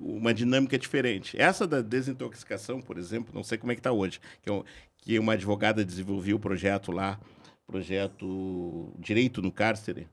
uma 0.00 0.32
dinâmica 0.32 0.78
diferente. 0.78 1.36
Essa 1.38 1.66
da 1.66 1.82
desintoxicação, 1.82 2.80
por 2.80 2.96
exemplo, 2.96 3.34
não 3.34 3.42
sei 3.42 3.58
como 3.58 3.72
é 3.72 3.74
que 3.74 3.80
está 3.80 3.92
hoje, 3.92 4.20
que, 4.40 4.48
é 4.48 4.52
um- 4.52 4.62
que 5.02 5.18
uma 5.18 5.34
advogada 5.34 5.84
desenvolveu 5.84 6.36
o 6.36 6.40
projeto 6.40 6.90
lá, 6.90 7.20
projeto 7.66 8.94
Direito 8.98 9.42
no 9.42 9.52
Cárcere, 9.52 10.08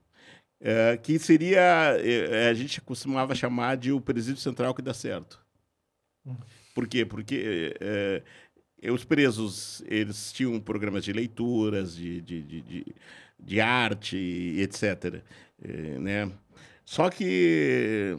eh, 0.60 0.98
que 1.02 1.18
seria, 1.18 1.96
eh, 1.98 2.48
a 2.50 2.54
gente 2.54 2.80
costumava 2.82 3.34
chamar 3.34 3.76
de 3.76 3.92
o 3.92 4.00
presídio 4.00 4.42
central 4.42 4.74
que 4.74 4.82
dá 4.82 4.92
certo. 4.92 5.40
Por 6.74 6.86
quê? 6.86 7.06
Porque 7.06 7.74
eh, 7.80 8.22
os 8.90 9.04
presos, 9.04 9.82
eles 9.86 10.32
tinham 10.32 10.60
programas 10.60 11.04
de 11.04 11.12
leituras, 11.12 11.96
de, 11.96 12.20
de, 12.20 12.42
de, 12.42 12.60
de, 12.60 12.86
de 13.38 13.60
arte, 13.60 14.16
etc. 14.58 15.22
né? 16.00 16.30
Só 16.84 17.08
que... 17.08 18.16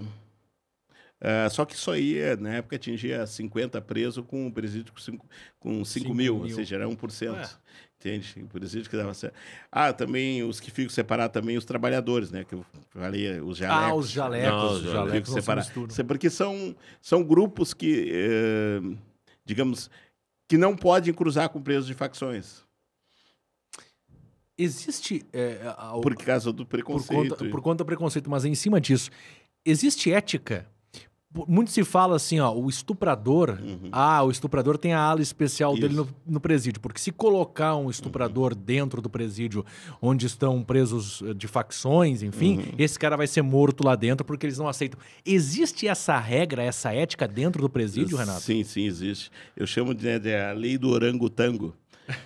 ah, 1.22 1.50
só 1.50 1.64
que 1.66 1.76
isso 1.76 1.90
aí, 1.92 2.18
eh, 2.18 2.36
na 2.36 2.56
época, 2.56 2.76
atingia 2.76 3.26
50 3.26 3.80
presos 3.82 4.26
com 4.28 4.48
um 4.48 4.52
presídio 4.52 4.92
com 4.92 5.00
5 5.00 5.26
com 5.60 5.86
cinco 5.86 5.86
Cinco 6.06 6.14
mil, 6.16 6.36
mil. 6.36 6.44
ou 6.44 6.50
seja, 6.50 6.76
era 6.76 6.88
1%. 6.90 7.36
É. 7.36 7.72
Entende? 8.00 8.42
O 8.44 8.48
presídio 8.48 8.90
que 8.90 8.98
dava 8.98 9.14
certo. 9.14 9.36
Ah, 9.72 9.94
também 9.94 10.42
os 10.44 10.60
que 10.60 10.72
ficam 10.72 10.90
separados 10.90 11.32
também, 11.40 11.56
os 11.56 11.66
trabalhadores, 11.66 12.32
né? 12.32 12.44
Que 12.44 12.56
eu 12.56 12.66
falei, 12.90 13.40
os 13.40 13.58
jalecos. 13.60 13.92
ah, 13.92 13.96
os 13.96 14.10
jalecos, 14.10 14.50
Não, 14.52 14.72
os 14.72 14.84
os 14.86 14.92
jalecos, 14.92 15.32
separados. 15.34 16.00
é 16.00 16.04
Porque 16.04 16.28
são, 16.28 16.76
são 17.00 17.24
grupos 17.24 17.76
que, 17.76 18.10
eh, 18.12 18.98
digamos, 19.46 19.88
que 20.50 20.58
não 20.58 20.76
podem 20.76 21.14
cruzar 21.14 21.48
com 21.50 21.62
presos 21.62 21.86
de 21.86 21.94
facções. 21.94 22.64
Existe 24.58 25.24
é, 25.34 25.60
a- 25.78 26.00
Por 26.02 26.16
causa 26.16 26.52
do 26.52 26.66
por 26.66 26.72
preconceito. 26.72 27.30
conta, 27.36 27.46
por 27.50 27.62
conta 27.62 27.84
do 27.84 27.86
preconceito, 27.86 28.30
mas 28.30 28.46
em 28.46 28.54
cima 28.54 28.80
disso, 28.82 29.10
existe 29.66 30.12
ética? 30.12 30.68
Muito 31.48 31.72
se 31.72 31.82
fala 31.86 32.18
assim, 32.18 32.42
ó, 32.42 32.54
o 32.54 32.68
estuprador, 32.70 33.58
Uhum. 33.62 33.88
ah, 33.92 34.22
o 34.22 34.30
estuprador 34.30 34.78
tem 34.78 34.92
a 34.94 35.00
ala 35.00 35.22
especial 35.22 35.74
dele 35.76 35.94
Isso. 35.94 36.10
no, 36.28 36.34
no 36.34 36.40
presídio, 36.42 36.82
porque 36.82 37.00
se 37.00 37.10
colocar 37.10 37.76
um 37.78 37.90
estuprador 37.90 38.54
dentro 38.54 39.02
do 39.02 39.10
presídio, 39.10 39.66
onde 40.02 40.26
estão 40.26 40.62
presos 40.62 41.22
eh, 41.26 41.34
de 41.34 41.48
facções, 41.48 42.22
enfim, 42.22 42.58
Uhum. 42.58 42.64
esse 42.78 43.00
cara 43.00 43.16
vai 43.16 43.28
ser 43.28 43.42
morto 43.44 43.86
lá 43.86 43.96
dentro 43.96 44.26
porque 44.26 44.46
eles 44.46 44.58
não 44.58 44.68
aceitam. 44.68 45.00
Existe 45.26 45.88
essa 45.88 46.20
regra, 46.20 46.64
essa 46.64 46.94
ética 46.94 47.26
dentro 47.30 47.62
do 47.62 47.70
presídio, 47.70 48.18
Renato? 48.18 48.42
Sim, 48.42 48.64
sim, 48.66 48.84
existe. 48.86 49.32
Eu 49.56 49.66
chamo 49.66 49.94
de, 49.96 50.04
né, 50.06 50.20
de 50.20 50.36
a 50.36 50.52
lei 50.52 50.78
do 50.78 50.90
orangotango. 50.90 51.74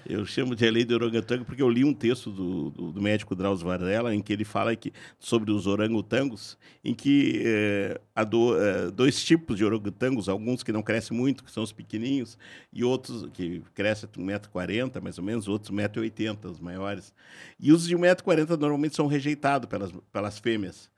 Eu 0.08 0.26
chamo 0.26 0.56
de 0.56 0.68
a 0.68 0.72
lei 0.72 0.86
do 0.86 0.94
orangotango 0.96 1.46
porque 1.46 1.62
eu 1.62 1.70
li 1.70 1.84
um 1.84 1.94
texto 1.94 2.32
do, 2.32 2.70
do, 2.70 2.92
do 2.92 3.02
médico 3.02 3.36
Drauzio 3.36 3.68
Varela 3.68 4.14
em 4.14 4.22
que 4.22 4.34
ele 4.34 4.44
fala 4.44 4.76
que, 4.76 4.94
sobre 5.20 5.52
os 5.52 5.68
orangotangos, 5.68 6.58
em 6.84 6.94
que 6.94 7.42
eh, 7.46 8.00
há 8.16 8.24
do, 8.24 8.60
eh, 8.60 8.92
dois 8.92 9.24
tipos 9.24 9.58
de 9.58 9.66
orangotangos, 9.66 10.30
alguns 10.30 10.64
que 10.64 10.72
não 10.72 10.82
crescem 10.82 11.18
muito, 11.18 11.44
que 11.44 11.52
são 11.52 11.64
os 11.64 11.72
pequenininhos, 11.72 12.38
e 12.72 12.84
outros 12.84 13.30
que 13.34 13.62
crescem 13.74 14.10
1,40m 14.10 15.02
mais 15.02 15.18
ou 15.18 15.24
menos, 15.24 15.48
outros 15.48 15.72
1,80m, 15.72 16.52
os 16.52 16.60
maiores. 16.60 17.14
E 17.60 17.72
os 17.72 17.88
de 17.88 17.96
1,40m 17.96 18.58
normalmente 18.58 18.96
são 18.96 19.08
rejeitados 19.08 19.68
pelas, 19.68 19.92
pelas 20.12 20.40
fêmeas. 20.40 20.90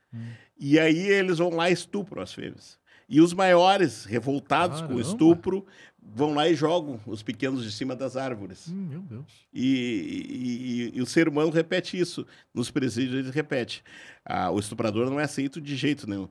E 0.58 0.78
aí 0.78 0.98
eles 0.98 1.38
vão 1.38 1.50
lá 1.50 1.70
e 1.70 1.72
estupram 1.72 2.22
as 2.22 2.32
fêmeas. 2.32 2.78
E 3.08 3.20
os 3.20 3.32
maiores, 3.32 4.04
revoltados 4.04 4.80
com 4.80 4.86
o 4.86 4.88
Caramba. 4.88 5.00
estupro, 5.02 5.66
vão 6.02 6.34
lá 6.34 6.48
e 6.48 6.54
jogam 6.54 7.00
os 7.06 7.22
pequenos 7.22 7.62
de 7.64 7.72
cima 7.72 7.96
das 7.96 8.16
árvores. 8.16 8.68
Hum, 8.68 8.86
meu 8.90 9.00
Deus. 9.00 9.46
E, 9.52 10.90
e- 10.92 10.98
e 10.98 11.00
o 11.02 11.06
ser 11.06 11.28
humano 11.28 11.50
repete 11.50 11.98
isso. 11.98 12.26
Nos 12.52 12.70
presídios 12.70 13.18
ele 13.24 13.30
repete. 13.30 13.82
Ah, 14.24 14.50
o 14.50 14.58
estuprador 14.58 15.08
não 15.08 15.18
é 15.18 15.24
aceito 15.24 15.60
de 15.60 15.74
jeito 15.76 16.08
nenhum. 16.08 16.28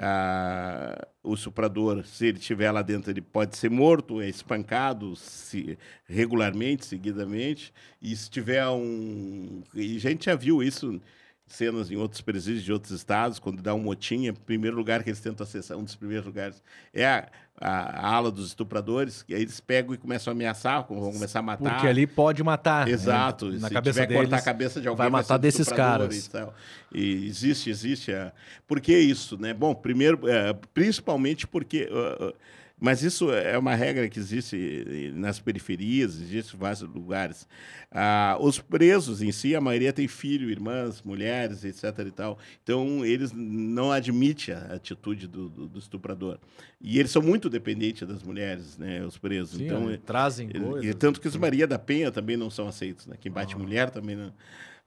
Ah, 0.00 1.06
o 1.24 1.34
estuprador, 1.34 2.04
se 2.06 2.26
ele 2.26 2.38
estiver 2.38 2.70
lá 2.70 2.82
dentro, 2.82 3.10
ele 3.10 3.20
pode 3.20 3.56
ser 3.56 3.70
morto, 3.70 4.20
é 4.20 4.28
espancado 4.28 5.16
se- 5.16 5.76
regularmente, 6.06 6.86
seguidamente. 6.86 7.72
E 8.00 8.14
se 8.14 8.30
tiver 8.30 8.66
um. 8.68 9.62
E 9.74 9.96
a 9.96 10.00
gente 10.00 10.26
já 10.26 10.34
viu 10.36 10.62
isso 10.62 11.00
cenas 11.48 11.90
em 11.90 11.96
outros 11.96 12.20
presídios 12.20 12.62
de 12.64 12.72
outros 12.72 12.92
estados, 12.92 13.38
quando 13.38 13.62
dá 13.62 13.74
um 13.74 13.80
motim, 13.80 14.26
é 14.26 14.30
o 14.30 14.34
primeiro 14.34 14.76
lugar 14.76 15.02
que 15.02 15.10
eles 15.10 15.20
tentam 15.20 15.44
acessar, 15.44 15.76
um 15.76 15.84
dos 15.84 15.94
primeiros 15.96 16.26
lugares, 16.26 16.62
é 16.92 17.06
a, 17.06 17.28
a- 17.60 18.06
a 18.06 18.14
ala 18.14 18.30
dos 18.30 18.48
estupradores, 18.48 19.24
e 19.28 19.34
aí 19.34 19.42
eles 19.42 19.58
pegam 19.60 19.94
e 19.94 19.98
começam 19.98 20.30
a 20.30 20.34
ameaçar, 20.34 20.86
vão 20.88 21.12
começar 21.12 21.38
a 21.40 21.42
matar. 21.42 21.72
Porque 21.74 21.86
ali 21.86 22.06
pode 22.06 22.42
matar. 22.42 22.86
né? 22.86 22.92
Exato. 22.92 23.46
Na 23.52 23.68
se 23.68 23.74
cabeça 23.74 23.92
tiver 24.00 24.06
que 24.06 24.14
cortar 24.14 24.26
a 24.26 24.30
deles, 24.30 24.44
cabeça 24.44 24.80
de 24.80 24.88
alguém, 24.88 24.98
vai 24.98 25.10
matar 25.10 25.34
ser 25.34 25.40
desses 25.40 25.68
caras. 25.68 26.26
E, 26.26 26.30
tal. 26.30 26.54
E 26.92 27.26
existe, 27.26 27.70
existe. 27.70 28.12
A... 28.12 28.32
Por 28.66 28.80
que 28.80 28.96
isso, 28.96 29.36
né? 29.40 29.52
Bom, 29.54 29.74
primeiro, 29.74 30.28
é, 30.28 30.52
principalmente 30.74 31.46
porque... 31.46 31.88
uh, 31.90 32.28
uh, 32.28 32.34
mas 32.80 33.02
isso 33.02 33.32
é 33.32 33.58
uma 33.58 33.74
regra 33.74 34.08
que 34.08 34.18
existe 34.18 35.12
nas 35.14 35.40
periferias, 35.40 36.20
existe 36.20 36.54
em 36.54 36.58
vários 36.58 36.82
lugares. 36.82 37.46
Ah, 37.90 38.36
os 38.40 38.58
presos 38.60 39.20
em 39.22 39.32
si, 39.32 39.54
a 39.56 39.60
maioria 39.60 39.92
tem 39.92 40.06
filho, 40.06 40.50
irmãs, 40.50 41.02
mulheres, 41.02 41.64
etc. 41.64 41.84
e 42.06 42.10
tal. 42.10 42.38
Então, 42.62 43.04
eles 43.04 43.32
não 43.32 43.90
admitem 43.90 44.54
a 44.54 44.74
atitude 44.74 45.26
do, 45.26 45.48
do- 45.48 45.66
do 45.68 45.78
estuprador. 45.78 46.38
E 46.80 46.98
eles 46.98 47.10
são 47.10 47.20
muito 47.22 47.48
dependentes 47.50 48.06
das 48.06 48.22
mulheres, 48.22 48.78
né, 48.78 49.04
os 49.04 49.18
presos. 49.18 49.58
Sim, 49.58 49.64
então, 49.66 49.86
né? 49.88 49.98
trazem 50.04 50.48
e- 50.48 50.58
coisas. 50.60 50.84
E 50.90 50.94
tanto 50.94 51.20
que 51.20 51.26
os 51.28 51.36
Maria 51.36 51.66
da 51.66 51.78
Penha 51.78 52.10
também 52.12 52.36
não 52.36 52.50
são 52.50 52.68
aceitos. 52.68 53.06
Né? 53.06 53.16
Quem 53.20 53.32
bate 53.32 53.56
mulher 53.56 53.90
também 53.90 54.14
não, 54.16 54.32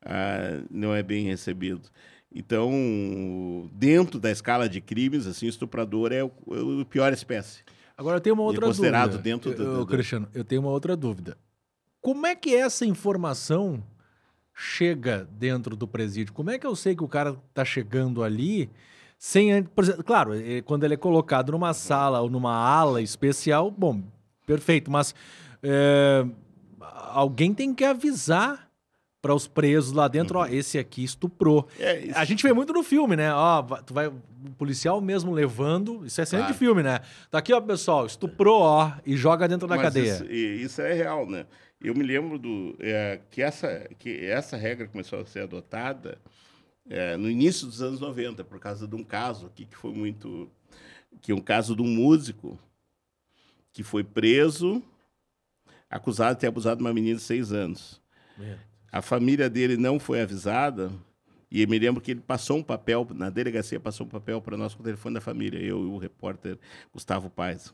ah, 0.04 0.62
não 0.70 0.94
é 0.96 1.02
bem 1.04 1.26
recebido. 1.28 1.90
Então, 2.34 3.70
dentro 3.74 4.20
da 4.20 4.32
escala 4.32 4.70
de 4.70 4.80
crimes, 4.80 5.28
assim, 5.28 5.48
estuprador 5.48 6.12
é 6.14 6.24
o, 6.24 6.32
é 6.52 6.60
o 6.82 6.86
pior 6.86 7.12
espécie. 7.12 7.62
Agora 8.02 8.18
eu 8.18 8.22
tenho 8.22 8.34
uma 8.34 8.42
outra 8.44 8.66
considerado 8.66 9.12
dúvida. 9.12 9.24
dentro 9.24 9.54
do- 9.54 9.78
do- 9.78 9.86
Cristiano, 9.86 10.28
eu 10.34 10.44
tenho 10.44 10.62
uma 10.62 10.72
outra 10.72 10.96
dúvida. 10.98 11.38
Como 12.02 12.26
é 12.26 12.36
que 12.36 12.56
essa 12.56 12.84
informação 12.84 13.84
chega 14.56 15.28
dentro 15.32 15.76
do 15.76 15.88
presídio? 15.88 16.34
Como 16.34 16.50
é 16.50 16.58
que 16.58 16.66
eu 16.66 16.76
sei 16.76 16.96
que 16.96 17.04
o 17.04 17.08
cara 17.08 17.36
tá 17.54 17.64
chegando 17.64 18.24
ali 18.24 18.72
sem, 19.20 19.52
exemplo, 19.52 20.04
claro, 20.04 20.34
eh, 20.34 20.64
quando 20.64 20.84
ele 20.84 20.96
é 20.96 20.98
colocado 20.98 21.52
numa 21.52 21.76
sala 21.76 22.22
ou 22.22 22.30
numa 22.30 22.56
ala 22.56 23.04
especial, 23.04 23.70
bom, 23.70 24.02
perfeito, 24.48 24.90
mas 24.90 25.14
eh, 25.62 26.26
alguém 26.80 27.54
tem 27.54 27.72
que 27.72 27.86
avisar 27.86 28.68
para 29.22 29.36
os 29.36 29.48
presos 29.48 29.92
lá 29.94 30.08
dentro, 30.08 30.40
ó, 30.40 30.48
esse 30.48 30.80
aqui 30.80 31.04
estuprou. 31.04 31.68
É, 31.80 32.10
A 32.16 32.26
gente 32.26 32.42
vê 32.42 32.52
muito 32.54 32.74
no 32.74 32.82
filme, 32.82 33.16
né? 33.16 33.32
Ó, 33.34 33.62
tu 33.86 33.94
vai, 33.94 34.08
o 34.08 34.16
policial 34.58 35.00
mesmo 35.00 35.32
levando, 35.32 36.04
isso 36.06 36.20
é 36.20 36.26
cena 36.26 36.42
Claro. 36.44 36.54
de 36.54 36.60
filme, 36.60 36.82
né? 36.82 37.02
Tá 37.30 37.38
aqui, 37.38 37.54
ó, 37.54 37.62
pessoal, 37.62 38.06
estuprou, 38.08 38.62
ó, 38.62 38.92
e 39.06 39.16
joga 39.16 39.48
dentro 39.48 39.68
da 39.68 39.76
Mas 39.76 39.84
cadeia. 39.84 40.14
Isso, 40.14 40.26
isso 40.26 40.82
é 40.82 40.94
real, 40.94 41.30
né? 41.30 41.46
Eu 41.80 41.94
me 41.94 42.04
lembro 42.04 42.40
do, 42.40 42.76
é, 42.80 43.20
que, 43.30 43.42
essa, 43.44 43.88
que 44.00 44.26
essa 44.26 44.58
regra 44.58 44.88
começou 44.88 45.20
a 45.20 45.26
ser 45.26 45.42
adotada 45.44 46.18
é, 46.90 47.16
no 47.16 47.30
início 47.30 47.68
dos 47.68 47.82
anos 47.82 48.00
90, 48.00 48.44
por 48.44 48.60
causa 48.60 48.88
de 48.88 48.96
um 48.96 49.04
caso 49.04 49.46
aqui 49.48 49.66
que 49.66 49.78
foi 49.78 49.92
muito. 49.92 50.50
que 51.22 51.32
é 51.32 51.36
um 51.36 51.42
caso 51.42 51.76
de 51.76 51.82
um 51.84 51.88
músico 51.88 52.58
que 53.72 53.84
foi 53.84 54.04
preso, 54.04 54.82
acusado 55.90 56.36
de 56.36 56.42
ter 56.42 56.48
abusado 56.48 56.78
de 56.78 56.84
uma 56.84 56.94
menina 56.94 57.18
de 57.18 57.22
seis 57.24 57.52
anos. 57.52 58.02
A 58.92 59.02
família 59.02 59.50
dele 59.50 59.78
não 59.78 60.00
foi 60.00 60.22
avisada. 60.22 60.92
E 61.52 61.62
eu 61.62 61.68
me 61.68 61.78
lembro 61.78 62.02
que 62.02 62.12
ele 62.12 62.22
passou 62.22 62.58
um 62.58 62.64
papel, 62.64 63.06
na 63.14 63.30
delegacia 63.30 63.80
passou 63.80 64.06
um 64.06 64.10
papel 64.10 64.42
para 64.42 64.56
nós 64.56 64.74
com 64.74 64.82
o 64.82 64.86
telefone 64.86 65.16
da 65.16 65.22
família, 65.22 65.60
eu 65.60 65.82
e 65.84 65.86
o 65.88 65.98
repórter 65.98 66.58
Gustavo 66.94 67.30
Paes. 67.30 67.74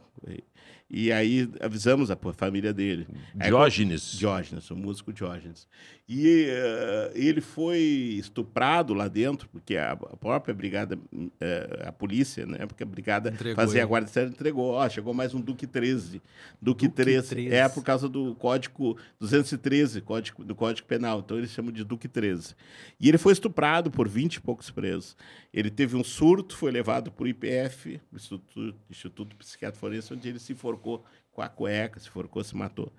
E 0.89 1.11
aí 1.11 1.49
avisamos 1.59 2.09
a 2.09 2.17
família 2.33 2.73
dele. 2.73 3.05
Aí, 3.37 3.49
Diógenes. 3.49 4.13
Diógenes, 4.17 4.71
o 4.71 4.75
músico 4.75 5.11
Diógenes. 5.13 5.67
E 6.07 6.45
eh, 6.47 7.11
ele 7.13 7.41
foi 7.41 7.79
estuprado 8.17 8.93
lá 8.93 9.09
dentro, 9.09 9.49
porque 9.49 9.75
a, 9.75 9.91
a 9.91 9.95
própria 9.95 10.55
brigada, 10.55 10.97
eh, 11.41 11.83
a 11.85 11.91
polícia, 11.91 12.45
né? 12.45 12.65
Porque 12.65 12.83
a 12.83 12.85
brigada 12.85 13.29
Entregou 13.29 13.55
fazia 13.55 13.81
a 13.81 13.83
ele. 13.83 13.89
guarda 13.89 14.07
séria, 14.07 14.29
entregou. 14.29 14.71
Ó, 14.71 14.87
chegou 14.87 15.13
mais 15.13 15.33
um 15.33 15.41
Duque 15.41 15.67
13. 15.67 16.21
Duque, 16.61 16.87
Duque 16.87 16.89
13. 16.89 17.29
13. 17.29 17.53
É 17.53 17.67
por 17.67 17.83
causa 17.83 18.07
do 18.07 18.33
código 18.35 18.97
213, 19.19 19.99
código, 19.99 20.45
do 20.45 20.55
Código 20.55 20.87
Penal. 20.87 21.19
Então 21.19 21.37
eles 21.37 21.51
chamam 21.51 21.73
de 21.73 21.83
Duque 21.83 22.07
13. 22.07 22.55
E 22.97 23.09
ele 23.09 23.17
foi 23.17 23.33
estuprado 23.33 23.66
por 23.91 24.07
20 24.07 24.35
e 24.35 24.41
poucos 24.41 24.69
presos. 24.69 25.15
Ele 25.53 25.69
teve 25.69 25.95
um 25.95 26.03
surto, 26.03 26.55
foi 26.55 26.71
levado 26.71 27.11
para 27.11 27.23
o 27.23 27.27
IPF, 27.27 27.99
Instituto, 28.13 28.75
Instituto 28.89 29.35
Psiquiátrico 29.35 29.79
Forense, 29.79 30.13
onde 30.13 30.29
ele 30.29 30.39
se 30.39 30.53
enforcou 30.53 31.03
com 31.31 31.41
a 31.41 31.49
cueca, 31.49 31.99
se 31.99 32.07
enforcou, 32.07 32.43
se 32.43 32.55
matou. 32.55 32.91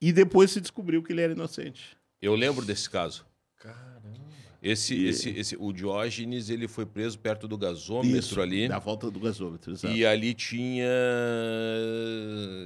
E 0.00 0.12
depois 0.12 0.50
se 0.50 0.60
descobriu 0.60 1.02
que 1.02 1.12
ele 1.12 1.22
era 1.22 1.32
inocente. 1.32 1.96
Eu 2.20 2.34
lembro 2.34 2.64
desse 2.64 2.88
caso. 2.90 3.24
Caramba. 3.56 4.34
Esse, 4.64 4.94
E- 4.94 5.08
esse, 5.08 5.28
esse, 5.28 5.56
o 5.60 5.70
Diógenes, 5.74 6.48
ele 6.48 6.66
foi 6.66 6.86
preso 6.86 7.18
perto 7.18 7.46
do 7.46 7.58
gasômetro 7.58 8.18
Isso, 8.18 8.40
ali. 8.40 8.66
Da 8.66 8.78
volta 8.78 9.10
do 9.10 9.20
gasômetro, 9.20 9.72
exato. 9.72 9.94
E 9.94 10.06
ali 10.06 10.32
tinha. 10.32 10.88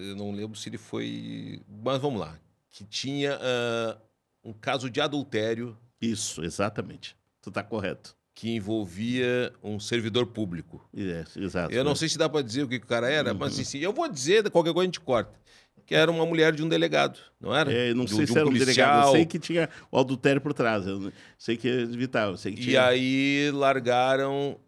Eu 0.08 0.14
não 0.14 0.30
lembro 0.30 0.56
se 0.56 0.68
ele 0.68 0.78
foi. 0.78 1.60
Mas 1.68 2.00
vamos 2.00 2.20
lá. 2.20 2.38
Que 2.70 2.84
tinha 2.84 3.36
ah, 3.42 3.98
um 4.44 4.52
caso 4.52 4.88
de 4.88 5.00
adultério 5.00 5.76
Isso, 6.00 6.44
exatamente. 6.44 7.16
Tu 7.48 7.50
está 7.50 7.62
correto. 7.62 8.14
que 8.34 8.50
envolvia 8.54 9.52
um 9.64 9.80
servidor 9.80 10.26
público. 10.26 10.86
É, 10.96 11.24
exato. 11.36 11.72
Eu 11.74 11.82
não 11.82 11.94
sei 11.96 12.08
se 12.08 12.16
dá 12.18 12.28
para 12.28 12.42
dizer 12.42 12.62
o 12.62 12.68
que, 12.68 12.76
o 12.76 12.86
cara 12.86 13.10
era, 13.10 13.34
mas 13.34 13.58
assim, 13.58 13.78
eu 13.78 13.92
vou 13.92 14.08
dizer, 14.08 14.48
qualquer 14.50 14.72
coisa 14.72 14.84
a 14.84 14.86
gente 14.86 15.00
corta. 15.00 15.32
Que 15.86 15.94
era 15.94 16.10
uma 16.10 16.26
mulher 16.26 16.52
de 16.52 16.62
um 16.62 16.68
delegado, 16.68 17.18
não 17.40 17.54
era? 17.54 17.72
É, 17.72 17.90
eu 17.90 17.94
não 17.94 18.04
De- 18.04 18.10
sei 18.14 18.26
de 18.26 18.32
se 18.32 18.38
era 18.38 18.46
um 18.46 18.52
delegado. 18.52 18.88
Eu 18.88 18.92
policial. 19.00 19.12
sei 19.12 19.24
que 19.26 19.38
tinha 19.38 19.68
o 19.90 19.98
adultério 19.98 20.38
por 20.40 20.52
trás. 20.52 20.86
Eu 20.86 21.10
sei 21.38 21.56
que 21.56 21.66
é 21.66 21.84
vital. 21.86 22.32
Eu 22.32 22.36
sei 22.36 22.52
que 22.52 22.60
E 22.60 22.64
tinha... 22.64 22.86
aí 22.86 23.50
largaram 23.54 24.58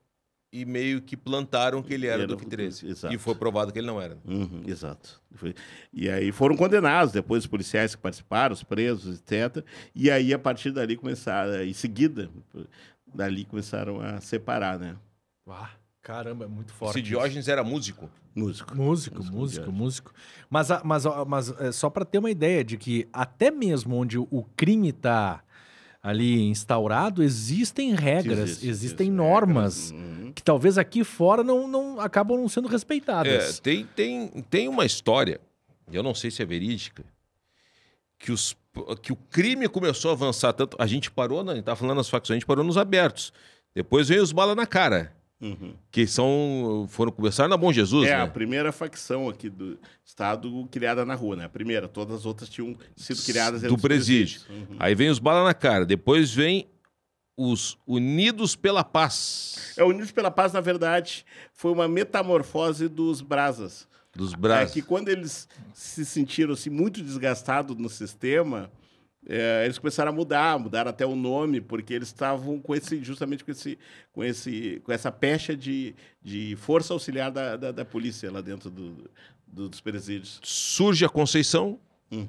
e 0.52 0.64
meio 0.64 1.00
que 1.00 1.16
plantaram 1.16 1.82
que 1.82 1.94
ele 1.94 2.06
era, 2.06 2.22
Era 2.22 2.26
do 2.26 2.34
o- 2.34 2.36
13. 2.48 2.88
exato. 2.88 3.14
E 3.14 3.18
foi 3.18 3.34
provado 3.34 3.72
que 3.72 3.78
ele 3.78 3.86
não 3.86 4.00
era. 4.00 4.18
Uhum, 4.24 4.62
exato. 4.66 5.20
Foi- 5.34 5.54
E 5.92 6.08
aí 6.10 6.32
foram 6.32 6.56
condenados 6.56 7.12
depois 7.12 7.44
os 7.44 7.46
policiais 7.46 7.94
que 7.94 8.00
participaram, 8.02 8.52
os 8.52 8.62
presos, 8.64 9.18
etc. 9.20 9.64
E 9.94 10.10
aí, 10.10 10.34
a 10.34 10.38
partir 10.38 10.72
dali, 10.72 10.96
começaram, 10.96 11.62
em 11.62 11.72
seguida, 11.72 12.28
dali 13.14 13.44
começaram 13.44 14.00
a 14.00 14.20
separar, 14.20 14.78
né? 14.78 14.96
Ah, 15.48 15.70
caramba, 16.02 16.44
é 16.44 16.48
muito 16.48 16.72
forte. 16.72 16.92
Esse 16.92 17.00
isso. 17.00 17.08
Diógenes 17.08 17.48
era 17.48 17.62
músico. 17.64 18.10
Músico, 18.34 18.76
Músico. 18.76 19.16
Músico, 19.18 19.36
músico, 19.36 19.72
músico. 19.72 20.14
Mas, 20.48 20.68
mas, 20.84 21.04
mas 21.26 21.50
é, 21.60 21.72
só 21.72 21.90
para 21.90 22.04
ter 22.04 22.18
uma 22.18 22.30
ideia 22.30 22.62
de 22.64 22.76
que 22.76 23.08
até 23.12 23.50
mesmo 23.50 23.96
onde 23.96 24.16
o 24.18 24.44
crime 24.56 24.90
está 24.90 25.42
ali 26.02 26.40
instaurado, 26.48 27.22
existem 27.22 27.94
regras, 27.94 28.38
Existe, 28.50 28.68
existem 28.68 29.06
existe 29.08 29.10
normas 29.10 29.90
regras, 29.90 30.08
uhum. 30.18 30.32
que 30.32 30.42
talvez 30.42 30.78
aqui 30.78 31.04
fora 31.04 31.44
não, 31.44 31.68
não 31.68 32.00
acabam 32.00 32.38
não 32.38 32.48
sendo 32.48 32.68
É, 32.68 32.70
respeitadas. 32.72 33.60
tem, 33.60 33.84
tem, 33.94 34.28
tem 34.48 34.68
uma 34.68 34.84
história, 34.86 35.40
eu 35.92 36.02
não 36.02 36.14
sei 36.14 36.30
se 36.30 36.40
é 36.42 36.44
verídica, 36.46 37.04
que, 38.18 38.32
os, 38.32 38.56
que 39.02 39.12
o 39.12 39.16
crime 39.30 39.68
começou 39.68 40.10
a 40.10 40.14
avançar 40.14 40.52
tanto. 40.52 40.76
A 40.78 40.86
gente 40.86 41.10
parou, 41.10 41.42
na- 41.42 41.52
a 41.52 41.54
gente 41.54 41.62
estava 41.62 41.76
falando 41.76 41.96
nas 41.96 42.08
facções, 42.08 42.36
a 42.36 42.38
gente 42.38 42.46
parou 42.46 42.64
nos 42.64 42.76
abertos. 42.78 43.32
Depois 43.74 44.08
veio 44.08 44.22
os 44.22 44.30
bala 44.32 44.54
na 44.54 44.66
cara, 44.66 45.12
Uhum. 45.40 45.72
que 45.90 46.06
são. 46.06 46.86
foram 46.90 47.10
começar 47.10 47.48
na 47.48 47.56
Bom 47.56 47.72
Jesus, 47.72 48.06
É, 48.06 48.16
né? 48.16 48.22
a 48.22 48.26
primeira 48.26 48.70
facção 48.72 49.28
aqui 49.28 49.48
do 49.48 49.78
Estado 50.04 50.68
criada 50.70 51.04
na 51.06 51.14
rua, 51.14 51.34
né? 51.36 51.44
A 51.46 51.48
primeira, 51.48 51.88
todas 51.88 52.14
as 52.16 52.26
outras 52.26 52.48
tinham 52.48 52.76
sido 52.94 53.22
criadas 53.22 53.62
do 53.62 53.78
presídio. 53.78 54.42
Uhum. 54.50 54.76
Aí 54.78 54.94
vem 54.94 55.08
os 55.08 55.18
bala 55.18 55.42
na 55.44 55.54
cara. 55.54 55.86
Depois 55.86 56.30
vem 56.32 56.68
os 57.36 57.78
Unidos 57.86 58.54
pela 58.54 58.84
Paz. 58.84 59.72
É, 59.78 59.82
Unidos 59.84 60.12
pela 60.12 60.30
Paz, 60.30 60.52
na 60.52 60.60
verdade, 60.60 61.24
foi 61.54 61.72
uma 61.72 61.88
metamorfose 61.88 62.86
dos 62.86 63.22
brasas. 63.22 63.88
Dos 64.14 64.34
É 64.34 64.36
braços. 64.36 64.74
que 64.74 64.82
quando 64.82 65.08
eles 65.08 65.48
se 65.72 66.04
sentiram 66.04 66.52
assim, 66.52 66.68
muito 66.68 67.00
desgastados 67.02 67.76
no 67.78 67.88
sistema, 67.88 68.70
é, 69.28 69.62
eles 69.64 69.78
começaram 69.78 70.10
a 70.10 70.14
mudar, 70.14 70.58
mudaram 70.58 70.90
até 70.90 71.04
o 71.04 71.14
nome, 71.14 71.60
porque 71.60 71.92
eles 71.94 72.08
estavam 72.08 72.58
com 72.60 72.74
esse, 72.74 73.02
justamente 73.04 73.44
com, 73.44 73.50
esse, 73.50 73.78
com, 74.12 74.24
esse, 74.24 74.80
com 74.84 74.92
essa 74.92 75.12
pecha 75.12 75.54
de, 75.56 75.94
de 76.22 76.56
força 76.56 76.92
auxiliar 76.92 77.30
da, 77.30 77.56
da, 77.56 77.70
da 77.72 77.84
polícia 77.84 78.30
lá 78.32 78.40
dentro 78.40 78.70
do, 78.70 79.10
do- 79.46 79.68
dos 79.68 79.80
presídios. 79.80 80.40
Surge 80.42 81.04
a 81.04 81.08
Conceição, 81.08 81.78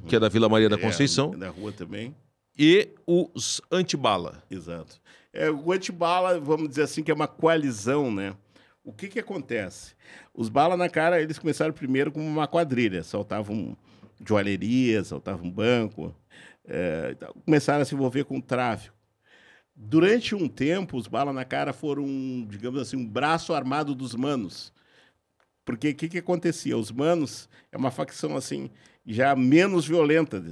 que 0.07 0.15
é 0.15 0.19
da 0.19 0.27
Vila 0.29 0.47
Maria 0.49 0.69
da 0.69 0.77
Conceição, 0.77 1.31
É, 1.33 1.37
da 1.37 1.49
rua 1.49 1.71
também. 1.71 2.15
e 2.57 2.89
os 3.07 3.61
antibala. 3.71 4.43
Exato. 4.51 4.99
É, 5.33 5.49
o 5.49 5.71
antibala, 5.71 6.39
vamos 6.39 6.67
dizer 6.69 6.83
assim, 6.83 7.01
que 7.01 7.09
é 7.09 7.13
uma 7.13 7.27
coalizão, 7.27 8.11
né? 8.13 8.35
O 8.83 8.91
que 8.91 9.07
que 9.07 9.19
acontece? 9.19 9.93
Os 10.33 10.49
bala 10.49 10.75
na 10.75 10.89
cara, 10.89 11.21
eles 11.21 11.39
começaram 11.39 11.71
primeiro 11.71 12.11
como 12.11 12.25
uma 12.25 12.47
quadrilha, 12.47 13.01
saltavam 13.03 13.77
joalheria, 14.25 15.03
saltavam 15.03 15.49
banco, 15.49 16.13
é, 16.68 17.16
começaram 17.45 17.82
a 17.82 17.86
se 17.86 17.95
envolver 17.95 18.24
com 18.24 18.39
tráfico. 18.39 18.95
Durante 19.76 20.36
um 20.36 20.47
tempo, 20.47 20.97
os 20.97 21.07
bala 21.07 21.34
na 21.34 21.45
cara 21.45 21.74
foram, 21.74 22.05
digamos 22.47 22.80
assim, 22.80 22.97
um 22.97 23.07
braço 23.07 23.53
armado 23.53 23.95
dos 23.95 24.14
manos. 24.14 24.72
Porque 25.66 25.89
o 25.89 25.95
que, 25.95 26.09
que 26.09 26.18
acontecia? 26.18 26.78
Os 26.78 26.91
manos 26.91 27.49
é 27.72 27.78
uma 27.78 27.91
facção 27.91 28.36
assim 28.36 28.70
já 29.05 29.36
menos 29.36 29.86
violenta 29.86 30.43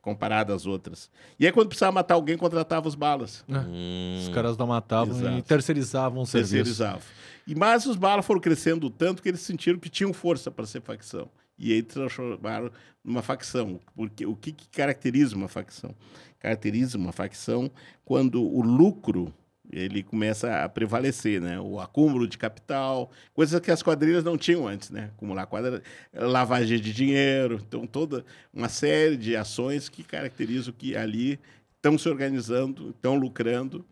comparada 0.00 0.54
às 0.54 0.66
outras. 0.66 1.10
E 1.38 1.46
aí, 1.46 1.52
quando 1.52 1.68
precisava 1.68 1.92
matar 1.92 2.14
alguém, 2.14 2.36
contratava 2.36 2.88
os 2.88 2.94
balas. 2.94 3.44
Os 3.48 4.34
caras 4.34 4.56
não 4.56 4.66
matavam 4.66 5.14
e 5.14 5.20
Exato. 5.20 5.42
terceirizavam 5.42 6.22
o 6.22 6.26
serviço. 6.26 6.54
terceirizavam. 6.54 7.02
E 7.46 7.54
mas 7.54 7.86
os 7.86 7.96
balas 7.96 8.24
foram 8.24 8.40
crescendo 8.40 8.88
tanto 8.88 9.22
que 9.22 9.28
eles 9.28 9.40
sentiram 9.40 9.78
que 9.78 9.88
tinham 9.88 10.12
força 10.12 10.50
para 10.50 10.66
ser 10.66 10.80
facção. 10.80 11.28
E 11.60 11.72
aí 11.74 11.82
transformaram 11.82 12.70
numa 13.04 13.22
facção. 13.22 13.78
Porque 13.94 14.24
o 14.24 14.34
que, 14.34 14.50
que 14.50 14.66
caracteriza 14.68 15.36
uma 15.36 15.46
facção? 15.46 15.94
Caracteriza 16.38 16.96
uma 16.96 17.12
facção 17.12 17.70
quando 18.04 18.42
o 18.42 18.62
lucro 18.62 19.32
ele 19.72 20.02
começa 20.02 20.64
a 20.64 20.68
prevalecer, 20.68 21.40
né? 21.40 21.60
O 21.60 21.78
acúmulo 21.78 22.26
de 22.26 22.36
capital, 22.36 23.10
coisas 23.32 23.60
que 23.60 23.70
as 23.70 23.82
quadrilhas 23.82 24.24
não 24.24 24.36
tinham 24.36 24.66
antes, 24.66 24.90
né? 24.90 25.10
Acumular 25.14 25.46
quadra, 25.46 25.80
lavagem 26.12 26.80
de 26.80 26.92
dinheiro, 26.92 27.60
então 27.68 27.86
toda 27.86 28.24
uma 28.52 28.68
série 28.68 29.16
de 29.16 29.36
ações 29.36 29.88
que 29.88 30.02
caracterizam 30.02 30.74
que 30.76 30.96
ali 30.96 31.38
estão 31.76 31.96
se 31.96 32.08
organizando, 32.08 32.90
estão 32.90 33.14
lucrando 33.14 33.84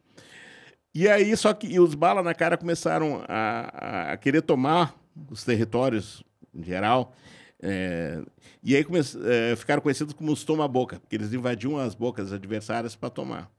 e 0.94 1.06
aí, 1.08 1.36
só 1.36 1.52
que 1.54 1.78
os 1.78 1.94
balas 1.94 2.24
na 2.24 2.34
cara 2.34 2.56
começaram 2.56 3.22
a- 3.28 4.12
a 4.12 4.16
querer 4.16 4.42
tomar 4.42 4.94
os 5.30 5.44
territórios 5.44 6.24
em 6.52 6.64
geral. 6.64 7.14
É, 7.60 8.22
e 8.62 8.76
aí 8.76 8.84
come, 8.84 9.00
é, 9.00 9.56
ficaram 9.56 9.82
conhecidos 9.82 10.14
como 10.14 10.32
os 10.32 10.44
toma-boca, 10.44 11.00
porque 11.00 11.16
eles 11.16 11.32
invadiam 11.32 11.76
as 11.78 11.94
bocas 11.94 12.32
adversárias 12.32 12.94
para 12.94 13.10
tomar. 13.10 13.50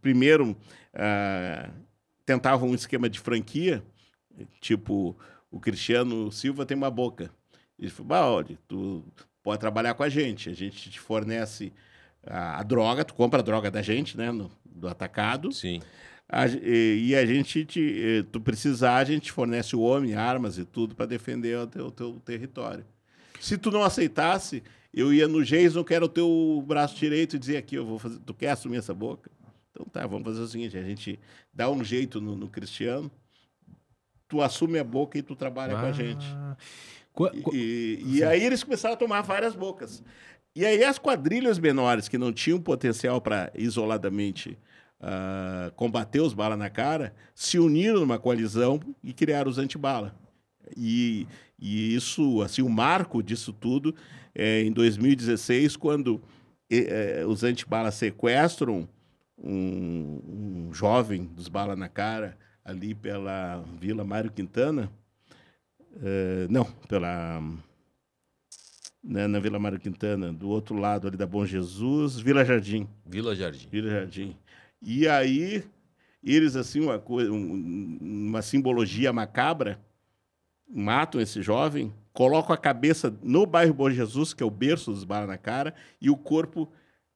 Primeiro, 0.00 0.56
ah, 0.94 1.70
tentavam 2.26 2.70
um 2.70 2.74
esquema 2.74 3.08
de 3.08 3.20
franquia, 3.20 3.82
tipo, 4.60 5.16
o 5.50 5.60
Cristiano 5.60 6.30
Silva 6.32 6.66
tem 6.66 6.76
uma 6.76 6.90
boca. 6.90 7.30
Ele 7.78 7.90
falou, 7.90 8.08
bah, 8.08 8.26
olha, 8.30 8.58
tu 8.66 9.04
pode 9.42 9.60
trabalhar 9.60 9.94
com 9.94 10.02
a 10.02 10.08
gente, 10.08 10.48
a 10.48 10.54
gente 10.54 10.90
te 10.90 10.98
fornece 10.98 11.72
a, 12.26 12.60
a 12.60 12.62
droga, 12.62 13.04
tu 13.04 13.14
compra 13.14 13.40
a 13.40 13.42
droga 13.42 13.70
da 13.70 13.82
gente, 13.82 14.16
né, 14.16 14.32
no- 14.32 14.50
do 14.64 14.88
atacado, 14.88 15.52
Sim. 15.52 15.80
a 16.28 16.46
e, 16.48 17.08
e 17.08 17.14
a 17.16 17.24
gente, 17.26 17.64
te, 17.64 18.26
tu 18.32 18.40
precisar, 18.40 18.96
a 18.96 19.04
gente 19.04 19.30
fornece 19.30 19.76
o 19.76 19.80
homem, 19.80 20.14
armas 20.14 20.58
e 20.58 20.64
tudo 20.64 20.94
para 20.94 21.06
defender 21.06 21.58
o 21.58 21.66
teu, 21.66 21.90
teu 21.90 22.20
território. 22.20 22.84
Se 23.44 23.58
tu 23.58 23.70
não 23.70 23.82
aceitasse, 23.82 24.62
eu 24.92 25.12
ia 25.12 25.28
no 25.28 25.44
Jason, 25.44 25.84
que 25.84 25.92
era 25.92 26.04
o 26.04 26.08
teu 26.08 26.64
braço 26.66 26.96
direito, 26.96 27.36
e 27.36 27.38
dizia 27.38 27.58
aqui, 27.58 27.74
eu 27.74 27.84
vou 27.84 27.98
fazer, 27.98 28.18
tu 28.20 28.32
quer 28.32 28.50
assumir 28.50 28.78
essa 28.78 28.94
boca? 28.94 29.30
Então 29.70 29.86
tá, 29.86 30.06
vamos 30.06 30.24
fazer 30.24 30.40
o 30.40 30.46
seguinte, 30.46 30.78
a 30.78 30.82
gente 30.82 31.18
dá 31.52 31.68
um 31.70 31.82
jeito 31.84 32.20
no, 32.20 32.36
no 32.36 32.48
Cristiano, 32.48 33.10
tu 34.28 34.40
assume 34.40 34.78
a 34.78 34.84
boca 34.84 35.18
e 35.18 35.22
tu 35.22 35.34
trabalha 35.36 35.74
com 35.74 35.86
a 35.86 35.92
gente. 35.92 36.24
Ah. 36.30 36.56
Qua- 37.12 37.30
qua- 37.42 37.52
E, 37.54 38.02
e 38.06 38.24
aí 38.24 38.42
eles 38.42 38.62
começaram 38.64 38.94
a 38.94 38.96
tomar 38.98 39.20
várias 39.22 39.54
bocas. 39.54 40.02
E 40.56 40.64
aí 40.64 40.82
as 40.84 40.98
quadrilhas 40.98 41.58
menores, 41.58 42.08
que 42.08 42.16
não 42.16 42.32
tinham 42.32 42.60
potencial 42.60 43.20
para 43.20 43.50
isoladamente 43.54 44.56
ah, 45.00 45.70
combater 45.76 46.20
os 46.20 46.32
bala 46.32 46.56
na 46.56 46.70
cara, 46.70 47.14
se 47.34 47.58
uniram 47.58 48.00
numa 48.00 48.18
coalizão 48.18 48.80
e 49.02 49.12
criaram 49.12 49.50
os 49.50 49.58
antibala. 49.58 50.14
E, 50.76 51.26
e 51.58 51.94
isso, 51.94 52.42
assim, 52.42 52.62
o 52.62 52.68
marco 52.68 53.22
disso 53.22 53.52
tudo 53.52 53.94
é 54.34 54.62
em 54.62 54.72
2016, 54.72 55.76
quando 55.76 56.20
eh, 56.70 57.24
os 57.26 57.42
antibala 57.44 57.90
sequestram 57.90 58.88
um, 59.38 60.20
um 60.68 60.74
jovem 60.74 61.24
dos 61.24 61.48
bala 61.48 61.76
na 61.76 61.88
cara 61.88 62.36
ali 62.64 62.94
pela 62.94 63.62
Vila 63.80 64.04
Mário 64.04 64.32
Quintana. 64.32 64.90
Eh, 66.02 66.46
não, 66.50 66.64
pela. 66.88 67.40
né, 69.02 69.26
na 69.26 69.38
Vila 69.38 69.58
Mário 69.58 69.78
Quintana, 69.78 70.32
do 70.32 70.48
outro 70.48 70.76
lado 70.76 71.06
ali 71.06 71.16
da 71.16 71.26
Bom 71.26 71.44
Jesus, 71.44 72.18
Vila 72.18 72.44
Jardim. 72.44 72.88
Vila 73.06 73.34
Jardim. 73.34 73.68
Vila 73.70 73.90
Jardim. 73.90 74.36
E 74.82 75.06
aí, 75.06 75.62
eles, 76.22 76.56
assim, 76.56 76.80
uma, 76.80 76.98
coisa, 76.98 77.30
um- 77.30 77.98
uma 78.00 78.42
simbologia 78.42 79.12
macabra, 79.12 79.78
matam 80.68 81.20
esse 81.20 81.42
jovem, 81.42 81.92
colocam 82.12 82.54
a 82.54 82.58
cabeça 82.58 83.16
no 83.22 83.46
bairro 83.46 83.74
Bom 83.74 83.90
Jesus, 83.90 84.32
que 84.32 84.42
é 84.42 84.46
o 84.46 84.50
berço 84.50 84.92
dos 84.92 85.04
balas 85.04 85.28
na 85.28 85.38
cara, 85.38 85.74
e 86.00 86.10
o 86.10 86.16
corpo 86.16 86.70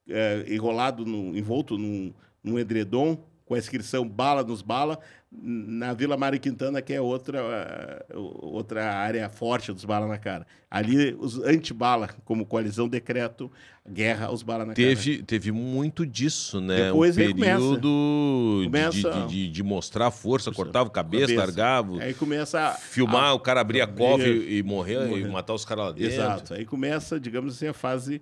eh, 0.08 0.44
enrolado, 0.48 1.04
no, 1.04 1.36
envolto 1.36 1.78
num, 1.78 2.12
num 2.42 2.58
edredom, 2.58 3.18
com 3.48 3.54
a 3.54 3.58
inscrição 3.58 4.06
bala 4.06 4.44
nos 4.44 4.60
bala, 4.62 4.98
na 5.32 5.92
Vila 5.94 6.16
Mário 6.16 6.38
Quintana, 6.38 6.80
que 6.80 6.92
é 6.92 7.00
outra, 7.00 7.38
eh, 7.40 8.06
outra 8.16 8.94
área 8.94 9.28
forte 9.28 9.72
dos 9.72 9.84
balas 9.84 10.08
na 10.08 10.18
cara. 10.18 10.46
Ali, 10.70 11.14
os 11.18 11.38
anti-bala, 11.40 12.08
como 12.24 12.46
coalizão, 12.46 12.88
decretam 12.88 13.50
guerra 13.90 14.26
aos 14.26 14.42
balas 14.42 14.66
na 14.68 14.74
cara. 14.74 14.86
Teve, 14.88 15.22
teve 15.22 15.50
muito 15.52 16.06
disso, 16.06 16.60
né? 16.60 16.86
Depois 16.86 17.16
um 17.16 17.20
aí 17.20 17.32
começa. 17.34 17.52
período 17.58 18.58
de- 18.60 18.64
Começa- 18.66 19.10
de, 19.10 19.26
de, 19.28 19.50
de 19.50 19.62
mostrar 19.62 20.10
força, 20.10 20.50
cortava 20.52 20.88
a 20.88 20.92
cabeça, 20.92 21.22
Cabeça. 21.26 21.40
largava, 21.40 22.02
Aí 22.02 22.14
começa 22.14 22.60
a, 22.60 22.72
filmar, 22.74 23.34
o 23.34 23.40
cara 23.40 23.60
abrir 23.60 23.80
a 23.82 23.86
cova 23.86 24.22
e, 24.26 24.58
e 24.58 24.62
morrer, 24.62 25.04
e 25.06 25.08
morrer. 25.08 25.28
matar 25.28 25.54
os 25.54 25.64
caras 25.64 25.84
lá 25.86 25.92
dentro. 25.92 26.12
Exato. 26.12 26.54
Aí 26.54 26.64
começa, 26.64 27.18
digamos 27.20 27.54
assim, 27.56 27.66
a 27.66 27.74
fase 27.74 28.20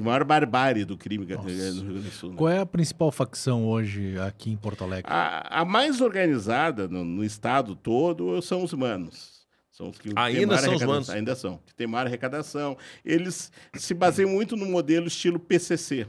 maior 0.00 0.24
barbárie 0.24 0.84
do 0.84 0.96
crime 0.96 1.24
no 1.26 1.40
Rio 1.42 1.56
Grande 1.58 1.80
do 1.82 2.10
Sul. 2.10 2.30
né? 2.30 2.36
Qual 2.36 2.48
é 2.48 2.58
a 2.60 2.66
principal 2.66 3.10
facção 3.10 3.66
hoje 3.66 4.18
aqui 4.20 4.50
em 4.50 4.56
Porto 4.56 4.84
Alegre? 4.84 5.10
A, 5.12 5.60
a 5.62 5.64
mais 5.64 6.00
organizada 6.00 6.86
no, 6.88 7.04
no 7.04 7.24
estado 7.24 7.74
todo 7.74 8.40
são 8.42 8.62
os 8.62 8.72
manos. 8.72 9.36
São 9.70 9.90
os 9.90 9.98
que 9.98 10.08
têm 10.08 10.14
Ainda 10.16 10.46
maior 10.46 10.48
são 10.48 10.56
os 10.56 10.64
arrecadação. 10.64 10.88
manos? 10.88 11.10
Ainda 11.10 11.34
são. 11.34 11.60
Que 11.66 11.74
tem 11.74 11.86
maior 11.86 12.06
arrecadação. 12.06 12.78
Eles 13.04 13.52
se 13.74 13.92
baseiam 13.92 14.30
muito 14.30 14.56
no 14.56 14.64
modelo 14.66 15.06
estilo 15.06 15.38
PCC. 15.38 16.06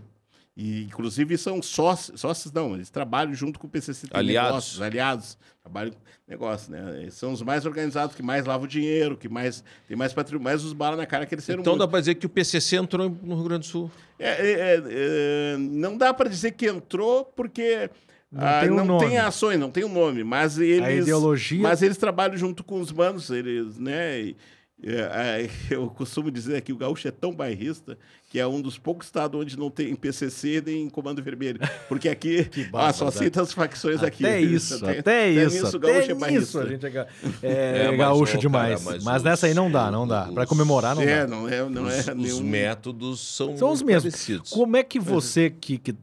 E, 0.55 0.83
inclusive, 0.85 1.37
são 1.37 1.61
sócios, 1.61 2.19
sócios 2.19 2.51
não, 2.51 2.73
eles 2.73 2.89
trabalham 2.89 3.31
junto 3.33 3.59
com 3.59 3.67
o 3.67 3.69
PCC. 3.69 4.07
tem 4.07 4.17
Aliados. 4.19 4.49
Negócios, 4.49 4.81
aliados. 4.81 5.37
Trabalham 5.67 5.91
com 5.91 5.97
negócio, 6.27 6.71
né? 6.71 7.01
Eles 7.01 7.13
são 7.13 7.33
os 7.33 7.41
mais 7.41 7.65
organizados, 7.65 8.15
que 8.15 8.23
mais 8.23 8.45
lavam 8.45 8.65
dinheiro, 8.65 9.17
que 9.17 9.27
mais 9.27 9.61
tem 9.85 9.97
mais 9.97 10.13
patrimônio, 10.13 10.45
mais 10.45 10.63
os 10.63 10.71
balas 10.71 10.97
na 10.97 11.05
cara 11.05 11.25
cresceram 11.25 11.59
Então 11.59 11.73
muito. 11.73 11.81
dá 11.85 11.87
pra 11.89 11.99
dizer 11.99 12.15
que 12.15 12.25
o 12.25 12.29
PCC 12.29 12.77
entrou 12.77 13.09
no 13.21 13.35
Rio 13.35 13.43
Grande 13.43 13.67
do 13.67 13.71
Sul. 13.71 13.91
É, 14.17 14.29
é, 14.29 14.51
é, 14.51 14.83
é, 14.87 15.57
não 15.57 15.97
dá 15.97 16.13
para 16.13 16.29
dizer 16.29 16.51
que 16.51 16.67
entrou 16.67 17.25
porque 17.35 17.89
Não 18.31 18.45
ah, 18.47 18.59
tem 18.61 18.71
um 18.71 18.85
não 18.85 18.97
tem 18.97 19.17
ações, 19.17 19.59
não 19.59 19.69
tem 19.69 19.83
um 19.83 19.93
nome, 19.93 20.23
mas 20.23 20.57
eles 20.57 21.03
ideologia- 21.03 21.61
mas 21.61 21.81
eles 21.81 21.97
trabalham 21.97 22.37
junto 22.37 22.63
com 22.63 22.79
os 22.79 22.91
manos, 22.91 23.29
eles, 23.29 23.77
né? 23.77 24.21
e, 24.21 24.35
é, 24.83 25.43
é, 25.43 25.49
eu 25.73 25.87
costumo 25.89 26.29
dizer 26.29 26.61
que 26.61 26.71
o 26.71 26.77
gaúcho 26.77 27.07
é 27.07 27.11
tão 27.11 27.33
bairrista 27.33 27.97
que 28.29 28.39
é 28.39 28.45
um 28.45 28.61
dos 28.61 28.77
poucos 28.77 29.07
estados 29.07 29.39
onde 29.39 29.57
não 29.57 29.69
tem 29.71 29.95
PCC 29.95 30.61
nem 30.65 30.89
Comando 30.89 31.23
Vermelho, 31.23 31.59
porque 31.87 32.07
aqui 32.09 32.47
ah, 32.73 32.93
só 32.93 33.07
aceita 33.07 33.41
as 33.41 33.53
facções 33.53 34.03
aqui. 34.03 34.23
Até 34.25 34.39
isso, 34.41 34.79
Tem- 34.79 34.99
até 34.99 35.33
tem 35.33 35.43
isso, 35.45 35.75
o 35.75 35.79
gaúcho 35.79 35.97
até 36.03 36.11
é 36.11 36.15
bairrista. 36.15 36.43
isso. 36.43 36.59
A 36.59 36.65
gente 36.67 36.85
é, 36.85 37.07
é 37.41 37.83
É, 37.85 37.87
mas, 37.89 37.97
gaúcho 37.97 38.37
demais. 38.37 38.83
cara, 38.83 38.95
mas 38.95 39.03
mas 39.03 39.23
nessa 39.23 39.47
aí 39.47 39.53
não 39.53 39.67
os- 39.67 39.73
dá, 39.73 39.89
não 39.89 40.07
dá. 40.07 40.25
Pra 40.25 40.43
os- 40.43 40.49
comemorar 40.49 40.95
não 40.95 41.01
É, 41.01 41.25
dá. 41.25 41.27
não 41.27 41.47
é, 41.49 41.67
não 41.69 41.83
os, 41.85 42.07
é 42.07 42.11
os 42.13 42.17
nenhum... 42.17 42.43
métodos 42.43 43.19
são, 43.35 43.57
São 43.57 43.71
os 43.71 43.81
mesmos. 43.81 44.13
parecidos. 44.13 44.51
Como 44.51 44.75
é 44.77 44.83
que 44.83 44.99
você, 44.99 45.49
que, 45.49 45.77
que 45.77 45.95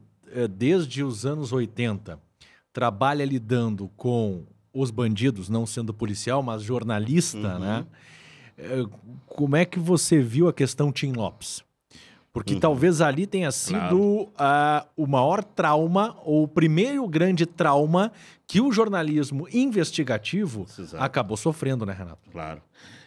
desde 0.49 1.03
os 1.03 1.25
anos 1.25 1.53
80 1.53 2.19
trabalha 2.73 3.23
lidando 3.23 3.89
com 3.95 4.43
os 4.73 4.91
bandidos, 4.91 5.47
não 5.47 5.65
sendo 5.65 5.93
policial, 5.93 6.43
mas 6.43 6.61
jornalista, 6.61 7.37
Uhum. 7.37 7.59
né? 7.59 7.85
Como 9.27 9.55
é 9.55 9.65
que 9.65 9.79
você 9.79 10.19
viu 10.19 10.47
a 10.47 10.53
questão 10.53 10.91
Tim 10.91 11.11
Lopes? 11.11 11.63
Porque 12.35 12.55
talvez 12.55 12.99
ali 12.99 13.25
tenha 13.25 13.49
sido 13.49 14.27
ah, 14.37 14.85
o 14.97 15.07
maior 15.07 15.41
trauma, 15.41 16.17
ou 16.25 16.43
o 16.43 16.47
primeiro 16.47 17.07
grande 17.07 17.45
trauma 17.45 18.11
que 18.45 18.59
o 18.59 18.73
jornalismo 18.73 19.47
investigativo 19.53 20.65
Exato. 20.77 21.01
acabou 21.01 21.37
sofrendo, 21.37 21.85
né, 21.85 21.93
Renato? 21.93 22.29
Claro. 22.29 22.61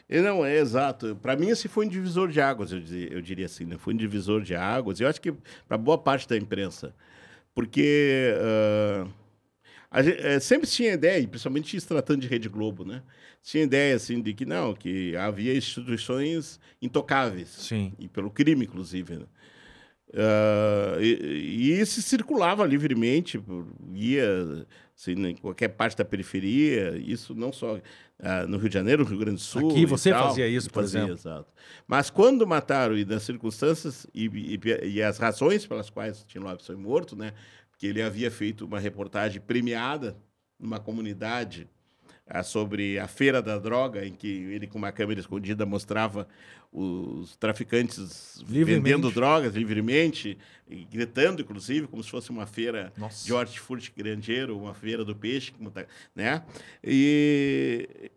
E 0.09 0.19
não, 0.23 0.47
é 0.47 0.57
exato. 0.57 1.15
Para 1.21 1.37
mim, 1.37 1.49
esse 1.49 1.69
foi 1.69 1.85
um 1.85 1.89
divisor 1.91 2.29
de 2.29 2.41
águas, 2.41 2.73
eu, 2.73 2.81
diria, 2.81 3.13
eu 3.13 3.21
diria 3.21 3.45
assim, 3.45 3.67
né? 3.67 3.77
Foi 3.77 3.93
um 3.93 3.97
divisor 3.99 4.41
de 4.41 4.55
águas. 4.55 4.99
Eu 4.99 5.07
acho 5.07 5.21
que 5.21 5.35
para 5.69 5.77
boa 5.77 5.99
parte 5.99 6.27
da 6.27 6.35
imprensa. 6.35 6.95
Porque 7.55 8.35
a 8.35 9.07
gente, 10.03 10.18
eh, 10.20 10.41
sempre 10.41 10.66
se 10.66 10.76
tinha 10.76 10.93
ideia, 10.93 11.26
principalmente 11.26 11.80
se 11.80 11.86
tratando 11.86 12.20
de 12.20 12.28
Rede 12.28 12.49
Globo, 12.49 12.84
né? 12.84 13.03
Tinha 13.43 13.64
ideia, 13.64 13.97
assim, 13.97 14.20
de 14.20 14.34
que 14.34 14.45
não, 14.45 14.74
que 14.74 15.16
havia 15.16 15.57
instituições 15.57 16.61
intocáveis. 16.82 17.49
Sim. 17.49 17.93
E 17.99 18.07
pelo 18.09 18.30
crime, 18.30 18.64
inclusive, 18.66 19.16
né? 19.16 19.26
Ah, 20.14 20.97
e, 21.01 21.12
e 21.70 21.80
isso 21.80 22.01
circulava 22.01 22.64
livremente, 22.66 23.41
ia 23.95 24.66
assim, 24.97 25.12
em 25.26 25.36
qualquer 25.36 25.68
parte 25.68 25.97
da 25.97 26.05
periferia, 26.05 26.97
isso 26.99 27.34
não 27.34 27.53
só 27.53 27.78
ah, 28.18 28.47
no 28.47 28.57
Rio 28.57 28.68
de 28.68 28.74
Janeiro, 28.74 29.05
no 29.05 29.11
Rio 29.11 29.18
Grande 29.18 29.36
do 29.36 29.43
Sul. 29.43 29.70
Aqui 29.70 29.84
você 29.86 30.11
tal, 30.11 30.28
fazia 30.28 30.49
isso, 30.49 30.68
por 30.70 30.82
fazia, 30.82 31.01
exemplo. 31.01 31.14
Exato. 31.14 31.53
Mas 31.86 32.11
quando 32.11 32.47
mataram, 32.47 32.97
e 32.97 33.05
das 33.05 33.22
circunstâncias 33.22 34.07
e, 34.14 34.26
e- 34.26 34.86
e 34.95 35.03
as 35.03 35.18
razões 35.18 35.66
pelas 35.66 35.91
quais 35.91 36.24
Tim 36.24 36.39
Lopes 36.39 36.66
foi 36.66 36.76
morto, 36.76 37.14
né? 37.14 37.32
Porque 37.79 37.87
ele 37.87 38.03
havia 38.03 38.29
feito 38.29 38.64
uma 38.66 38.81
reportagem 38.81 39.41
premiada 39.41 40.18
numa 40.59 40.81
comunidade 40.81 41.68
ah, 42.26 42.43
sobre 42.43 42.99
a 42.99 43.07
feira 43.07 43.41
da 43.41 43.57
droga, 43.57 44.05
em 44.05 44.12
que 44.12 44.26
ele, 44.26 44.66
com 44.66 44.79
uma 44.79 44.91
câmera 44.91 45.20
escondida, 45.20 45.64
mostrava 45.64 46.26
os 46.72 47.37
traficantes 47.37 48.43
vendendo 48.45 49.12
drogas 49.12 49.55
livremente, 49.55 50.37
gritando, 50.91 51.41
inclusive, 51.41 51.87
como 51.87 52.03
se 52.03 52.11
fosse 52.11 52.31
uma 52.31 52.47
feira 52.47 52.93
Nossa. 52.99 53.24
de 53.24 53.33
hortifruti 53.33 53.93
grandeiro, 53.97 54.59
uma 54.59 54.74
feira 54.74 55.05
do 55.05 55.14
peixe, 55.14 55.53
tá- 55.72 55.87
né? 56.16 56.43
E, 56.83 58.11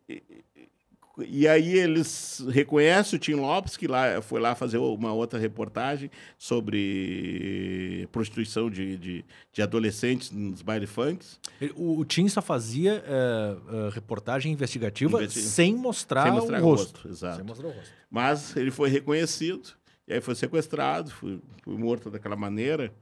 e, 1.20 1.47
aí 1.47 1.78
eles 1.78 2.43
reconhecem 2.49 3.18
o 3.18 3.20
Tim 3.20 3.34
Lopes, 3.34 3.76
que 3.76 3.88
lá, 3.88 4.22
foi 4.22 4.39
lá 4.39 4.55
fazer 4.55 4.78
uma 4.78 5.12
outra 5.14 5.38
reportagem 5.39 6.09
sobre 6.38 8.07
prostituição 8.12 8.70
de, 8.70 8.97
de, 8.97 9.26
de 9.51 9.62
adolescentes 9.62 10.32
nos 10.32 10.62
baile 10.62 10.88
funks. 10.88 11.39
O, 11.76 11.99
o 11.99 12.05
Tim 12.05 12.28
só 12.28 12.41
fazia 12.41 13.03
eh, 13.05 13.55
eh, 13.74 13.89
reportagem 13.93 14.51
investigativa 14.51 15.18
Investi- 15.18 15.41
sem 15.41 15.76
mostrar, 15.76 16.24
Sem 16.24 16.32
mostrar 16.32 16.62
o 16.62 16.64
rosto. 16.64 17.07
exato. 17.09 17.36
Sem 17.38 17.45
mostrar 17.45 17.68
o 17.68 17.72
rosto. 17.72 17.91
Mas 18.09 18.55
ele 18.55 18.72
foi 18.72 18.89
reconhecido, 18.89 19.70
e 20.07 20.14
aí 20.14 20.22
foi 20.22 20.36
sequestrado, 20.36 21.12
foi, 21.12 21.39
foi 21.64 21.78
morto 21.78 22.09
daquela 22.09 22.36
maneira. 22.36 22.93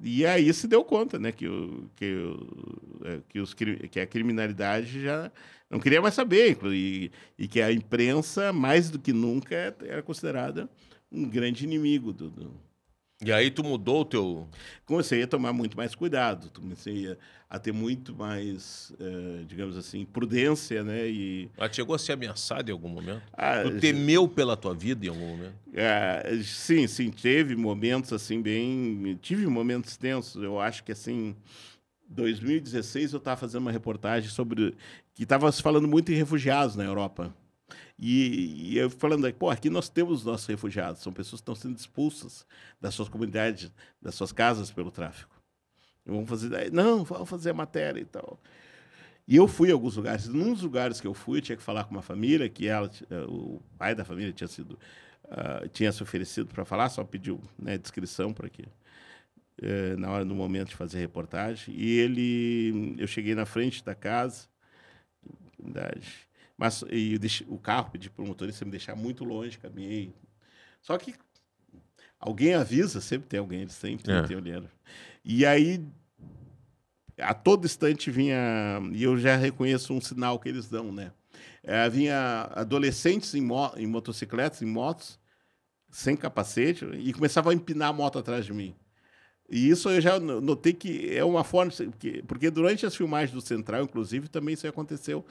E 0.00 0.24
aí 0.24 0.52
se 0.54 0.68
deu 0.68 0.84
conta, 0.84 1.18
né, 1.18 1.32
que, 1.32 1.48
o, 1.48 1.90
que, 1.96 2.14
o, 2.14 3.00
é, 3.04 3.18
que, 3.28 3.40
os, 3.40 3.52
que 3.52 3.98
a 3.98 4.06
criminalidade 4.06 5.02
já 5.02 5.30
não 5.72 5.80
queria 5.80 6.02
mais 6.02 6.14
saber, 6.14 6.58
e, 6.66 7.10
e 7.38 7.48
que 7.48 7.60
a 7.62 7.72
imprensa, 7.72 8.52
mais 8.52 8.90
do 8.90 8.98
que 8.98 9.12
nunca, 9.12 9.74
era 9.80 10.02
considerada 10.02 10.68
um 11.10 11.28
grande 11.28 11.64
inimigo 11.64 12.12
do, 12.12 12.30
do, 12.30 12.54
E 13.24 13.32
aí 13.32 13.50
tu 13.50 13.64
mudou 13.64 14.02
o 14.02 14.04
teu. 14.04 14.48
comecei 14.84 15.22
a 15.22 15.26
tomar 15.26 15.52
muito 15.54 15.76
mais 15.76 15.94
cuidado, 15.94 16.50
comecei 16.50 17.12
a, 17.12 17.16
a 17.48 17.58
ter 17.58 17.72
muito 17.72 18.14
mais, 18.14 18.92
eh, 19.00 19.44
digamos 19.46 19.76
assim, 19.76 20.04
prudência, 20.04 20.82
né? 20.84 21.08
E 21.08 21.48
Ela 21.56 21.72
chegou 21.72 21.94
a 21.94 21.98
ser 21.98 22.12
ameaçada 22.12 22.70
em 22.70 22.72
algum 22.72 22.88
momento? 22.88 23.22
ah, 23.32 23.62
Tu 23.62 23.80
temeu 23.80 24.28
pela 24.28 24.56
tua 24.56 24.74
vida 24.74 25.06
em 25.06 25.08
algum 25.08 25.26
momento? 25.26 25.54
ah, 25.76 26.22
sim, 26.44 26.86
sim, 26.86 27.10
teve 27.10 27.56
momentos 27.56 28.12
assim 28.12 28.42
bem, 28.42 29.18
tive 29.22 29.46
momentos 29.46 29.96
tensos. 29.96 30.42
Eu 30.42 30.60
acho 30.60 30.82
que 30.84 30.92
assim, 30.92 31.34
2016 32.12 33.12
eu 33.12 33.18
estava 33.18 33.36
fazendo 33.36 33.62
uma 33.62 33.72
reportagem 33.72 34.30
sobre 34.30 34.76
que 35.14 35.24
estava 35.24 35.50
se 35.50 35.62
falando 35.62 35.88
muito 35.88 36.12
em 36.12 36.14
refugiados 36.14 36.76
na 36.76 36.84
Europa. 36.84 37.34
E, 37.98 38.72
e 38.72 38.78
eu 38.78 38.90
falando, 38.90 39.32
pô, 39.34 39.48
aqui 39.48 39.70
nós 39.70 39.88
temos 39.88 40.20
os 40.20 40.24
nossos 40.24 40.46
refugiados, 40.46 41.02
são 41.02 41.12
pessoas 41.12 41.40
que 41.40 41.42
estão 41.42 41.54
sendo 41.54 41.76
expulsas 41.76 42.46
das 42.80 42.94
suas 42.94 43.08
comunidades, 43.08 43.70
das 44.00 44.14
suas 44.14 44.32
casas 44.32 44.70
pelo 44.70 44.90
tráfico. 44.90 45.34
E 46.04 46.10
Vamos 46.10 46.28
fazer, 46.28 46.72
não, 46.72 47.04
vamos 47.04 47.28
fazer 47.28 47.50
a 47.50 47.54
matéria 47.54 48.00
e 48.00 48.04
tal. 48.04 48.40
E 49.26 49.36
eu 49.36 49.46
fui 49.46 49.70
a 49.70 49.72
alguns 49.72 49.96
lugares. 49.96 50.26
Num 50.26 50.52
dos 50.52 50.62
lugares 50.62 51.00
que 51.00 51.06
eu 51.06 51.14
fui, 51.14 51.38
eu 51.38 51.42
tinha 51.42 51.56
que 51.56 51.62
falar 51.62 51.84
com 51.84 51.92
uma 51.92 52.02
família, 52.02 52.48
que 52.48 52.66
ela, 52.66 52.90
eh, 53.08 53.24
o 53.28 53.62
pai 53.78 53.94
da 53.94 54.04
família 54.04 54.32
tinha 54.32 54.48
sido, 54.48 54.78
ah, 55.30 55.62
tinha 55.72 55.92
se 55.92 56.02
oferecido 56.02 56.52
para 56.52 56.64
falar, 56.64 56.88
só 56.88 57.04
pediu 57.04 57.40
né, 57.58 57.78
descrição 57.78 58.32
para 58.32 58.48
que 58.48 58.64
eh, 59.60 59.96
na 59.96 60.10
hora, 60.10 60.24
no 60.24 60.34
momento 60.34 60.68
de 60.68 60.76
fazer 60.76 60.98
reportagem. 60.98 61.74
E 61.76 61.98
ele, 61.98 62.94
eu 62.98 63.06
cheguei 63.06 63.34
na 63.34 63.44
frente 63.46 63.84
da 63.84 63.94
casa, 63.94 64.46
verdade, 65.58 66.08
mas 66.56 66.82
e 66.90 67.14
eu 67.14 67.18
deixei- 67.18 67.46
o 67.48 67.58
carro 67.58 67.90
pedi 67.90 68.10
para 68.10 68.24
o 68.24 68.26
motorista 68.26 68.64
me 68.64 68.70
deixar 68.70 68.94
muito 68.94 69.24
longe, 69.24 69.58
caminhei. 69.58 70.14
Só 70.80 70.96
que 70.98 71.14
alguém 72.18 72.54
avisa, 72.54 73.00
sempre 73.00 73.28
tem 73.28 73.40
alguém, 73.40 73.60
eles 73.62 73.72
sempre 73.72 74.10
É. 74.10 74.22
tem 74.22 74.36
olhando. 74.36 74.68
E 75.24 75.44
aí 75.46 75.84
a 77.18 77.34
todo 77.34 77.66
instante 77.66 78.10
vinha, 78.10 78.80
e 78.92 79.02
eu 79.02 79.16
já 79.18 79.36
reconheço 79.36 79.92
um 79.92 80.00
sinal 80.00 80.38
que 80.38 80.48
eles 80.48 80.68
dão, 80.68 80.90
né? 80.90 81.12
É, 81.62 81.88
vinha 81.88 82.48
adolescentes 82.52 83.34
em, 83.34 83.40
mo 83.40 83.70
em 83.76 83.86
motocicletas, 83.86 84.62
em 84.62 84.66
motos, 84.66 85.20
sem 85.90 86.16
capacete, 86.16 86.84
e 86.96 87.12
começava 87.12 87.50
a 87.50 87.54
empinar 87.54 87.90
a 87.90 87.92
moto 87.92 88.18
atrás 88.18 88.44
de 88.46 88.52
mim. 88.52 88.74
E 89.52 89.68
isso 89.68 89.90
eu 89.90 90.00
já 90.00 90.18
no- 90.18 90.40
notei 90.40 90.72
que 90.72 91.14
é 91.14 91.22
uma 91.22 91.44
forma, 91.44 91.70
porque, 91.70 92.24
porque 92.26 92.50
durante 92.50 92.86
as 92.86 92.96
filmagens 92.96 93.32
do 93.32 93.40
Central, 93.42 93.84
inclusive, 93.84 94.26
também 94.28 94.54
isso 94.54 94.66
aconteceu. 94.66 95.24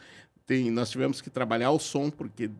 Tem, 0.46 0.70
nós 0.70 0.92
tivemos 0.92 1.22
que 1.22 1.30
trabalhar 1.30 1.72
o 1.72 1.80
som, 1.80 2.10
porque 2.12 2.52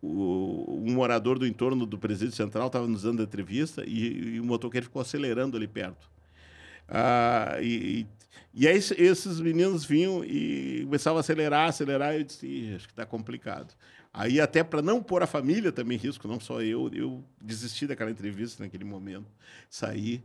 o, 0.00 0.80
um 0.86 0.92
morador 0.94 1.38
do 1.38 1.46
entorno 1.46 1.84
do 1.84 1.98
presídio 1.98 2.34
central 2.34 2.68
estava 2.68 2.86
nos 2.86 3.02
dando 3.02 3.22
entrevista 3.22 3.84
e, 3.86 4.34
e 4.36 4.40
o 4.40 4.44
motoqueiro 4.44 4.86
ficou 4.86 5.02
acelerando 5.02 5.56
ali 5.56 5.66
perto. 5.66 6.08
Ah, 6.88 7.56
e, 7.60 8.06
e, 8.54 8.62
e 8.62 8.68
aí 8.68 8.76
esse- 8.76 8.94
esses 9.00 9.40
meninos 9.40 9.84
vinham 9.84 10.24
e 10.24 10.82
começavam 10.84 11.16
a 11.18 11.20
acelerar, 11.20 11.68
acelerar, 11.68 12.14
e 12.14 12.18
eu 12.18 12.24
disse, 12.24 12.46
"Ih, 12.46 12.74
acho 12.76 12.86
que 12.86 12.92
está 12.92 13.06
complicado. 13.06 13.74
Aí 14.12 14.40
até 14.40 14.62
para 14.62 14.82
não 14.82 15.02
pôr 15.02 15.22
a 15.22 15.26
família 15.26 15.72
também 15.72 15.96
em 15.96 16.00
risco, 16.00 16.28
não 16.28 16.38
só 16.38 16.60
eu, 16.60 16.90
eu 16.92 17.24
desisti 17.40 17.86
daquela 17.86 18.10
entrevista 18.10 18.62
naquele 18.62 18.84
momento, 18.84 19.26
saí. 19.70 20.22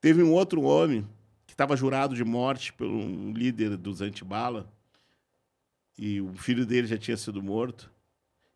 Teve 0.00 0.22
um 0.22 0.32
outro 0.32 0.62
homem 0.62 1.06
que 1.46 1.52
estava 1.52 1.76
jurado 1.76 2.14
de 2.14 2.24
morte 2.24 2.72
por 2.72 2.86
um 2.86 3.32
líder 3.32 3.76
dos 3.76 4.00
antibala, 4.00 4.72
e 5.98 6.20
o 6.20 6.34
filho 6.34 6.64
dele 6.64 6.86
já 6.86 6.96
tinha 6.96 7.16
sido 7.16 7.42
morto, 7.42 7.90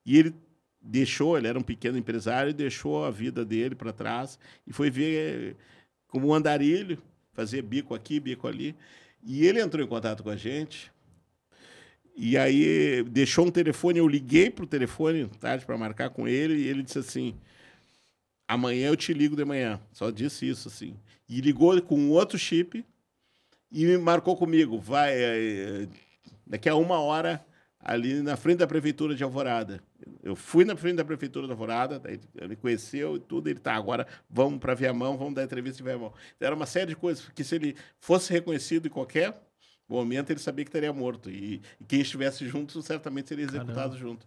e 0.05 0.19
ele 0.19 0.35
deixou, 0.81 1.37
ele 1.37 1.47
era 1.47 1.59
um 1.59 1.63
pequeno 1.63 1.99
empresário, 1.99 2.55
deixou 2.55 3.05
a 3.05 3.11
vida 3.11 3.45
dele 3.45 3.75
para 3.75 3.93
trás, 3.93 4.39
e 4.67 4.73
foi 4.73 4.91
ver 4.91 5.57
como 6.09 6.29
um 6.29 6.35
andarilho, 6.35 6.99
fazer 7.33 7.63
bico 7.63 7.95
aqui, 7.95 8.19
bico 8.19 8.49
ali. 8.49 8.75
E 9.23 9.47
ele 9.47 9.61
entrou 9.61 9.85
em 9.85 9.89
contato 9.89 10.23
com 10.23 10.31
a 10.31 10.37
gente. 10.37 10.91
E 12.17 12.37
aí 12.37 13.03
deixou 13.05 13.47
um 13.47 13.51
telefone, 13.51 13.99
eu 13.99 14.09
liguei 14.09 14.51
para 14.51 14.65
o 14.65 14.69
telefone 14.69 15.27
tarde 15.41 15.65
para 15.65 15.79
marcar 15.79 16.11
com 16.11 16.29
ele 16.29 16.55
e 16.55 16.69
ele 16.69 16.83
disse 16.83 16.99
assim: 16.99 17.35
"Amanhã 18.49 18.89
eu 18.89 18.97
te 18.97 19.13
ligo 19.13 19.37
de 19.37 19.45
manhã". 19.45 19.81
Só 19.93 20.11
disse 20.11 20.49
isso 20.49 20.69
assim. 20.69 20.97
E 21.29 21.41
ligou 21.41 21.81
com 21.83 22.11
outro 22.11 22.39
chip 22.39 22.85
e 23.71 23.87
me 23.87 23.97
marcou 23.99 24.37
comigo, 24.37 24.79
vai 24.79 25.13
eh, 25.15 25.89
daqui 26.47 26.69
a 26.69 26.75
uma 26.75 27.01
hora 27.01 27.45
ali 27.79 28.21
na 28.21 28.37
frente 28.37 28.59
da 28.59 28.67
prefeitura 28.67 29.15
de 29.15 29.25
Alvorada. 29.25 29.81
Eu 30.23 30.37
fui 30.37 30.65
na 30.65 30.77
frente 30.77 30.97
da 30.97 31.05
prefeitura 31.05 31.47
de 31.47 31.53
Alvorada, 31.53 32.03
ele 32.35 32.57
conheceu 32.57 33.17
e 33.17 33.21
tudo, 33.21 33.49
ele 33.49 33.59
tá 33.59 33.75
agora 33.75 34.07
vamos 34.29 34.59
para 34.59 34.75
Viamão, 34.75 35.17
vamos 35.17 35.35
dar 35.35 35.45
entrevista 35.45 35.81
em 35.81 35.85
Viamão. 35.85 36.13
Era 36.39 36.55
uma 36.55 36.67
série 36.67 36.89
de 36.89 36.97
coisas 36.97 37.29
que 37.29 37.45
se 37.45 37.55
ele 37.55 37.77
fosse 37.99 38.33
reconhecido 38.33 38.87
em 38.87 38.91
qualquer 38.91 39.35
momento 39.91 40.31
ele 40.31 40.41
sabia 40.41 40.65
que 40.65 40.69
estaria 40.69 40.93
morto 40.93 41.31
e, 41.31 41.61
e 41.81 41.85
quem 41.85 42.01
estivesse 42.01 42.47
junto 42.47 42.81
certamente 42.83 43.29
seria 43.29 43.45
executado 43.45 43.97
junto. 43.97 44.27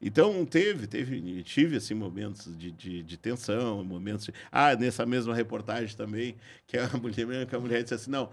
Então 0.00 0.44
teve, 0.44 0.86
teve, 0.86 1.42
tive 1.42 1.76
assim 1.76 1.94
momentos 1.94 2.56
de, 2.56 2.70
de, 2.70 3.02
de 3.02 3.16
tensão, 3.16 3.84
momentos. 3.84 4.26
De, 4.26 4.34
ah, 4.50 4.74
nessa 4.74 5.04
mesma 5.06 5.34
reportagem 5.34 5.96
também 5.96 6.36
que 6.66 6.76
a 6.78 6.88
mulher, 6.96 7.46
que 7.46 7.54
a 7.54 7.60
mulher 7.60 7.82
disse 7.82 7.94
assim, 7.94 8.10
não, 8.10 8.30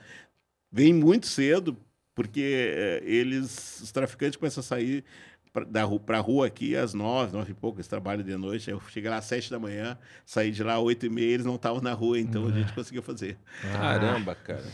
vem 0.72 0.94
muito 0.94 1.28
cedo 1.28 1.78
porque 2.16 2.74
eh, 2.76 3.02
eles, 3.06 3.80
os 3.82 3.92
traficantes 3.92 4.36
começam 4.38 4.60
a 4.60 4.64
sair 4.64 5.06
pra, 5.52 5.64
da 5.64 5.84
rua, 5.84 6.00
para 6.00 6.18
a 6.18 6.22
rua 6.22 6.48
aqui 6.48 6.76
às 6.76 6.94
nove, 6.94 7.34
nove 7.34 7.52
e 7.52 7.56
pouco, 7.56 7.78
eles 7.78 7.88
trabalham 7.88 8.24
de 8.24 8.36
noite. 8.36 8.70
Eu 8.70 8.82
cheguei 8.90 9.10
lá 9.10 9.18
às 9.18 9.26
sete 9.26 9.50
da 9.50 9.60
manhã, 9.60 9.98
saí 10.26 10.52
de 10.52 10.64
lá 10.64 10.76
às 10.76 10.82
oito 10.82 11.06
e 11.06 11.10
meia, 11.10 11.34
eles 11.34 11.46
não 11.46 11.56
estavam 11.56 11.82
na 11.82 11.94
rua, 11.94 12.20
então 12.20 12.48
a 12.48 12.52
gente 12.52 12.74
conseguiu 12.74 13.02
fazer. 13.02 13.38
Caramba, 13.62 14.36
cara. 14.36 14.66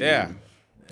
É. 0.00 0.30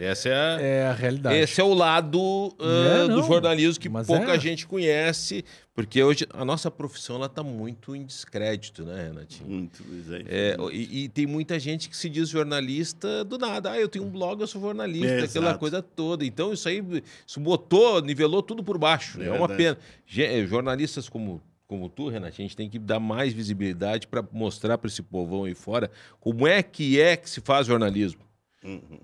Essa 0.05 0.29
é 0.29 0.35
a... 0.35 0.61
É 0.61 0.87
a 0.87 0.93
realidade. 0.93 1.37
Esse 1.37 1.61
é 1.61 1.65
o 1.65 1.75
lado 1.75 2.55
ah, 2.59 3.05
É, 3.05 3.09
do 3.09 3.23
jornalismo 3.23 3.81
que 3.81 3.89
Mas 3.89 4.07
pouca 4.07 4.35
é. 4.35 4.39
gente 4.41 4.67
conhece, 4.67 5.45
porque 5.75 6.03
hoje 6.03 6.27
a 6.33 6.45
nossa 6.45 6.71
profissão 6.71 7.17
ela 7.17 7.29
tá 7.29 7.43
muito 7.43 7.95
em 7.95 8.05
descrédito, 8.05 8.85
né, 8.85 9.05
Renatinho? 9.09 9.49
Muito, 9.49 9.83
aí. 10.13 10.25
É, 10.29 10.57
e, 10.73 11.05
e 11.05 11.09
tem 11.09 11.27
muita 11.27 11.59
gente 11.59 11.89
que 11.89 11.97
se 11.97 12.09
diz 12.09 12.29
jornalista 12.29 13.25
do 13.25 13.39
nada. 13.39 13.73
Ah, 13.73 13.79
eu 13.81 13.89
tenho 13.89 14.05
um 14.05 14.11
blog, 14.11 14.41
eu 14.41 14.47
sou 14.47 14.61
jornalista, 14.61 15.07
É, 15.09 15.25
aquela 15.25 15.47
exato. 15.47 15.59
coisa 15.59 15.83
toda. 15.83 16.25
Então 16.25 16.53
isso 16.53 16.69
aí 16.69 16.83
isso 17.27 17.41
botou, 17.41 18.01
nivelou 18.03 18.43
tudo 18.43 18.63
por 18.65 18.79
baixo. 18.79 19.21
É 19.23 19.27
É, 19.27 19.31
uma 19.33 19.49
pena. 19.49 19.79
Ge- 20.07 20.47
Jornalistas 20.47 21.09
como, 21.09 21.41
como 21.67 21.89
tu, 21.89 22.09
Renatinho, 22.09 22.47
a 22.47 22.49
gente 22.49 22.57
tem 22.57 22.69
que 22.69 22.79
dar 22.79 22.99
mais 23.01 23.33
visibilidade 23.33 24.07
para 24.07 24.25
mostrar 24.33 24.77
para 24.79 24.89
esse 24.89 25.03
povão 25.03 25.45
aí 25.45 25.55
fora 25.55 25.91
como 26.19 26.47
é 26.47 26.63
que 26.63 27.01
é 27.01 27.17
que 27.17 27.29
se 27.29 27.41
faz 27.41 27.67
jornalismo. 27.67 28.21
Uhum. 28.65 28.99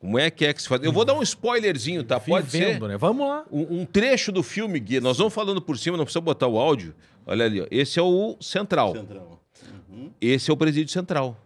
Como 0.00 0.18
é 0.18 0.30
que 0.30 0.46
é 0.46 0.52
que 0.54 0.62
se 0.62 0.66
faz. 0.68 0.82
Eu 0.82 0.92
vou 0.92 1.04
dar 1.04 1.12
um 1.14 1.22
spoilerzinho, 1.22 2.02
tá? 2.02 2.18
Pode 2.18 2.50
ser. 2.50 2.58
Vivendo, 2.58 2.88
né? 2.88 2.96
Vamos 2.96 3.28
lá. 3.28 3.44
Um, 3.52 3.80
um 3.82 3.84
trecho 3.84 4.32
do 4.32 4.42
filme, 4.42 4.80
Gui. 4.80 4.98
Nós 4.98 5.18
vamos 5.18 5.32
falando 5.34 5.60
por 5.60 5.76
cima, 5.78 5.96
não 5.98 6.04
precisa 6.04 6.22
botar 6.22 6.46
o 6.46 6.58
áudio. 6.58 6.94
Olha 7.26 7.44
ali, 7.44 7.60
ó. 7.60 7.66
Esse 7.70 7.98
é 7.98 8.02
o 8.02 8.34
central. 8.40 8.94
Centrão. 8.94 9.38
Esse 10.18 10.50
é 10.50 10.54
o 10.54 10.56
presídio 10.56 10.90
central. 10.92 11.36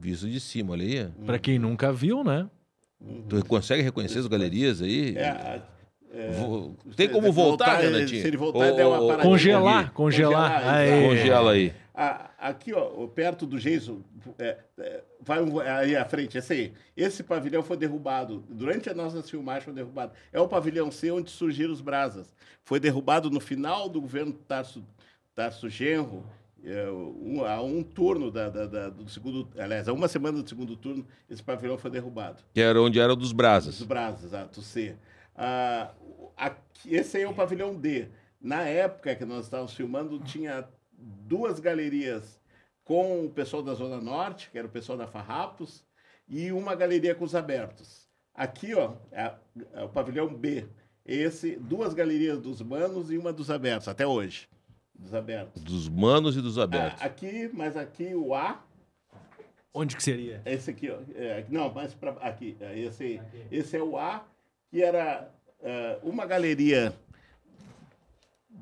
Visto 0.00 0.28
de 0.28 0.40
cima, 0.40 0.72
olha 0.72 0.84
aí. 0.84 1.06
ó. 1.22 1.24
Pra 1.24 1.38
quem 1.38 1.56
nunca 1.58 1.92
viu, 1.92 2.24
né? 2.24 2.48
Tu 3.28 3.44
consegue 3.46 3.80
reconhecer 3.82 4.18
as 4.18 4.26
galerias 4.26 4.82
aí? 4.82 5.16
É, 5.16 5.28
a- 5.28 5.62
Vo- 6.32 6.74
Tem 6.96 7.08
como 7.08 7.30
voltar, 7.30 7.84
ele- 7.84 7.94
Renatinho? 7.98 8.22
Se 8.22 8.26
ele 8.26 8.36
voltar, 8.36 8.72
Ô, 8.72 8.74
der 8.74 8.86
uma 8.86 8.98
paradinha. 9.06 9.22
Congelar, 9.22 9.92
congelar. 9.92 10.50
Congelar, 10.62 10.74
Aí. 10.74 11.02
Congela 11.08 11.52
aí. 11.52 11.72
Ah, 11.94 12.27
aqui, 12.38 12.72
ó, 12.72 13.06
perto 13.08 13.44
do 13.46 13.58
Geiso, 13.58 14.04
é, 14.38 14.56
é, 14.78 15.04
vai 15.20 15.42
um, 15.42 15.58
aí 15.60 15.96
à 15.96 16.04
frente, 16.04 16.38
esse 16.38 16.52
aí. 16.52 16.72
Esse 16.96 17.22
pavilhão 17.22 17.62
foi 17.62 17.76
derrubado. 17.76 18.44
Durante 18.48 18.88
a 18.88 18.94
nossa 18.94 19.22
filmagem 19.22 19.62
foi 19.64 19.74
derrubado. 19.74 20.12
É 20.32 20.40
o 20.40 20.46
pavilhão 20.48 20.90
C 20.90 21.10
onde 21.10 21.30
surgiram 21.30 21.72
os 21.72 21.80
brasas. 21.80 22.32
Foi 22.64 22.78
derrubado 22.78 23.30
no 23.30 23.40
final 23.40 23.88
do 23.88 24.00
governo 24.00 24.32
Tarso, 24.32 24.84
Tarso 25.34 25.68
Genro, 25.68 26.24
é, 26.64 26.88
um, 26.90 27.44
a 27.44 27.60
um 27.62 27.82
turno 27.82 28.30
da, 28.30 28.48
da- 28.48 28.66
da- 28.66 28.88
do 28.90 29.08
segundo... 29.08 29.48
Aliás, 29.58 29.88
a 29.88 29.92
uma 29.92 30.08
semana 30.08 30.42
do 30.42 30.48
segundo 30.48 30.76
turno, 30.76 31.06
esse 31.30 31.42
pavilhão 31.42 31.78
foi 31.78 31.90
derrubado. 31.90 32.42
Que 32.54 32.60
era 32.60 32.80
onde 32.80 32.98
era 33.00 33.12
o 33.12 33.16
dos 33.16 33.28
Os 33.28 33.32
brasas. 33.32 33.82
brasas, 33.82 34.24
exato, 34.24 34.60
C. 34.62 34.94
Ah, 35.36 35.92
aqui- 36.36 36.94
esse 36.94 37.16
aí 37.16 37.22
é 37.22 37.28
o 37.28 37.34
pavilhão 37.34 37.74
D. 37.74 38.08
Na 38.40 38.62
época 38.62 39.14
que 39.14 39.24
nós 39.24 39.44
estávamos 39.44 39.72
filmando, 39.72 40.18
tinha 40.20 40.64
duas 40.98 41.60
galerias 41.60 42.40
com 42.84 43.26
o 43.26 43.30
pessoal 43.30 43.62
da 43.62 43.74
Zona 43.74 44.00
Norte, 44.00 44.50
que 44.50 44.58
era 44.58 44.66
o 44.66 44.70
pessoal 44.70 44.98
da 44.98 45.06
Farrapos, 45.06 45.84
e 46.28 46.50
uma 46.52 46.74
galeria 46.74 47.14
com 47.14 47.24
os 47.24 47.34
abertos. 47.34 48.08
Aqui, 48.34 48.74
ó, 48.74 48.94
é, 49.12 49.34
é 49.72 49.82
o 49.84 49.88
pavilhão 49.88 50.32
B. 50.32 50.66
Esse, 51.04 51.56
duas 51.56 51.94
galerias 51.94 52.40
dos 52.40 52.60
manos 52.60 53.10
e 53.10 53.16
uma 53.18 53.32
dos 53.32 53.50
abertos, 53.50 53.88
até 53.88 54.06
hoje. 54.06 54.48
Dos 54.94 55.14
abertos. 55.14 55.62
Dos 55.62 55.88
manos 55.88 56.36
e 56.36 56.40
dos 56.42 56.58
abertos. 56.58 57.00
Ah, 57.00 57.06
aqui, 57.06 57.50
mas 57.52 57.76
aqui 57.76 58.14
o 58.14 58.34
A 58.34 58.62
Onde 59.72 59.96
que 59.96 60.02
seria? 60.02 60.42
esse 60.44 60.70
aqui, 60.70 60.90
ó. 60.90 60.98
É, 61.14 61.44
não, 61.48 61.72
mais 61.72 61.94
para 61.94 62.10
aqui. 62.12 62.56
é, 62.60 62.78
Esse, 62.78 63.20
esse 63.50 63.76
é 63.76 63.82
o 63.82 63.96
A, 63.96 64.26
que 64.70 64.82
era 64.82 65.30
é, 65.60 65.98
uma 66.02 66.26
galeria 66.26 66.92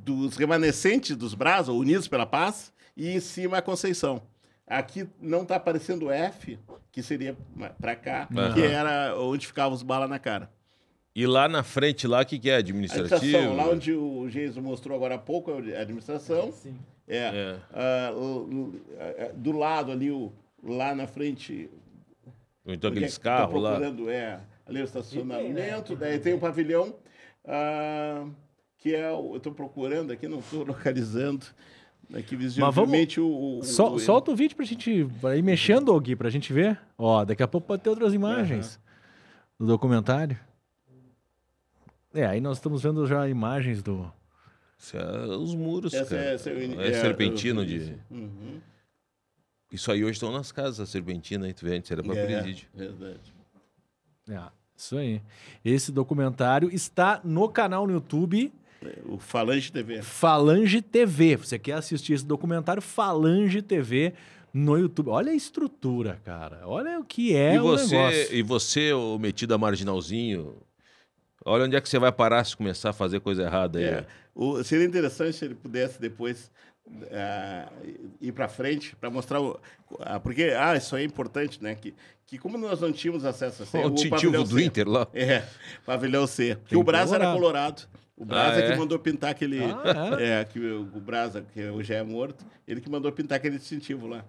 dos 0.07 0.37
remanescentes 0.37 1.17
dos 1.17 1.35
Brás, 1.35 1.69
ou 1.69 1.79
Unidos 1.81 2.07
pela 2.07 2.25
Paz, 2.25 2.73
e 2.97 3.11
em 3.11 3.19
cima 3.21 3.59
a 3.59 3.63
Conceição. 3.63 4.23
Aqui 4.65 5.09
não 5.21 5.43
está 5.43 5.57
aparecendo 5.57 6.07
o 6.07 6.11
F, 6.11 6.59
que 6.93 7.03
seria 7.03 7.37
para 7.81 7.97
cá, 7.97 8.29
Aham. 8.35 8.55
que 8.55 8.63
era 8.63 9.17
onde 9.19 9.47
ficavam 9.47 9.73
os 9.75 9.83
balas 9.83 10.09
na 10.09 10.19
cara. 10.21 10.49
E 11.15 11.27
lá 11.27 11.49
na 11.49 11.63
frente, 11.65 12.07
lá, 12.07 12.21
o 12.23 12.27
que, 12.27 12.39
que 12.39 12.49
é? 12.51 12.57
A 12.57 12.59
Administrativo? 12.59 13.15
administração, 13.17 13.57
lá 13.57 13.69
onde 13.69 13.93
o 13.93 14.29
Geiso 14.29 14.61
mostrou 14.63 14.97
agora 14.97 15.17
há 15.17 15.19
pouco, 15.19 15.51
é 15.69 15.77
a 15.77 15.81
administração. 15.81 16.53
Sim. 16.53 16.79
É. 17.09 17.59
É. 17.75 18.11
O- 18.13 18.17
o- 18.45 18.81
ah, 18.99 19.31
do 19.35 19.53
lado 19.53 19.91
ali, 19.93 20.11
o, 20.11 20.33
lá 20.63 20.95
na 20.95 21.07
frente, 21.07 21.69
então 22.65 22.91
aqueles 22.91 23.17
tô 23.17 23.25
carros 23.25 23.61
lá. 23.63 23.79
É, 24.11 24.41
ali 24.67 24.81
o 24.81 24.85
estacionamento, 24.85 25.95
né? 25.95 25.99
daí 26.01 26.19
tem 26.19 26.35
um 26.35 26.39
pavilhão, 26.39 26.95
ah, 27.45 28.27
que 28.87 28.95
é 28.95 29.11
o. 29.11 29.33
Eu 29.33 29.37
estou 29.39 29.53
procurando 29.53 30.13
aqui, 30.13 30.29
não 30.29 30.39
estou 30.39 30.63
localizando. 30.67 31.45
Aqui 32.15 32.37
visivelmente 32.37 33.21
o, 33.21 33.59
o- 33.59 33.63
Sol- 33.65 33.95
o- 33.95 33.99
solta 33.99 34.31
o 34.31 34.37
vídeo 34.37 34.55
pra 34.57 34.65
gente 34.65 35.09
pra 35.21 35.37
ir 35.37 35.43
mexendo, 35.43 35.99
Gui, 36.01 36.15
pra 36.15 36.31
gente 36.31 36.53
ver. 36.53 36.79
Ó, 36.97 37.25
daqui 37.25 37.43
a 37.43 37.49
pouco 37.49 37.67
pode 37.67 37.83
ter 37.83 37.91
outras 37.91 38.15
imagens 38.15 38.79
do 39.59 39.67
documentário. 39.67 40.39
É, 42.15 42.25
aí 42.25 42.41
nós 42.41 42.59
estamos 42.59 42.83
vendo 42.83 43.05
já 43.07 43.29
imagens 43.29 43.83
do. 43.83 44.11
É 44.95 45.27
os 45.37 45.55
muros, 45.55 45.93
Essa 45.95 46.15
cara. 46.17 46.29
é- 46.29 46.35
essa 46.35 46.51
é 46.51 46.53
o 46.55 46.63
in- 46.63 46.79
é, 46.79 46.89
é, 46.89 47.01
serpentino 47.01 47.65
de... 47.67 47.95
Uhum. 48.11 48.61
Isso 49.73 49.91
aí 49.91 50.05
hoje 50.05 50.13
estão 50.13 50.31
nas 50.31 50.53
casas, 50.53 50.79
a 50.81 50.87
serpentina, 50.87 51.47
aí 51.47 51.53
tu 51.53 51.65
vê, 51.65 51.77
antes 51.77 51.91
era 51.91 52.03
pra 52.03 52.15
É, 52.15 52.25
presídio. 52.27 52.69
verdade. 52.75 53.35
É, 54.29 54.41
isso 54.77 54.97
aí. 54.97 55.21
Esse 55.65 55.91
documentário 55.91 56.71
está 56.73 57.21
no 57.25 57.49
canal 57.49 57.87
no 57.87 57.95
YouTube 57.95 58.53
O 59.07 59.19
Falange 59.19 59.73
TV. 59.73 60.03
Falange 60.03 60.83
TV. 60.83 61.37
Você 61.37 61.59
quer 61.59 61.73
assistir 61.75 62.13
esse 62.13 62.25
documentário 62.25 62.83
Falange 62.83 63.63
TV 63.63 64.13
no 64.53 64.77
YouTube? 64.79 65.09
Olha 65.11 65.33
a 65.33 65.35
estrutura, 65.35 66.21
cara. 66.25 66.63
Olha 66.65 66.99
o 67.01 67.05
que 67.05 67.35
é 67.35 67.55
e, 67.55 67.59
o 67.59 67.63
você, 67.63 67.97
negócio. 67.97 68.35
e 68.37 68.43
você, 68.43 68.93
o 68.93 69.19
metido 69.19 69.55
a 69.55 69.59
marginalzinho, 69.59 70.57
olha 71.45 71.65
onde 71.65 71.77
é 71.77 71.81
que 71.81 71.89
você 71.89 71.99
vai 71.99 72.13
parar 72.13 72.45
se 72.45 72.57
começar 72.57 72.91
a 72.91 72.93
fazer 72.93 73.21
coisa 73.21 73.43
errada 73.45 73.79
aí. 73.79 73.85
É. 73.85 74.07
O- 74.35 74.63
seria 74.63 74.85
interessante 74.87 75.35
se 75.37 75.45
ele 75.45 75.55
pudesse 75.55 76.01
depois 76.01 76.51
ah, 77.11 77.69
ir 78.21 78.33
para 78.33 78.47
frente 78.49 78.95
para 78.97 79.11
mostrar 79.11 79.41
o, 79.41 79.59
ah, 80.01 80.21
porque 80.21 80.55
ah 80.57 80.77
isso 80.77 80.95
aí 80.95 81.03
é 81.03 81.07
importante 81.07 81.61
né 81.61 81.75
que 81.75 81.93
que 82.25 82.39
como 82.39 82.57
nós 82.57 82.81
não 82.81 82.93
tínhamos 82.93 83.25
acesso 83.25 83.63
a 83.65 83.81
Ó, 83.81 83.87
o 83.89 84.09
pavilhão 84.09 84.45
do 84.45 84.57
C- 84.57 84.65
Inter 84.65 84.89
lá. 84.89 85.09
é 85.13 85.43
pavilhão 85.85 86.27
C 86.29 86.57
que 86.65 86.71
Tem 86.71 86.79
o 86.79 86.85
Brasa 86.85 87.17
era 87.17 87.33
colorado. 87.33 87.89
O 88.17 88.25
Brasa 88.25 88.61
Ah, 88.61 88.65
é? 88.65 88.73
que 88.73 88.79
mandou 88.79 88.99
pintar 88.99 89.31
aquele 89.31 89.61
Ah, 89.63 90.17
é? 90.21 90.45
que 90.45 90.59
o, 90.59 90.83
o 90.95 91.01
Brasa 91.01 91.45
que 91.53 91.63
hoje 91.69 91.93
é 91.93 92.03
morto 92.03 92.45
ele 92.67 92.81
que 92.81 92.89
mandou 92.91 93.11
pintar 93.13 93.37
aquele 93.37 93.59
distintivo 93.59 94.07
lá 94.07 94.25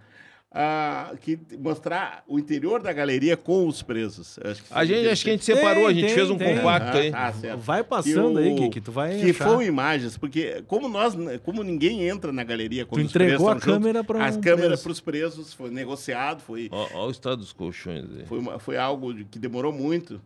Ah, 0.51 1.13
que 1.21 1.37
mostrar 1.59 2.23
o 2.25 2.39
interior 2.39 2.81
da 2.81 2.93
galeria 2.93 3.35
com 3.35 3.67
os 3.67 3.81
presos 3.81 4.37
que 4.41 4.73
A 4.73 4.85
gente, 4.85 5.07
acho 5.09 5.23
que 5.25 5.29
a 5.29 5.33
gente 5.33 5.45
Tem, 5.45 5.55
separou, 5.55 5.87
a 5.87 5.93
gente 5.93 6.05
tem, 6.05 6.15
fez 6.15 6.29
um 6.29 6.37
tem. 6.37 6.55
compacto 6.55 6.97
aí. 6.97 7.11
Ah, 7.13 7.33
certo. 7.33 7.59
Vai 7.59 7.83
passando 7.83 8.39
aí, 8.39 8.53
Gui, 8.55 8.69
que 8.69 8.79
tu 8.79 8.89
vai 8.91 9.19
Que 9.19 9.31
achar. 9.31 9.45
foram 9.45 9.61
imagens, 9.61 10.17
porque 10.17 10.63
como 10.65 10.87
nós, 10.87 11.13
como 11.43 11.63
ninguém 11.63 12.07
entra 12.07 12.31
na 12.31 12.45
galeria 12.45 12.85
quando 12.85 13.01
Tu 13.01 13.07
os 13.07 13.11
presos 13.11 13.33
entregou 13.33 13.49
a 13.51 13.59
câmera 13.59 14.03
pra 14.05 14.17
um 14.17 14.21
As 14.21 14.37
câmeras 14.37 14.81
para 14.81 14.91
os 14.93 15.01
presos, 15.01 15.53
foi 15.53 15.69
negociado, 15.69 16.41
foi, 16.41 16.69
ó 16.71 17.07
o 17.07 17.11
estado 17.11 17.37
dos 17.37 17.51
colchões 17.51 18.05
aí. 18.17 18.25
foi, 18.25 18.39
uma- 18.39 18.57
foi 18.57 18.77
algo 18.77 19.13
que 19.25 19.37
demorou 19.37 19.73
muito. 19.73 20.21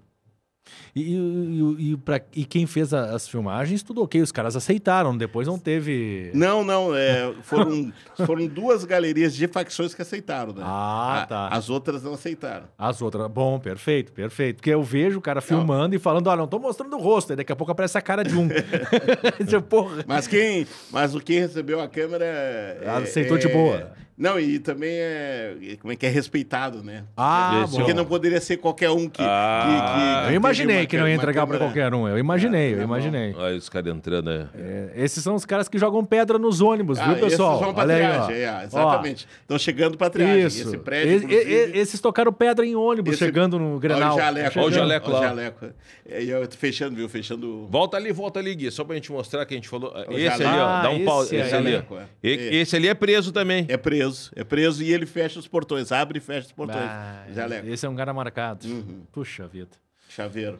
E, 0.96 1.16
e, 1.16 1.92
e, 1.94 1.98
pra- 1.98 2.22
e 2.36 2.44
quem 2.46 2.66
fez 2.68 2.94
a- 2.94 3.16
as 3.16 3.28
filmagens, 3.28 3.82
tudo 3.84 4.02
ok. 4.04 4.22
Os 4.22 4.32
caras 4.32 4.56
aceitaram. 4.56 5.16
Depois 5.18 5.48
não 5.48 5.58
teve. 5.58 6.32
Não, 6.34 6.64
não, 6.64 6.94
é, 6.96 7.34
foram, 7.44 7.92
foram 8.26 8.48
duas 8.48 8.84
galerias 8.84 9.36
de 9.36 9.48
facções 9.48 9.94
que 9.94 10.02
aceitaram, 10.02 10.54
né? 10.54 10.62
Ah, 10.64 11.22
A- 11.22 11.26
tá. 11.26 11.48
As 11.50 11.70
outras 11.70 12.04
não 12.04 12.14
aceitaram. 12.14 12.66
As 12.78 13.02
outras. 13.02 13.28
Bom, 13.30 13.60
perfeito, 13.60 14.12
perfeito. 14.12 14.58
Porque 14.58 14.70
eu 14.70 14.84
vejo 14.84 15.20
o 15.20 15.22
cara 15.22 15.42
filmando 15.42 15.96
e 15.96 16.00
falando: 16.00 16.28
olha, 16.28 16.40
não 16.40 16.48
tô 16.48 16.60
mostrando 16.60 16.96
o 16.98 17.00
rosto. 17.00 17.32
Aí 17.32 17.38
daqui 17.38 17.52
a 17.52 17.56
pouco 17.56 17.72
aparece 17.72 17.98
a 17.98 18.02
cara 18.02 18.24
de 18.24 18.36
um. 18.38 18.48
Tipo, 19.48 19.62
Porra. 19.62 20.04
Mas 20.08 20.28
quem, 20.28 20.68
mas 20.92 21.16
o 21.16 21.20
quem 21.20 21.40
recebeu 21.40 21.80
a 21.80 21.88
câmera 21.88 22.26
é, 22.26 22.84
Aceitou 23.02 23.38
de 23.38 23.48
é- 23.48 23.54
boa. 23.54 23.92
Não, 24.18 24.40
e 24.40 24.60
também 24.60 24.92
é, 24.94 25.56
como 25.80 25.92
é 25.92 25.96
que 25.96 26.06
é 26.06 26.10
respeitado, 26.10 26.84
né? 26.84 27.06
Ah, 27.18 27.62
Esse 27.64 27.72
bom. 27.72 27.78
Porque 27.80 27.94
não 27.94 28.06
poderia 28.06 28.40
ser 28.40 28.58
qualquer 28.58 28.90
um 28.92 29.10
que, 29.10 29.22
Ah. 29.24 30.22
que- 30.22 30.28
que 30.28 30.34
Eu 30.34 30.36
imaginei 30.36 30.86
que 30.86 30.98
não 30.98 31.08
ia 31.08 31.16
entregar 31.16 31.48
pra 31.48 31.58
câmera- 31.58 31.72
qualquer 31.74 31.94
um. 31.94 32.08
Eu 32.08 32.18
imaginei, 32.20 32.68
eu 32.74 32.78
tá 32.78 32.78
bom. 32.80 32.84
imaginei. 32.84 33.34
Olha 33.36 33.56
os 33.58 33.68
caras 33.70 33.94
entrando 33.96 34.30
aí. 34.30 34.46
É, 34.56 34.92
esses 34.96 35.24
são 35.24 35.34
os 35.34 35.44
caras 35.46 35.68
que 35.68 35.78
jogam 35.80 36.06
pedra 36.06 36.38
nos 36.38 36.62
ônibus, 36.62 37.00
Ah, 37.00 37.06
viu, 37.14 37.16
pessoal? 37.28 37.54
Esses 37.56 37.66
vão 37.66 37.74
pra 37.74 37.84
Olha 37.84 37.96
aí, 38.28 38.34
é, 38.34 38.64
exatamente. 38.66 39.28
Estão 39.42 39.58
chegando 39.58 39.98
para 39.98 40.10
triagem. 40.12 40.46
Isso. 40.48 40.68
Esse 40.68 40.78
prédio, 40.78 41.32
E- 41.32 41.34
e- 41.34 41.72
e- 41.76 41.78
esses 41.80 42.00
tocaram 42.00 42.32
pedra 42.32 42.66
em 42.66 42.76
ônibus 42.76 43.16
Esse- 43.16 43.26
chegando 43.26 43.58
no 43.58 43.80
Grenal. 43.80 44.14
Olha 44.14 44.22
o 44.22 44.26
jaleco. 44.26 44.60
Olha 44.60 44.62
o 44.62 44.66
Olha 44.66 44.74
jaleco 44.76 45.10
o 45.10 45.14
lá. 45.14 45.22
jaleco. 45.22 45.66
É, 46.08 46.24
e 46.24 46.30
eu 46.30 46.48
tô 46.48 46.58
fechando, 46.58 46.96
viu? 46.96 47.10
Fechando... 47.10 47.68
Volta 47.72 47.98
ali, 47.98 48.12
volta 48.12 48.40
ali, 48.40 48.54
Gui, 48.54 48.70
só 48.70 48.84
pra 48.84 48.96
gente 48.96 49.12
mostrar 49.12 49.46
que 49.46 49.54
a 49.54 49.58
gente 49.58 49.70
falou. 49.70 49.92
O 50.10 50.14
Esse 50.14 50.24
jaleco. 50.26 50.50
ali, 50.50 50.60
ó, 50.60 50.66
Ah, 50.68 50.82
dá 50.84 50.90
um 50.92 51.06
pau. 51.06 51.24
esse 51.24 51.36
ali. 51.40 51.50
Jaleco, 51.50 51.96
é. 51.98 52.04
É. 52.30 52.56
Esse 52.56 52.76
ali 52.76 52.88
é 52.88 52.94
preso 52.94 53.32
também. 53.32 53.66
É 53.68 53.78
preso. 53.78 54.01
É 54.36 54.44
preso 54.44 54.84
e 54.84 54.92
ele 54.94 55.06
fecha 55.06 55.40
os 55.40 55.48
portões. 55.48 55.92
Abre 55.92 56.18
e 56.18 56.22
fecha 56.22 56.48
os 56.48 56.52
portões. 56.52 56.84
Ah, 56.84 57.26
esse 57.66 57.86
é 57.86 57.90
um 57.90 57.96
cara 57.96 58.14
marcado. 58.14 58.68
Uhum. 58.68 59.02
Puxa 59.12 59.48
vida. 59.48 59.72
Chaveiro. 60.10 60.60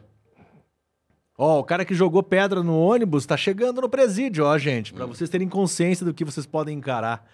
Ó, 1.36 1.60
o 1.60 1.64
cara 1.64 1.84
que 1.84 1.94
jogou 1.94 2.22
pedra 2.22 2.62
no 2.62 2.78
ônibus 2.78 3.24
tá 3.26 3.36
chegando 3.36 3.80
no 3.80 3.88
presídio, 3.88 4.44
ó, 4.44 4.56
gente, 4.58 4.92
Hum. 4.92 4.96
pra 4.96 5.06
vocês 5.06 5.28
terem 5.30 5.48
consciência 5.48 6.04
do 6.04 6.12
que 6.14 6.24
vocês 6.24 6.46
podem 6.46 6.76
encarar. 6.76 7.26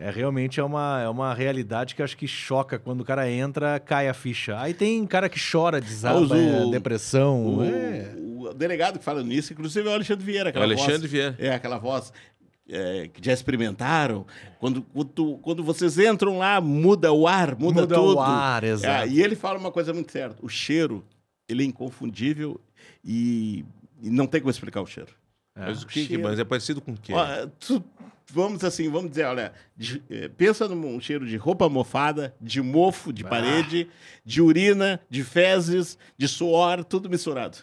É 0.00 0.10
realmente 0.10 0.60
é 0.60 0.62
uma, 0.62 1.00
é 1.02 1.08
uma 1.08 1.34
realidade 1.34 1.94
que 1.94 2.02
acho 2.02 2.16
que 2.16 2.26
choca 2.28 2.78
quando 2.78 3.00
o 3.00 3.04
cara 3.04 3.28
entra, 3.30 3.80
cai 3.80 4.08
a 4.08 4.14
ficha. 4.14 4.56
Aí 4.60 4.72
tem 4.72 5.04
cara 5.06 5.28
que 5.28 5.38
chora, 5.40 5.80
desaba, 5.80 6.20
o- 6.20 6.34
é, 6.34 6.70
depressão. 6.70 7.56
O, 7.58 7.64
é. 7.64 8.14
o 8.16 8.54
delegado 8.54 8.98
que 9.00 9.04
fala 9.04 9.22
nisso, 9.24 9.52
inclusive 9.52 9.86
é 9.88 9.90
o 9.90 9.94
Alexandre 9.94 10.24
Vieira. 10.24 10.50
Aquela 10.50 10.64
O 10.64 10.68
Alexandre 10.68 10.98
voz, 11.00 11.10
Vieira. 11.10 11.36
É, 11.40 11.52
aquela 11.52 11.78
voz 11.78 12.12
é, 12.68 13.08
que 13.08 13.24
já 13.24 13.32
experimentaram. 13.32 14.26
Quando, 14.58 14.82
quando, 14.82 15.38
quando 15.38 15.64
vocês 15.64 15.98
entram 15.98 16.38
lá, 16.38 16.60
muda 16.60 17.12
o 17.12 17.26
ar, 17.26 17.56
muda, 17.56 17.82
Muda 17.82 18.00
o 18.00 18.06
tudo. 18.08 18.20
ar, 18.20 18.64
exato. 18.64 19.04
É, 19.04 19.08
e 19.08 19.22
ele 19.22 19.34
fala 19.36 19.58
uma 19.58 19.70
coisa 19.72 19.92
muito 19.94 20.12
certa. 20.12 20.36
O 20.44 20.48
cheiro, 20.48 21.04
ele 21.48 21.62
é 21.62 21.66
inconfundível 21.66 22.60
e, 23.04 23.64
e 24.02 24.10
não 24.10 24.26
tem 24.26 24.40
como 24.40 24.50
explicar 24.50 24.82
o 24.82 24.86
cheiro. 24.86 25.10
Mas, 25.56 25.82
o 25.82 25.86
que, 25.86 25.94
que- 26.02 26.06
cheiro. 26.08 26.22
mas 26.22 26.38
é 26.38 26.44
parecido 26.44 26.80
com 26.80 26.92
o 26.92 26.96
quê? 26.96 27.12
Ó, 27.12 27.46
tu- 27.58 27.82
vamos 28.30 28.62
assim, 28.62 28.88
vamos 28.88 29.10
dizer, 29.10 29.24
olha, 29.24 29.52
de- 29.76 30.00
eh, 30.08 30.28
pensa 30.28 30.68
num 30.68 31.00
cheiro 31.00 31.26
de 31.26 31.36
roupa 31.36 31.68
mofada, 31.68 32.32
de 32.40 32.60
mofo, 32.62 33.12
de 33.12 33.24
parede, 33.24 33.88
de 34.24 34.40
urina, 34.40 35.00
de 35.10 35.24
fezes, 35.24 35.98
de 36.16 36.28
suor, 36.28 36.84
tudo 36.84 37.08
misturado. 37.10 37.58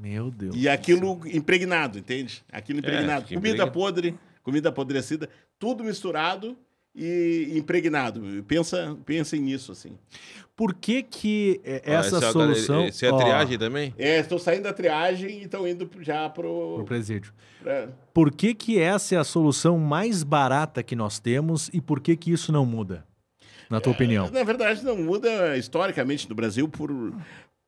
Meu 0.00 0.30
Deus. 0.30 0.56
E 0.56 0.68
aquilo 0.68 1.20
impregnado, 1.26 1.98
entende? 1.98 2.42
Aquilo 2.50 2.78
impregnado. 2.78 3.26
fica 3.28 3.34
comida 3.38 3.54
impregna- 3.56 3.70
podre, 3.72 4.18
comida 4.42 4.68
apodrecida, 4.70 5.28
tudo 5.58 5.84
misturado 5.84 6.56
e 6.94 7.52
impregnado. 7.56 8.20
Pensa, 8.48 8.96
pensem 9.06 9.40
nisso, 9.40 9.72
assim. 9.72 9.96
Por 10.56 10.74
que 10.74 11.02
que 11.02 11.60
é, 11.64 11.76
Ah, 11.86 11.92
essa 12.00 12.16
essa 12.16 12.26
é 12.26 12.28
a- 12.28 12.32
solução... 12.32 12.80
Essa 12.82 13.06
é 13.06 13.08
a 13.08 13.14
Ó, 13.14 13.18
triagem 13.18 13.58
também? 13.58 13.94
É, 13.96 14.18
estão 14.18 14.38
saindo 14.38 14.64
da 14.64 14.72
triagem 14.72 15.38
e 15.40 15.44
estão 15.44 15.66
indo 15.66 15.88
já 16.00 16.28
pro 16.28 16.74
pro... 16.76 16.84
presídio. 16.84 17.32
pra- 17.62 17.88
Por 18.12 18.30
que 18.32 18.52
que 18.54 18.78
essa 18.78 19.14
é 19.14 19.18
a 19.18 19.24
solução 19.24 19.78
mais 19.78 20.22
barata 20.22 20.82
que 20.82 20.94
nós 20.96 21.18
temos 21.18 21.70
e 21.72 21.80
por 21.80 22.00
que 22.00 22.16
que 22.16 22.30
isso 22.32 22.52
não 22.52 22.66
muda? 22.66 23.06
Na 23.70 23.80
tua 23.80 23.92
opinião. 23.92 24.28
Na 24.30 24.42
verdade, 24.42 24.84
não 24.84 24.96
muda 24.98 25.56
historicamente 25.56 26.28
no 26.28 26.34
Brasil 26.34 26.68
por, 26.68 26.90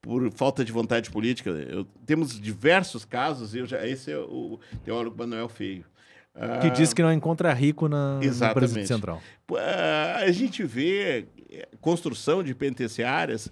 por 0.02 0.30
falta 0.32 0.64
de 0.64 0.72
vontade 0.72 1.10
política. 1.10 1.48
Eu- 1.50 1.86
temos 2.04 2.38
diversos 2.38 3.04
casos, 3.04 3.54
eu 3.54 3.64
já, 3.64 3.86
esse 3.86 4.10
é 4.10 4.18
o 4.18 4.58
teólogo 4.84 5.16
Manuel 5.16 5.48
Feio. 5.48 5.84
Que 6.34 6.66
Ah, 6.68 6.70
diz 6.70 6.94
que 6.94 7.02
não 7.02 7.12
encontra 7.12 7.52
rico 7.52 7.88
na, 7.88 8.18
no 8.18 8.54
presídio 8.54 8.86
central. 8.86 9.22
Ah, 9.54 10.16
a 10.22 10.32
gente 10.32 10.64
vê 10.64 11.26
eh, 11.50 11.68
construção 11.78 12.42
de 12.42 12.54
penitenciárias, 12.54 13.50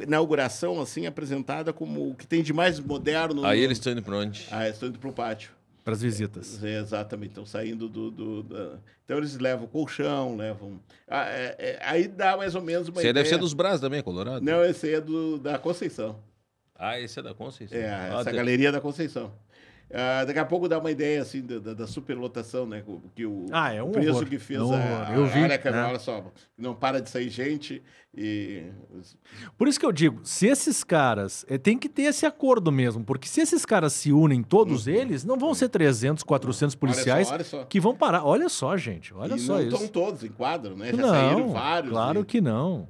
inauguração 0.00 0.80
assim 0.80 1.06
apresentada 1.06 1.72
como 1.72 2.10
o 2.10 2.14
que 2.14 2.24
tem 2.26 2.40
de 2.42 2.52
mais 2.52 2.78
moderno. 2.78 3.44
Aí 3.44 3.58
no- 3.58 3.64
eles 3.64 3.78
estão 3.78 3.92
indo 3.92 4.02
pra 4.02 4.16
onde? 4.16 4.46
Ah, 4.50 4.68
estão 4.68 4.88
indo 4.88 4.98
para 4.98 5.10
o 5.10 5.12
pátio. 5.12 5.50
Para 5.82 5.92
as 5.92 6.00
visitas. 6.00 6.62
É, 6.64 6.78
exatamente, 6.78 7.30
estão 7.30 7.44
saindo 7.44 7.88
do. 7.88 8.10
do- 8.10 8.42
da- 8.44 8.78
Então 9.04 9.18
eles 9.18 9.36
levam 9.36 9.66
colchão, 9.66 10.36
levam. 10.36 10.80
Ah, 11.08 11.26
é- 11.28 11.56
é- 11.58 11.78
aí 11.82 12.06
dá 12.08 12.36
mais 12.36 12.54
ou 12.54 12.62
menos 12.62 12.86
uma 12.88 12.94
Você 12.94 13.00
ideia. 13.08 13.12
deve 13.14 13.28
ser 13.28 13.38
dos 13.38 13.52
Brás 13.52 13.80
também, 13.80 14.02
Colorado? 14.02 14.40
Não, 14.42 14.64
esse 14.64 14.86
aí 14.86 14.94
é 14.94 15.00
do, 15.00 15.36
da 15.38 15.58
Conceição. 15.58 16.16
Ah, 16.76 16.98
esse 16.98 17.18
é 17.18 17.22
da 17.22 17.34
Conceição. 17.34 17.76
É, 17.78 17.88
Ah, 17.92 18.06
essa 18.14 18.24
tem- 18.24 18.34
galeria 18.34 18.72
da 18.72 18.80
Conceição. 18.80 19.30
Ah, 19.96 20.24
daqui 20.24 20.38
a 20.40 20.44
pouco 20.44 20.68
dá 20.68 20.78
uma 20.78 20.90
ideia 20.90 21.22
assim 21.22 21.40
da, 21.40 21.72
da- 21.72 21.86
superlotação, 21.86 22.66
né? 22.66 22.82
Que 23.14 23.24
o, 23.24 23.46
Ah, 23.52 23.72
é 23.72 23.80
um 23.80 23.90
o 23.90 23.92
preço 23.92 24.10
horror. 24.10 24.26
que 24.26 24.38
fez 24.40 24.60
É 24.60 24.74
a, 24.74 25.08
a 25.10 25.14
Eu 25.14 25.26
vi, 25.26 25.38
área 25.38 25.56
Câmara, 25.56 25.82
né? 25.84 25.88
olha 25.90 25.98
só, 26.00 26.24
não 26.58 26.74
para 26.74 27.00
de 27.00 27.08
sair 27.08 27.28
gente 27.28 27.80
e 28.16 28.64
Por 29.56 29.68
isso 29.68 29.78
que 29.78 29.86
eu 29.86 29.92
digo, 29.92 30.20
se 30.24 30.46
esses 30.48 30.82
caras. 30.82 31.44
eh, 31.48 31.58
tem 31.58 31.78
que 31.78 31.88
ter 31.88 32.02
esse 32.02 32.26
acordo 32.26 32.72
mesmo, 32.72 33.04
porque 33.04 33.28
se 33.28 33.40
esses 33.40 33.64
caras 33.64 33.92
se 33.92 34.12
unem, 34.12 34.42
todos 34.42 34.86
eles, 34.88 35.24
não 35.24 35.38
vão 35.38 35.54
ser 35.54 35.68
300, 35.68 36.24
400 36.24 36.74
policiais 36.74 37.30
Olha 37.30 37.44
só, 37.44 37.56
olha 37.58 37.64
só. 37.64 37.68
que 37.68 37.78
vão 37.78 37.94
parar. 37.94 38.24
Olha 38.24 38.48
só, 38.48 38.76
gente. 38.76 39.14
Olha 39.14 39.34
e 39.34 39.38
só 39.38 39.54
não 39.54 39.62
isso. 39.62 39.74
estão 39.76 39.88
todos 39.88 40.24
em 40.24 40.28
quadro, 40.28 40.76
né? 40.76 40.90
Já 40.90 40.96
não, 40.96 41.08
saíram 41.08 41.48
vários. 41.52 41.92
claro 41.92 42.20
e- 42.20 42.24
que 42.24 42.40
não. 42.40 42.88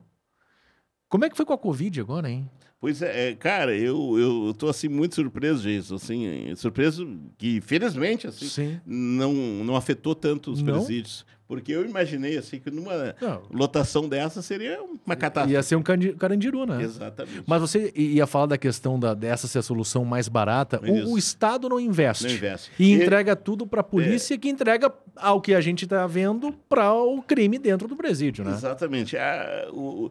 Como 1.08 1.24
é 1.24 1.30
que 1.30 1.36
foi 1.36 1.44
com 1.44 1.52
a 1.52 1.58
Covid 1.58 2.00
agora, 2.00 2.30
hein? 2.30 2.50
Pois 2.80 3.00
é, 3.00 3.30
é, 3.30 3.34
cara, 3.34 3.74
eu, 3.74 4.18
eu, 4.18 4.54
tô 4.54 4.68
assim 4.68 4.88
muito 4.88 5.14
surpreso, 5.14 5.62
Jason, 5.62 5.94
assim, 5.94 6.54
surpreso 6.54 7.08
que 7.38 7.60
felizmente 7.62 8.26
assim 8.26 8.46
Sim. 8.46 8.80
não 8.84 9.32
não 9.32 9.74
afetou 9.74 10.14
tanto 10.14 10.50
os 10.50 10.60
Não? 10.62 10.74
presídios, 10.74 11.24
porque 11.48 11.72
eu 11.72 11.82
imaginei 11.86 12.36
assim 12.36 12.58
que 12.60 12.70
numa 12.70 12.92
Não. 13.18 13.42
lotação 13.50 14.06
dessa 14.06 14.42
seria 14.42 14.78
uma 14.82 15.16
catástrofe. 15.16 15.54
Ia 15.54 15.62
ser 15.62 15.76
um 15.76 15.82
carandiru, 15.82 16.66
né? 16.66 16.82
Exatamente. 16.82 17.44
Mas 17.46 17.60
você 17.62 17.90
ia 17.96 18.26
falar 18.26 18.46
da 18.46 18.58
questão 18.58 19.00
da, 19.00 19.14
dessa 19.14 19.46
ser 19.48 19.60
a 19.60 19.62
solução 19.62 20.04
mais 20.04 20.28
barata. 20.28 20.78
O, 20.86 21.12
o 21.12 21.18
Estado 21.18 21.70
não 21.70 21.80
investe. 21.80 22.24
Não 22.24 22.30
investe. 22.34 22.70
E 22.78 22.92
E- 22.92 23.02
entrega 23.02 23.34
tudo 23.34 23.66
para 23.66 23.80
a 23.80 23.84
polícia, 23.84 24.36
que 24.36 24.48
entrega 24.50 24.92
ao 25.16 25.40
que 25.40 25.54
a 25.54 25.60
gente 25.62 25.84
está 25.84 26.06
vendo 26.06 26.52
para 26.68 26.92
o 26.92 27.22
crime 27.22 27.58
dentro 27.58 27.88
do 27.88 27.96
presídio, 27.96 28.44
né? 28.44 28.50
Exatamente. 28.52 29.16
A- 29.16 29.68
o, 29.72 30.10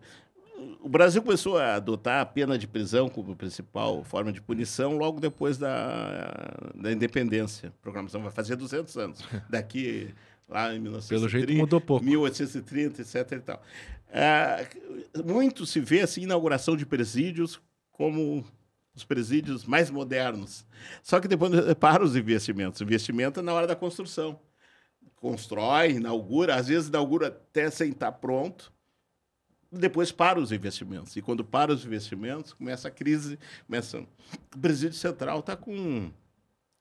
o 0.82 0.90
Brasil 0.90 1.22
começou 1.22 1.58
a 1.58 1.76
adotar 1.76 2.22
a 2.22 2.26
pena 2.26 2.58
de 2.58 2.68
prisão 2.68 3.10
como 3.10 3.36
principal 3.36 4.04
forma 4.04 4.32
de 4.32 4.42
punição 4.42 4.98
logo 4.98 5.20
depois 5.20 5.58
da, 5.58 6.32
da 6.76 6.92
independência. 6.92 7.70
A 7.70 7.82
programação 7.82 8.22
vai 8.22 8.32
fazer 8.32 8.56
200 8.56 8.98
anos. 8.98 9.20
Daqui, 9.50 10.14
lá 10.48 10.74
em 10.74 10.80
1930. 10.80 11.08
Pelo 11.10 11.30
jeito 11.30 11.54
mudou 11.54 11.82
pouco. 11.82 12.04
1830, 12.04 13.02
etc. 13.02 13.32
E 13.32 13.40
tal. 13.40 13.62
Ah, 14.12 14.66
muito 15.26 15.66
se 15.66 15.80
vê 15.80 16.02
assim, 16.02 16.22
inauguração 16.24 16.76
de 16.76 16.86
presídios 16.86 17.60
como 17.92 18.46
os 18.96 19.04
presídios 19.04 19.66
mais 19.66 19.90
modernos. 19.90 20.66
Só 21.02 21.20
que 21.20 21.28
depois 21.28 21.52
para 21.80 22.04
os 22.04 22.16
investimentos. 22.16 22.82
O 22.82 22.84
investimento 22.84 23.40
é 23.40 23.44
na 23.44 23.54
hora 23.54 23.68
da 23.68 23.76
construção. 23.76 24.40
Constrói, 25.16 25.92
inaugura, 25.92 26.56
às 26.56 26.68
vezes 26.68 26.90
inaugura 26.90 27.28
até 27.28 27.70
sem 27.70 27.92
estar 27.92 28.12
pronto. 28.12 28.73
Depois 29.74 30.12
para 30.12 30.40
os 30.40 30.52
investimentos. 30.52 31.16
E 31.16 31.22
quando 31.22 31.44
para 31.44 31.74
os 31.74 31.86
investimentos, 31.86 32.54
começa 32.54 32.88
a 32.88 32.92
crise. 32.92 33.40
Começa... 33.66 34.00
O 34.56 34.60
presídio 34.60 34.98
central 34.98 35.40
está 35.40 35.56
com. 35.56 36.12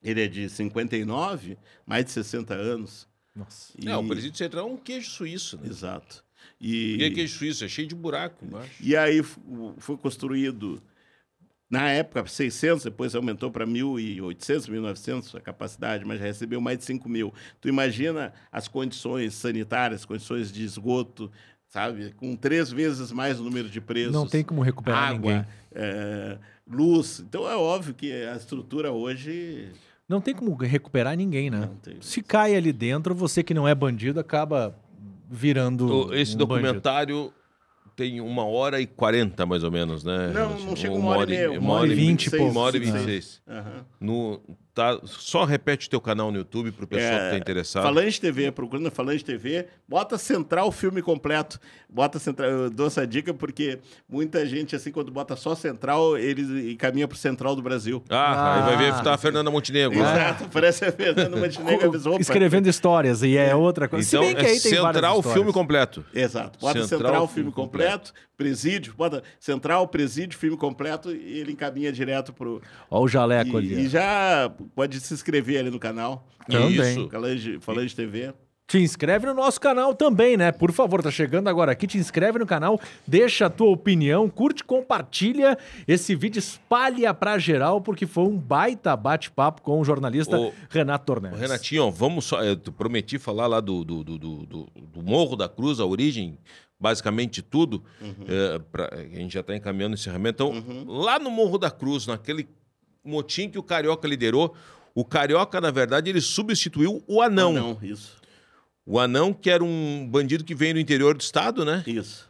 Ele 0.03 0.23
é 0.23 0.29
de 0.29 0.49
59, 0.51 1.57
mais 1.87 2.05
de 2.05 2.11
60 2.11 2.53
anos. 2.55 3.09
Nossa. 3.35 3.73
E- 3.79 3.85
Não, 3.85 4.05
o 4.05 4.09
presídio 4.09 4.37
central 4.37 4.69
é 4.69 4.73
um 4.73 4.77
queijo 4.77 5.11
suíço, 5.11 5.57
né? 5.59 5.69
Exato. 5.69 6.25
E, 6.61 7.11
queijo 7.15 7.39
suíço? 7.39 7.65
É 7.65 7.69
cheio 7.69 7.89
de 7.89 7.95
buraco 7.95 8.45
embaixo. 8.45 8.75
e 8.81 8.97
aí 8.97 9.23
foi 9.79 9.97
construído, 9.97 10.83
na 11.71 11.89
época, 11.91 12.27
600, 12.27 12.85
depois 12.85 13.15
aumentou 13.15 13.51
para 13.51 13.67
1.800, 13.67 14.69
1.900 14.69 15.37
a 15.37 15.41
capacidade, 15.41 16.05
mas 16.05 16.19
já 16.19 16.27
recebeu 16.27 16.61
mais 16.61 16.79
de 16.79 16.85
5 16.85 17.09
mil. 17.09 17.33
Tu 17.61 17.69
imagina 17.69 18.33
as 18.51 18.69
condições 18.69 19.35
sanitárias, 19.35 20.05
condições 20.05 20.53
de 20.53 20.63
esgoto, 20.65 21.31
sabe? 21.73 22.13
Com 22.19 22.37
três 22.37 22.71
vezes 22.71 23.11
mais 23.11 23.41
o 23.41 23.43
número 23.43 23.69
de 23.69 23.81
presos. 23.81 24.13
Não 24.13 24.27
tem 24.29 24.45
como 24.45 24.61
recuperar 24.61 25.11
água, 25.11 25.33
ninguém. 25.33 25.47
é, 25.75 26.39
luz. 26.71 27.21
Então 27.27 27.49
é 27.51 27.57
óbvio 27.57 27.95
que 27.95 28.13
a 28.13 28.37
estrutura 28.37 28.93
hoje. 28.93 29.71
Não 30.07 30.21
tem 30.21 30.35
como 30.35 30.55
recuperar 30.55 31.17
ninguém, 31.17 31.49
né? 31.49 31.71
Se 32.01 32.21
cai 32.23 32.55
ali 32.55 32.73
dentro, 32.73 33.15
você 33.15 33.43
que 33.43 33.55
não 33.55 33.67
é 33.67 33.75
bandido 33.75 34.21
acaba 34.21 34.77
virando. 35.31 36.13
Esse 36.15 36.35
um 36.35 36.39
documentário 36.39 37.33
tem 37.97 38.21
uma 38.21 38.45
hora 38.45 38.79
e 38.79 38.87
quarenta, 38.87 39.47
mais 39.47 39.65
ou 39.65 39.71
menos, 39.71 40.05
né? 40.05 40.31
Não, 40.35 40.59
não 40.61 40.77
chega 40.77 40.95
uma 40.95 41.17
hora 41.17 41.33
e 41.33 41.37
meia, 41.37 41.59
Uma 41.59 41.75
hora 41.75 41.91
e 41.91 41.95
vinte, 41.95 42.27
e 42.27 42.31
pouco. 42.31 42.51
Uma 42.51 42.61
hora 42.61 42.77
e 42.77 42.81
vinte 42.81 42.97
e 42.97 43.05
seis. 43.05 43.43
Aham. 43.49 43.87
No, 43.99 44.43
tá, 44.75 44.99
só 45.05 45.45
repete 45.45 45.87
o 45.87 45.91
teu 45.91 46.01
canal 46.01 46.31
no 46.31 46.39
YouTube 46.39 46.73
pro 46.73 46.87
pessoal 46.87 47.21
que 47.21 47.31
tá 47.31 47.37
interessado. 47.39 47.83
Falange 47.83 48.21
TV, 48.21 48.51
procurando 48.53 48.91
Falange 48.91 49.25
TV, 49.25 49.67
bota 49.89 50.17
Central 50.19 50.71
Filme 50.73 51.03
Completo. 51.03 51.59
Bota 51.89 52.19
Central, 52.19 52.49
eu 52.51 52.71
dou 52.71 52.87
essa 52.87 53.07
dica 53.07 53.35
porque 53.35 53.79
muita 54.09 54.47
gente, 54.47 54.75
assim, 54.75 54.91
quando 54.91 55.11
bota 55.13 55.37
só 55.37 55.55
Central, 55.55 56.17
eles 56.17 56.49
encaminha 56.73 57.07
pro 57.07 57.17
Central 57.19 57.55
do 57.55 57.61
Brasil. 57.63 58.03
Ah, 58.09 58.57
aí 58.57 58.63
vai 58.77 58.85
ver 58.85 58.93
Ah. 58.95 59.03
tá 59.03 59.15
a 59.15 59.19
Fernanda 59.19 59.51
Montenegro. 59.51 59.99
né? 59.99 60.11
Exato, 60.13 60.49
parece 60.51 60.85
a 60.85 60.93
Fernanda 60.93 61.37
Montenegro. 61.37 61.91
Opa, 62.11 62.21
Escrevendo 62.21 62.69
histórias, 62.69 63.23
e 63.23 63.37
é 63.37 63.55
outra 63.55 63.87
coisa. 63.89 64.09
Então 64.09 64.23
Se 64.23 64.27
bem 64.35 64.37
que 64.37 64.47
é 64.51 64.55
aí 64.55 64.61
tem 64.61 64.73
várias 64.81 65.03
Central. 65.03 65.23
Filme 65.23 65.53
Completo. 65.53 66.05
Exato. 66.15 66.59
Bota 66.59 66.81
Central 66.85 66.99
Central, 66.99 67.29
Filme 67.29 67.33
Filme 67.43 67.53
completo, 67.53 68.13
Presídio, 68.43 68.95
bota 68.97 69.23
Central, 69.39 69.87
Presídio, 69.89 70.39
Filme 70.39 70.57
Completo 70.57 71.11
e 71.15 71.39
ele 71.39 71.53
encaminha 71.53 71.93
direto 71.93 72.33
pro... 72.33 72.61
Ó 72.91 73.01
o 73.03 73.09
jaleco 73.09 73.55
E, 73.55 73.57
ali. 73.59 73.75
e 73.85 73.89
já 73.89 74.53
pode 74.75 74.99
se 75.01 75.15
inscrever 75.15 75.61
ali 75.61 75.71
no 75.71 75.79
canal. 75.79 76.27
Também. 76.49 76.73
Isso. 76.99 77.09
Falange, 77.09 77.59
Falange 77.61 77.95
TV. 77.95 78.35
Te 78.67 78.79
inscreve 78.79 79.27
no 79.27 79.35
nosso 79.35 79.61
canal 79.61 79.95
também, 79.95 80.35
né? 80.37 80.51
Por 80.51 80.73
favor, 80.73 81.03
tá 81.03 81.11
chegando 81.11 81.49
agora 81.49 81.73
aqui, 81.73 81.87
te 81.87 81.99
inscreve 81.99 82.39
no 82.39 82.47
canal, 82.47 82.81
deixa 83.07 83.47
a 83.47 83.51
tua 83.51 83.69
opinião, 83.69 84.31
curte, 84.31 84.65
compartilha 84.65 85.59
esse 85.87 86.15
vídeo, 86.15 86.39
espalha 86.39 87.13
pra 87.13 87.39
geral, 87.39 87.81
porque 87.83 88.07
foi 88.07 88.25
um 88.25 88.39
baita 88.39 88.97
bate-papo 88.97 89.61
com 89.61 89.79
o 89.81 89.85
jornalista 89.85 90.39
Ô, 90.39 90.53
Renato 90.71 91.05
Tornes. 91.05 91.39
Renatinho, 91.39 91.91
vamos 91.91 92.25
só. 92.25 92.43
Eu 92.43 92.57
prometi 92.57 93.19
falar 93.19 93.47
lá 93.47 93.61
do, 93.61 93.85
do, 93.85 94.03
do- 94.03 94.19
do- 94.19 94.47
do 94.75 95.03
Morro 95.03 95.37
da 95.37 95.49
Cruz, 95.51 95.79
a 95.79 95.85
origem, 95.85 96.39
basicamente 96.83 97.41
tudo. 97.41 97.83
É, 98.27 98.59
pra- 98.59 98.91
a 98.93 99.03
gente 99.05 99.33
já 99.33 99.41
está 99.41 99.55
encaminhando 99.55 99.93
o 99.93 99.95
encerramento. 99.95 100.43
Então, 100.53 100.85
lá 100.87 101.19
no 101.21 101.31
Morro 101.31 101.57
da 101.57 101.71
Cruz, 101.71 102.09
naquele 102.09 102.49
motim 103.05 103.49
que 103.49 103.59
o 103.59 103.63
Carioca 103.63 104.09
liderou, 104.09 104.53
o 104.95 105.05
Carioca, 105.05 105.61
na 105.61 105.71
verdade, 105.71 106.11
ele 106.11 106.21
substituiu 106.21 107.03
o 107.07 107.23
anão. 107.23 107.53
Não, 107.53 107.79
isso. 107.81 108.17
O 108.85 108.99
anão, 108.99 109.33
que 109.33 109.49
era 109.49 109.63
um 109.63 110.07
bandido 110.11 110.43
que 110.43 110.57
veio 110.57 110.75
do 110.75 110.81
interior 110.81 111.17
do 111.17 111.21
estado, 111.21 111.65
né? 111.65 111.85
Isso. 111.87 112.29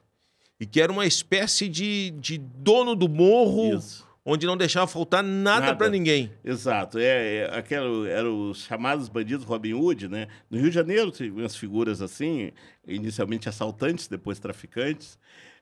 E 0.61 0.67
que 0.67 0.81
era 0.81 0.93
uma 0.93 1.07
espécie 1.07 1.67
de, 1.67 2.11
de 2.11 2.37
dono 2.37 2.95
do 2.95 3.09
morro, 3.09 3.75
Isso. 3.75 4.07
Onde 4.25 4.47
não 4.47 4.57
deixava 4.57 4.87
faltar 4.87 5.23
nada, 5.23 5.67
Nada. 5.67 5.77
pra 5.77 5.89
ninguém. 5.89 6.31
Exato, 6.45 6.99
é, 6.99 7.37
é 7.37 7.59
aquela, 7.59 8.09
eram 8.09 8.51
os 8.51 8.65
chamados 8.65 9.09
bandidos 9.09 9.45
Robin 9.45 9.75
Hood, 9.75 10.09
né? 10.09 10.29
No 10.51 10.59
Rio 10.59 10.69
de 10.69 10.75
Janeiro 10.75 11.11
tinha 11.11 11.33
umas 11.33 11.57
figuras 11.57 12.01
assim, 12.01 12.53
inicialmente 12.87 13.49
assaltantes, 13.49 14.07
depois 14.09 14.39
traficantes, 14.39 15.19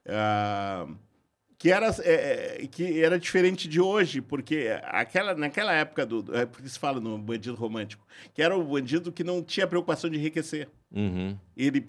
ah, 0.06 0.86
que, 1.58 1.70
era, 1.70 1.88
é, 2.02 2.62
é, 2.62 2.66
que 2.66 3.02
era 3.02 3.18
diferente 3.18 3.68
de 3.68 3.80
hoje, 3.80 4.20
porque 4.20 4.68
aquela, 4.84 5.34
naquela 5.34 5.72
época, 5.72 6.04
do, 6.06 6.34
é 6.36 6.46
porque 6.46 6.68
se 6.68 6.78
fala 6.78 7.00
no 7.00 7.16
bandido 7.18 7.54
romântico, 7.56 8.06
que 8.34 8.42
era 8.42 8.56
o 8.56 8.64
bandido 8.64 9.12
que 9.12 9.22
não 9.24 9.42
tinha 9.42 9.66
preocupação 9.66 10.08
de 10.10 10.16
enriquecer. 10.18 10.68
Uhum. 10.90 11.36
Ele 11.56 11.86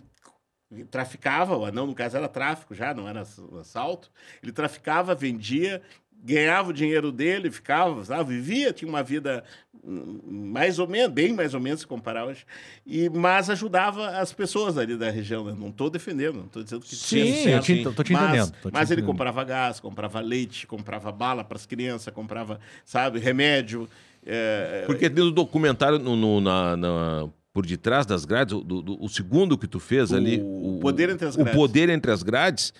traficava, 0.90 1.58
o 1.58 1.66
anão 1.66 1.86
no 1.88 1.94
caso 1.94 2.16
era 2.18 2.28
tráfico 2.30 2.74
já, 2.74 2.94
não 2.94 3.08
era 3.08 3.22
ass- 3.22 3.42
assalto. 3.60 4.10
Ele 4.42 4.52
traficava, 4.52 5.14
vendia, 5.14 5.82
ganhava 6.24 6.70
o 6.70 6.74
dinheiro 6.74 7.12
dele, 7.12 7.50
ficava, 7.52 8.04
sabe, 8.06 8.34
vivia, 8.36 8.72
tinha 8.72 8.88
uma 8.88 9.02
vida 9.02 9.44
hum, 9.84 10.20
mais 10.26 10.78
ou 10.80 10.88
menos, 10.88 11.12
bem 11.12 11.34
mais 11.34 11.54
ou 11.54 11.60
menos 11.60 11.80
se 11.82 11.88
comparar 11.88 12.26
hoje, 12.26 12.46
e, 12.86 13.10
mas 13.10 13.50
ajudava 13.50 14.08
as 14.20 14.32
pessoas 14.32 14.78
ali 14.78 14.96
da 14.96 15.10
região. 15.10 15.44
Né? 15.46 15.56
Não 15.58 15.70
estou 15.70 15.90
defendendo, 15.90 16.36
não 16.36 16.46
estou 16.46 16.64
dizendo 16.64 16.82
que 16.82 16.90
tinha 16.96 17.26
Sim, 17.26 17.30
eu 17.50 17.62
sucesso. 17.62 17.66
te, 17.66 17.96
tô 17.96 18.04
te 18.04 18.14
mas, 18.14 18.24
entendendo. 18.24 18.52
tô 18.62 18.70
te 18.70 18.74
mas 18.74 18.92
ele 18.92 19.02
entendendo. 19.02 19.12
comprava 19.12 19.44
gás, 19.44 19.80
comprava 19.80 20.20
leite, 20.20 20.68
comprava 20.68 21.12
bala 21.12 21.44
para 21.44 21.58
as 21.58 21.66
crianças, 21.66 22.14
comprava, 22.14 22.60
sabe, 22.86 23.18
remédio. 23.20 23.90
é, 24.26 24.84
Porque 24.86 25.10
dentro 25.10 25.26
do 25.26 25.32
documentário, 25.32 25.98
no, 25.98 26.16
no- 26.16 26.40
na, 26.42 26.78
na- 26.78 27.30
por 27.54 27.66
detrás 27.66 28.06
das 28.06 28.24
grades, 28.24 28.54
o, 28.54 28.62
do- 28.62 28.82
do- 28.82 29.04
o 29.04 29.10
segundo 29.10 29.58
que 29.58 29.68
tu 29.68 29.78
fez 29.80 30.12
O 30.12 30.16
ali, 30.16 30.42
Poder 30.82 31.10
Entre 31.10 31.28
as 31.28 31.36
o 31.36 31.40
Grades. 31.40 31.56
Poder 31.56 31.90
Entre 31.90 32.12
as 32.12 32.24
Grades, 32.24 32.74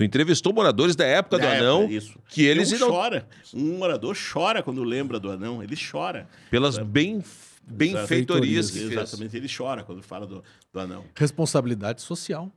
tu 0.00 0.04
entrevistou 0.04 0.50
moradores 0.54 0.96
da 0.96 1.04
época 1.04 1.38
do 1.38 1.44
Na 1.44 1.52
anão, 1.52 1.80
época, 1.82 1.94
isso. 1.94 2.18
que 2.30 2.46
eles 2.46 2.72
um 2.72 2.88
chora. 2.88 3.28
Um 3.52 3.76
morador 3.76 4.16
chora 4.16 4.62
quando 4.62 4.82
lembra 4.82 5.20
do 5.20 5.30
anão. 5.30 5.62
Ele 5.62 5.76
chora. 5.76 6.26
pelas 6.50 6.78
bem, 6.78 7.22
benfeitorias 7.66 8.70
que 8.70 8.78
fez. 8.78 8.92
Exatamente, 8.92 9.36
ele 9.36 9.48
chora 9.54 9.84
quando 9.84 10.02
fala 10.02 10.26
do, 10.26 10.42
do 10.72 10.80
anão. 10.80 11.04
Responsabilidade 11.14 12.00
social. 12.00 12.50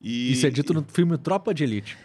E, 0.00 0.32
Isso 0.32 0.46
é 0.46 0.50
dito 0.50 0.72
no 0.72 0.82
filme 0.82 1.16
Tropa 1.18 1.52
de 1.52 1.62
Elite. 1.62 1.96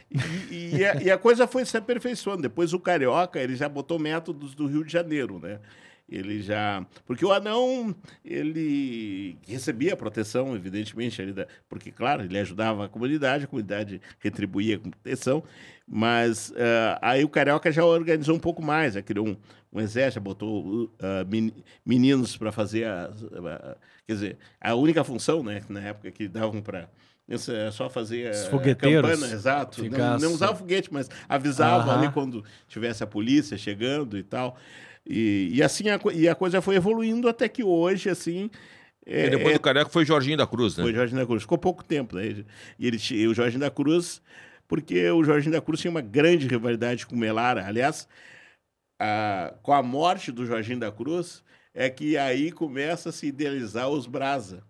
E, 0.52 0.76
e 0.76 0.86
a, 0.86 1.02
e 1.04 1.10
a 1.10 1.18
coisa 1.18 1.48
foi 1.48 1.66
se 1.66 1.78
aperfeiçoando. 1.78 2.42
Depois 2.42 2.74
o 2.74 2.80
Carioca, 2.80 3.40
ele 3.40 3.56
já 3.56 3.70
botou 3.70 3.98
métodos 3.98 4.54
do 4.54 4.68
Rio 4.68 4.84
de 4.84 4.92
Janeiro, 4.92 5.40
né? 5.40 5.60
Ele 6.10 6.42
já... 6.42 6.86
Porque 7.06 7.26
o 7.26 7.34
anão, 7.34 7.94
ele 8.24 9.38
recebia 9.46 9.96
proteção, 9.98 10.56
evidentemente, 10.56 11.22
ali 11.22 11.34
da, 11.34 11.46
porque, 11.68 11.92
claro, 11.92 12.24
ele 12.24 12.40
ajudava 12.40 12.86
a 12.86 12.88
comunidade, 12.90 13.44
a 13.44 13.48
comunidade 13.48 14.02
retribuía 14.20 14.80
com 14.80 14.90
proteção, 14.90 15.44
mas 15.86 16.54
ah, 16.56 17.00
aí 17.02 17.26
o 17.26 17.30
Carioca 17.30 17.70
já 17.72 17.84
organizou 17.84 18.36
um 18.36 18.40
pouco 18.40 18.62
mais, 18.64 18.94
já 18.94 19.02
criou 19.02 19.28
um, 19.28 19.36
um 19.74 19.82
exército, 19.82 20.22
botou 20.22 20.90
meni- 21.28 21.54
meninos 21.86 22.38
para 22.38 22.54
fazer 22.54 22.86
as... 22.86 23.24
ah, 23.24 23.76
quer 24.06 24.14
dizer, 24.14 24.38
a 24.62 24.74
única 24.76 25.04
função, 25.04 25.44
né, 25.44 25.62
na 25.68 25.82
época 25.82 26.10
que 26.12 26.28
davam 26.30 26.62
para... 26.62 26.90
Isso 27.28 27.52
é 27.52 27.70
só 27.72 27.90
fazer 27.90 28.30
a 28.30 28.76
campana, 28.76 29.28
exato. 29.34 29.84
Não, 29.90 30.18
não 30.18 30.32
usava 30.32 30.56
foguete, 30.56 30.88
mas 30.94 31.10
avisava 31.28 31.92
Aham. 31.92 32.00
ali 32.04 32.14
quando 32.14 32.42
tivesse 32.70 33.04
a 33.04 33.06
polícia 33.08 33.58
chegando 33.58 34.18
e 34.18 34.24
tal. 34.24 34.58
E, 35.10 35.50
e 35.54 35.64
assim 35.64 35.90
a, 35.90 36.00
e 36.14 36.28
a 36.28 36.36
coisa 36.36 36.62
foi 36.62 36.76
evoluindo 36.76 37.28
até 37.30 37.48
que 37.48 37.64
hoje, 37.64 38.10
assim. 38.10 38.50
é- 39.06 39.28
E 39.28 39.30
depois 39.30 39.52
é- 39.56 39.58
do 39.58 39.62
Careca 39.62 39.90
foi 39.90 40.06
Jorginho 40.06 40.38
da 40.38 40.46
Cruz, 40.48 40.76
né? 40.78 40.84
foi 40.84 40.94
Jorge 40.94 41.16
da 41.16 41.26
Cruz. 41.26 41.44
Ficou 41.44 41.58
pouco 41.58 41.84
tempo, 41.84 42.16
né? 42.16 42.44
E 42.78 42.88
ele 42.88 42.98
e 43.12 43.28
o 43.28 43.34
Jorge 43.34 43.58
da 43.58 43.72
Cruz, 43.72 44.22
porque 44.68 45.10
o 45.12 45.24
Jorge 45.24 45.50
da 45.50 45.62
Cruz 45.62 45.80
tinha 45.80 45.92
uma 45.92 46.02
grande 46.02 46.48
rivalidade 46.48 47.06
com 47.08 47.16
o 47.16 47.18
Melara. 47.18 47.66
Aliás, 47.66 48.08
a- 49.00 49.54
com 49.62 49.74
a 49.74 49.82
morte 49.84 50.32
do 50.32 50.46
Jorginho 50.46 50.80
da 50.80 50.92
Cruz, 50.92 51.44
é 51.74 51.90
que 51.90 52.18
aí 52.18 52.52
começa 52.52 53.10
a 53.10 53.12
se 53.12 53.28
idealizar 53.28 53.90
os 53.90 54.06
Brasa. 54.08 54.64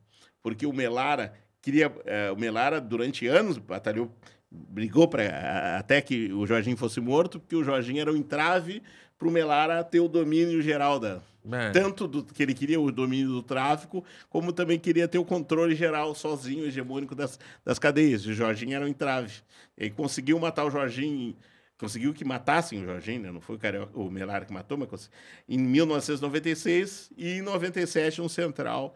Porque 0.44 0.66
o 0.66 0.74
Melara 0.74 1.34
queria. 1.62 1.92
eh, 2.06 2.32
o 2.32 2.36
Melara, 2.38 2.80
durante 2.80 3.28
anos, 3.28 3.58
batalhou, 3.58 4.14
brigou 4.52 5.08
para 5.08 5.78
até 5.78 6.02
que 6.02 6.32
o 6.34 6.46
Jorginho 6.48 6.78
fosse 6.78 7.00
morto, 7.00 7.40
porque 7.40 7.56
o 7.56 7.64
Jorginho 7.64 8.00
era 8.02 8.12
o 8.12 8.18
entrave 8.18 8.82
para 9.18 9.28
o 9.28 9.32
Melara 9.32 9.84
ter 9.84 10.00
o 10.00 10.08
domínio 10.08 10.62
geral 10.62 11.00
da, 11.00 11.20
É. 11.52 11.72
tanto 11.72 12.08
do 12.08 12.24
que 12.24 12.44
ele 12.44 12.54
queria 12.54 12.80
o 12.80 12.92
domínio 12.92 13.30
do 13.30 13.42
tráfico, 13.44 14.04
como 14.30 14.54
também 14.54 14.78
queria 14.80 15.08
ter 15.08 15.18
o 15.18 15.26
controle 15.26 15.76
geral 15.76 16.14
sozinho, 16.16 16.66
hegemônico 16.66 17.16
das, 17.16 17.40
das 17.66 17.80
cadeias. 17.80 18.26
O 18.26 18.34
Jorginho 18.34 18.76
era 18.76 18.86
um 18.86 18.88
entrave. 18.88 19.34
Ele 19.78 19.90
conseguiu 19.92 20.40
matar 20.40 20.66
o 20.66 20.70
Jorginho, 20.70 21.36
conseguiu 21.80 22.14
que 22.14 22.24
matassem 22.24 22.82
o 22.82 22.86
Jorginho, 22.86 23.22
né? 23.24 23.32
não 23.32 23.42
foi 23.42 23.56
o, 23.56 23.60
Carioca, 23.60 24.00
o 24.00 24.10
Melara 24.10 24.46
que 24.46 24.54
matou, 24.54 24.78
mas 24.78 24.88
cons- 24.90 25.10
em 25.50 25.58
1996 25.58 27.12
e 27.18 27.38
em 27.38 27.42
97 27.42 28.22
no 28.22 28.30
Central 28.30 28.96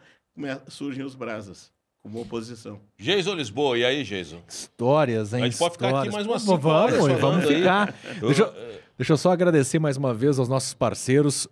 surgem 0.68 1.04
os 1.04 1.16
Brasas 1.16 1.72
como 2.02 2.22
oposição. 2.22 2.80
Jason 2.98 3.36
Lisboa, 3.36 3.78
e 3.78 3.86
aí, 3.86 4.04
Jason? 4.04 4.42
Histórias, 4.48 5.34
hein? 5.34 5.44
A 5.44 5.46
gente 5.46 5.58
pode 5.58 5.74
ficar 5.74 6.00
aqui 6.00 6.12
mais 6.12 6.26
umas 6.26 6.44
Pô, 6.44 6.56
cinco 6.56 6.68
horas 6.68 6.98
Vamos, 6.98 7.20
vamos 7.20 7.46
aí. 7.46 7.56
ficar. 7.58 7.96
Eu- 8.22 8.28
Deixa, 8.28 8.44
eu- 8.44 8.54
deixa 9.02 9.14
eu 9.14 9.18
só 9.18 9.32
agradecer 9.32 9.80
mais 9.80 9.98
uma 9.98 10.14
vez 10.14 10.38
aos 10.38 10.48
nossos 10.48 10.76
parceiros, 10.76 11.48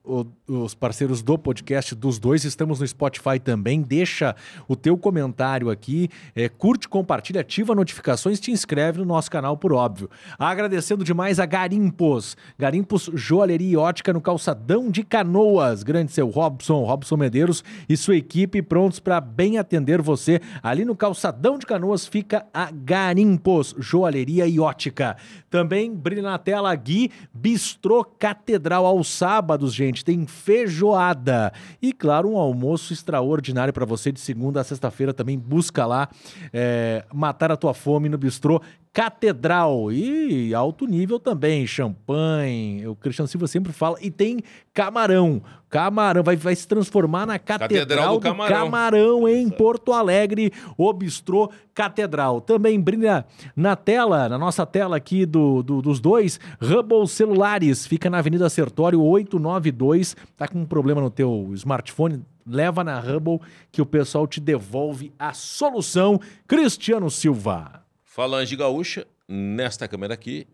os 0.48 0.76
parceiros 0.76 1.24
do 1.24 1.36
podcast 1.36 1.96
dos 1.96 2.20
dois. 2.20 2.44
Estamos 2.44 2.80
no 2.80 2.88
Spotify 2.88 3.40
também. 3.44 3.82
Deixa 3.82 4.36
o 4.68 4.76
teu 4.76 4.96
comentário 4.96 5.72
aqui, 5.72 6.10
é, 6.36 6.48
curte, 6.48 6.88
compartilha, 6.88 7.42
ativa 7.42 7.74
notificações, 7.74 8.40
te 8.40 8.52
inscreve 8.52 9.00
no 9.00 9.06
nosso 9.06 9.32
canal, 9.32 9.58
por 9.58 9.74
óbvio. 9.74 10.12
Agradecendo 10.38 11.04
demais 11.04 11.40
a 11.40 11.46
Garimpos. 11.48 12.38
Garimpos 12.56 13.10
Joalheria 13.16 13.72
e 13.72 13.76
Ótica 13.76 14.14
no 14.14 14.22
Calçadão 14.22 14.92
de 14.92 15.04
Canoas. 15.04 15.82
Grande 15.82 16.12
seu 16.12 16.30
Robson, 16.30 16.84
Robson 16.84 17.18
Medeiros 17.18 17.64
e 17.90 17.98
sua 17.98 18.16
equipe 18.16 18.62
prontos 18.62 19.00
para 19.00 19.20
bem 19.20 19.58
atender 19.58 20.04
você. 20.04 20.40
Ali 20.62 20.86
no 20.86 20.96
Calçadão 20.96 21.58
de 21.58 21.66
Canoas 21.66 22.06
fica 22.06 22.46
a 22.54 22.70
Garimpos 22.70 23.74
Joalheria 23.80 24.46
e 24.46 24.60
Ótica. 24.60 25.18
Também 25.50 25.92
brilha 25.96 26.22
na 26.22 26.38
tela 26.38 26.76
Gui 26.76 27.10
Bistrô 27.42 28.04
Catedral 28.04 28.86
aos 28.86 29.08
sábados, 29.08 29.74
gente. 29.74 30.04
Tem 30.04 30.28
feijoada. 30.28 31.54
E, 31.82 31.94
claro, 31.94 32.32
um 32.32 32.38
almoço 32.38 32.92
extraordinário 32.92 33.74
para 33.74 33.86
você 33.86 34.12
de 34.12 34.20
segunda 34.20 34.60
a 34.60 34.64
sexta-feira. 34.64 35.14
Também 35.14 35.40
busca 35.40 35.86
lá 35.86 36.10
é, 36.52 37.06
matar 37.14 37.50
a 37.50 37.56
tua 37.56 37.74
fome 37.74 38.10
no 38.10 38.18
Bistrô 38.18 38.62
Catedral. 38.92 39.92
E 39.92 40.54
alto 40.54 40.86
nível 40.86 41.20
também. 41.20 41.66
Champanhe. 41.68 42.86
O 42.88 42.96
Cristiano 42.96 43.28
Silva 43.28 43.48
sempre 43.48 43.72
fala. 43.72 43.98
E 44.02 44.10
tem 44.12 44.40
camarão. 44.74 45.42
Camarão. 45.70 46.24
Vai, 46.24 46.36
vai 46.36 46.56
se 46.56 46.68
transformar 46.68 47.26
na 47.26 47.38
Catedral, 47.38 47.70
Catedral 47.86 48.14
do 48.16 48.20
do 48.20 48.24
Camarão. 48.24 48.58
Camarão, 48.66 49.28
em 49.30 49.50
Porto 49.50 49.94
Alegre. 49.94 50.52
O 50.78 50.92
Bistrô 50.92 51.50
Catedral. 51.74 52.42
Também 52.42 52.80
brilha 52.80 53.26
na 53.56 53.76
tela, 53.76 54.28
na 54.28 54.38
nossa 54.38 54.66
tela 54.66 54.98
aqui 54.98 55.26
do, 55.26 55.62
do- 55.62 55.82
dos 55.82 56.00
dois, 56.00 56.40
Hubble 56.62 57.08
Celulares. 57.08 57.86
Fica 57.86 58.10
na 58.10 58.18
Avenida 58.18 58.50
Sertório 58.50 59.02
892. 59.02 60.16
Tá 60.36 60.48
com 60.48 60.60
um 60.62 60.66
problema 60.66 61.00
no 61.02 61.10
teu 61.10 61.52
smartphone? 61.54 62.24
Leva 62.46 62.84
na 62.84 63.00
Hubble 63.00 63.40
que 63.72 63.82
o 63.82 63.86
pessoal 63.86 64.26
te 64.26 64.40
devolve 64.40 65.14
a 65.20 65.34
solução. 65.34 66.20
Cristiano 66.48 67.10
Silva. 67.12 67.84
Falange 68.20 68.54
Gaúcha, 68.54 69.08
nesta 69.30 69.88
câmera 69.88 70.14
aqui, 70.14 70.46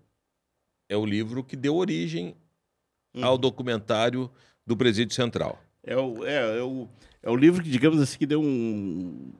é 0.87 0.95
o 0.95 1.03
livro 1.03 1.43
que 1.43 1.55
deu 1.55 1.75
origem 1.75 2.35
ao 3.19 3.39
documentário 3.39 4.29
do 4.67 4.77
Presídio 4.77 5.15
Central. 5.15 5.59
É 5.83 5.97
o, 5.97 6.23
é, 6.23 6.59
é 6.59 6.61
o, 6.61 6.87
é 7.23 7.29
o 7.31 7.35
livro 7.35 7.63
que, 7.63 7.69
digamos 7.71 7.99
assim, 7.99 8.19
que 8.19 8.27
deu 8.27 8.39
um, 8.39 9.33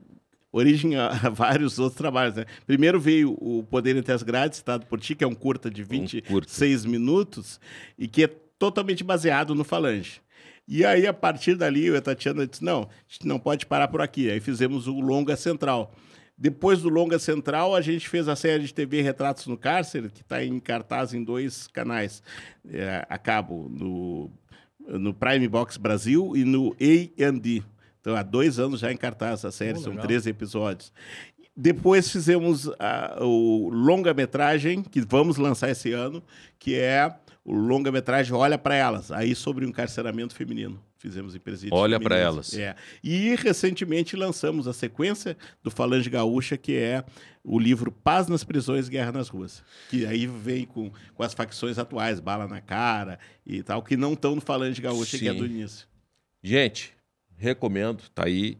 origem 0.51 0.95
a, 0.95 1.09
a 1.09 1.29
vários 1.29 1.77
outros 1.77 1.99
trabalhos. 1.99 2.35
Né? 2.35 2.45
Primeiro 2.65 2.99
veio 2.99 3.37
o 3.39 3.61
Poder 3.61 3.95
Entre 3.95 4.11
as 4.11 4.23
Grades, 4.23 4.57
citado 4.57 4.87
por 4.87 4.99
ti, 4.99 5.13
que 5.13 5.23
é 5.23 5.27
um 5.27 5.35
curta 5.35 5.69
de 5.69 5.83
26 5.83 6.83
minutos 6.85 7.59
e 7.95 8.07
que 8.07 8.23
é 8.23 8.27
totalmente 8.57 9.03
baseado 9.03 9.53
no 9.53 9.63
Falange. 9.63 10.19
E 10.67 10.83
aí, 10.83 11.05
a 11.05 11.13
partir 11.13 11.53
dali, 11.53 11.85
eu 11.85 11.93
e 11.93 11.97
a 11.97 12.01
Tatiana 12.01 12.47
disse, 12.47 12.63
não, 12.63 12.89
a 12.89 12.89
gente 13.07 13.27
não 13.27 13.37
pode 13.37 13.67
parar 13.67 13.87
por 13.87 14.01
aqui. 14.01 14.31
Aí 14.31 14.39
fizemos 14.39 14.87
o 14.87 14.99
Longa 14.99 15.35
Central. 15.35 15.93
Depois 16.37 16.81
do 16.81 16.89
Longa 16.89 17.17
Central, 17.17 17.73
a 17.75 17.81
gente 17.81 18.09
fez 18.09 18.27
a 18.27 18.35
série 18.35 18.63
de 18.65 18.73
TV 18.73 19.01
Retratos 19.01 19.47
no 19.47 19.57
Cárcere, 19.57 20.09
que 20.09 20.21
está 20.21 20.43
em 20.43 20.59
cartaz 20.59 21.13
em 21.13 21.23
dois 21.23 21.67
canais 21.67 22.21
é, 22.69 23.05
a 23.09 23.17
cabo, 23.17 23.69
no, 23.69 24.29
no 24.85 25.13
Prime 25.13 25.47
Box 25.47 25.77
Brasil 25.77 26.35
e 26.35 26.43
no 26.43 26.75
A&D. 26.79 27.63
Então, 28.01 28.15
há 28.15 28.21
dois 28.21 28.59
anos 28.59 28.81
já 28.81 28.91
em 28.91 28.97
cartaz 28.97 29.45
a 29.45 29.51
série, 29.51 29.77
Oh, 29.79 29.81
são 29.81 29.91
legal. 29.93 30.07
13 30.07 30.29
episódios. 30.29 30.91
Depois 31.55 32.11
fizemos 32.11 32.69
a- 32.77 33.17
o 33.21 33.69
longa-metragem, 33.69 34.83
que 34.83 34.99
vamos 35.01 35.37
lançar 35.37 35.69
esse 35.71 35.93
ano, 35.93 36.21
que 36.59 36.75
é 36.75 37.09
o 37.45 37.53
longa-metragem 37.53 38.33
Olha 38.33 38.57
para 38.57 38.75
Elas, 38.75 39.09
aí 39.09 39.33
sobre 39.33 39.65
o 39.65 39.69
encarceramento 39.69 40.35
feminino. 40.35 40.79
Fizemos 41.05 41.35
em 41.35 41.39
presídio. 41.39 41.77
Olha 41.77 41.99
pra 41.99 42.17
elas. 42.17 42.57
É. 42.57 42.75
E 43.03 43.35
recentemente 43.35 44.15
lançamos 44.15 44.67
a 44.67 44.73
sequência 44.73 45.37
do 45.61 45.69
Falange 45.69 46.09
Gaúcha, 46.09 46.57
que 46.57 46.75
é 46.75 47.05
o 47.43 47.59
livro 47.59 47.91
Paz 47.91 48.27
nas 48.27 48.43
Prisões, 48.43 48.89
Guerra 48.89 49.11
nas 49.11 49.29
Ruas. 49.29 49.63
Que 49.87 50.03
aí 50.03 50.25
vem 50.25 50.65
com, 50.65 50.91
com 51.13 51.21
as 51.21 51.35
facções 51.35 51.77
atuais, 51.77 52.19
bala 52.19 52.47
na 52.47 52.59
cara 52.59 53.19
e 53.45 53.61
tal, 53.61 53.83
que 53.83 53.95
não 53.95 54.13
estão 54.13 54.33
no 54.33 54.41
Falange 54.41 54.81
Gaúcha, 54.81 55.19
que 55.19 55.27
é 55.27 55.31
Sim. 55.31 55.37
do 55.37 55.45
início. 55.45 55.87
Gente, 56.41 56.91
recomendo, 57.37 58.01
tá 58.09 58.25
aí. 58.25 58.57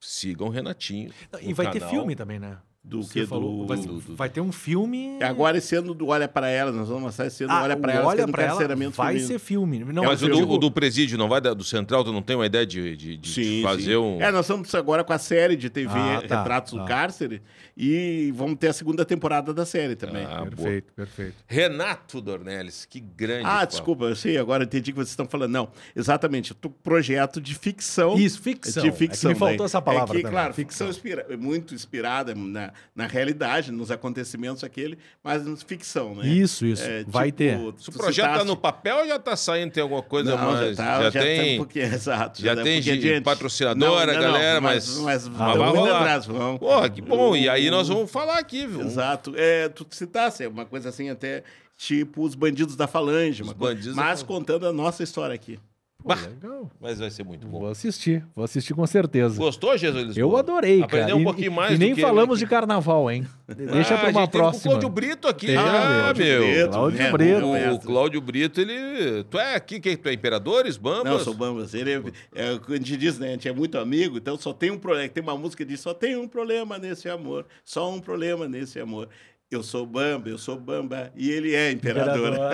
Sigam 0.00 0.48
o 0.48 0.50
Renatinho. 0.50 1.12
E 1.40 1.54
vai 1.54 1.70
ter 1.70 1.78
canal. 1.78 1.94
filme 1.94 2.16
também, 2.16 2.40
né? 2.40 2.58
Do 2.88 3.02
Você 3.02 3.22
que 3.22 3.26
falou, 3.26 3.62
do, 3.62 3.66
vai, 3.66 3.78
do- 3.78 4.14
vai 4.14 4.28
ter 4.30 4.40
um 4.40 4.52
filme. 4.52 5.18
Agora 5.20 5.58
esse 5.58 5.74
ano 5.74 5.92
do 5.92 6.06
Olha 6.06 6.28
para 6.28 6.48
Elas, 6.48 6.72
nós 6.72 6.86
vamos 6.88 7.02
lançar 7.02 7.26
esse 7.26 7.42
ano 7.42 7.52
Ah, 7.52 7.64
Olha 7.64 7.76
para 7.76 7.88
o 7.88 7.90
Elas, 7.90 8.00
que 8.00 8.06
é 8.06 8.08
Olha 8.10 8.26
do 8.26 8.30
pra 8.32 8.42
ela 8.44 8.92
vai 8.94 9.18
ser 9.18 9.38
filme. 9.40 9.80
Não, 9.80 10.04
Mas 10.04 10.22
o 10.22 10.28
do, 10.28 10.48
o 10.52 10.56
do 10.56 10.70
presídio 10.70 11.18
não 11.18 11.28
vai 11.28 11.40
do 11.40 11.64
central, 11.64 12.04
tu 12.04 12.12
não 12.12 12.22
tem 12.22 12.36
uma 12.36 12.46
ideia 12.46 12.64
de, 12.64 12.96
de- 12.96 13.16
de 13.16 13.28
Sim, 13.28 13.62
fazer 13.64 13.82
sim. 13.82 13.96
um. 13.96 14.22
É, 14.22 14.30
nós 14.30 14.42
estamos 14.46 14.72
agora 14.76 15.02
com 15.02 15.12
a 15.12 15.18
série 15.18 15.56
de 15.56 15.68
TV 15.68 15.90
Ah, 15.92 16.22
tá, 16.28 16.36
Retratos 16.38 16.72
tá. 16.74 16.78
do 16.78 16.84
Cárcere 16.86 17.42
e 17.76 18.32
vamos 18.36 18.56
ter 18.56 18.68
a 18.68 18.72
segunda 18.72 19.04
temporada 19.04 19.52
da 19.52 19.66
série 19.66 19.96
também. 19.96 20.24
Ah, 20.24 20.36
boa. 20.36 20.46
Perfeito, 20.50 20.92
perfeito. 20.94 21.34
Renato 21.48 22.20
Dornelles, 22.20 22.84
que 22.88 23.00
grande. 23.00 23.46
Ah, 23.46 23.58
papo. 23.60 23.66
desculpa, 23.66 24.04
eu 24.04 24.14
sei, 24.14 24.38
agora 24.38 24.62
entendi 24.62 24.92
que 24.92 24.96
vocês 24.96 25.08
estão 25.10 25.26
falando. 25.26 25.50
Não, 25.50 25.68
exatamente, 25.96 26.54
projeto 26.84 27.40
de 27.40 27.52
ficção. 27.56 28.16
Isso, 28.16 28.40
ficção. 28.40 28.80
De 28.84 28.90
É 28.90 28.92
que 28.92 28.98
ficção. 28.98 29.32
me 29.32 29.36
faltou 29.36 29.56
daí. 29.58 29.64
essa 29.66 29.82
palavra 29.82 30.14
É 30.14 30.16
que, 30.18 30.22
também, 30.22 30.32
claro, 30.32 30.54
ficção. 30.54 30.86
ficção, 30.86 31.10
inspira- 31.10 31.36
muito 31.36 31.74
inspirada 31.74 32.32
na, 32.32 32.72
na 32.94 33.06
realidade, 33.06 33.70
nos 33.72 33.90
acontecimentos 33.90 34.64
aquele, 34.64 34.98
mas 35.22 35.42
ficção, 35.62 36.14
né? 36.14 36.26
Isso, 36.28 36.64
isso. 36.66 36.82
É, 36.82 37.04
vai 37.06 37.26
tipo, 37.32 37.38
ter. 37.38 37.82
Se 37.82 37.88
o 37.88 37.92
projeto 37.92 38.24
tá 38.26 38.30
citaste- 38.32 38.46
no 38.48 38.56
papel 38.56 38.96
ou 38.98 39.06
já 39.06 39.18
tá 39.18 39.36
saindo? 39.36 39.72
Tem 39.72 39.82
alguma 39.82 40.02
coisa 40.02 40.36
Não, 40.36 40.52
mais? 40.52 40.76
já, 40.76 40.84
tá, 40.84 41.10
já, 41.10 41.22
tem. 41.22 41.40
tem 41.40 41.54
um 41.54 41.58
pouquinho, 41.58 41.84
exato. 41.94 42.42
já 42.42 42.54
tá 42.54 42.60
um 42.60 42.64
tem 42.64 42.82
gente 42.82 43.20
patrocinadora, 43.22 44.14
galera, 44.14 44.60
mas- 44.60 44.98
mas, 44.98 45.26
Ah, 45.26 45.30
vamos 45.30 45.58
vai 45.58 45.68
indo 45.70 45.78
rolar. 45.78 45.98
atrás, 46.00 46.26
vamos. 46.26 46.58
Porra, 46.60 46.88
que 46.90 47.00
bom. 47.02 47.36
E 47.36 47.48
aí 47.48 47.70
nós 47.70 47.88
vamos 47.88 48.10
falar 48.10 48.38
aqui, 48.38 48.66
viu? 48.66 48.80
Exato. 48.82 49.32
É, 49.36 49.68
tu 49.68 49.86
citasse, 49.90 50.44
é 50.44 50.48
uma 50.48 50.64
coisa 50.64 50.88
assim 50.88 51.10
até 51.10 51.42
tipo 51.76 52.22
os 52.24 52.34
bandidos 52.34 52.74
da 52.76 52.86
falange, 52.86 53.42
Os 53.42 53.48
uma 53.48 53.54
coisa- 53.54 53.74
bandidos 53.74 53.96
da 53.96 54.02
mas 54.02 54.22
contando 54.22 54.66
a 54.66 54.72
nossa 54.72 55.02
história 55.02 55.34
aqui. 55.34 55.58
Pô, 56.06 56.14
legal. 56.28 56.70
Mas 56.80 56.98
vai 56.98 57.10
ser 57.10 57.24
muito 57.24 57.46
bom. 57.46 57.60
Vou 57.60 57.68
assistir, 57.68 58.24
vou 58.34 58.44
assistir 58.44 58.74
com 58.74 58.86
certeza. 58.86 59.36
Gostou, 59.36 59.76
Jesus 59.76 60.04
Lisboa? 60.06 60.22
Eu 60.24 60.36
adorei, 60.36 60.78
cara. 60.80 60.86
Aprendeu 60.86 61.16
um 61.16 61.20
E- 61.20 61.24
pouquinho 61.24 61.52
mais 61.52 61.72
E 61.72 61.74
do 61.74 61.80
nem 61.80 61.94
que 61.94 62.00
falamos 62.00 62.38
ele 62.38 62.46
de 62.46 62.50
carnaval, 62.50 63.10
hein? 63.10 63.26
Deixa 63.48 63.94
Ah, 63.94 63.98
pra 63.98 64.08
a 64.08 64.10
uma 64.10 64.20
gente 64.20 64.30
teve 64.30 64.42
próxima. 64.44 64.60
O 64.60 64.68
Cláudio 64.78 64.88
Brito 64.88 65.28
aqui. 65.28 65.46
Tem, 65.46 65.56
ah, 65.56 66.12
meu. 66.16 66.42
Brito, 66.46 66.70
Cláudio 66.70 66.98
né, 66.98 67.10
Brito. 67.12 67.46
O. 67.46 67.78
Cláudio 67.80 68.20
Brito, 68.20 68.60
ele. 68.60 69.24
Tu 69.24 69.38
é 69.38 69.54
aqui, 69.54 69.80
que 69.80 69.96
tu 69.96 70.08
é 70.08 70.12
Imperadores, 70.12 70.76
Bambas? 70.76 71.04
Não, 71.04 71.12
eu 71.12 71.20
sou 71.20 71.34
Bambas. 71.34 71.74
Ele 71.74 71.92
é, 71.92 72.02
é 72.34 72.48
a 72.50 72.72
gente 72.76 72.96
diz, 72.96 73.18
né? 73.18 73.28
A 73.28 73.30
gente 73.32 73.48
é 73.48 73.52
muito 73.52 73.78
amigo, 73.78 74.16
então 74.16 74.36
só 74.36 74.52
tem 74.52 74.70
um 74.70 74.78
problema. 74.78 75.08
Tem 75.08 75.22
uma 75.22 75.36
música 75.36 75.64
que 75.64 75.70
diz: 75.70 75.80
só 75.80 75.92
tem 75.94 76.16
um 76.16 76.28
problema 76.28 76.78
nesse 76.78 77.08
amor. 77.08 77.46
Só 77.64 77.90
um 77.90 78.00
problema 78.00 78.48
nesse 78.48 78.78
amor. 78.78 79.08
Eu 79.50 79.62
sou 79.62 79.86
Bamba, 79.86 80.28
eu 80.28 80.38
sou 80.38 80.58
Bamba. 80.58 81.12
E 81.14 81.30
ele 81.30 81.54
é 81.54 81.70
imperador. 81.70 82.36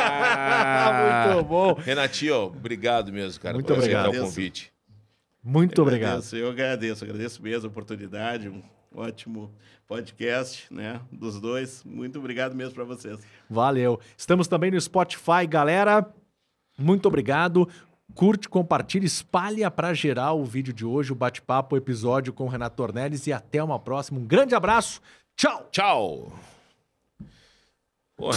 Ah, 0.00 1.32
Muito 1.34 1.44
bom. 1.48 1.72
Renatinho, 1.74 2.36
obrigado 2.44 3.12
mesmo, 3.12 3.40
cara, 3.40 3.54
Muito 3.54 3.66
por 3.66 3.78
aceitar 3.78 4.06
obrigado. 4.06 4.22
o 4.22 4.28
convite. 4.28 4.72
Muito 5.42 5.82
obrigado. 5.82 6.08
Agradeço, 6.10 6.36
eu 6.36 6.50
agradeço, 6.50 7.04
agradeço 7.04 7.42
mesmo 7.42 7.66
a 7.66 7.70
oportunidade, 7.70 8.48
um 8.48 8.62
ótimo 8.94 9.52
podcast, 9.86 10.72
né, 10.72 11.00
dos 11.10 11.40
dois. 11.40 11.82
Muito 11.84 12.18
obrigado 12.18 12.54
mesmo 12.54 12.74
para 12.74 12.84
vocês. 12.84 13.18
Valeu. 13.48 13.98
Estamos 14.16 14.46
também 14.48 14.70
no 14.70 14.80
Spotify, 14.80 15.46
galera. 15.48 16.06
Muito 16.78 17.06
obrigado. 17.06 17.68
Curte, 18.14 18.48
compartilha, 18.48 19.04
espalha 19.06 19.70
pra 19.70 19.92
geral 19.94 20.40
o 20.40 20.44
vídeo 20.44 20.72
de 20.72 20.84
hoje, 20.84 21.12
o 21.12 21.14
bate-papo, 21.14 21.74
o 21.74 21.78
episódio 21.78 22.32
com 22.32 22.44
o 22.44 22.48
Renato 22.48 22.76
Tornelles 22.76 23.26
e 23.26 23.32
até 23.32 23.62
uma 23.62 23.78
próxima. 23.78 24.18
Um 24.18 24.24
grande 24.24 24.54
abraço. 24.54 25.00
Tchau. 25.38 25.68
Tchau. 25.70 26.32
Porra, 28.16 28.32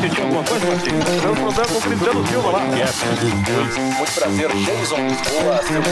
Sentiu 0.00 0.22
alguma 0.22 0.44
coisa, 0.44 0.64
Martinho? 0.64 1.02
Tivemos 1.02 1.38
problema 1.40 1.66
com 1.66 1.78
o 1.78 1.82
Cristiano 1.82 2.26
Silva 2.28 2.50
lá. 2.52 2.60
Muito 3.98 4.12
prazer, 4.14 4.48
Jason 4.48 5.08
Lisboa, 5.08 5.60
seu. 5.64 5.82